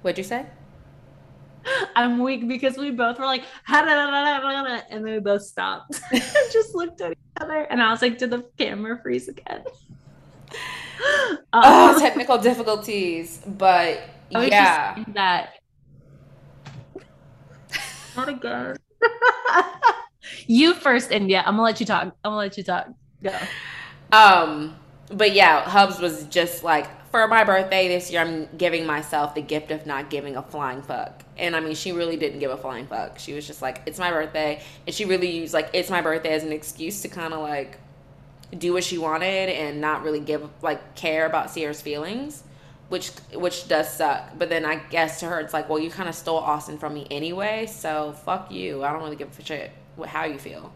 What'd 0.02 0.18
you 0.18 0.24
say? 0.24 0.46
I'm 1.96 2.18
weak 2.18 2.46
because 2.46 2.76
we 2.76 2.90
both 2.90 3.18
were 3.18 3.24
like, 3.24 3.42
and 3.68 3.88
then 4.90 5.02
we 5.02 5.18
both 5.18 5.42
stopped 5.42 6.00
and 6.12 6.22
just 6.52 6.74
looked 6.74 7.00
at 7.00 7.12
each 7.12 7.18
other. 7.40 7.62
And 7.62 7.82
I 7.82 7.90
was 7.90 8.02
like, 8.02 8.18
did 8.18 8.30
the 8.30 8.44
camera 8.58 9.00
freeze 9.02 9.28
again? 9.28 9.64
Um, 11.52 11.62
oh, 11.64 11.98
technical 11.98 12.38
difficulties. 12.38 13.40
But 13.46 14.00
yeah. 14.30 15.02
that. 15.08 15.54
Not 18.16 18.28
again. 18.28 18.76
You 20.46 20.74
first, 20.74 21.10
India. 21.10 21.42
I'm 21.44 21.54
gonna 21.54 21.62
let 21.62 21.80
you 21.80 21.86
talk. 21.86 22.02
I'm 22.02 22.12
gonna 22.24 22.36
let 22.36 22.56
you 22.56 22.64
talk. 22.64 22.88
Go. 23.22 23.36
Um, 24.12 24.76
but 25.08 25.32
yeah, 25.32 25.68
Hubs 25.68 25.98
was 25.98 26.24
just 26.24 26.64
like, 26.64 26.88
for 27.10 27.26
my 27.28 27.44
birthday 27.44 27.88
this 27.88 28.10
year, 28.10 28.20
I'm 28.20 28.48
giving 28.56 28.86
myself 28.86 29.34
the 29.34 29.40
gift 29.40 29.70
of 29.70 29.86
not 29.86 30.10
giving 30.10 30.36
a 30.36 30.42
flying 30.42 30.82
fuck. 30.82 31.22
And 31.36 31.56
I 31.56 31.60
mean, 31.60 31.74
she 31.74 31.92
really 31.92 32.16
didn't 32.16 32.40
give 32.40 32.50
a 32.50 32.56
flying 32.56 32.86
fuck. 32.86 33.18
She 33.18 33.32
was 33.32 33.46
just 33.46 33.62
like, 33.62 33.82
it's 33.86 33.98
my 33.98 34.10
birthday. 34.10 34.62
And 34.86 34.94
she 34.94 35.04
really 35.04 35.30
used 35.30 35.54
like, 35.54 35.70
it's 35.72 35.90
my 35.90 36.02
birthday 36.02 36.34
as 36.34 36.44
an 36.44 36.52
excuse 36.52 37.02
to 37.02 37.08
kind 37.08 37.32
of 37.32 37.40
like 37.40 37.78
do 38.56 38.72
what 38.72 38.84
she 38.84 38.98
wanted 38.98 39.48
and 39.48 39.80
not 39.80 40.02
really 40.02 40.20
give, 40.20 40.48
like, 40.62 40.94
care 40.94 41.26
about 41.26 41.54
Ciara's 41.54 41.80
feelings. 41.80 42.42
Which 42.88 43.10
which 43.34 43.66
does 43.66 43.92
suck, 43.92 44.38
but 44.38 44.48
then 44.48 44.64
I 44.64 44.76
guess 44.76 45.18
to 45.18 45.26
her 45.26 45.40
it's 45.40 45.52
like, 45.52 45.68
well, 45.68 45.80
you 45.80 45.90
kind 45.90 46.08
of 46.08 46.14
stole 46.14 46.38
Austin 46.38 46.78
from 46.78 46.94
me 46.94 47.04
anyway, 47.10 47.66
so 47.66 48.12
fuck 48.12 48.52
you. 48.52 48.84
I 48.84 48.92
don't 48.92 49.02
really 49.02 49.16
give 49.16 49.36
a 49.36 49.42
shit 49.44 49.72
how 50.04 50.24
you 50.24 50.38
feel. 50.38 50.72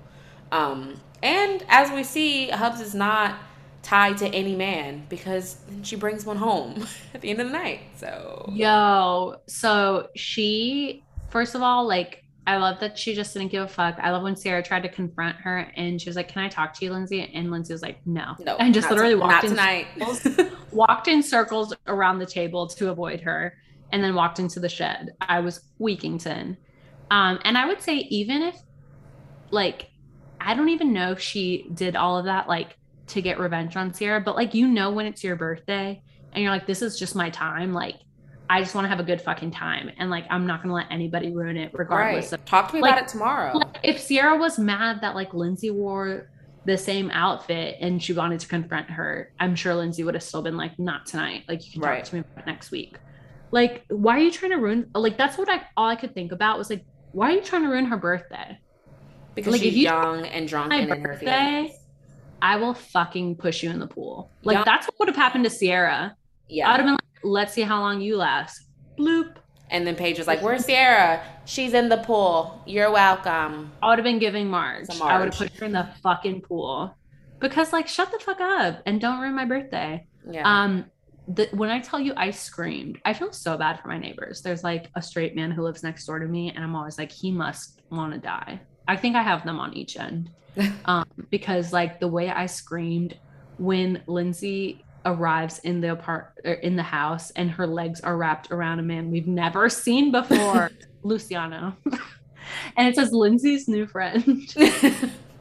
Um, 0.53 1.01
and 1.23 1.65
as 1.69 1.91
we 1.91 2.03
see, 2.03 2.49
Hubs 2.51 2.81
is 2.81 2.95
not 2.95 3.37
tied 3.83 4.19
to 4.19 4.29
any 4.29 4.55
man 4.55 5.07
because 5.09 5.57
she 5.83 5.97
brings 5.97 6.27
one 6.27 6.37
home 6.37 6.87
at 7.15 7.21
the 7.21 7.31
end 7.31 7.41
of 7.41 7.47
the 7.49 7.53
night. 7.53 7.81
So 7.97 8.51
yo, 8.53 9.37
so 9.47 10.09
she 10.17 11.05
first 11.29 11.55
of 11.55 11.63
all, 11.63 11.87
like 11.87 12.25
I 12.47 12.57
love 12.57 12.81
that 12.81 12.99
she 12.99 13.15
just 13.15 13.33
didn't 13.33 13.51
give 13.51 13.63
a 13.63 13.69
fuck. 13.69 13.97
I 14.01 14.11
love 14.11 14.23
when 14.23 14.35
Ciara 14.35 14.63
tried 14.63 14.83
to 14.83 14.89
confront 14.89 15.37
her 15.37 15.71
and 15.77 16.01
she 16.01 16.09
was 16.09 16.17
like, 16.17 16.29
"Can 16.29 16.43
I 16.43 16.49
talk 16.49 16.75
to 16.79 16.85
you, 16.85 16.93
Lindsay?" 16.93 17.31
And 17.35 17.51
Lindsay 17.51 17.73
was 17.73 17.83
like, 17.83 18.05
"No," 18.07 18.35
no, 18.41 18.57
and 18.57 18.75
just 18.75 18.91
literally 18.91 19.15
to, 19.15 19.21
walked 19.21 19.45
in 19.45 19.51
tonight. 19.51 19.87
circles, 19.99 20.53
walked 20.73 21.09
in 21.09 21.23
circles 21.23 21.75
around 21.87 22.19
the 22.19 22.27
table 22.27 22.67
to 22.67 22.91
avoid 22.91 23.21
her, 23.21 23.57
and 23.93 24.03
then 24.03 24.15
walked 24.15 24.39
into 24.39 24.59
the 24.59 24.69
shed. 24.69 25.11
I 25.21 25.41
was 25.41 25.61
Weekington, 25.79 26.57
um, 27.11 27.39
and 27.45 27.57
I 27.57 27.67
would 27.67 27.81
say 27.83 27.99
even 28.11 28.43
if, 28.43 28.57
like, 29.51 29.89
I 30.41 30.55
don't 30.55 30.71
even 30.71 30.93
know 30.93 31.13
if 31.13 31.21
she 31.21 31.69
did 31.75 31.97
all 31.97 32.19
of 32.19 32.25
that 32.25 32.49
like 32.49 32.77
to 33.09 33.23
get 33.23 33.39
revenge 33.39 33.77
on 33.77 33.93
Ciara, 33.93 34.21
but 34.21 34.37
like 34.37 34.55
you 34.55 34.69
know 34.69 34.91
when 34.91 35.07
it's 35.07 35.23
your 35.23 35.37
birthday 35.37 36.03
and 36.33 36.43
you're 36.43 36.53
like, 36.53 36.67
this 36.67 36.83
is 36.83 36.99
just 36.99 37.15
my 37.15 37.31
time. 37.31 37.73
Like 37.73 37.97
I 38.49 38.61
just 38.61 38.75
want 38.75 38.85
to 38.87 38.89
have 38.89 39.01
a 39.01 39.05
good 39.05 39.21
fucking 39.21 39.51
time. 39.51 39.91
And 39.99 40.11
like 40.11 40.25
I'm 40.31 40.47
not 40.47 40.63
gonna 40.63 40.75
let 40.75 40.87
anybody 40.91 41.33
ruin 41.33 41.57
it 41.57 41.73
regardless 41.75 42.33
right. 42.33 42.41
of 42.41 42.45
talk 42.45 42.69
to 42.69 42.75
me 42.75 42.83
like, 42.83 42.93
about 42.93 43.03
it 43.05 43.09
tomorrow. 43.09 43.57
Like, 43.57 43.79
if 43.83 44.07
Ciara 44.07 44.37
was 44.37 44.59
mad 44.59 45.01
that 45.03 45.15
like 45.15 45.35
Lindsay 45.35 45.71
wore 45.71 46.31
the 46.65 46.77
same 46.77 47.11
outfit 47.11 47.77
and 47.81 48.03
she 48.03 48.13
wanted 48.13 48.41
to 48.41 48.49
confront 48.49 48.91
her, 48.91 49.33
I'm 49.39 49.55
sure 49.55 49.75
Lindsay 49.75 50.05
would 50.05 50.15
have 50.15 50.23
still 50.23 50.43
been 50.43 50.57
like, 50.57 50.79
not 50.79 51.07
tonight. 51.07 51.45
Like 51.49 51.65
you 51.67 51.73
can 51.73 51.83
talk 51.83 52.03
to 52.03 52.15
me 52.15 52.21
about 52.21 52.47
next 52.47 52.71
week. 52.71 52.99
Like, 53.53 53.85
why 53.89 54.17
are 54.17 54.21
you 54.21 54.31
trying 54.31 54.53
to 54.53 54.59
ruin 54.59 54.91
like 54.95 55.19
that's 55.19 55.37
what 55.37 55.49
I 55.49 55.63
all 55.77 55.89
I 55.89 55.97
could 55.97 56.15
think 56.15 56.33
about 56.33 56.59
was 56.59 56.71
like, 56.71 56.85
why 57.13 57.31
are 57.31 57.35
you 57.35 57.43
trying 57.43 57.63
to 57.63 57.69
ruin 57.69 57.87
her 57.87 57.97
birthday? 57.97 58.59
Because 59.35 59.53
like, 59.53 59.63
she's 59.63 59.77
young 59.77 60.27
and 60.27 60.49
drunk 60.49 60.73
and 60.73 60.91
in 60.91 61.01
her 61.03 61.15
feelings. 61.15 61.73
I 62.43 62.57
will 62.57 62.75
fucking 62.75 63.37
push 63.37 63.63
you 63.63 63.71
in 63.71 63.79
the 63.79 63.87
pool. 63.87 64.31
Like 64.45 64.55
young. 64.55 64.65
that's 64.65 64.87
what 64.87 64.99
would 64.99 65.09
have 65.09 65.17
happened 65.17 65.45
to 65.45 65.51
Ciara. 65.51 66.17
Yeah. 66.49 66.71
I'd 66.71 66.77
have 66.77 66.87
been 66.87 66.93
like, 66.93 67.01
let's 67.23 67.53
see 67.53 67.63
how 67.63 67.81
long 67.81 68.01
you 68.01 68.17
last. 68.17 68.63
Bloop. 68.99 69.37
And 69.71 69.87
then 69.87 69.95
Paige 69.95 70.19
was 70.19 70.27
like, 70.27 70.43
Where's 70.43 70.67
Ciara? 70.67 71.23
She's 71.45 71.75
in 71.75 71.89
the 71.89 71.99
pool. 71.99 72.61
You're 72.67 72.91
welcome. 72.91 73.71
I 73.83 73.89
would 73.89 73.99
have 73.99 74.05
been 74.05 74.19
giving 74.19 74.49
Marge. 74.49 74.89
Marge. 74.99 75.03
I 75.03 75.19
would 75.19 75.27
have 75.27 75.39
pushed 75.39 75.61
her 75.61 75.67
in 75.67 75.73
the 75.73 75.89
fucking 76.03 76.43
pool. 76.43 76.97
Because 77.39 77.73
like 77.73 77.87
shut 77.87 78.11
the 78.11 78.19
fuck 78.19 78.41
up 78.41 78.83
and 78.87 79.01
don't 79.01 79.21
ruin 79.21 79.35
my 79.35 79.45
birthday. 79.45 80.07
Yeah. 80.29 80.43
Um 80.45 80.87
the, 81.29 81.49
when 81.53 81.71
I 81.71 81.79
tell 81.79 82.01
you 82.01 82.13
I 82.17 82.31
screamed, 82.31 82.99
I 83.05 83.15
feel 83.15 83.33
so 83.33 83.57
bad 83.57 83.79
for 83.81 83.89
my 83.89 83.99
neighbors. 83.99 84.43
There's 84.43 84.65
like 84.65 84.91
a 84.97 85.03
straight 85.03 85.37
man 85.37 85.53
who 85.53 85.63
lives 85.63 85.83
next 85.83 86.05
door 86.07 86.19
to 86.19 86.27
me, 86.27 86.51
and 86.51 86.65
I'm 86.65 86.75
always 86.75 86.99
like, 86.99 87.13
he 87.13 87.31
must 87.31 87.81
want 87.91 88.13
to 88.15 88.19
die. 88.19 88.61
I 88.89 88.97
think 88.97 89.17
I 89.17 89.23
have 89.23 89.45
them 89.45 89.59
on 89.59 89.75
each 89.75 89.97
end. 89.97 90.31
um, 90.85 91.07
because 91.31 91.73
like 91.73 92.01
the 92.01 92.09
way 92.09 92.29
I 92.29 92.47
screamed 92.47 93.17
when 93.59 94.03
Lindsay 94.07 94.85
arrives 95.05 95.59
in 95.61 95.81
the 95.81 95.93
apart 95.93 96.33
er, 96.45 96.55
in 96.55 96.77
the 96.77 96.83
house 96.83 97.31
and 97.33 97.51
her 97.51 97.67
legs 97.67 98.01
are 98.01 98.17
wrapped 98.17 98.51
around 98.51 98.79
a 98.79 98.83
man 98.83 99.11
we've 99.11 99.27
never 99.27 99.69
seen 99.69 100.11
before, 100.11 100.71
Luciano. 101.03 101.77
and 102.77 102.89
it 102.89 102.95
says 102.95 103.13
Lindsay's 103.13 103.69
new 103.69 103.87
friend. 103.87 104.53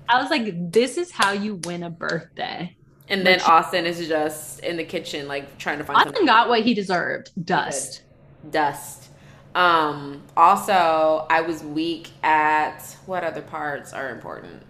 I 0.10 0.22
was 0.22 0.30
like, 0.30 0.72
this 0.72 0.98
is 0.98 1.12
how 1.12 1.32
you 1.32 1.56
win 1.66 1.84
a 1.84 1.90
birthday. 1.90 2.76
And 3.10 3.26
then 3.26 3.40
Which, 3.40 3.48
Austin 3.48 3.86
is 3.86 4.08
just 4.08 4.60
in 4.60 4.78
the 4.78 4.84
kitchen, 4.84 5.28
like 5.28 5.58
trying 5.58 5.80
to 5.80 5.84
find. 5.84 5.98
Austin 5.98 6.26
got 6.26 6.48
what 6.48 6.62
he 6.62 6.74
deserved. 6.74 7.32
Dust. 7.44 8.04
Dust. 8.50 9.09
Um, 9.56 10.22
also, 10.38 11.26
I 11.30 11.41
was 11.41 11.64
weak 11.64 12.12
at 12.24 12.82
what 13.06 13.24
other 13.24 13.41
parts 13.41 13.93
are 13.93 14.10
important? 14.10 14.64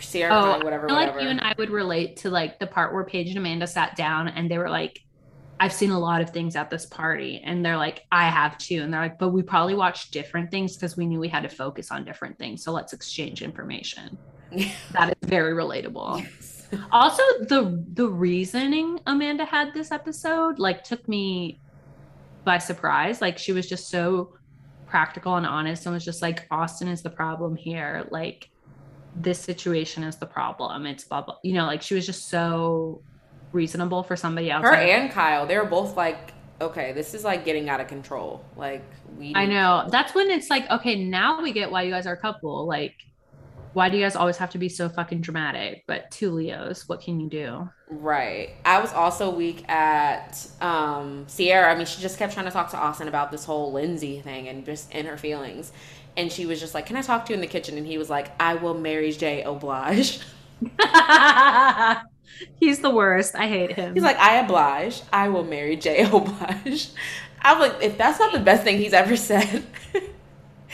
Ciara, 0.00 0.34
oh, 0.34 0.64
whatever, 0.64 0.86
I 0.86 0.88
feel 0.88 0.96
whatever. 0.96 1.16
like 1.16 1.24
you 1.24 1.30
and 1.30 1.40
I 1.40 1.54
would 1.58 1.70
relate 1.70 2.16
to 2.18 2.30
like 2.30 2.58
the 2.58 2.66
part 2.66 2.92
where 2.92 3.04
Paige 3.04 3.28
and 3.28 3.38
Amanda 3.38 3.66
sat 3.66 3.96
down 3.96 4.28
and 4.28 4.50
they 4.50 4.58
were 4.58 4.70
like, 4.70 5.00
I've 5.60 5.72
seen 5.72 5.90
a 5.90 5.98
lot 5.98 6.20
of 6.20 6.30
things 6.30 6.56
at 6.56 6.68
this 6.68 6.84
party. 6.84 7.40
And 7.44 7.64
they're 7.64 7.76
like, 7.76 8.04
I 8.10 8.28
have 8.28 8.58
too. 8.58 8.82
And 8.82 8.92
they're 8.92 9.00
like, 9.00 9.18
but 9.18 9.30
we 9.30 9.42
probably 9.42 9.74
watched 9.74 10.12
different 10.12 10.50
things 10.50 10.76
because 10.76 10.96
we 10.96 11.06
knew 11.06 11.20
we 11.20 11.28
had 11.28 11.42
to 11.44 11.48
focus 11.48 11.90
on 11.90 12.04
different 12.04 12.38
things. 12.38 12.62
So 12.62 12.72
let's 12.72 12.92
exchange 12.92 13.42
information. 13.42 14.18
that 14.92 15.10
is 15.10 15.28
very 15.28 15.54
relatable. 15.54 16.20
Yes. 16.20 16.66
also, 16.90 17.22
the 17.40 17.84
the 17.92 18.08
reasoning 18.08 18.98
Amanda 19.06 19.44
had 19.44 19.72
this 19.74 19.92
episode 19.92 20.58
like 20.58 20.82
took 20.82 21.06
me 21.08 21.60
by 22.44 22.58
surprise. 22.58 23.20
Like 23.20 23.38
she 23.38 23.52
was 23.52 23.68
just 23.68 23.88
so 23.88 24.36
practical 24.86 25.36
and 25.36 25.46
honest 25.46 25.86
and 25.86 25.94
was 25.94 26.04
just 26.04 26.22
like, 26.22 26.46
Austin 26.50 26.88
is 26.88 27.02
the 27.02 27.10
problem 27.10 27.56
here. 27.56 28.06
Like 28.10 28.50
this 29.16 29.38
situation 29.38 30.04
is 30.04 30.16
the 30.16 30.26
problem. 30.26 30.86
It's 30.86 31.04
blah 31.04 31.22
blah. 31.22 31.36
You 31.42 31.54
know, 31.54 31.66
like 31.66 31.82
she 31.82 31.94
was 31.94 32.06
just 32.06 32.28
so 32.28 33.02
reasonable 33.52 34.02
for 34.02 34.16
somebody 34.16 34.50
else. 34.50 34.64
Her 34.64 34.74
and 34.74 35.10
Kyle, 35.10 35.46
they 35.46 35.56
were 35.56 35.64
both 35.64 35.96
like, 35.96 36.32
okay, 36.60 36.92
this 36.92 37.14
is 37.14 37.24
like 37.24 37.44
getting 37.44 37.68
out 37.68 37.80
of 37.80 37.88
control. 37.88 38.44
Like 38.56 38.84
we 39.18 39.34
I 39.34 39.46
know. 39.46 39.88
That's 39.90 40.14
when 40.14 40.30
it's 40.30 40.50
like, 40.50 40.70
okay, 40.70 41.04
now 41.04 41.42
we 41.42 41.52
get 41.52 41.70
why 41.70 41.82
you 41.82 41.90
guys 41.90 42.06
are 42.06 42.14
a 42.14 42.20
couple. 42.20 42.66
Like 42.66 42.94
why 43.74 43.88
do 43.88 43.96
you 43.96 44.04
guys 44.04 44.14
always 44.14 44.36
have 44.36 44.50
to 44.50 44.58
be 44.58 44.68
so 44.68 44.88
fucking 44.88 45.20
dramatic? 45.20 45.82
But 45.86 46.10
two 46.10 46.30
Leos, 46.30 46.88
what 46.88 47.00
can 47.00 47.18
you 47.18 47.28
do? 47.28 47.68
Right. 48.00 48.50
I 48.64 48.80
was 48.80 48.92
also 48.92 49.30
weak 49.30 49.68
at 49.68 50.46
um, 50.60 51.26
Ciara. 51.28 51.72
I 51.72 51.76
mean, 51.76 51.86
she 51.86 52.00
just 52.00 52.18
kept 52.18 52.32
trying 52.32 52.46
to 52.46 52.52
talk 52.52 52.70
to 52.70 52.76
Austin 52.76 53.08
about 53.08 53.30
this 53.30 53.44
whole 53.44 53.72
Lindsay 53.72 54.20
thing 54.20 54.48
and 54.48 54.64
just 54.64 54.90
in 54.92 55.06
her 55.06 55.16
feelings. 55.16 55.72
And 56.16 56.30
she 56.30 56.46
was 56.46 56.60
just 56.60 56.74
like, 56.74 56.86
Can 56.86 56.96
I 56.96 57.02
talk 57.02 57.26
to 57.26 57.32
you 57.32 57.34
in 57.34 57.40
the 57.40 57.46
kitchen? 57.46 57.76
And 57.76 57.86
he 57.86 57.98
was 57.98 58.10
like, 58.10 58.30
I 58.40 58.54
will 58.54 58.74
marry 58.74 59.12
Jay 59.12 59.42
Oblige. 59.42 60.20
He's 62.58 62.80
the 62.80 62.90
worst. 62.90 63.34
I 63.34 63.46
hate 63.46 63.72
him. 63.72 63.94
He's 63.94 64.02
like, 64.02 64.16
I 64.18 64.36
oblige. 64.36 65.02
I 65.12 65.28
will 65.28 65.44
marry 65.44 65.76
Jay 65.76 66.02
Oblige. 66.04 66.88
I'm 67.42 67.60
like, 67.60 67.74
if 67.82 67.98
that's 67.98 68.18
not 68.18 68.32
the 68.32 68.40
best 68.40 68.64
thing 68.64 68.78
he's 68.78 68.92
ever 68.92 69.16
said. 69.16 69.64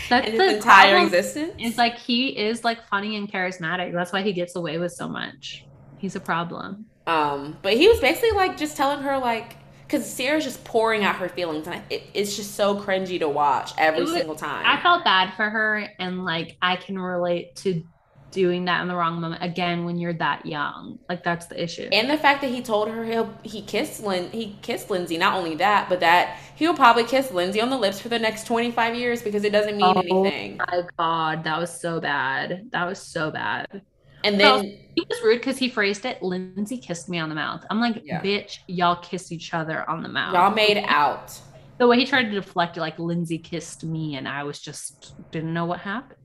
That's 0.09 0.27
in 0.27 0.33
his 0.33 0.55
entire 0.55 1.05
existence. 1.05 1.53
It's 1.59 1.77
like 1.77 1.99
he 1.99 2.29
is 2.29 2.65
like 2.65 2.87
funny 2.87 3.17
and 3.17 3.31
charismatic. 3.31 3.93
That's 3.93 4.13
why 4.13 4.23
he 4.23 4.33
gets 4.33 4.57
away 4.57 4.79
with 4.79 4.93
so 4.93 5.07
much. 5.07 5.67
He's 5.99 6.17
a 6.17 6.21
problem. 6.21 6.87
Um, 7.07 7.59
but 7.63 7.75
he 7.75 7.89
was 7.89 8.01
basically 8.01 8.33
like 8.33 8.57
just 8.57 8.77
telling 8.77 9.03
her 9.03 9.19
like 9.19 9.57
because 9.87 10.17
Ciara's 10.17 10.45
just 10.45 10.63
pouring 10.63 11.03
out 11.03 11.17
her 11.17 11.29
feelings, 11.29 11.67
and 11.67 11.83
it, 11.91 12.05
it's 12.15 12.37
just 12.37 12.55
so 12.55 12.81
cringy 12.81 13.19
to 13.19 13.29
watch 13.29 13.73
every 13.77 14.03
was, 14.03 14.13
single 14.13 14.37
time. 14.37 14.65
I 14.65 14.81
felt 14.81 15.05
bad 15.05 15.35
for 15.35 15.51
her, 15.51 15.89
and 15.99 16.25
like 16.25 16.57
I 16.63 16.77
can 16.77 16.99
relate 16.99 17.57
to 17.57 17.83
doing 18.31 18.67
that 18.67 18.81
in 18.83 18.89
the 18.89 18.95
wrong 18.95 19.21
moment 19.21 19.43
again 19.43 19.85
when 19.85 19.99
you're 19.99 20.15
that 20.15 20.47
young. 20.47 20.99
Like 21.09 21.25
that's 21.25 21.47
the 21.47 21.63
issue. 21.63 21.89
And 21.93 22.09
the 22.09 22.17
fact 22.17 22.41
that 22.43 22.51
he 22.51 22.63
told 22.63 22.89
her 22.89 23.05
he'll 23.05 23.33
he 23.43 23.63
kissed 23.63 24.03
Lin 24.03 24.31
he 24.31 24.57
kissed 24.63 24.91
Lindsay. 24.91 25.19
Not 25.19 25.35
only 25.35 25.57
that, 25.57 25.89
but 25.89 26.01
that 26.01 26.39
he'll 26.55 26.75
probably 26.75 27.05
kiss 27.05 27.31
Lindsay 27.31 27.61
on 27.61 27.71
the 27.71 27.79
lips 27.79 28.01
for 28.01 28.09
the 28.09 28.19
next 28.19 28.47
25 28.47 28.95
years 28.95 29.23
because 29.23 29.45
it 29.45 29.51
doesn't 29.51 29.77
mean 29.77 29.85
oh, 29.85 30.01
anything. 30.01 30.57
my 30.59 30.83
god, 30.97 31.45
that 31.45 31.59
was 31.59 31.81
so 31.81 32.01
bad. 32.01 32.69
That 32.71 32.87
was 32.87 33.01
so 33.01 33.31
bad. 33.31 33.83
And 34.25 34.39
then 34.39 34.65
he 34.95 35.07
was 35.09 35.23
rude 35.23 35.39
because 35.39 35.59
he 35.59 35.69
phrased 35.69 36.05
it. 36.05 36.23
Lindsay 36.23 36.79
kissed 36.79 37.09
me 37.09 37.19
on 37.19 37.29
the 37.29 37.35
mouth. 37.35 37.65
I'm 37.71 37.81
like, 37.81 38.03
yeah. 38.05 38.21
bitch, 38.21 38.59
y'all 38.67 38.97
kiss 38.97 39.33
each 39.33 39.55
other 39.55 39.89
on 39.89 40.03
the 40.03 40.09
mouth. 40.09 40.35
Y'all 40.35 40.55
made 40.55 40.85
out. 40.87 41.39
The 41.79 41.87
way 41.87 41.99
he 41.99 42.05
tried 42.05 42.25
to 42.25 42.33
deflect 42.33 42.77
it, 42.77 42.81
like 42.81 42.99
Lindsay 42.99 43.39
kissed 43.39 43.85
me, 43.85 44.17
and 44.17 44.29
I 44.29 44.45
was 44.45 44.61
just 44.61 45.15
didn't 45.31 45.55
know 45.55 45.65
what 45.65 45.81
happened 45.81 46.17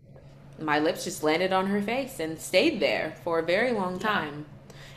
my 0.59 0.79
lips 0.79 1.03
just 1.03 1.23
landed 1.23 1.53
on 1.53 1.67
her 1.67 1.81
face 1.81 2.19
and 2.19 2.39
stayed 2.39 2.79
there 2.79 3.15
for 3.23 3.39
a 3.39 3.43
very 3.43 3.71
long 3.71 3.99
time. 3.99 4.45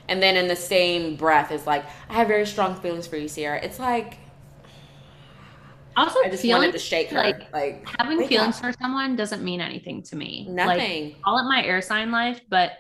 And 0.08 0.22
then 0.22 0.36
in 0.36 0.48
the 0.48 0.56
same 0.56 1.16
breath 1.16 1.52
is 1.52 1.66
like, 1.66 1.84
I 2.08 2.14
have 2.14 2.28
very 2.28 2.46
strong 2.46 2.76
feelings 2.76 3.06
for 3.06 3.16
you, 3.16 3.28
Ciara. 3.28 3.60
It's 3.62 3.78
like 3.78 4.18
also 5.96 6.20
I 6.24 6.28
just 6.30 6.42
feelings, 6.42 6.60
wanted 6.60 6.72
to 6.72 6.78
shake 6.78 7.10
her. 7.10 7.18
Like, 7.18 7.52
like 7.52 7.88
having 7.98 8.26
feelings 8.26 8.56
up. 8.56 8.62
for 8.62 8.72
someone 8.80 9.16
doesn't 9.16 9.42
mean 9.42 9.60
anything 9.60 10.02
to 10.04 10.16
me. 10.16 10.46
Nothing. 10.48 11.04
Like, 11.04 11.22
call 11.22 11.38
it 11.38 11.44
my 11.44 11.62
air 11.64 11.82
sign 11.82 12.10
life, 12.10 12.40
but 12.48 12.72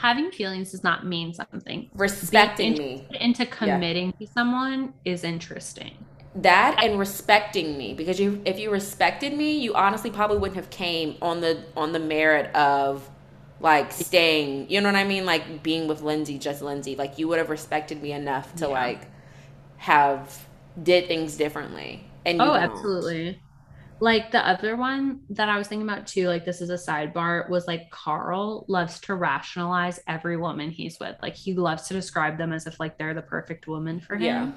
having 0.00 0.30
feelings 0.30 0.70
does 0.70 0.82
not 0.82 1.06
mean 1.06 1.34
something. 1.34 1.90
Respecting 1.94 2.72
me 2.72 3.06
into 3.20 3.44
committing 3.46 4.14
yeah. 4.18 4.26
to 4.26 4.32
someone 4.32 4.94
is 5.04 5.24
interesting 5.24 5.92
that 6.36 6.80
and 6.82 6.96
respecting 6.96 7.76
me 7.76 7.92
because 7.92 8.20
you 8.20 8.40
if 8.44 8.56
you 8.56 8.70
respected 8.70 9.36
me 9.36 9.58
you 9.58 9.74
honestly 9.74 10.10
probably 10.10 10.38
wouldn't 10.38 10.54
have 10.54 10.70
came 10.70 11.16
on 11.20 11.40
the 11.40 11.60
on 11.76 11.90
the 11.90 11.98
merit 11.98 12.54
of 12.54 13.10
like 13.58 13.90
staying 13.90 14.70
you 14.70 14.80
know 14.80 14.88
what 14.88 14.94
i 14.94 15.02
mean 15.02 15.26
like 15.26 15.60
being 15.64 15.88
with 15.88 16.02
lindsay 16.02 16.38
just 16.38 16.62
lindsay 16.62 16.94
like 16.94 17.18
you 17.18 17.26
would 17.26 17.38
have 17.38 17.50
respected 17.50 18.00
me 18.00 18.12
enough 18.12 18.54
to 18.54 18.66
yeah. 18.66 18.70
like 18.70 19.00
have 19.76 20.46
did 20.80 21.08
things 21.08 21.36
differently 21.36 22.04
and 22.24 22.40
oh 22.40 22.46
don't. 22.46 22.56
absolutely 22.62 23.40
like 24.00 24.30
the 24.32 24.48
other 24.48 24.76
one 24.76 25.20
that 25.28 25.48
i 25.48 25.58
was 25.58 25.68
thinking 25.68 25.86
about 25.86 26.06
too 26.06 26.26
like 26.26 26.44
this 26.44 26.60
is 26.60 26.70
a 26.70 26.74
sidebar 26.74 27.48
was 27.50 27.66
like 27.66 27.90
carl 27.90 28.64
loves 28.68 28.98
to 28.98 29.14
rationalize 29.14 30.00
every 30.08 30.36
woman 30.36 30.70
he's 30.70 30.98
with 30.98 31.16
like 31.22 31.34
he 31.34 31.52
loves 31.54 31.86
to 31.86 31.94
describe 31.94 32.38
them 32.38 32.52
as 32.52 32.66
if 32.66 32.80
like 32.80 32.96
they're 32.98 33.14
the 33.14 33.22
perfect 33.22 33.66
woman 33.66 34.00
for 34.00 34.14
him 34.14 34.22
yeah. 34.22 34.52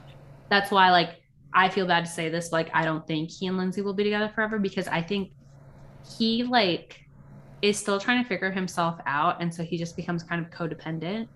that's 0.50 0.72
why 0.72 0.92
like 0.92 1.20
I 1.54 1.70
feel 1.70 1.86
bad 1.86 2.06
to 2.06 2.12
say 2.12 2.30
this, 2.30 2.52
like 2.52 2.70
I 2.74 2.84
don't 2.84 3.06
think 3.06 3.30
he 3.30 3.48
and 3.48 3.58
Lindsay 3.58 3.82
will 3.82 3.94
be 3.94 4.04
together 4.04 4.30
forever 4.34 4.58
because 4.58 4.88
I 4.88 5.02
think 5.02 5.32
he 6.18 6.44
like 6.44 7.06
is 7.62 7.78
still 7.78 8.00
trying 8.00 8.24
to 8.24 8.28
figure 8.28 8.52
himself 8.52 9.00
out, 9.06 9.42
and 9.42 9.54
so 9.54 9.64
he 9.64 9.78
just 9.78 9.96
becomes 9.96 10.24
kind 10.24 10.44
of 10.44 10.52
codependent. 10.52 11.28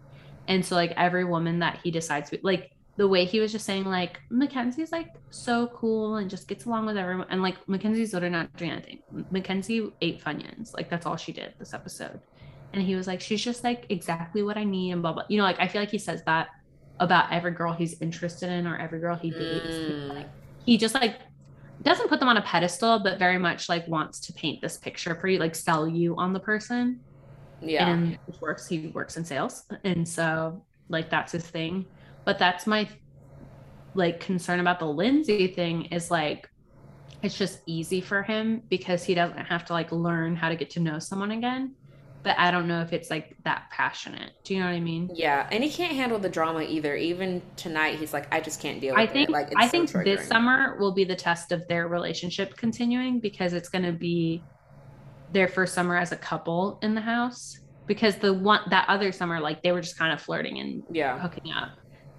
And 0.48 0.66
so 0.66 0.76
like 0.76 0.94
every 0.98 1.24
woman 1.24 1.60
that 1.60 1.80
he 1.84 1.92
decides 1.92 2.30
to 2.32 2.40
like 2.42 2.72
the 2.98 3.07
way 3.07 3.26
he 3.26 3.40
was 3.40 3.52
just 3.52 3.65
saying 3.65 3.86
like 3.86 4.19
Mackenzie's 4.30 4.91
like 4.91 5.14
so 5.30 5.68
cool 5.68 6.15
and 6.15 6.30
just 6.30 6.48
gets 6.48 6.65
along 6.65 6.88
with 6.88 6.98
everyone 6.98 7.28
and 7.30 7.44
like 7.44 7.56
Mackenzie's 7.68 8.11
literally 8.14 8.34
not 8.34 8.56
doing 8.57 8.72
anything. 8.72 8.99
Mackenzie 9.30 9.91
ate 10.02 10.22
Funyuns, 10.24 10.74
like 10.74 10.90
that's 10.90 11.06
all 11.06 11.15
she 11.15 11.32
did 11.32 11.53
this 11.60 11.74
episode. 11.74 12.19
And 12.74 12.82
he 12.82 12.95
was 12.95 13.07
like, 13.07 13.22
she's 13.22 13.41
just 13.41 13.64
like 13.64 13.86
exactly 13.90 14.41
what 14.41 14.57
I 14.57 14.64
need 14.64 14.91
and 14.91 15.02
blah 15.02 15.14
blah. 15.14 15.24
You 15.30 15.38
know, 15.38 15.44
like 15.44 15.60
I 15.60 15.68
feel 15.68 15.82
like 15.82 15.91
he 15.91 15.99
says 15.99 16.24
that 16.26 16.49
about 16.99 17.32
every 17.32 17.52
girl 17.52 17.72
he's 17.72 18.02
interested 18.02 18.49
in 18.49 18.65
or 18.65 18.76
every 18.78 18.99
girl 18.99 19.15
he 19.15 19.30
dates. 19.30 19.68
Mm. 19.68 20.10
Like, 20.10 20.30
he 20.65 20.78
just 20.78 20.95
like 20.95 21.19
doesn't 21.84 22.10
put 22.10 22.19
them 22.19 22.28
on 22.28 22.38
a 22.38 22.41
pedestal, 22.41 22.99
but 22.99 23.19
very 23.19 23.38
much 23.38 23.69
like 23.69 23.88
wants 23.88 24.19
to 24.22 24.34
paint 24.34 24.60
this 24.60 24.78
picture 24.78 25.14
for 25.14 25.28
you, 25.28 25.38
like 25.38 25.53
sell 25.53 25.88
you 25.88 26.15
on 26.18 26.34
the 26.34 26.40
person. 26.40 26.99
Yeah. 27.61 27.88
And 27.90 28.18
works. 28.41 28.68
He 28.68 28.88
works 28.88 29.18
in 29.18 29.24
sales. 29.24 29.65
And 29.84 30.07
so 30.07 30.64
like 30.90 31.11
that's 31.11 31.32
his 31.32 31.45
thing. 31.45 31.86
But 32.28 32.38
that's 32.38 32.68
my 32.68 32.88
like 33.94 34.20
concern 34.20 34.60
about 34.60 34.80
the 34.80 34.86
Lindsay 34.86 35.48
thing 35.48 35.86
is 35.86 36.12
like 36.12 36.49
it's 37.24 37.38
just 37.38 37.62
easy 37.66 38.02
for 38.02 38.22
him 38.22 38.62
because 38.70 39.04
he 39.04 39.16
doesn't 39.16 39.45
have 39.45 39.66
to 39.66 39.74
like 39.74 39.91
learn 39.91 40.36
how 40.36 40.49
to 40.49 40.56
get 40.56 40.70
to 40.72 40.80
know 40.80 40.99
someone 40.99 41.32
again 41.32 41.74
but 42.28 42.38
I 42.38 42.52
don't 42.52 42.68
know 42.68 42.82
if 42.82 42.91
it's 42.91 43.10
like 43.10 43.38
that 43.45 43.70
passionate. 43.72 44.34
Do 44.44 44.54
you 44.54 44.60
know 44.60 44.66
what 44.66 44.74
I 44.74 44.82
mean? 44.82 45.10
Yeah, 45.14 45.48
and 45.49 45.64
he 45.64 45.70
can't 45.70 45.94
handle 45.94 46.20
the 46.20 46.28
drama 46.28 46.62
either. 46.62 46.94
Even 46.94 47.41
tonight, 47.56 47.99
he's 47.99 48.12
like, 48.12 48.28
I 48.34 48.41
just 48.41 48.62
can't 48.62 48.82
deal 48.82 48.95
with 48.95 48.99
I 48.99 49.08
think, 49.08 49.30
it. 49.30 49.32
Like, 49.32 49.54
I 49.56 49.66
think 49.70 49.90
this 49.91 50.28
summer 50.28 50.76
will 50.78 50.91
be 50.91 51.06
the 51.06 51.16
test 51.16 51.54
of 51.54 51.66
their 51.70 51.88
relationship 51.88 52.58
continuing 52.58 53.22
because 53.22 53.54
it's 53.54 53.70
going 53.70 53.86
to 53.86 53.94
be 53.94 54.44
their 55.32 55.48
first 55.48 55.74
summer 55.74 55.95
as 55.95 56.12
a 56.12 56.18
couple 56.18 56.80
in 56.82 56.95
the 56.95 57.02
house. 57.02 57.60
Because 57.86 58.18
the 58.18 58.34
one 58.34 58.60
that 58.72 58.90
other 58.90 59.14
summer, 59.14 59.40
like 59.40 59.64
they 59.64 59.72
were 59.72 59.80
just 59.80 59.98
kind 59.98 60.12
of 60.12 60.22
flirting 60.22 60.60
and 60.60 60.84
yeah 60.91 61.18
hooking 61.18 61.54
up. 61.54 61.78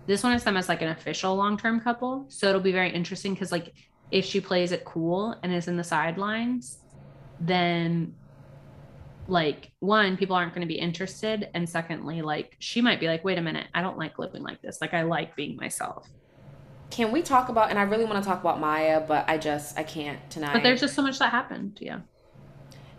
This 0.09 0.22
one 0.22 0.32
is 0.32 0.43
them 0.43 0.56
as 0.56 0.70
like 0.70 0.80
an 0.80 0.89
official 0.89 1.36
long 1.36 1.59
term 1.59 1.80
couple, 1.80 2.24
so 2.30 2.48
it'll 2.48 2.62
be 2.62 2.72
very 2.72 2.90
interesting 2.90 3.35
because 3.35 3.52
like 3.52 3.74
if 4.10 4.24
she 4.24 4.40
plays 4.40 4.72
it 4.72 4.86
cool 4.86 5.36
and 5.43 5.52
is 5.52 5.68
in 5.68 5.76
the 5.76 5.85
sidelines, 5.85 6.78
then 7.39 8.14
like 9.26 9.70
one 9.80 10.16
people 10.16 10.35
aren't 10.35 10.55
going 10.55 10.66
to 10.66 10.66
be 10.66 10.78
interested 10.78 11.51
and 11.52 11.68
secondly 11.68 12.22
like 12.22 12.56
she 12.60 12.80
might 12.80 12.98
be 12.98 13.06
like 13.06 13.22
wait 13.24 13.36
a 13.36 13.43
minute 13.43 13.66
i 13.74 13.82
don't 13.82 13.98
like 13.98 14.18
living 14.18 14.43
like 14.43 14.62
this. 14.62 14.78
Like 14.80 14.94
i 14.94 15.02
like 15.02 15.36
being 15.36 15.55
myself. 15.56 16.09
Can 16.89 17.12
we 17.12 17.20
talk 17.20 17.51
about 17.51 17.68
and 17.68 17.78
i 17.78 17.82
really 17.82 18.06
want 18.06 18.24
to 18.24 18.26
talk 18.26 18.40
about 18.40 18.59
mya 18.59 19.05
but 19.06 19.28
i 19.28 19.36
just 19.36 19.78
i 19.78 19.82
can't 19.82 20.18
tonight. 20.30 20.55
But 20.55 20.62
there's 20.62 20.80
just 20.80 20.94
so 20.94 21.02
much 21.02 21.18
that 21.18 21.30
happened 21.30 21.78
yeah. 21.82 22.01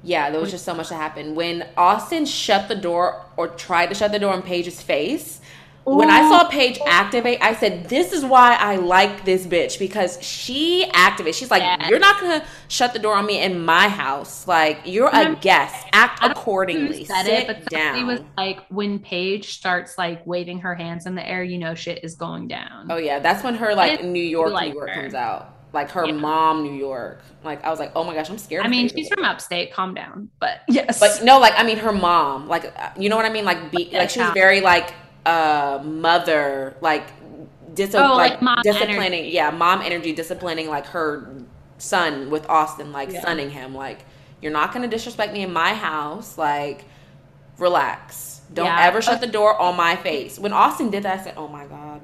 Yeah 0.03 0.30
there 0.30 0.40
was 0.40 0.52
just 0.52 0.64
so 0.64 0.76
much 0.76 0.90
that 0.90 0.98
happened. 0.98 1.36
When 1.36 1.65
austin 1.76 2.27
shut 2.27 2.68
the 2.68 2.76
door 2.76 3.26
or 3.36 3.48
tried 3.48 3.88
to 3.88 3.95
shut 3.95 4.11
the 4.11 4.19
door 4.19 4.36
in 4.36 4.44
paige's 4.44 4.80
face 4.80 5.41
when 5.85 6.10
I 6.10 6.27
saw 6.30 6.47
Paige 6.47 6.80
activate, 6.85 7.39
I 7.41 7.56
said, 7.56 7.89
"This 7.89 8.14
is 8.14 8.23
why 8.23 8.56
I 8.56 8.76
like 8.76 9.26
this 9.26 9.45
bitch 9.45 9.80
because 9.80 10.22
she 10.22 10.85
activates. 10.93 11.35
She's 11.35 11.51
like, 11.51 11.64
yes. 11.64 11.89
you're 11.89 11.99
not 11.99 12.19
gonna 12.19 12.45
shut 12.68 12.93
the 12.93 12.99
door 12.99 13.15
on 13.15 13.26
me 13.26 13.41
in 13.41 13.64
my 13.64 13.88
house. 13.88 14.47
Like 14.47 14.81
you're 14.85 15.10
a 15.11 15.35
guest. 15.35 15.88
Act 15.93 16.19
accordingly. 16.23 17.06
Said 17.06 17.23
Sit 17.23 17.34
it, 17.34 17.47
but 17.47 17.65
down." 17.65 18.06
was 18.06 18.22
like, 18.38 18.65
when 18.69 18.99
Paige 18.99 19.53
starts 19.53 19.97
like 19.97 20.26
waving 20.26 20.60
her 20.60 20.76
hands 20.76 21.06
in 21.06 21.15
the 21.15 21.27
air, 21.27 21.43
you 21.43 21.57
know 21.57 21.76
shit 21.76 22.03
is 22.03 22.15
going 22.15 22.47
down. 22.47 22.88
Oh 22.91 22.97
yeah, 22.97 23.19
that's 23.19 23.43
when 23.43 23.56
her 23.56 23.73
like 23.73 24.03
New 24.03 24.23
York, 24.23 24.51
like 24.51 24.73
New 24.73 24.80
York 24.80 24.89
her. 24.89 25.01
comes 25.01 25.14
out. 25.14 25.56
Like 25.72 25.91
her 25.91 26.07
yeah. 26.07 26.14
mom, 26.14 26.64
New 26.64 26.73
York. 26.73 27.22
Like 27.43 27.64
I 27.64 27.69
was 27.69 27.80
like, 27.80 27.91
oh 27.95 28.03
my 28.03 28.15
gosh, 28.15 28.30
I'm 28.30 28.39
scared. 28.39 28.65
I 28.65 28.69
mean, 28.69 28.89
she's 28.89 29.07
from 29.07 29.23
upstate. 29.23 29.72
Calm 29.72 29.93
down. 29.93 30.30
But 30.39 30.61
yes, 30.68 30.99
but 30.99 31.23
no, 31.23 31.39
like 31.39 31.53
I 31.57 31.64
mean, 31.64 31.77
her 31.77 31.93
mom. 31.93 32.47
Like 32.47 32.73
you 32.97 33.10
know 33.10 33.15
what 33.15 33.26
I 33.26 33.30
mean? 33.30 33.45
Like 33.45 33.72
be, 33.72 33.89
like 33.93 34.10
she 34.10 34.19
was 34.19 34.31
very 34.31 34.61
like 34.61 34.93
uh 35.30 35.84
mother 35.84 36.76
like 36.81 37.07
dis- 37.76 37.93
oh, 37.93 38.15
like, 38.15 38.41
like 38.41 38.64
disciplining 38.64 39.22
energy. 39.22 39.30
yeah 39.30 39.51
mom 39.51 39.81
energy 39.81 40.11
disciplining 40.11 40.68
like 40.68 40.88
her 40.88 41.31
son 41.77 42.31
with 42.31 42.49
austin 42.49 42.91
like 42.91 43.11
yeah. 43.11 43.22
sunning 43.22 43.49
him 43.51 43.76
like 43.76 44.06
you're 44.41 44.51
not 44.51 44.73
gonna 44.73 44.88
disrespect 44.88 45.31
me 45.34 45.43
in 45.43 45.53
my 45.53 45.73
house 45.73 46.38
like 46.38 46.85
relax 47.60 48.41
don't 48.53 48.65
yeah. 48.65 48.88
ever 48.88 49.01
shut 49.01 49.22
the 49.22 49.27
door 49.27 49.60
on 49.61 49.77
my 49.77 49.95
face 49.95 50.39
when 50.39 50.51
austin 50.51 50.89
did 50.89 51.03
that 51.03 51.19
i 51.19 51.23
said 51.23 51.34
oh 51.38 51.47
my 51.47 51.65
god 51.65 52.01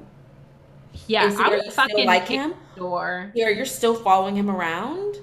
yeah 1.08 1.34
I 1.38 1.48
would 1.48 1.72
fucking 1.72 2.06
like 2.06 2.28
him 2.28 2.54
door 2.76 3.32
yeah 3.34 3.48
you're 3.48 3.66
still 3.66 3.94
following 3.94 4.36
him 4.36 4.48
around 4.48 5.16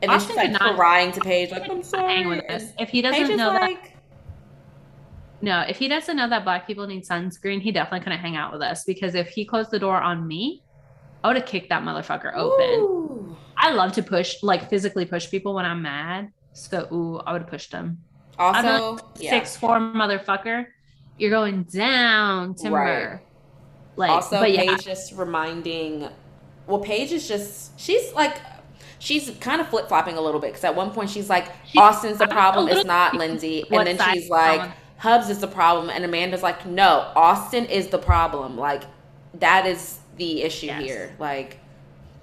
and 0.00 0.10
Austin 0.10 0.34
then 0.34 0.50
she's 0.50 0.60
like 0.60 0.74
crying 0.74 1.12
to 1.12 1.20
Paige, 1.20 1.52
like, 1.52 1.70
I'm 1.70 1.84
sorry. 1.84 2.12
Hang 2.12 2.26
with 2.26 2.44
this. 2.48 2.72
If 2.76 2.88
he 2.88 3.02
doesn't 3.02 3.36
know 3.36 3.50
like, 3.50 3.84
that 3.84 3.91
no, 5.42 5.60
if 5.68 5.76
he 5.76 5.88
doesn't 5.88 6.16
know 6.16 6.28
that 6.28 6.44
black 6.44 6.68
people 6.68 6.86
need 6.86 7.04
sunscreen, 7.04 7.60
he 7.60 7.72
definitely 7.72 8.00
couldn't 8.04 8.20
hang 8.20 8.36
out 8.36 8.52
with 8.52 8.62
us 8.62 8.84
because 8.84 9.16
if 9.16 9.28
he 9.28 9.44
closed 9.44 9.72
the 9.72 9.78
door 9.78 10.00
on 10.00 10.26
me, 10.26 10.62
I 11.24 11.28
would 11.28 11.36
have 11.36 11.46
kicked 11.46 11.68
that 11.70 11.82
motherfucker 11.82 12.32
open. 12.34 12.80
Ooh. 12.80 13.36
I 13.56 13.72
love 13.72 13.92
to 13.94 14.02
push, 14.04 14.40
like 14.44 14.70
physically 14.70 15.04
push 15.04 15.28
people 15.28 15.54
when 15.54 15.64
I'm 15.64 15.82
mad. 15.82 16.32
So, 16.52 16.86
ooh, 16.92 17.18
I 17.26 17.32
would 17.32 17.42
have 17.42 17.50
pushed 17.50 17.72
him. 17.72 17.98
Also, 18.38 18.98
yeah. 19.18 19.30
six 19.30 19.56
four 19.56 19.78
motherfucker, 19.78 20.66
you're 21.18 21.30
going 21.30 21.64
down, 21.64 22.54
timber. 22.54 22.78
Right. 22.78 23.20
Like, 23.96 24.10
also, 24.10 24.38
but 24.40 24.46
Paige 24.46 24.70
yeah. 24.70 24.76
just 24.76 25.12
reminding. 25.12 26.08
Well, 26.68 26.80
Paige 26.80 27.12
is 27.12 27.26
just 27.26 27.78
she's 27.78 28.12
like 28.12 28.40
she's 29.00 29.30
kind 29.40 29.60
of 29.60 29.68
flip 29.68 29.88
flopping 29.88 30.16
a 30.16 30.20
little 30.20 30.40
bit 30.40 30.50
because 30.50 30.64
at 30.64 30.74
one 30.74 30.92
point 30.92 31.10
she's 31.10 31.28
like, 31.28 31.48
Austin's 31.76 32.18
the 32.18 32.28
problem, 32.28 32.68
it's 32.68 32.84
not 32.84 33.14
Lindsay, 33.14 33.64
and 33.70 33.86
then 33.86 33.98
she's 34.12 34.30
like. 34.30 34.70
Hubs 35.02 35.28
is 35.28 35.40
the 35.40 35.48
problem, 35.48 35.90
and 35.90 36.04
Amanda's 36.04 36.44
like, 36.44 36.64
no, 36.64 37.10
Austin 37.16 37.64
is 37.64 37.88
the 37.88 37.98
problem. 37.98 38.56
Like, 38.56 38.84
that 39.34 39.66
is 39.66 39.98
the 40.16 40.42
issue 40.44 40.66
yes. 40.66 40.80
here. 40.80 41.16
Like, 41.18 41.58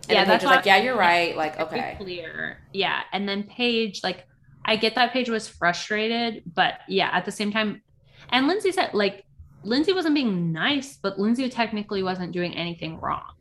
yeah, 0.08 0.24
that's 0.24 0.46
like, 0.46 0.66
yeah, 0.66 0.78
you're 0.78 0.96
right. 0.96 1.36
Like, 1.36 1.60
okay, 1.60 1.96
clear. 1.98 2.58
Yeah, 2.72 3.02
and 3.12 3.28
then 3.28 3.44
Paige, 3.44 4.02
like, 4.02 4.26
I 4.64 4.78
get 4.78 4.96
that 4.96 5.12
Paige 5.12 5.30
was 5.30 5.46
frustrated, 5.46 6.44
but 6.56 6.76
yeah, 6.88 7.10
at 7.12 7.26
the 7.26 7.34
same 7.34 7.52
time, 7.52 7.82
and 8.30 8.48
Lindsay 8.48 8.72
said, 8.72 8.94
like, 8.94 9.26
Lindsay 9.64 9.92
wasn't 9.92 10.16
being 10.16 10.54
nice, 10.54 10.96
but 10.96 11.20
Lindsay 11.20 11.50
technically 11.50 12.02
wasn't 12.02 12.32
doing 12.32 12.56
anything 12.56 12.98
wrong. 13.02 13.34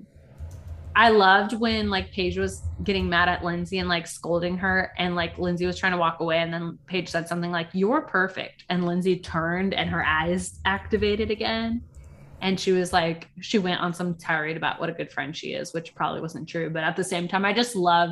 I 0.99 1.11
loved 1.11 1.53
when 1.53 1.91
like 1.91 2.11
Paige 2.11 2.39
was 2.39 2.65
getting 2.83 3.09
mad 3.09 3.29
at 3.29 3.45
Lindsay 3.45 3.79
and 3.79 3.89
like 3.89 4.09
scolding 4.09 4.59
her, 4.59 4.93
and 4.99 5.15
like 5.15 5.39
Lindsay 5.39 5.65
was 5.65 5.79
trying 5.79 5.93
to 5.93 5.99
walk 5.99 6.19
away, 6.19 6.39
and 6.39 6.53
then 6.53 6.77
Paige 6.87 7.09
said 7.09 7.29
something 7.29 7.53
like, 7.53 7.69
You're 7.73 8.03
perfect. 8.03 8.65
And 8.69 8.85
Lindsay 8.85 9.17
turned 9.21 9.75
and 9.75 9.89
her 9.91 10.05
eyes 10.05 10.59
activated 10.65 11.31
again. 11.31 11.83
And 12.41 12.59
she 12.59 12.73
was 12.73 12.93
like, 12.93 13.29
she 13.41 13.59
went 13.59 13.81
on 13.81 13.95
some 13.95 14.15
tirade 14.15 14.57
about 14.57 14.81
what 14.81 14.89
a 14.91 14.93
good 14.93 15.13
friend 15.13 15.37
she 15.37 15.53
is, 15.55 15.73
which 15.73 15.95
probably 15.95 16.21
wasn't 16.21 16.49
true. 16.49 16.69
But 16.69 16.83
at 16.83 16.97
the 16.97 17.05
same 17.05 17.29
time, 17.29 17.45
I 17.45 17.53
just 17.53 17.77
love, 17.77 18.11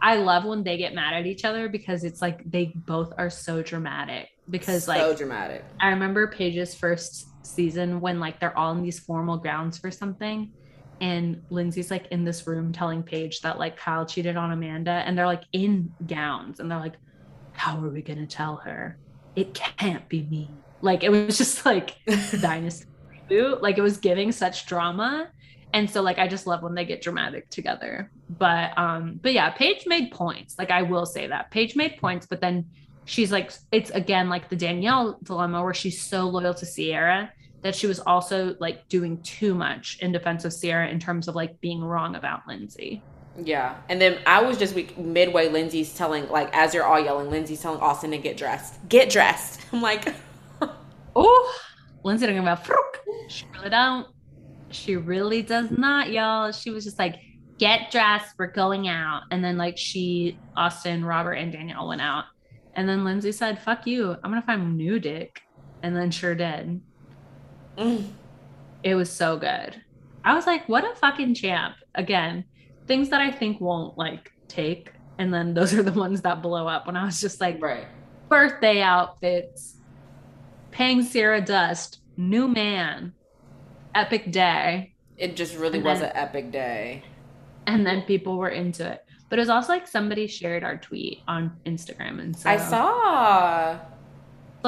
I 0.00 0.16
love 0.16 0.44
when 0.44 0.62
they 0.62 0.76
get 0.76 0.94
mad 0.94 1.14
at 1.14 1.26
each 1.26 1.44
other 1.46 1.68
because 1.68 2.04
it's 2.04 2.20
like 2.20 2.50
they 2.50 2.72
both 2.74 3.12
are 3.16 3.30
so 3.30 3.62
dramatic. 3.62 4.28
Because 4.50 4.84
so 4.84 4.92
like, 4.92 5.00
so 5.00 5.14
dramatic. 5.14 5.64
I 5.80 5.88
remember 5.88 6.26
Paige's 6.26 6.74
first 6.74 7.26
season 7.46 8.00
when 8.02 8.20
like 8.20 8.38
they're 8.38 8.56
all 8.56 8.72
in 8.72 8.82
these 8.82 8.98
formal 8.98 9.38
grounds 9.38 9.78
for 9.78 9.90
something 9.90 10.52
and 11.00 11.42
Lindsay's 11.50 11.90
like 11.90 12.06
in 12.08 12.24
this 12.24 12.46
room 12.46 12.72
telling 12.72 13.02
Paige 13.02 13.40
that 13.42 13.58
like 13.58 13.76
Kyle 13.76 14.04
cheated 14.06 14.36
on 14.36 14.52
Amanda 14.52 14.90
and 14.90 15.16
they're 15.16 15.26
like 15.26 15.44
in 15.52 15.92
gowns 16.06 16.60
and 16.60 16.70
they're 16.70 16.80
like 16.80 16.96
how 17.52 17.76
are 17.84 17.88
we 17.88 18.02
going 18.02 18.20
to 18.20 18.26
tell 18.26 18.56
her? 18.56 18.98
It 19.34 19.52
can't 19.52 20.08
be 20.08 20.22
me. 20.22 20.48
Like 20.80 21.02
it 21.02 21.10
was 21.10 21.36
just 21.38 21.66
like 21.66 21.96
dynasty. 22.40 22.86
Reboot 23.30 23.62
like 23.62 23.78
it 23.78 23.82
was 23.82 23.98
giving 23.98 24.32
such 24.32 24.66
drama 24.66 25.28
and 25.72 25.88
so 25.88 26.02
like 26.02 26.18
I 26.18 26.28
just 26.28 26.46
love 26.46 26.62
when 26.62 26.74
they 26.74 26.84
get 26.84 27.02
dramatic 27.02 27.50
together. 27.50 28.10
But 28.28 28.76
um 28.78 29.20
but 29.22 29.32
yeah 29.32 29.50
Paige 29.50 29.86
made 29.86 30.10
points. 30.10 30.58
Like 30.58 30.70
I 30.70 30.82
will 30.82 31.06
say 31.06 31.26
that. 31.28 31.50
Paige 31.50 31.76
made 31.76 31.96
points 31.98 32.26
but 32.26 32.40
then 32.40 32.66
she's 33.04 33.30
like 33.30 33.52
it's 33.70 33.90
again 33.90 34.28
like 34.28 34.48
the 34.48 34.56
Danielle 34.56 35.18
dilemma 35.22 35.62
where 35.62 35.74
she's 35.74 36.00
so 36.00 36.28
loyal 36.28 36.54
to 36.54 36.66
Ciara 36.66 37.32
that 37.62 37.74
she 37.74 37.86
was 37.86 38.00
also 38.00 38.56
like 38.60 38.88
doing 38.88 39.20
too 39.22 39.54
much 39.54 39.98
in 40.00 40.12
defense 40.12 40.44
of 40.44 40.58
Ciara 40.58 40.88
in 40.88 41.00
terms 41.00 41.28
of 41.28 41.34
like 41.34 41.60
being 41.60 41.82
wrong 41.82 42.14
about 42.14 42.46
Lindsay. 42.46 43.02
Yeah. 43.44 43.76
And 43.88 44.00
then 44.00 44.18
I 44.26 44.42
was 44.42 44.58
just 44.58 44.74
week 44.74 44.98
midway, 44.98 45.48
Lindsay's 45.48 45.94
telling, 45.94 46.28
like, 46.28 46.50
as 46.52 46.74
you're 46.74 46.84
all 46.84 47.00
yelling, 47.00 47.30
Lindsay's 47.30 47.60
telling 47.60 47.80
Austin 47.80 48.10
to 48.10 48.18
get 48.18 48.36
dressed. 48.36 48.76
Get 48.88 49.10
dressed. 49.10 49.60
I'm 49.72 49.80
like, 49.80 50.12
oh, 51.16 51.60
Lindsay 52.02 52.26
don't 52.26 52.34
give 52.34 52.44
a 52.44 52.56
fuck. 52.56 53.00
She 53.28 53.46
really 53.54 53.70
don't. 53.70 54.06
She 54.70 54.96
really 54.96 55.42
does 55.42 55.70
not, 55.70 56.10
y'all. 56.10 56.52
She 56.52 56.70
was 56.70 56.84
just 56.84 56.98
like, 56.98 57.16
get 57.58 57.90
dressed. 57.90 58.34
We're 58.38 58.48
going 58.48 58.88
out. 58.88 59.22
And 59.30 59.42
then, 59.42 59.56
like, 59.56 59.78
she, 59.78 60.38
Austin, 60.56 61.04
Robert, 61.04 61.34
and 61.34 61.52
Danielle 61.52 61.88
went 61.88 62.00
out. 62.00 62.24
And 62.74 62.88
then 62.88 63.04
Lindsay 63.04 63.32
said, 63.32 63.60
fuck 63.60 63.86
you. 63.86 64.12
I'm 64.22 64.30
going 64.30 64.42
to 64.42 64.46
find 64.46 64.76
new 64.76 64.98
dick. 64.98 65.42
And 65.82 65.96
then 65.96 66.10
sure 66.10 66.34
did. 66.34 66.80
Mm. 67.78 68.08
It 68.82 68.94
was 68.94 69.10
so 69.10 69.36
good. 69.36 69.82
I 70.24 70.34
was 70.34 70.46
like, 70.46 70.68
what 70.68 70.84
a 70.84 70.94
fucking 70.96 71.34
champ. 71.34 71.76
Again, 71.94 72.44
things 72.86 73.08
that 73.10 73.20
I 73.20 73.30
think 73.30 73.60
won't 73.60 73.96
like 73.96 74.32
take. 74.48 74.92
And 75.18 75.32
then 75.32 75.54
those 75.54 75.72
are 75.74 75.82
the 75.82 75.92
ones 75.92 76.22
that 76.22 76.42
blow 76.42 76.66
up 76.66 76.86
when 76.86 76.96
I 76.96 77.04
was 77.04 77.20
just 77.20 77.40
like, 77.40 77.62
right. 77.62 77.86
birthday 78.28 78.80
outfits, 78.80 79.76
paying 80.70 81.06
Ciara 81.06 81.40
Dust, 81.40 82.00
new 82.16 82.48
man, 82.48 83.12
epic 83.94 84.30
day. 84.30 84.94
It 85.16 85.36
just 85.36 85.56
really 85.56 85.78
and 85.78 85.86
was 85.86 86.00
then, 86.00 86.10
an 86.10 86.16
epic 86.16 86.52
day. 86.52 87.02
And 87.66 87.86
then 87.86 88.02
people 88.02 88.38
were 88.38 88.48
into 88.48 88.88
it. 88.88 89.04
But 89.28 89.38
it 89.38 89.42
was 89.42 89.50
also 89.50 89.72
like 89.72 89.86
somebody 89.86 90.26
shared 90.26 90.64
our 90.64 90.78
tweet 90.78 91.20
on 91.28 91.56
Instagram. 91.66 92.20
And 92.20 92.36
so 92.36 92.48
I 92.48 92.56
saw 92.56 93.78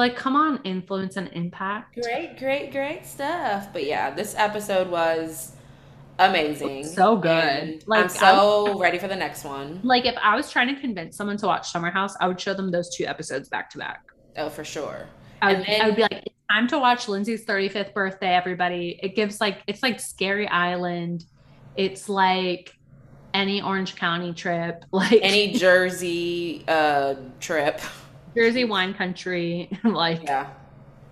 like 0.01 0.15
come 0.15 0.35
on 0.35 0.59
influence 0.63 1.15
and 1.15 1.29
impact. 1.33 1.99
Great 2.01 2.37
great 2.37 2.71
great 2.71 3.05
stuff. 3.05 3.71
But 3.71 3.85
yeah 3.85 4.09
this 4.09 4.35
episode 4.35 4.89
was 4.89 5.53
amazing. 6.19 6.85
So 6.85 7.15
good. 7.15 7.83
Like 7.87 8.03
i'm 8.03 8.09
so 8.09 8.71
was, 8.73 8.81
ready 8.81 8.97
for 8.97 9.07
the 9.07 9.15
next 9.15 9.43
one. 9.43 9.79
Like 9.83 10.05
if 10.05 10.15
i 10.21 10.35
was 10.35 10.51
trying 10.51 10.73
to 10.73 10.81
convince 10.81 11.15
someone 11.15 11.37
to 11.37 11.45
watch 11.45 11.71
summer 11.71 11.91
house 11.91 12.15
i 12.19 12.27
would 12.27 12.39
show 12.39 12.53
them 12.53 12.71
those 12.71 12.93
two 12.95 13.05
episodes 13.05 13.47
back 13.47 13.69
to 13.71 13.77
back. 13.77 14.01
Oh 14.37 14.49
for 14.49 14.63
sure. 14.63 15.07
I 15.41 15.53
would, 15.53 15.65
then, 15.65 15.81
I 15.81 15.85
would 15.85 15.95
be 15.95 16.01
like 16.01 16.23
it's 16.25 16.35
time 16.51 16.67
to 16.69 16.79
watch 16.79 17.07
lindsay's 17.07 17.45
35th 17.45 17.93
birthday 17.93 18.33
everybody. 18.33 18.99
It 19.03 19.15
gives 19.15 19.39
like 19.39 19.61
it's 19.67 19.83
like 19.83 19.99
scary 19.99 20.47
island. 20.47 21.25
It's 21.75 22.09
like 22.09 22.73
any 23.33 23.61
orange 23.61 23.95
county 23.95 24.33
trip 24.33 24.83
like 24.91 25.19
any 25.21 25.53
jersey 25.53 26.65
uh 26.67 27.15
trip 27.39 27.79
Jersey 28.35 28.63
wine 28.65 28.93
country, 28.93 29.69
like 29.83 30.23
yeah. 30.23 30.49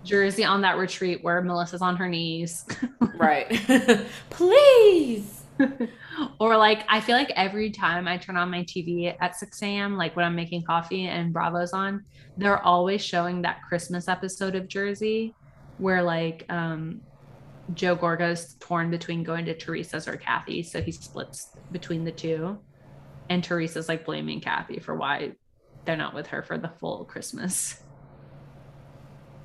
Jersey 0.04 0.44
on 0.44 0.62
that 0.62 0.78
retreat 0.78 1.22
where 1.22 1.40
Melissa's 1.42 1.82
on 1.82 1.96
her 1.96 2.08
knees. 2.08 2.64
right. 3.14 3.48
Please. 4.30 5.42
or 6.38 6.56
like 6.56 6.84
I 6.88 7.00
feel 7.00 7.16
like 7.16 7.30
every 7.36 7.70
time 7.70 8.08
I 8.08 8.16
turn 8.16 8.36
on 8.36 8.50
my 8.50 8.62
TV 8.64 9.14
at 9.20 9.36
6 9.36 9.62
a.m., 9.62 9.96
like 9.96 10.16
when 10.16 10.24
I'm 10.24 10.34
making 10.34 10.62
coffee 10.62 11.06
and 11.06 11.32
Bravo's 11.32 11.72
on, 11.72 12.04
they're 12.38 12.62
always 12.62 13.02
showing 13.02 13.42
that 13.42 13.60
Christmas 13.68 14.08
episode 14.08 14.54
of 14.54 14.68
Jersey 14.68 15.34
where 15.76 16.02
like 16.02 16.44
um 16.48 17.02
Joe 17.74 17.94
Gorga's 17.94 18.56
torn 18.58 18.90
between 18.90 19.22
going 19.22 19.44
to 19.46 19.54
Teresa's 19.54 20.08
or 20.08 20.16
Kathy. 20.16 20.62
So 20.62 20.80
he 20.80 20.92
splits 20.92 21.50
between 21.72 22.04
the 22.04 22.12
two. 22.12 22.58
And 23.28 23.44
Teresa's 23.44 23.88
like 23.88 24.04
blaming 24.04 24.40
Kathy 24.40 24.80
for 24.80 24.96
why 24.96 25.32
they're 25.90 25.96
not 25.96 26.14
with 26.14 26.28
her 26.28 26.40
for 26.40 26.56
the 26.56 26.68
full 26.68 27.04
Christmas. 27.04 27.82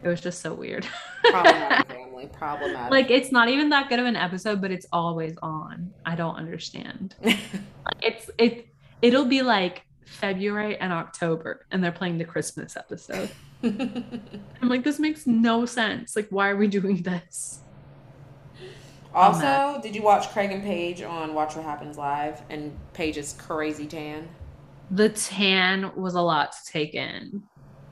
It 0.03 0.07
was 0.07 0.21
just 0.21 0.41
so 0.41 0.53
weird. 0.53 0.87
Problematic 1.23 1.87
family, 1.91 2.27
problematic. 2.27 2.91
Like 2.91 3.09
it's 3.09 3.31
not 3.31 3.49
even 3.49 3.69
that 3.69 3.89
good 3.89 3.97
of 3.97 4.05
an 4.05 4.15
episode, 4.15 4.61
but 4.61 4.69
it's 4.69 4.85
always 4.93 5.35
on. 5.41 5.91
I 6.05 6.15
don't 6.15 6.35
understand. 6.35 7.15
it's 8.03 8.29
it 8.37 8.67
it'll 9.01 9.25
be 9.25 9.41
like 9.41 9.85
February 10.05 10.77
and 10.77 10.93
October, 10.93 11.65
and 11.71 11.83
they're 11.83 11.91
playing 11.91 12.19
the 12.19 12.25
Christmas 12.25 12.77
episode. 12.77 13.31
I'm 13.63 14.69
like, 14.69 14.83
this 14.83 14.99
makes 14.99 15.25
no 15.25 15.65
sense. 15.65 16.15
Like, 16.15 16.27
why 16.29 16.49
are 16.49 16.55
we 16.55 16.67
doing 16.67 17.01
this? 17.01 17.61
Also, 19.15 19.81
did 19.81 19.95
you 19.95 20.03
watch 20.03 20.29
Craig 20.29 20.51
and 20.51 20.61
Paige 20.61 21.01
on 21.01 21.33
Watch 21.33 21.55
What 21.55 21.65
Happens 21.65 21.97
Live 21.97 22.43
and 22.51 22.77
Paige's 22.93 23.33
crazy 23.33 23.87
tan? 23.87 24.27
The 24.91 25.09
tan 25.09 25.91
was 25.95 26.15
a 26.15 26.21
lot 26.21 26.51
to 26.51 26.71
take 26.71 26.93
in. 26.93 27.43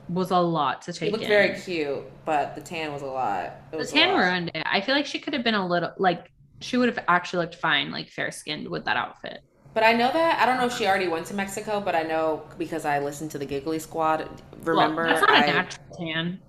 Was 0.10 0.32
a 0.32 0.38
lot 0.38 0.82
to 0.84 0.94
take. 0.94 1.08
He 1.08 1.12
looked 1.12 1.24
in. 1.24 1.30
very 1.30 1.58
cute, 1.58 2.04
but 2.26 2.56
the 2.56 2.62
tan 2.62 2.92
was 2.92 3.02
a 3.02 3.08
lot. 3.08 3.72
the 3.72 3.86
tan 3.86 4.18
ruined 4.18 4.52
it. 4.54 4.64
I 4.66 4.82
feel 4.82 4.96
like 4.96 5.06
she 5.06 5.18
could 5.18 5.34
have 5.34 5.44
been 5.44 5.56
a 5.56 5.66
little 5.66 5.92
like 5.98 6.32
she 6.60 6.78
would 6.78 6.90
have 6.90 7.04
actually 7.08 7.46
looked 7.46 7.56
fine, 7.56 7.92
like 7.92 8.10
fair 8.10 8.32
skinned 8.32 8.68
with 8.68 8.86
that 8.86 8.98
outfit. 8.98 9.42
But 9.74 9.84
I 9.84 9.94
know 9.94 10.12
that 10.12 10.42
I 10.42 10.46
don't 10.46 10.58
know 10.58 10.66
if 10.66 10.78
she 10.78 10.86
already 10.86 11.08
went 11.08 11.26
to 11.28 11.34
Mexico, 11.34 11.82
but 11.82 11.96
I 11.96 12.04
know 12.04 12.44
because 12.58 12.86
I 12.86 13.00
listened 13.00 13.32
to 13.32 13.38
the 13.38 13.46
Giggly 13.46 13.80
Squad. 13.80 14.30
Remember, 14.62 15.04
well, 15.04 15.16
that's 15.16 15.22
not 15.22 15.32
I, 15.32 15.46
a 15.46 15.54
natural 15.54 15.98
tan. 15.98 16.40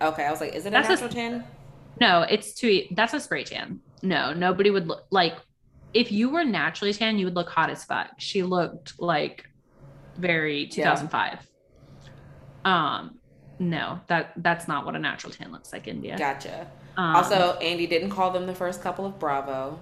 Okay, 0.00 0.24
I 0.24 0.30
was 0.30 0.40
like, 0.40 0.54
is 0.54 0.66
it 0.66 0.72
that's 0.72 0.88
a 0.88 0.92
natural 0.92 1.10
a, 1.10 1.12
tan? 1.12 1.44
No, 2.00 2.22
it's 2.22 2.54
too. 2.54 2.86
That's 2.92 3.14
a 3.14 3.20
spray 3.20 3.44
tan. 3.44 3.80
No, 4.02 4.32
nobody 4.32 4.70
would 4.70 4.88
look 4.88 5.04
like 5.10 5.36
if 5.94 6.10
you 6.10 6.30
were 6.30 6.44
naturally 6.44 6.92
tan, 6.92 7.18
you 7.18 7.26
would 7.26 7.36
look 7.36 7.48
hot 7.48 7.70
as 7.70 7.84
fuck. 7.84 8.08
She 8.18 8.42
looked 8.42 8.94
like 8.98 9.44
very 10.16 10.66
2005. 10.66 11.38
Yeah. 12.64 12.96
Um, 12.98 13.18
no, 13.58 14.00
that 14.08 14.32
that's 14.36 14.66
not 14.66 14.84
what 14.84 14.96
a 14.96 14.98
natural 14.98 15.32
tan 15.32 15.52
looks 15.52 15.72
like, 15.72 15.86
India. 15.86 16.16
Gotcha. 16.18 16.70
Um, 16.96 17.16
also, 17.16 17.56
Andy 17.58 17.86
didn't 17.86 18.10
call 18.10 18.30
them 18.30 18.46
the 18.46 18.54
first 18.54 18.82
couple 18.82 19.06
of 19.06 19.18
Bravo. 19.18 19.78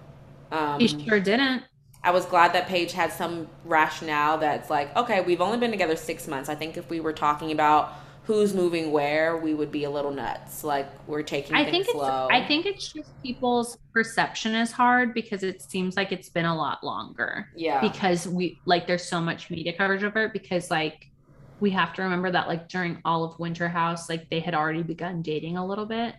Um, 0.53 0.81
he 0.81 0.89
sure 0.89 1.21
didn't. 1.21 1.65
I 2.03 2.13
was 2.13 2.25
glad 2.25 2.55
that 2.55 2.67
Paige 2.67 2.93
had 2.93 3.13
some 3.13 3.49
rationale 3.65 4.39
that's 4.39 4.71
like, 4.71 4.95
okay, 4.97 5.21
we've 5.21 5.41
only 5.41 5.59
been 5.59 5.71
together 5.71 5.97
six 5.97 6.27
months. 6.27 6.49
I 6.49 6.55
think 6.55 6.77
if 6.77 6.89
we 6.89 7.01
were 7.01 7.13
talking 7.13 7.53
about 7.53 7.93
who's 8.31 8.55
moving 8.55 8.93
where, 8.93 9.39
we 9.39 9.55
would 9.55 9.73
be 9.73 9.83
a 9.83 9.91
little 9.91 10.13
nuts. 10.13 10.63
Like 10.63 10.87
we're 11.09 11.25
taking 11.25 11.57
I 11.57 11.69
think 11.69 11.87
slow. 11.91 12.29
It's, 12.31 12.37
I 12.41 12.47
think 12.47 12.65
it's 12.65 12.93
just 12.93 13.11
people's 13.25 13.77
perception 13.93 14.55
is 14.55 14.71
hard 14.71 15.15
because 15.15 15.43
it 15.43 15.61
seems 15.61 15.97
like 15.97 16.13
it's 16.13 16.29
been 16.29 16.45
a 16.45 16.57
lot 16.57 16.85
longer. 16.85 17.49
Yeah. 17.57 17.81
Because 17.81 18.29
we 18.29 18.61
like 18.67 18.87
there's 18.87 19.05
so 19.05 19.21
much 19.21 19.51
media 19.51 19.73
coverage 19.77 20.05
of 20.05 20.17
it 20.17 20.33
because 20.33 20.71
like 20.71 21.11
we 21.59 21.71
have 21.71 21.93
to 21.95 22.03
remember 22.03 22.31
that 22.31 22.47
like 22.47 22.69
during 22.69 22.99
all 23.05 23.25
of 23.25 23.37
Winter 23.41 23.69
House, 23.69 24.09
like 24.09 24.31
they 24.31 24.39
had 24.39 24.55
already 24.55 24.85
begun 24.85 25.23
dating 25.23 25.57
a 25.57 25.67
little 25.67 25.87
bit. 25.87 26.15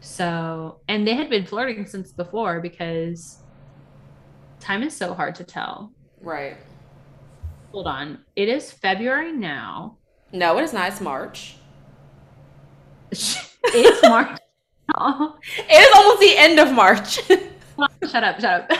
So 0.00 0.80
and 0.88 1.06
they 1.06 1.14
had 1.14 1.30
been 1.30 1.46
flirting 1.46 1.86
since 1.86 2.10
before 2.10 2.60
because 2.60 3.38
time 4.58 4.82
is 4.82 4.96
so 4.96 5.14
hard 5.14 5.36
to 5.36 5.44
tell. 5.44 5.92
Right. 6.20 6.56
Hold 7.70 7.86
on. 7.86 8.24
It 8.34 8.48
is 8.48 8.72
February 8.72 9.30
now 9.30 9.98
no, 10.38 10.58
it 10.58 10.64
is 10.64 10.72
not. 10.72 10.88
It's 10.88 11.00
March. 11.00 11.56
it's 13.12 14.02
March. 14.02 14.38
Oh. 14.94 15.36
It 15.58 15.72
is 15.72 15.96
almost 15.96 16.20
the 16.20 16.36
end 16.36 16.58
of 16.60 16.72
March. 16.72 17.20
shut 18.10 18.24
up, 18.24 18.40
shut 18.40 18.70
up. 18.70 18.78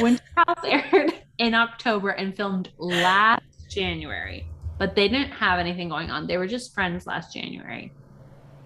Winter 0.00 0.22
House 0.36 0.64
aired 0.64 1.14
in 1.38 1.54
October 1.54 2.10
and 2.10 2.36
filmed 2.36 2.70
last 2.78 3.42
January, 3.70 4.46
but 4.78 4.94
they 4.94 5.08
didn't 5.08 5.30
have 5.30 5.58
anything 5.58 5.88
going 5.88 6.10
on. 6.10 6.26
They 6.26 6.36
were 6.36 6.46
just 6.46 6.74
friends 6.74 7.06
last 7.06 7.32
January. 7.32 7.92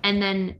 And 0.02 0.20
then 0.20 0.56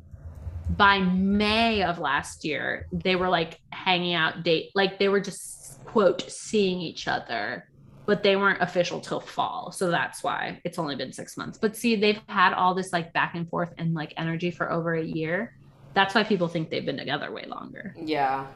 by 0.76 1.00
May 1.00 1.82
of 1.82 1.98
last 1.98 2.44
year, 2.44 2.86
they 2.92 3.16
were 3.16 3.28
like 3.28 3.60
hanging 3.72 4.14
out 4.14 4.42
date 4.42 4.70
like 4.74 4.98
they 4.98 5.08
were 5.08 5.20
just 5.20 5.84
quote 5.84 6.22
seeing 6.30 6.80
each 6.80 7.08
other, 7.08 7.68
but 8.08 8.22
they 8.22 8.36
weren't 8.36 8.62
official 8.62 9.00
till 9.00 9.20
fall. 9.20 9.70
So 9.70 9.90
that's 9.90 10.24
why 10.24 10.62
it's 10.64 10.78
only 10.78 10.96
been 10.96 11.12
6 11.12 11.36
months. 11.36 11.58
But 11.58 11.76
see, 11.76 11.94
they've 11.94 12.18
had 12.26 12.54
all 12.54 12.74
this 12.74 12.90
like 12.90 13.12
back 13.12 13.34
and 13.34 13.46
forth 13.46 13.74
and 13.76 13.92
like 13.92 14.14
energy 14.16 14.50
for 14.50 14.72
over 14.72 14.94
a 14.94 15.04
year. 15.04 15.54
That's 15.92 16.14
why 16.14 16.24
people 16.24 16.48
think 16.48 16.70
they've 16.70 16.86
been 16.86 16.96
together 16.96 17.30
way 17.30 17.44
longer. 17.46 17.94
Yeah. 18.02 18.46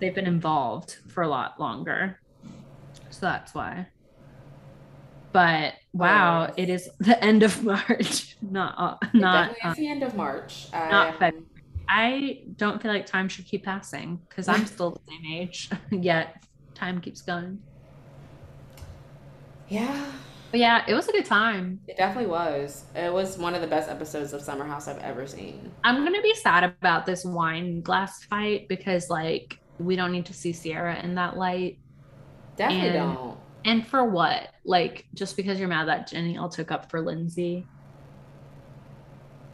They've 0.00 0.14
been 0.14 0.26
involved 0.26 0.96
for 1.06 1.22
a 1.22 1.28
lot 1.28 1.60
longer. 1.60 2.18
So 3.10 3.20
that's 3.20 3.54
why. 3.54 3.86
But 5.30 5.74
wow, 5.92 6.52
yes. 6.56 6.56
it 6.56 6.68
is 6.70 6.90
the 6.98 7.22
end 7.24 7.44
of 7.44 7.62
March. 7.62 8.36
Not 8.42 8.74
uh, 8.76 9.06
not 9.14 9.50
Definitely 9.50 9.62
uh, 9.62 9.70
it's 9.70 9.78
the 9.78 9.88
end 9.88 10.02
of 10.02 10.16
March. 10.16 10.66
not 10.72 11.08
Um, 11.08 11.18
February. 11.20 11.46
I 11.88 12.42
don't 12.56 12.82
feel 12.82 12.90
like 12.90 13.06
time 13.06 13.28
should 13.28 13.46
keep 13.46 13.64
passing 13.64 14.20
because 14.28 14.48
I'm 14.48 14.66
still 14.66 14.90
the 14.90 15.00
same 15.08 15.32
age, 15.32 15.70
yet 15.92 16.42
time 16.74 17.00
keeps 17.00 17.22
going. 17.22 17.60
Yeah, 19.68 20.06
But 20.50 20.60
yeah, 20.60 20.84
it 20.88 20.94
was 20.94 21.08
a 21.08 21.12
good 21.12 21.26
time. 21.26 21.80
it 21.86 21.96
definitely 21.98 22.30
was. 22.30 22.84
It 22.94 23.12
was 23.12 23.36
one 23.36 23.54
of 23.54 23.60
the 23.60 23.66
best 23.66 23.90
episodes 23.90 24.32
of 24.32 24.40
Summer 24.40 24.64
House 24.64 24.88
I've 24.88 24.98
ever 24.98 25.26
seen. 25.26 25.70
I'm 25.84 26.04
gonna 26.04 26.22
be 26.22 26.34
sad 26.34 26.64
about 26.64 27.04
this 27.04 27.24
wine 27.24 27.82
glass 27.82 28.24
fight 28.24 28.66
because 28.68 29.10
like 29.10 29.58
we 29.78 29.94
don't 29.94 30.10
need 30.12 30.26
to 30.26 30.32
see 30.34 30.52
Ciara 30.54 30.98
in 31.02 31.14
that 31.16 31.36
light. 31.36 31.78
Definitely 32.56 32.88
And- 32.98 33.14
don't. 33.16 33.38
And 33.64 33.86
for 33.86 34.04
what? 34.04 34.48
Like 34.64 35.06
just 35.14 35.36
because 35.36 35.58
you're 35.58 35.68
mad 35.68 35.88
that 35.88 36.08
Jenny 36.08 36.38
all 36.38 36.48
took 36.48 36.70
up 36.70 36.90
for 36.90 37.00
Lindsay. 37.02 37.66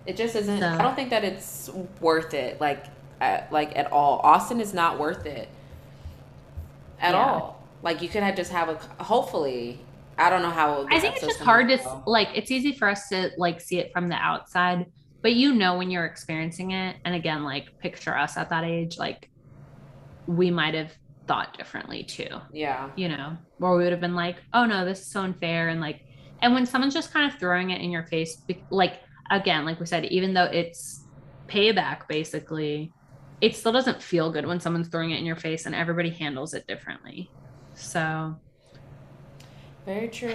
It 0.06 0.16
just 0.16 0.36
isn't. 0.36 0.60
So- 0.60 0.68
I 0.68 0.82
don't 0.82 0.94
think 0.94 1.10
that 1.10 1.24
it's 1.24 1.70
worth 2.00 2.34
it. 2.34 2.60
Like, 2.60 2.84
at, 3.20 3.50
like 3.50 3.76
at 3.76 3.90
all. 3.90 4.20
Austin 4.22 4.60
is 4.60 4.74
not 4.74 4.98
worth 4.98 5.24
it. 5.26 5.48
At 7.00 7.14
Yeah. 7.14 7.20
all. 7.32 7.62
Like 7.82 8.00
you 8.02 8.08
could 8.08 8.22
have 8.22 8.36
just 8.36 8.52
have 8.52 8.68
a. 8.68 8.74
Hopefully, 9.02 9.80
I 10.18 10.30
don't 10.30 10.42
know 10.42 10.50
how. 10.50 10.86
I 10.90 11.00
think 11.00 11.16
it's 11.16 11.26
just 11.26 11.40
hard 11.40 11.68
to 11.68 11.76
go. 11.76 12.02
like 12.06 12.28
it's 12.34 12.50
easy 12.50 12.72
for 12.72 12.88
us 12.88 13.08
to 13.08 13.30
like 13.36 13.60
see 13.60 13.78
it 13.78 13.92
from 13.92 14.08
the 14.08 14.16
outside, 14.16 14.86
but 15.22 15.34
you 15.34 15.54
know 15.54 15.76
when 15.76 15.90
you're 15.90 16.06
experiencing 16.06 16.72
it. 16.72 16.96
And 17.04 17.14
again, 17.14 17.44
like 17.44 17.78
picture 17.78 18.16
us 18.16 18.36
at 18.36 18.50
that 18.50 18.64
age, 18.64 18.98
like 18.98 19.30
we 20.26 20.50
might 20.50 20.74
have 20.74 20.92
thought 21.26 21.56
differently 21.56 22.02
too. 22.02 22.28
Yeah. 22.52 22.90
you 22.96 23.08
know, 23.08 23.36
where 23.58 23.72
we 23.72 23.84
would 23.84 23.92
have 23.92 24.00
been 24.00 24.14
like, 24.14 24.36
oh 24.52 24.66
no, 24.66 24.84
this 24.84 25.00
is 25.00 25.06
so 25.06 25.22
unfair. 25.22 25.68
And 25.68 25.80
like, 25.80 26.00
and 26.42 26.54
when 26.54 26.66
someone's 26.66 26.94
just 26.94 27.12
kind 27.12 27.30
of 27.30 27.38
throwing 27.38 27.70
it 27.70 27.80
in 27.80 27.90
your 27.90 28.04
face, 28.04 28.42
like, 28.70 29.00
again, 29.30 29.64
like 29.64 29.80
we 29.80 29.86
said, 29.86 30.04
even 30.06 30.34
though 30.34 30.44
it's 30.44 31.04
payback 31.46 32.06
basically, 32.08 32.92
it 33.40 33.56
still 33.56 33.72
doesn't 33.72 34.02
feel 34.02 34.30
good 34.30 34.46
when 34.46 34.60
someone's 34.60 34.88
throwing 34.88 35.10
it 35.10 35.18
in 35.18 35.24
your 35.24 35.36
face 35.36 35.66
and 35.66 35.74
everybody 35.74 36.10
handles 36.10 36.54
it 36.54 36.66
differently. 36.66 37.30
So 37.74 38.38
Very 39.84 40.08
true. 40.08 40.34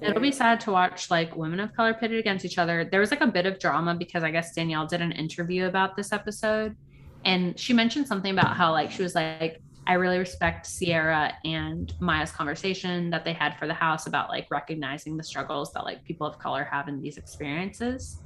it'll 0.00 0.20
be 0.20 0.32
sad 0.32 0.60
to 0.62 0.72
watch 0.72 1.10
like 1.10 1.36
women 1.36 1.60
of 1.60 1.72
color 1.74 1.94
pitted 1.94 2.18
against 2.18 2.44
each 2.44 2.58
other. 2.58 2.84
There 2.84 3.00
was 3.00 3.10
like 3.10 3.20
a 3.20 3.26
bit 3.26 3.46
of 3.46 3.58
drama 3.58 3.94
because 3.94 4.24
I 4.24 4.30
guess 4.30 4.54
Danielle 4.54 4.86
did 4.86 5.00
an 5.00 5.12
interview 5.12 5.66
about 5.66 5.96
this 5.96 6.12
episode 6.12 6.76
and 7.24 7.58
she 7.58 7.72
mentioned 7.72 8.06
something 8.08 8.32
about 8.32 8.56
how 8.56 8.72
like 8.72 8.90
she 8.90 9.02
was 9.02 9.14
like 9.14 9.60
I 9.86 9.94
really 9.94 10.18
respect 10.18 10.68
Ciara 10.78 11.32
and 11.44 11.94
Mya's 11.98 12.30
conversation 12.30 13.08
that 13.10 13.24
they 13.24 13.32
had 13.32 13.56
for 13.58 13.66
the 13.66 13.72
house 13.74 14.06
about 14.06 14.28
like 14.28 14.46
recognizing 14.50 15.16
the 15.16 15.22
struggles 15.24 15.72
that 15.72 15.84
like 15.84 16.04
people 16.04 16.26
of 16.26 16.38
color 16.38 16.68
have 16.70 16.88
in 16.88 17.00
these 17.00 17.16
experiences. 17.16 18.20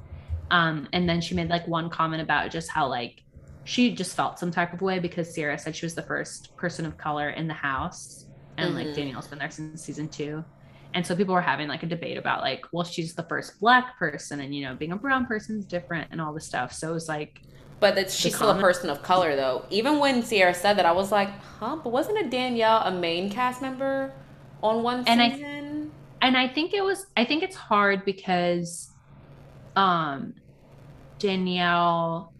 Um, 0.50 0.88
and 0.92 1.08
then 1.08 1.20
she 1.20 1.34
made 1.36 1.50
like 1.50 1.66
one 1.68 1.88
comment 1.88 2.20
about 2.20 2.50
just 2.50 2.68
how 2.68 2.88
like 2.88 3.22
she 3.64 3.94
just 3.94 4.16
felt 4.16 4.40
some 4.40 4.50
type 4.50 4.72
of 4.72 4.82
way 4.82 4.98
because 4.98 5.32
Ciara 5.34 5.56
said 5.56 5.76
she 5.76 5.86
was 5.86 5.94
the 5.94 6.02
first 6.02 6.56
person 6.56 6.84
of 6.84 6.98
color 6.98 7.30
in 7.30 7.46
the 7.46 7.54
house, 7.54 8.26
and 8.56 8.74
like 8.74 8.88
Mhm. 8.88 8.94
Danielle's 8.96 9.28
been 9.28 9.38
there 9.38 9.50
since 9.50 9.82
season 9.84 10.08
two. 10.08 10.44
And 10.94 11.06
so 11.06 11.16
people 11.16 11.34
were 11.34 11.40
having 11.40 11.68
like 11.68 11.82
a 11.82 11.86
debate 11.86 12.18
about 12.18 12.40
like, 12.42 12.64
well, 12.72 12.84
she's 12.84 13.14
the 13.14 13.22
first 13.24 13.58
black 13.60 13.98
person, 13.98 14.40
and 14.40 14.54
you 14.54 14.64
know, 14.64 14.74
being 14.74 14.92
a 14.92 14.96
brown 14.96 15.26
person 15.26 15.58
is 15.58 15.64
different 15.66 16.08
and 16.10 16.20
all 16.20 16.32
this 16.34 16.44
stuff. 16.46 16.72
So 16.72 16.90
it 16.90 16.94
was 16.94 17.08
like, 17.08 17.40
But 17.80 17.94
that 17.94 18.10
she's 18.10 18.34
still 18.34 18.50
a 18.50 18.60
person 18.60 18.90
of 18.90 19.02
color, 19.02 19.34
though. 19.34 19.64
Even 19.70 19.98
when 19.98 20.22
Ciara 20.22 20.54
said 20.54 20.74
that, 20.78 20.86
I 20.86 20.92
was 20.92 21.10
like, 21.10 21.30
huh? 21.58 21.76
But 21.82 21.90
wasn't 21.92 22.18
it 22.18 22.30
Danielle 22.30 22.82
a 22.82 22.90
main 22.90 23.30
cast 23.30 23.62
member 23.62 24.12
on 24.62 24.82
one 24.82 25.04
And 25.06 25.20
I- 25.22 25.30
season? 25.30 25.90
and 26.20 26.36
I 26.36 26.46
think 26.48 26.72
it 26.74 26.84
was 26.84 27.06
I 27.16 27.24
think 27.24 27.42
it's 27.42 27.56
hard 27.56 28.04
because 28.04 28.90
um 29.76 30.34
Danielle 31.18 32.32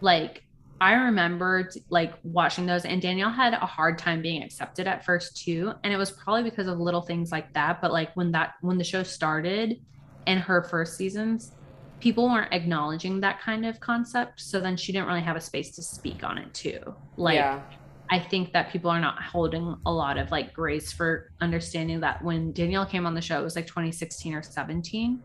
like 0.00 0.41
I 0.82 0.94
remembered 0.94 1.72
like 1.90 2.14
watching 2.24 2.66
those 2.66 2.84
and 2.84 3.00
Danielle 3.00 3.30
had 3.30 3.54
a 3.54 3.64
hard 3.64 3.98
time 3.98 4.20
being 4.20 4.42
accepted 4.42 4.88
at 4.88 5.04
first 5.04 5.36
too 5.36 5.72
and 5.84 5.92
it 5.92 5.96
was 5.96 6.10
probably 6.10 6.42
because 6.42 6.66
of 6.66 6.80
little 6.80 7.02
things 7.02 7.30
like 7.30 7.52
that 7.54 7.80
but 7.80 7.92
like 7.92 8.12
when 8.16 8.32
that 8.32 8.54
when 8.62 8.78
the 8.78 8.84
show 8.84 9.04
started 9.04 9.80
in 10.26 10.38
her 10.38 10.64
first 10.64 10.96
seasons 10.96 11.52
people 12.00 12.28
weren't 12.28 12.52
acknowledging 12.52 13.20
that 13.20 13.40
kind 13.40 13.64
of 13.64 13.78
concept 13.78 14.40
so 14.40 14.58
then 14.58 14.76
she 14.76 14.90
didn't 14.90 15.06
really 15.06 15.20
have 15.20 15.36
a 15.36 15.40
space 15.40 15.70
to 15.76 15.82
speak 15.82 16.24
on 16.24 16.36
it 16.36 16.52
too 16.52 16.80
like 17.16 17.36
yeah. 17.36 17.62
I 18.10 18.18
think 18.18 18.52
that 18.52 18.70
people 18.70 18.90
are 18.90 19.00
not 19.00 19.22
holding 19.22 19.76
a 19.86 19.92
lot 19.92 20.18
of 20.18 20.32
like 20.32 20.52
grace 20.52 20.92
for 20.92 21.30
understanding 21.40 22.00
that 22.00 22.22
when 22.22 22.52
Danielle 22.52 22.84
came 22.84 23.06
on 23.06 23.14
the 23.14 23.22
show, 23.22 23.40
it 23.40 23.42
was 23.42 23.56
like 23.56 23.66
2016 23.66 24.34
or 24.34 24.42
17. 24.42 25.22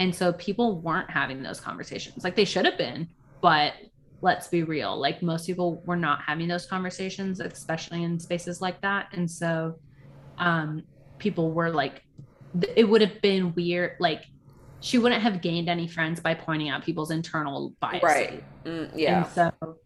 And 0.00 0.14
so 0.14 0.34
people 0.34 0.78
weren't 0.82 1.10
having 1.10 1.42
those 1.42 1.60
conversations. 1.60 2.24
Like 2.24 2.36
they 2.36 2.44
should 2.44 2.66
have 2.66 2.76
been, 2.76 3.08
but 3.40 3.72
let's 4.22 4.48
be 4.48 4.62
real. 4.62 4.96
Like 4.98 5.22
most 5.22 5.46
people 5.46 5.82
were 5.84 5.96
not 5.96 6.22
having 6.26 6.48
those 6.48 6.66
conversations, 6.66 7.40
especially 7.40 8.02
in 8.02 8.18
spaces 8.18 8.60
like 8.60 8.80
that. 8.82 9.08
And 9.12 9.30
so 9.30 9.78
um 10.38 10.82
people 11.18 11.52
were 11.52 11.70
like 11.70 12.02
it 12.74 12.88
would 12.88 13.00
have 13.00 13.20
been 13.22 13.54
weird 13.54 13.92
like 14.00 14.24
she 14.80 14.98
wouldn't 14.98 15.22
have 15.22 15.40
gained 15.40 15.68
any 15.68 15.88
friends 15.88 16.20
by 16.20 16.34
pointing 16.34 16.68
out 16.68 16.84
people's 16.84 17.10
internal 17.10 17.74
biases. 17.80 18.02
Right. 18.02 18.44
Mm, 18.64 18.90
yeah. 18.94 19.24
And 19.24 19.32
so 19.32 19.76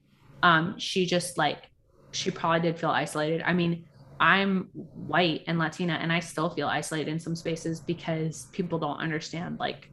um 0.43 0.79
she 0.79 1.07
just 1.07 1.39
like 1.39 1.69
she 2.13 2.31
probably 2.31 2.61
did 2.61 2.79
feel 2.79 2.91
isolated. 2.91 3.43
I 3.43 3.53
mean, 3.53 3.87
I'm 4.19 4.69
white 4.73 5.45
and 5.47 5.59
Latina 5.59 5.95
and 5.95 6.13
I 6.13 6.21
still 6.21 6.51
feel 6.51 6.69
isolated 6.69 7.11
in 7.11 7.19
some 7.19 7.37
spaces 7.37 7.81
because 7.81 8.49
people 8.53 8.79
don't 8.79 8.99
understand 8.99 9.59
like 9.59 9.90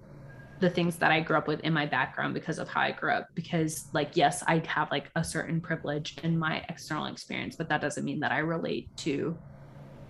the 0.60 0.70
things 0.70 0.96
that 0.98 1.12
I 1.12 1.20
grew 1.20 1.38
up 1.38 1.48
with 1.48 1.60
in 1.62 1.74
my 1.74 1.86
background 1.86 2.34
because 2.34 2.58
of 2.58 2.68
how 2.68 2.82
I 2.82 2.92
grew 2.92 3.12
up. 3.12 3.28
Because 3.36 3.88
like 3.94 4.12
yes, 4.16 4.44
I 4.48 4.62
have 4.68 4.90
like 4.92 5.10
a 5.16 5.24
certain 5.24 5.62
privilege 5.62 6.18
in 6.24 6.38
my 6.38 6.64
external 6.70 7.06
experience, 7.06 7.56
but 7.56 7.70
that 7.70 7.82
doesn't 7.82 8.04
mean 8.04 8.20
that 8.22 8.32
I 8.32 8.40
relate 8.40 8.96
to 8.98 9.38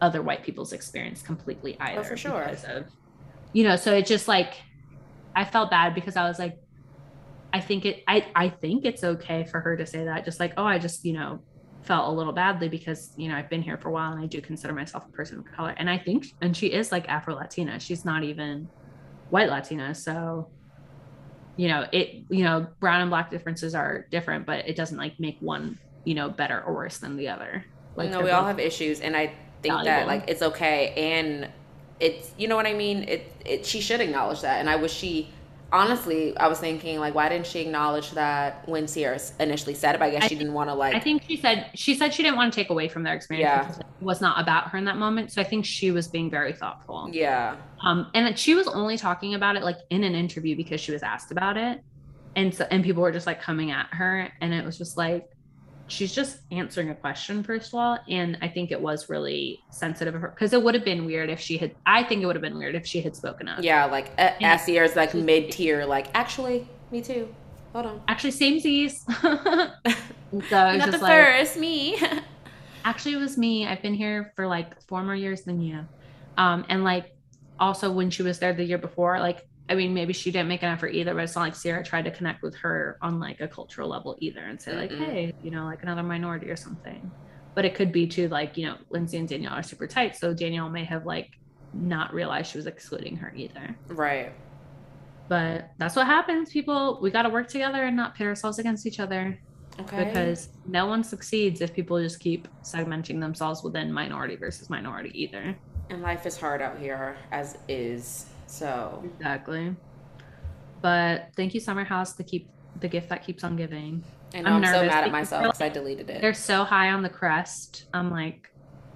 other 0.01 0.21
white 0.21 0.43
people's 0.43 0.73
experience 0.73 1.21
completely 1.21 1.77
either. 1.79 2.01
Oh, 2.01 2.03
for 2.03 2.17
sure. 2.17 2.39
Because 2.43 2.63
of 2.65 2.85
you 3.53 3.63
know, 3.63 3.75
so 3.75 3.93
it 3.93 4.05
just 4.05 4.27
like 4.27 4.55
I 5.35 5.45
felt 5.45 5.69
bad 5.69 5.93
because 5.93 6.15
I 6.15 6.27
was 6.27 6.39
like, 6.39 6.57
I 7.53 7.59
think 7.59 7.85
it 7.85 8.03
I 8.07 8.27
I 8.35 8.49
think 8.49 8.85
it's 8.85 9.03
okay 9.03 9.43
for 9.45 9.59
her 9.59 9.75
to 9.77 9.85
say 9.85 10.05
that. 10.05 10.25
Just 10.25 10.39
like, 10.39 10.53
oh, 10.57 10.65
I 10.65 10.79
just, 10.79 11.05
you 11.05 11.13
know, 11.13 11.41
felt 11.81 12.09
a 12.09 12.11
little 12.11 12.33
badly 12.33 12.69
because, 12.69 13.13
you 13.17 13.29
know, 13.29 13.35
I've 13.35 13.49
been 13.49 13.61
here 13.61 13.77
for 13.77 13.89
a 13.89 13.91
while 13.91 14.11
and 14.11 14.21
I 14.21 14.27
do 14.27 14.41
consider 14.41 14.73
myself 14.73 15.05
a 15.07 15.11
person 15.11 15.39
of 15.39 15.45
color. 15.45 15.73
And 15.77 15.89
I 15.89 15.97
think 15.97 16.27
and 16.41 16.55
she 16.55 16.67
is 16.67 16.91
like 16.91 17.07
Afro 17.07 17.35
Latina. 17.35 17.79
She's 17.79 18.05
not 18.05 18.23
even 18.23 18.67
white 19.29 19.49
Latina. 19.49 19.93
So 19.95 20.49
you 21.57 21.67
know, 21.67 21.87
it 21.91 22.23
you 22.29 22.43
know, 22.43 22.67
brown 22.79 23.01
and 23.01 23.09
black 23.09 23.31
differences 23.31 23.75
are 23.75 24.05
different, 24.11 24.45
but 24.45 24.67
it 24.67 24.75
doesn't 24.75 24.97
like 24.97 25.19
make 25.19 25.37
one, 25.39 25.77
you 26.05 26.13
know, 26.13 26.29
better 26.29 26.61
or 26.61 26.73
worse 26.73 26.99
than 26.99 27.17
the 27.17 27.27
other. 27.27 27.65
Like 27.95 28.11
no, 28.11 28.21
we 28.21 28.29
all 28.29 28.45
have 28.45 28.59
issues, 28.59 29.01
and 29.01 29.17
I 29.17 29.33
think 29.63 29.83
that 29.83 30.05
like 30.05 30.25
it's 30.27 30.43
okay, 30.43 30.93
and 30.95 31.49
it's 31.99 32.31
you 32.37 32.47
know 32.47 32.55
what 32.55 32.67
I 32.67 32.73
mean. 32.73 33.03
It 33.03 33.33
it 33.43 33.65
she 33.65 33.81
should 33.81 34.01
acknowledge 34.01 34.41
that, 34.41 34.59
and 34.59 34.69
I 34.69 34.77
wish 34.77 34.93
she. 34.93 35.31
Honestly, 35.71 36.35
I 36.37 36.47
was 36.47 36.59
thinking 36.59 36.99
like, 36.99 37.13
why 37.13 37.27
didn't 37.27 37.45
she 37.45 37.59
acknowledge 37.59 38.11
that 38.11 38.67
when 38.69 38.87
Ciara 38.87 39.19
initially 39.39 39.73
said 39.73 39.95
it? 39.95 39.99
But 39.99 40.05
I 40.05 40.11
guess 40.11 40.23
I 40.23 40.27
she 40.27 40.35
didn't 40.35 40.53
want 40.53 40.69
to 40.69 40.73
like. 40.73 40.95
I 40.95 40.99
think 40.99 41.23
she 41.27 41.35
said 41.35 41.69
she 41.75 41.93
said 41.93 42.13
she 42.13 42.23
didn't 42.23 42.37
want 42.37 42.53
to 42.53 42.55
take 42.59 42.69
away 42.69 42.87
from 42.87 43.03
their 43.03 43.13
experience 43.13 43.47
Yeah. 43.77 43.77
it 43.79 44.03
was 44.03 44.21
not 44.21 44.39
about 44.41 44.69
her 44.69 44.77
in 44.77 44.85
that 44.85 44.95
moment. 44.97 45.31
So 45.33 45.41
I 45.41 45.43
think 45.43 45.65
she 45.65 45.91
was 45.91 46.07
being 46.07 46.29
very 46.29 46.53
thoughtful. 46.53 47.09
yeah, 47.11 47.57
Um, 47.83 48.09
and 48.13 48.25
that 48.27 48.39
she 48.39 48.55
was 48.55 48.67
only 48.67 48.97
talking 48.97 49.33
about 49.33 49.57
it 49.57 49.63
like 49.63 49.77
in 49.89 50.03
an 50.05 50.15
interview 50.15 50.55
because 50.55 50.79
she 50.79 50.93
was 50.93 51.03
asked 51.03 51.31
about 51.31 51.57
it, 51.57 51.81
and 52.37 52.53
so 52.53 52.65
and 52.71 52.83
people 52.83 53.01
were 53.03 53.11
just 53.11 53.27
like 53.27 53.41
coming 53.41 53.71
at 53.71 53.87
her, 53.91 54.31
and 54.39 54.53
it 54.53 54.63
was 54.63 54.77
just 54.77 54.95
like 54.97 55.27
she's 55.87 56.13
just 56.13 56.39
answering 56.51 56.89
a 56.89 56.95
question 56.95 57.43
first 57.43 57.69
of 57.69 57.75
all, 57.75 57.99
and 58.09 58.37
I 58.41 58.47
think 58.47 58.71
it 58.71 58.79
was 58.79 59.09
really 59.09 59.59
sensitive 59.71 60.15
of 60.15 60.21
her 60.21 60.29
because 60.29 60.53
it 60.53 60.61
would 60.61 60.75
have 60.75 60.85
been 60.85 61.05
weird 61.05 61.29
if 61.29 61.39
she 61.39 61.57
had. 61.57 61.75
I 61.85 62.03
think 62.03 62.21
it 62.21 62.25
would 62.25 62.35
have 62.35 62.43
been 62.43 62.57
weird 62.57 62.75
if 62.75 62.85
she 62.85 63.01
had 63.01 63.15
spoken 63.15 63.47
up. 63.47 63.63
yeah, 63.63 63.85
like 63.85 64.11
uh, 64.17 64.31
as 64.41 64.95
like 64.95 65.13
mid 65.13 65.51
tier, 65.51 65.85
like 65.85 66.07
actually, 66.13 66.67
me 66.91 67.01
too. 67.01 67.33
Hold 67.73 67.85
on, 67.85 68.01
Actually, 68.07 68.31
same 68.31 68.59
Z's. 68.59 69.03
so 69.21 69.35
not 70.31 70.91
the 70.91 70.97
like, 70.97 71.01
first, 71.01 71.57
me. 71.57 72.01
actually 72.87 73.15
it 73.15 73.17
was 73.17 73.37
me 73.37 73.67
i've 73.67 73.81
been 73.81 73.93
here 73.93 74.31
for 74.35 74.47
like 74.47 74.81
four 74.83 75.03
more 75.03 75.15
years 75.15 75.41
than 75.41 75.59
you 75.59 75.85
um 76.37 76.65
and 76.69 76.85
like 76.85 77.13
also 77.59 77.91
when 77.91 78.09
she 78.09 78.23
was 78.23 78.39
there 78.39 78.53
the 78.53 78.63
year 78.63 78.77
before 78.77 79.19
like 79.19 79.46
I 79.69 79.75
mean, 79.75 79.93
maybe 79.93 80.13
she 80.13 80.31
didn't 80.31 80.47
make 80.47 80.63
an 80.63 80.69
effort 80.69 80.89
either, 80.93 81.13
but 81.13 81.23
it's 81.23 81.35
not 81.35 81.41
like 81.41 81.61
Ciara 81.61 81.83
tried 81.83 82.05
to 82.05 82.11
connect 82.11 82.41
with 82.41 82.55
her 82.55 82.97
on 83.01 83.19
like 83.19 83.41
a 83.41 83.47
cultural 83.47 83.89
level 83.89 84.15
either 84.19 84.39
and 84.39 84.61
say, 84.61 84.75
like, 84.75 84.91
Mm-mm. 84.91 85.05
hey, 85.05 85.33
you 85.43 85.51
know, 85.51 85.65
like 85.65 85.83
another 85.83 86.03
minority 86.03 86.49
or 86.49 86.55
something. 86.55 87.11
But 87.53 87.65
it 87.65 87.75
could 87.75 87.91
be 87.91 88.07
too, 88.07 88.29
like, 88.29 88.55
you 88.55 88.65
know, 88.67 88.77
Lindsay 88.89 89.17
and 89.17 89.27
Danielle 89.27 89.53
are 89.53 89.63
super 89.63 89.87
tight. 89.87 90.15
So 90.15 90.33
Danielle 90.33 90.69
may 90.69 90.85
have 90.85 91.05
like 91.05 91.31
not 91.73 92.13
realized 92.13 92.51
she 92.51 92.57
was 92.57 92.65
excluding 92.67 93.17
her 93.17 93.33
either. 93.35 93.75
Right. 93.87 94.31
But 95.27 95.71
that's 95.77 95.95
what 95.97 96.05
happens, 96.05 96.51
people. 96.51 96.99
We 97.01 97.11
got 97.11 97.23
to 97.23 97.29
work 97.29 97.49
together 97.49 97.83
and 97.83 97.97
not 97.97 98.15
pit 98.15 98.25
ourselves 98.27 98.59
against 98.59 98.85
each 98.85 98.99
other 99.01 99.37
Okay. 99.81 100.05
because 100.05 100.49
no 100.65 100.85
one 100.85 101.03
succeeds 101.03 101.59
if 101.61 101.73
people 101.73 101.99
just 102.01 102.19
keep 102.21 102.47
segmenting 102.63 103.19
themselves 103.19 103.61
within 103.63 103.91
minority 103.91 104.37
versus 104.37 104.69
minority 104.69 105.11
either. 105.13 105.55
and 105.89 106.01
life 106.01 106.25
is 106.25 106.37
hard 106.37 106.61
out 106.61 106.79
here 106.79 107.17
as 107.31 107.57
is. 107.67 108.27
So 108.47 109.03
Exactly. 109.17 109.75
But 110.81 111.29
thank 111.35 111.53
you, 111.53 111.59
Summer 111.59 111.83
House, 111.83 112.13
to 112.15 112.23
keep 112.23 112.49
the 112.79 112.87
gift 112.87 113.09
that 113.09 113.23
keeps 113.25 113.43
on 113.43 113.55
giving. 113.55 114.03
I 114.33 114.41
know 114.41 114.51
I'm 114.51 114.63
I'm, 114.63 114.73
so 114.73 114.85
mad 114.85 115.03
at 115.03 115.11
myself 115.11 115.43
because 115.43 115.61
I 115.61 115.69
deleted 115.69 116.09
it. 116.09 116.21
They're 116.21 116.33
so 116.33 116.63
high 116.63 116.89
on 116.89 117.01
the 117.01 117.09
crest. 117.09 117.85
I'm 117.93 118.11
like, 118.11 118.49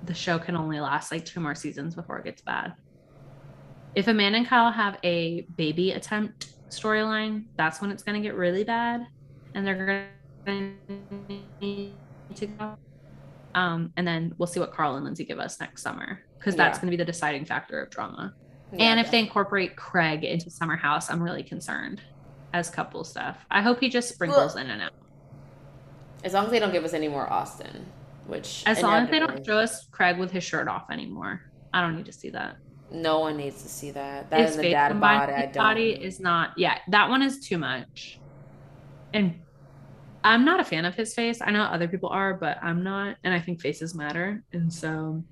the 0.04 0.14
show 0.14 0.38
can 0.40 0.56
only 0.56 0.80
last 0.80 1.12
like 1.12 1.26
two 1.26 1.40
more 1.40 1.56
seasons 1.56 1.96
before 1.96 2.20
it 2.20 2.26
gets 2.26 2.42
bad. 2.42 2.74
If 3.96 4.08
Amanda 4.08 4.40
and 4.40 4.48
Kyle 4.48 4.72
have 4.72 4.98
a 5.04 5.42
baby 5.58 5.92
attempt 5.92 6.54
storyline, 6.70 7.46
that's 7.58 7.82
when 7.82 7.92
it's 7.92 8.04
going 8.04 8.22
to 8.22 8.26
get 8.26 8.36
really 8.36 8.64
bad. 8.64 9.06
And 9.54 9.66
they're 9.68 10.08
going 10.46 10.76
to 12.36 12.46
go. 12.48 12.78
Um, 13.54 13.92
and 13.98 14.08
then 14.08 14.34
we'll 14.38 14.48
see 14.48 14.60
what 14.62 14.72
Carl 14.72 14.96
and 14.96 15.04
Lindsay 15.04 15.26
give 15.26 15.40
us 15.40 15.60
next 15.60 15.82
summer 15.82 16.22
because 16.40 16.56
that's 16.56 16.78
Yeah. 16.78 16.82
going 16.82 16.92
to 16.92 16.98
be 16.98 17.04
the 17.04 17.06
deciding 17.06 17.46
factor 17.46 17.82
of 17.82 17.90
drama. 17.90 18.34
Yeah, 18.74 18.84
and 18.92 19.00
if 19.00 19.12
they 19.12 19.20
incorporate 19.20 19.76
Craig 19.76 20.24
into 20.24 20.50
Summer 20.50 20.76
House, 20.76 21.10
I'm 21.10 21.22
really 21.22 21.44
concerned 21.44 22.02
as 22.54 22.70
couple 22.70 23.04
stuff. 23.04 23.46
I 23.52 23.62
hope 23.62 23.80
he 23.80 23.90
just 23.90 24.10
sprinkles 24.10 24.56
in 24.56 24.70
and 24.70 24.82
out. 24.82 24.92
as 26.24 26.34
long 26.34 26.46
as 26.46 26.52
they 26.52 26.60
don't 26.60 26.72
give 26.72 26.84
us 26.84 26.94
any 26.94 27.08
more 27.08 27.32
Austin, 27.32 27.86
which 28.28 28.64
As 28.66 28.82
long 28.82 29.04
as 29.04 29.10
they 29.10 29.20
don't 29.20 29.46
show 29.46 29.58
us 29.58 29.88
Craig 29.92 30.18
with 30.18 30.32
his 30.32 30.44
shirt 30.44 30.68
off 30.68 30.90
anymore, 30.92 31.42
I 31.74 31.82
don't 31.82 31.96
need 31.96 32.06
to 32.06 32.12
see 32.14 32.30
that. 32.32 32.58
no 32.92 33.20
one 33.20 33.38
needs 33.38 33.62
to 33.64 33.70
see 33.70 33.92
that. 33.92 34.30
That 34.30 34.42
his 34.42 34.52
is 34.52 34.58
a 34.58 34.62
face 34.64 34.74
dad 34.74 34.90
combined 34.90 35.28
bod. 35.28 35.30
with 35.30 35.38
I 35.38 35.52
body 35.54 35.94
don't. 35.94 36.04
is 36.04 36.20
not. 36.20 36.52
Yeah, 36.58 36.78
that 36.90 37.10
one 37.10 37.22
is 37.22 37.40
too 37.40 37.58
much. 37.58 38.20
And 39.14 39.42
I'm 40.24 40.44
not 40.46 40.60
a 40.60 40.64
fan 40.64 40.86
of 40.86 40.94
his 40.96 41.14
face. 41.14 41.40
I 41.42 41.52
know 41.52 41.64
other 41.64 41.88
people 41.88 42.10
are, 42.10 42.34
but 42.34 42.58
I'm 42.62 42.84
not. 42.84 43.16
And 43.24 43.34
I 43.34 43.40
think 43.40 43.62
faces 43.62 43.96
matter, 43.96 44.44
and 44.54 44.72
so 44.72 45.24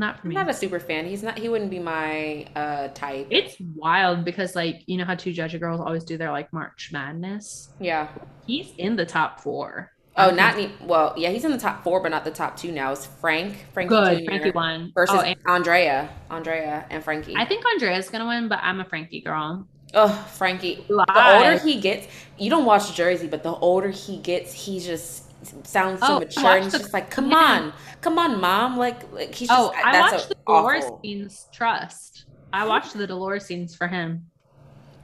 not 0.00 0.16
for 0.18 0.22
I'm 0.24 0.30
me. 0.30 0.34
not 0.34 0.50
a 0.50 0.54
super 0.54 0.80
fan. 0.80 1.06
He's 1.06 1.22
not. 1.22 1.38
He 1.38 1.48
wouldn't 1.48 1.70
be 1.70 1.78
my 1.78 2.46
uh 2.56 2.88
type. 2.88 3.28
it's 3.30 3.54
wild 3.76 4.24
because 4.24 4.56
like 4.56 4.82
you 4.86 4.96
know 4.98 5.04
how 5.04 5.14
two 5.14 5.32
judge 5.32 5.58
girls 5.60 5.80
always 5.80 6.02
do 6.02 6.16
their 6.16 6.32
like 6.32 6.52
March 6.52 6.90
Madness. 6.92 7.68
yeah. 7.78 8.08
He's 8.46 8.72
in 8.78 8.96
the 8.96 9.06
top 9.06 9.38
four. 9.40 9.92
Oh, 10.16 10.30
I'm 10.30 10.36
not 10.36 10.56
me. 10.56 10.72
Well, 10.82 11.14
yeah, 11.16 11.30
he's 11.30 11.44
in 11.44 11.52
the 11.52 11.58
top 11.58 11.84
four, 11.84 12.02
but 12.02 12.08
not 12.08 12.24
the 12.24 12.32
top 12.32 12.56
two 12.56 12.72
now. 12.72 12.90
It's 12.90 13.06
Frank, 13.06 13.64
Frankie 13.72 13.90
good. 13.90 14.18
Jr. 14.18 14.24
Frankie 14.24 14.50
won 14.50 14.90
versus 14.92 15.14
Oh, 15.16 15.20
and 15.20 15.36
Andrea, 15.46 16.10
Andrea, 16.28 16.84
and 16.90 17.02
Frankie. 17.04 17.36
I 17.36 17.44
think 17.44 17.64
Andrea's 17.64 18.10
gonna 18.10 18.26
win, 18.26 18.48
but 18.48 18.58
I'm 18.60 18.80
a 18.80 18.84
Frankie 18.84 19.20
girl. 19.20 19.68
Oh, 19.94 20.08
Frankie. 20.36 20.84
The 20.88 21.36
older 21.36 21.58
he 21.58 21.80
gets, 21.80 22.08
you 22.38 22.50
don't 22.50 22.64
watch 22.64 22.92
Jersey, 22.94 23.28
but 23.28 23.42
the 23.44 23.52
older 23.54 23.90
he 23.90 24.18
gets, 24.18 24.52
he 24.52 24.80
just 24.80 25.29
sounds 25.64 26.00
so 26.00 26.16
Oh, 26.16 26.18
mature, 26.20 26.56
and 26.56 26.64
it's 26.66 26.72
the- 26.72 26.78
just 26.80 26.92
like, 26.92 27.10
come 27.10 27.32
on, 27.32 27.72
come 28.00 28.18
on, 28.18 28.40
mom. 28.40 28.76
Like, 28.76 29.12
like 29.12 29.34
he's 29.34 29.48
just. 29.48 29.60
Oh, 29.60 29.72
I 29.76 30.00
watched 30.00 30.28
the 30.28 30.34
Dolores 30.46 30.84
awful. 30.84 31.00
scenes. 31.02 31.48
Trust. 31.52 32.24
I 32.52 32.66
watched 32.66 32.94
the 32.94 33.06
Dolores 33.06 33.44
scenes 33.46 33.74
for 33.74 33.86
him. 33.88 34.26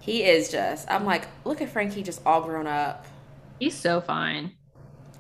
He 0.00 0.24
is 0.24 0.50
just. 0.50 0.90
I'm 0.90 1.04
like, 1.04 1.26
look 1.44 1.60
at 1.62 1.68
Frankie, 1.70 2.02
just 2.02 2.20
all 2.26 2.42
grown 2.42 2.66
up. 2.66 3.06
He's 3.58 3.74
so 3.74 4.00
fine. 4.00 4.52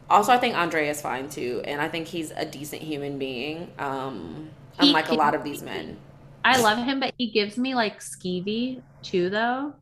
Also, 0.08 0.32
I 0.32 0.38
think 0.38 0.56
Andre 0.56 0.88
is 0.88 1.00
fine 1.00 1.28
too, 1.28 1.62
and 1.64 1.80
I 1.80 1.88
think 1.88 2.06
he's 2.06 2.30
a 2.32 2.44
decent 2.44 2.82
human 2.82 3.18
being. 3.18 3.72
Um, 3.78 4.50
He 4.80 4.88
unlike 4.88 5.08
a 5.08 5.14
lot 5.14 5.34
of 5.34 5.42
these 5.42 5.62
men. 5.62 5.96
I 6.44 6.60
love 6.60 6.78
him, 6.78 7.00
but 7.00 7.12
he 7.18 7.30
gives 7.30 7.56
me 7.58 7.74
like 7.74 7.98
skeevy 8.00 8.82
too, 9.02 9.30
though. 9.30 9.74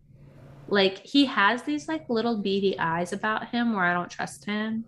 Like 0.69 0.99
he 1.05 1.27
has 1.27 1.63
these 1.65 1.89
like 1.89 2.09
little 2.09 2.39
beady 2.39 2.79
eyes 2.79 3.13
about 3.13 3.49
him 3.49 3.75
where 3.75 3.85
I 3.85 3.93
don't 3.93 4.11
trust 4.11 4.47
him. 4.47 4.85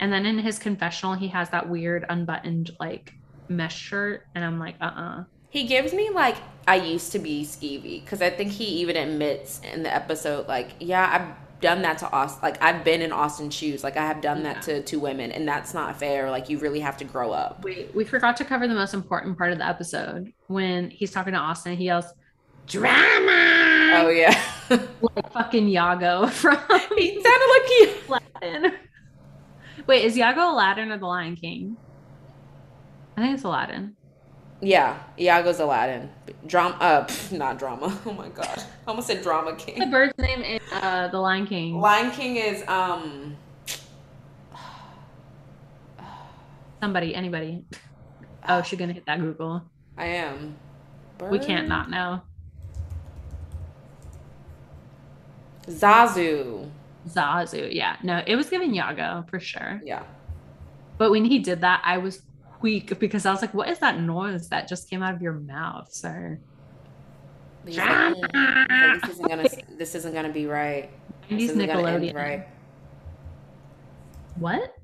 And 0.00 0.12
then 0.12 0.26
in 0.26 0.38
his 0.38 0.58
confessional, 0.58 1.14
he 1.14 1.28
has 1.28 1.50
that 1.50 1.68
weird 1.68 2.04
unbuttoned 2.08 2.70
like 2.78 3.14
mesh 3.48 3.76
shirt, 3.76 4.26
and 4.34 4.44
I'm 4.44 4.58
like, 4.58 4.76
uh 4.80 4.84
uh 4.84 5.24
He 5.50 5.64
gives 5.64 5.92
me 5.92 6.10
like 6.10 6.36
I 6.66 6.76
used 6.76 7.12
to 7.12 7.18
be 7.18 7.44
skeevy 7.44 8.02
because 8.04 8.22
I 8.22 8.30
think 8.30 8.52
he 8.52 8.64
even 8.64 8.96
admits 8.96 9.60
in 9.72 9.82
the 9.82 9.94
episode 9.94 10.46
like, 10.48 10.70
yeah, 10.80 11.08
I've 11.12 11.60
done 11.60 11.82
that 11.82 11.98
to 11.98 12.10
Austin. 12.10 12.40
Like 12.42 12.62
I've 12.62 12.84
been 12.84 13.02
in 13.02 13.12
Austin's 13.12 13.54
shoes. 13.54 13.82
Like 13.82 13.96
I 13.96 14.06
have 14.06 14.20
done 14.20 14.42
that 14.44 14.62
to 14.62 14.82
two 14.82 15.00
women, 15.00 15.32
and 15.32 15.46
that's 15.46 15.74
not 15.74 15.98
fair. 15.98 16.30
Like 16.30 16.48
you 16.48 16.58
really 16.58 16.80
have 16.80 16.96
to 16.98 17.04
grow 17.04 17.32
up. 17.32 17.64
Wait, 17.64 17.94
we 17.94 18.04
forgot 18.04 18.36
to 18.38 18.44
cover 18.44 18.68
the 18.68 18.74
most 18.74 18.94
important 18.94 19.36
part 19.38 19.52
of 19.52 19.58
the 19.58 19.66
episode 19.66 20.32
when 20.46 20.90
he's 20.90 21.10
talking 21.10 21.32
to 21.32 21.38
Austin. 21.38 21.76
He 21.76 21.86
yells, 21.86 22.06
"Drama!" 22.66 24.00
Oh 24.00 24.10
yeah, 24.10 24.40
like 24.70 25.32
fucking 25.32 25.68
Iago 25.68 26.26
from 26.28 26.58
he 26.96 27.22
sounded 27.22 27.48
like 27.50 28.70
he. 28.70 28.87
Wait, 29.88 30.04
is 30.04 30.18
Iago 30.18 30.52
Aladdin 30.52 30.92
or 30.92 30.98
the 30.98 31.06
Lion 31.06 31.34
King? 31.34 31.78
I 33.16 33.22
think 33.22 33.34
it's 33.34 33.44
Aladdin. 33.44 33.96
Yeah, 34.60 34.98
Iago's 35.18 35.60
Aladdin. 35.60 36.10
Drama, 36.46 36.76
uh, 36.78 37.06
pff, 37.06 37.32
not 37.32 37.58
drama. 37.58 37.98
Oh 38.06 38.12
my 38.12 38.28
god, 38.28 38.58
I 38.58 38.90
almost 38.90 39.06
said 39.06 39.22
drama 39.22 39.56
king. 39.56 39.78
The 39.78 39.86
bird's 39.86 40.12
name 40.18 40.42
is 40.42 40.60
uh, 40.72 41.08
the 41.08 41.18
Lion 41.18 41.46
King. 41.46 41.80
Lion 41.80 42.10
King 42.10 42.36
is 42.36 42.62
um. 42.68 43.36
Somebody, 46.80 47.14
anybody. 47.14 47.64
Oh, 48.46 48.62
she's 48.62 48.78
gonna 48.78 48.92
hit 48.92 49.06
that 49.06 49.20
Google. 49.20 49.62
I 49.96 50.06
am. 50.06 50.54
We 51.30 51.38
can't 51.38 51.66
not 51.66 51.88
know. 51.88 52.20
Zazu. 55.66 56.68
Zazu, 57.08 57.72
yeah. 57.72 57.96
No, 58.02 58.22
it 58.26 58.36
was 58.36 58.48
giving 58.48 58.74
Iago 58.74 59.24
for 59.28 59.40
sure. 59.40 59.80
Yeah. 59.84 60.02
But 60.96 61.10
when 61.10 61.24
he 61.24 61.38
did 61.38 61.60
that, 61.62 61.80
I 61.84 61.98
was 61.98 62.22
weak 62.60 62.98
because 62.98 63.24
I 63.26 63.32
was 63.32 63.40
like, 63.40 63.54
what 63.54 63.68
is 63.68 63.78
that 63.78 64.00
noise 64.00 64.48
that 64.48 64.68
just 64.68 64.90
came 64.90 65.02
out 65.02 65.14
of 65.14 65.22
your 65.22 65.34
mouth, 65.34 65.92
sir? 65.92 66.38
Like, 67.64 67.74
"Mm, 67.76 69.00
this 69.02 69.10
isn't 69.10 69.28
gonna. 69.28 69.48
This 69.76 69.94
isn't 69.94 70.14
gonna 70.14 70.32
be 70.32 70.46
right. 70.46 70.90
This 71.28 71.40
He's 71.40 71.50
isn't 71.50 71.68
Nickelodeon. 71.68 72.14
right. 72.14 72.48
What? 74.36 74.74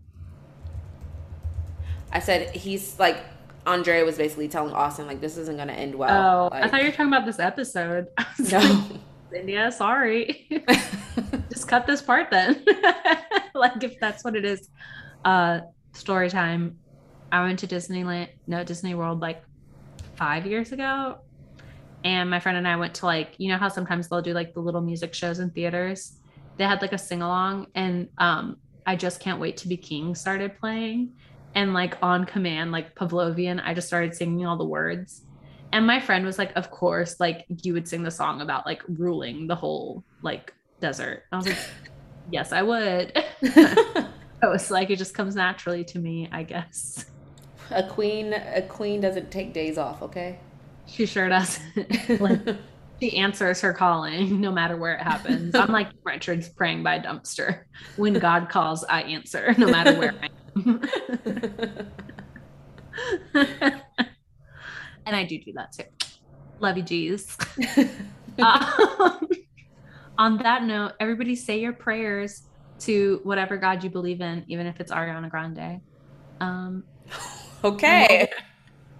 I 2.12 2.18
said 2.20 2.54
he's 2.54 2.98
like 2.98 3.24
Andre 3.66 4.02
was 4.02 4.16
basically 4.16 4.48
telling 4.48 4.72
Austin 4.74 5.06
like 5.06 5.20
this 5.20 5.36
isn't 5.36 5.56
gonna 5.56 5.72
end 5.72 5.94
well. 5.94 6.50
oh, 6.52 6.56
I 6.56 6.68
thought 6.68 6.80
you 6.80 6.86
were 6.86 6.92
talking 6.92 7.08
about 7.08 7.24
this 7.24 7.38
episode. 7.38 8.08
Was 8.38 8.52
like, 8.52 8.62
no. 8.62 8.98
India, 9.34 9.70
sorry. 9.72 10.48
Just 11.50 11.68
cut 11.68 11.86
this 11.86 12.02
part 12.02 12.30
then. 12.30 12.64
like 13.54 13.82
if 13.82 13.98
that's 14.00 14.24
what 14.24 14.36
it 14.36 14.44
is. 14.44 14.68
Uh 15.24 15.60
story 15.92 16.30
time. 16.30 16.78
I 17.32 17.42
went 17.42 17.58
to 17.60 17.66
Disneyland, 17.66 18.28
no 18.46 18.64
Disney 18.64 18.94
World 18.94 19.20
like 19.20 19.42
five 20.16 20.46
years 20.46 20.72
ago. 20.72 21.18
And 22.04 22.28
my 22.28 22.38
friend 22.38 22.58
and 22.58 22.68
I 22.68 22.76
went 22.76 22.94
to 22.96 23.06
like, 23.06 23.34
you 23.38 23.48
know 23.48 23.56
how 23.56 23.68
sometimes 23.68 24.08
they'll 24.08 24.22
do 24.22 24.34
like 24.34 24.54
the 24.54 24.60
little 24.60 24.82
music 24.82 25.14
shows 25.14 25.38
in 25.38 25.50
theaters? 25.50 26.18
They 26.56 26.64
had 26.64 26.82
like 26.82 26.92
a 26.92 26.98
sing 26.98 27.22
along 27.22 27.68
and 27.74 28.08
um 28.18 28.56
I 28.86 28.96
just 28.96 29.20
can't 29.20 29.40
wait 29.40 29.56
to 29.58 29.68
be 29.68 29.76
king 29.76 30.14
started 30.14 30.58
playing. 30.58 31.14
And 31.54 31.72
like 31.72 31.96
on 32.02 32.24
command, 32.24 32.72
like 32.72 32.94
Pavlovian, 32.94 33.62
I 33.64 33.74
just 33.74 33.86
started 33.86 34.14
singing 34.14 34.44
all 34.44 34.56
the 34.56 34.64
words. 34.64 35.23
And 35.74 35.86
my 35.88 35.98
friend 35.98 36.24
was 36.24 36.38
like, 36.38 36.52
Of 36.54 36.70
course, 36.70 37.18
like 37.18 37.46
you 37.64 37.72
would 37.72 37.88
sing 37.88 38.04
the 38.04 38.10
song 38.10 38.40
about 38.40 38.64
like 38.64 38.80
ruling 38.86 39.48
the 39.48 39.56
whole 39.56 40.04
like 40.22 40.54
desert. 40.80 41.24
I 41.32 41.36
was 41.36 41.48
like, 41.48 41.58
Yes, 42.30 42.52
I 42.52 42.62
would. 42.62 43.12
I 43.42 44.06
was 44.46 44.70
like, 44.70 44.90
it 44.90 44.96
just 44.96 45.14
comes 45.14 45.34
naturally 45.34 45.82
to 45.86 45.98
me, 45.98 46.28
I 46.30 46.44
guess. 46.44 47.06
a 47.70 47.82
queen, 47.82 48.32
a 48.32 48.62
queen 48.62 49.00
doesn't 49.00 49.32
take 49.32 49.52
days 49.52 49.76
off. 49.76 50.00
Okay. 50.00 50.38
She 50.86 51.06
sure 51.06 51.28
doesn't. 51.28 52.20
like, 52.20 52.56
she 53.00 53.16
answers 53.16 53.60
her 53.60 53.72
calling 53.72 54.40
no 54.40 54.52
matter 54.52 54.76
where 54.76 54.94
it 54.94 55.02
happens. 55.02 55.56
I'm 55.56 55.72
like 55.72 55.88
Richard's 56.04 56.48
praying 56.48 56.84
by 56.84 56.94
a 56.96 57.02
dumpster. 57.02 57.64
When 57.96 58.14
God 58.14 58.48
calls, 58.48 58.84
I 58.84 59.02
answer 59.02 59.56
no 59.58 59.66
matter 59.66 59.98
where 59.98 60.14
I 60.22 60.28
am. 63.34 64.04
And 65.06 65.14
I 65.14 65.24
do 65.24 65.38
do 65.38 65.52
that 65.54 65.72
too. 65.72 65.84
Love 66.60 66.76
you, 66.76 66.82
G's. 66.82 67.36
Um, 68.38 69.28
on 70.18 70.38
that 70.38 70.64
note, 70.64 70.92
everybody 70.98 71.36
say 71.36 71.60
your 71.60 71.72
prayers 71.72 72.42
to 72.80 73.20
whatever 73.22 73.56
God 73.56 73.84
you 73.84 73.90
believe 73.90 74.20
in, 74.20 74.44
even 74.48 74.66
if 74.66 74.80
it's 74.80 74.90
Ariana 74.90 75.30
Grande. 75.30 75.80
Um, 76.40 76.84
okay. 77.64 78.28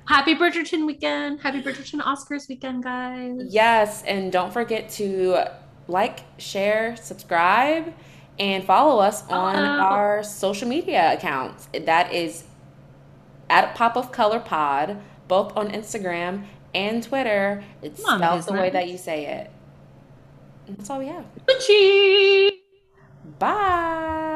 Happy 0.07 0.35
Bridgerton 0.35 0.87
weekend. 0.87 1.41
Happy 1.41 1.63
Bridgerton 1.63 2.01
Oscars 2.01 2.49
weekend, 2.49 2.85
guys. 2.85 3.41
Yes, 3.49 4.03
and 4.05 4.31
don't 4.31 4.53
forget 4.53 4.89
to 4.91 5.45
like, 5.89 6.21
share, 6.39 6.97
subscribe, 6.97 7.93
and 8.39 8.65
follow 8.65 9.01
us 9.01 9.27
on 9.29 9.57
our 9.57 10.23
social 10.23 10.69
media 10.69 11.15
accounts. 11.15 11.69
That 11.85 12.13
is 12.13 12.45
at 13.49 13.75
Pop 13.75 13.97
of 13.97 14.13
Color 14.13 14.41
Pod, 14.41 15.01
both 15.29 15.57
on 15.57 15.71
Instagram 15.71 16.45
and 16.75 17.03
Twitter. 17.03 17.65
It's 17.83 18.05
on, 18.05 18.19
spelled 18.19 18.43
the 18.45 18.53
way 18.55 18.71
that 18.71 18.89
you 18.89 18.99
say 18.99 19.27
it. 19.27 19.51
And 20.67 20.77
that's 20.77 20.91
all 20.91 20.99
we 20.99 21.07
have. 21.07 21.25
Bye. 23.39 24.34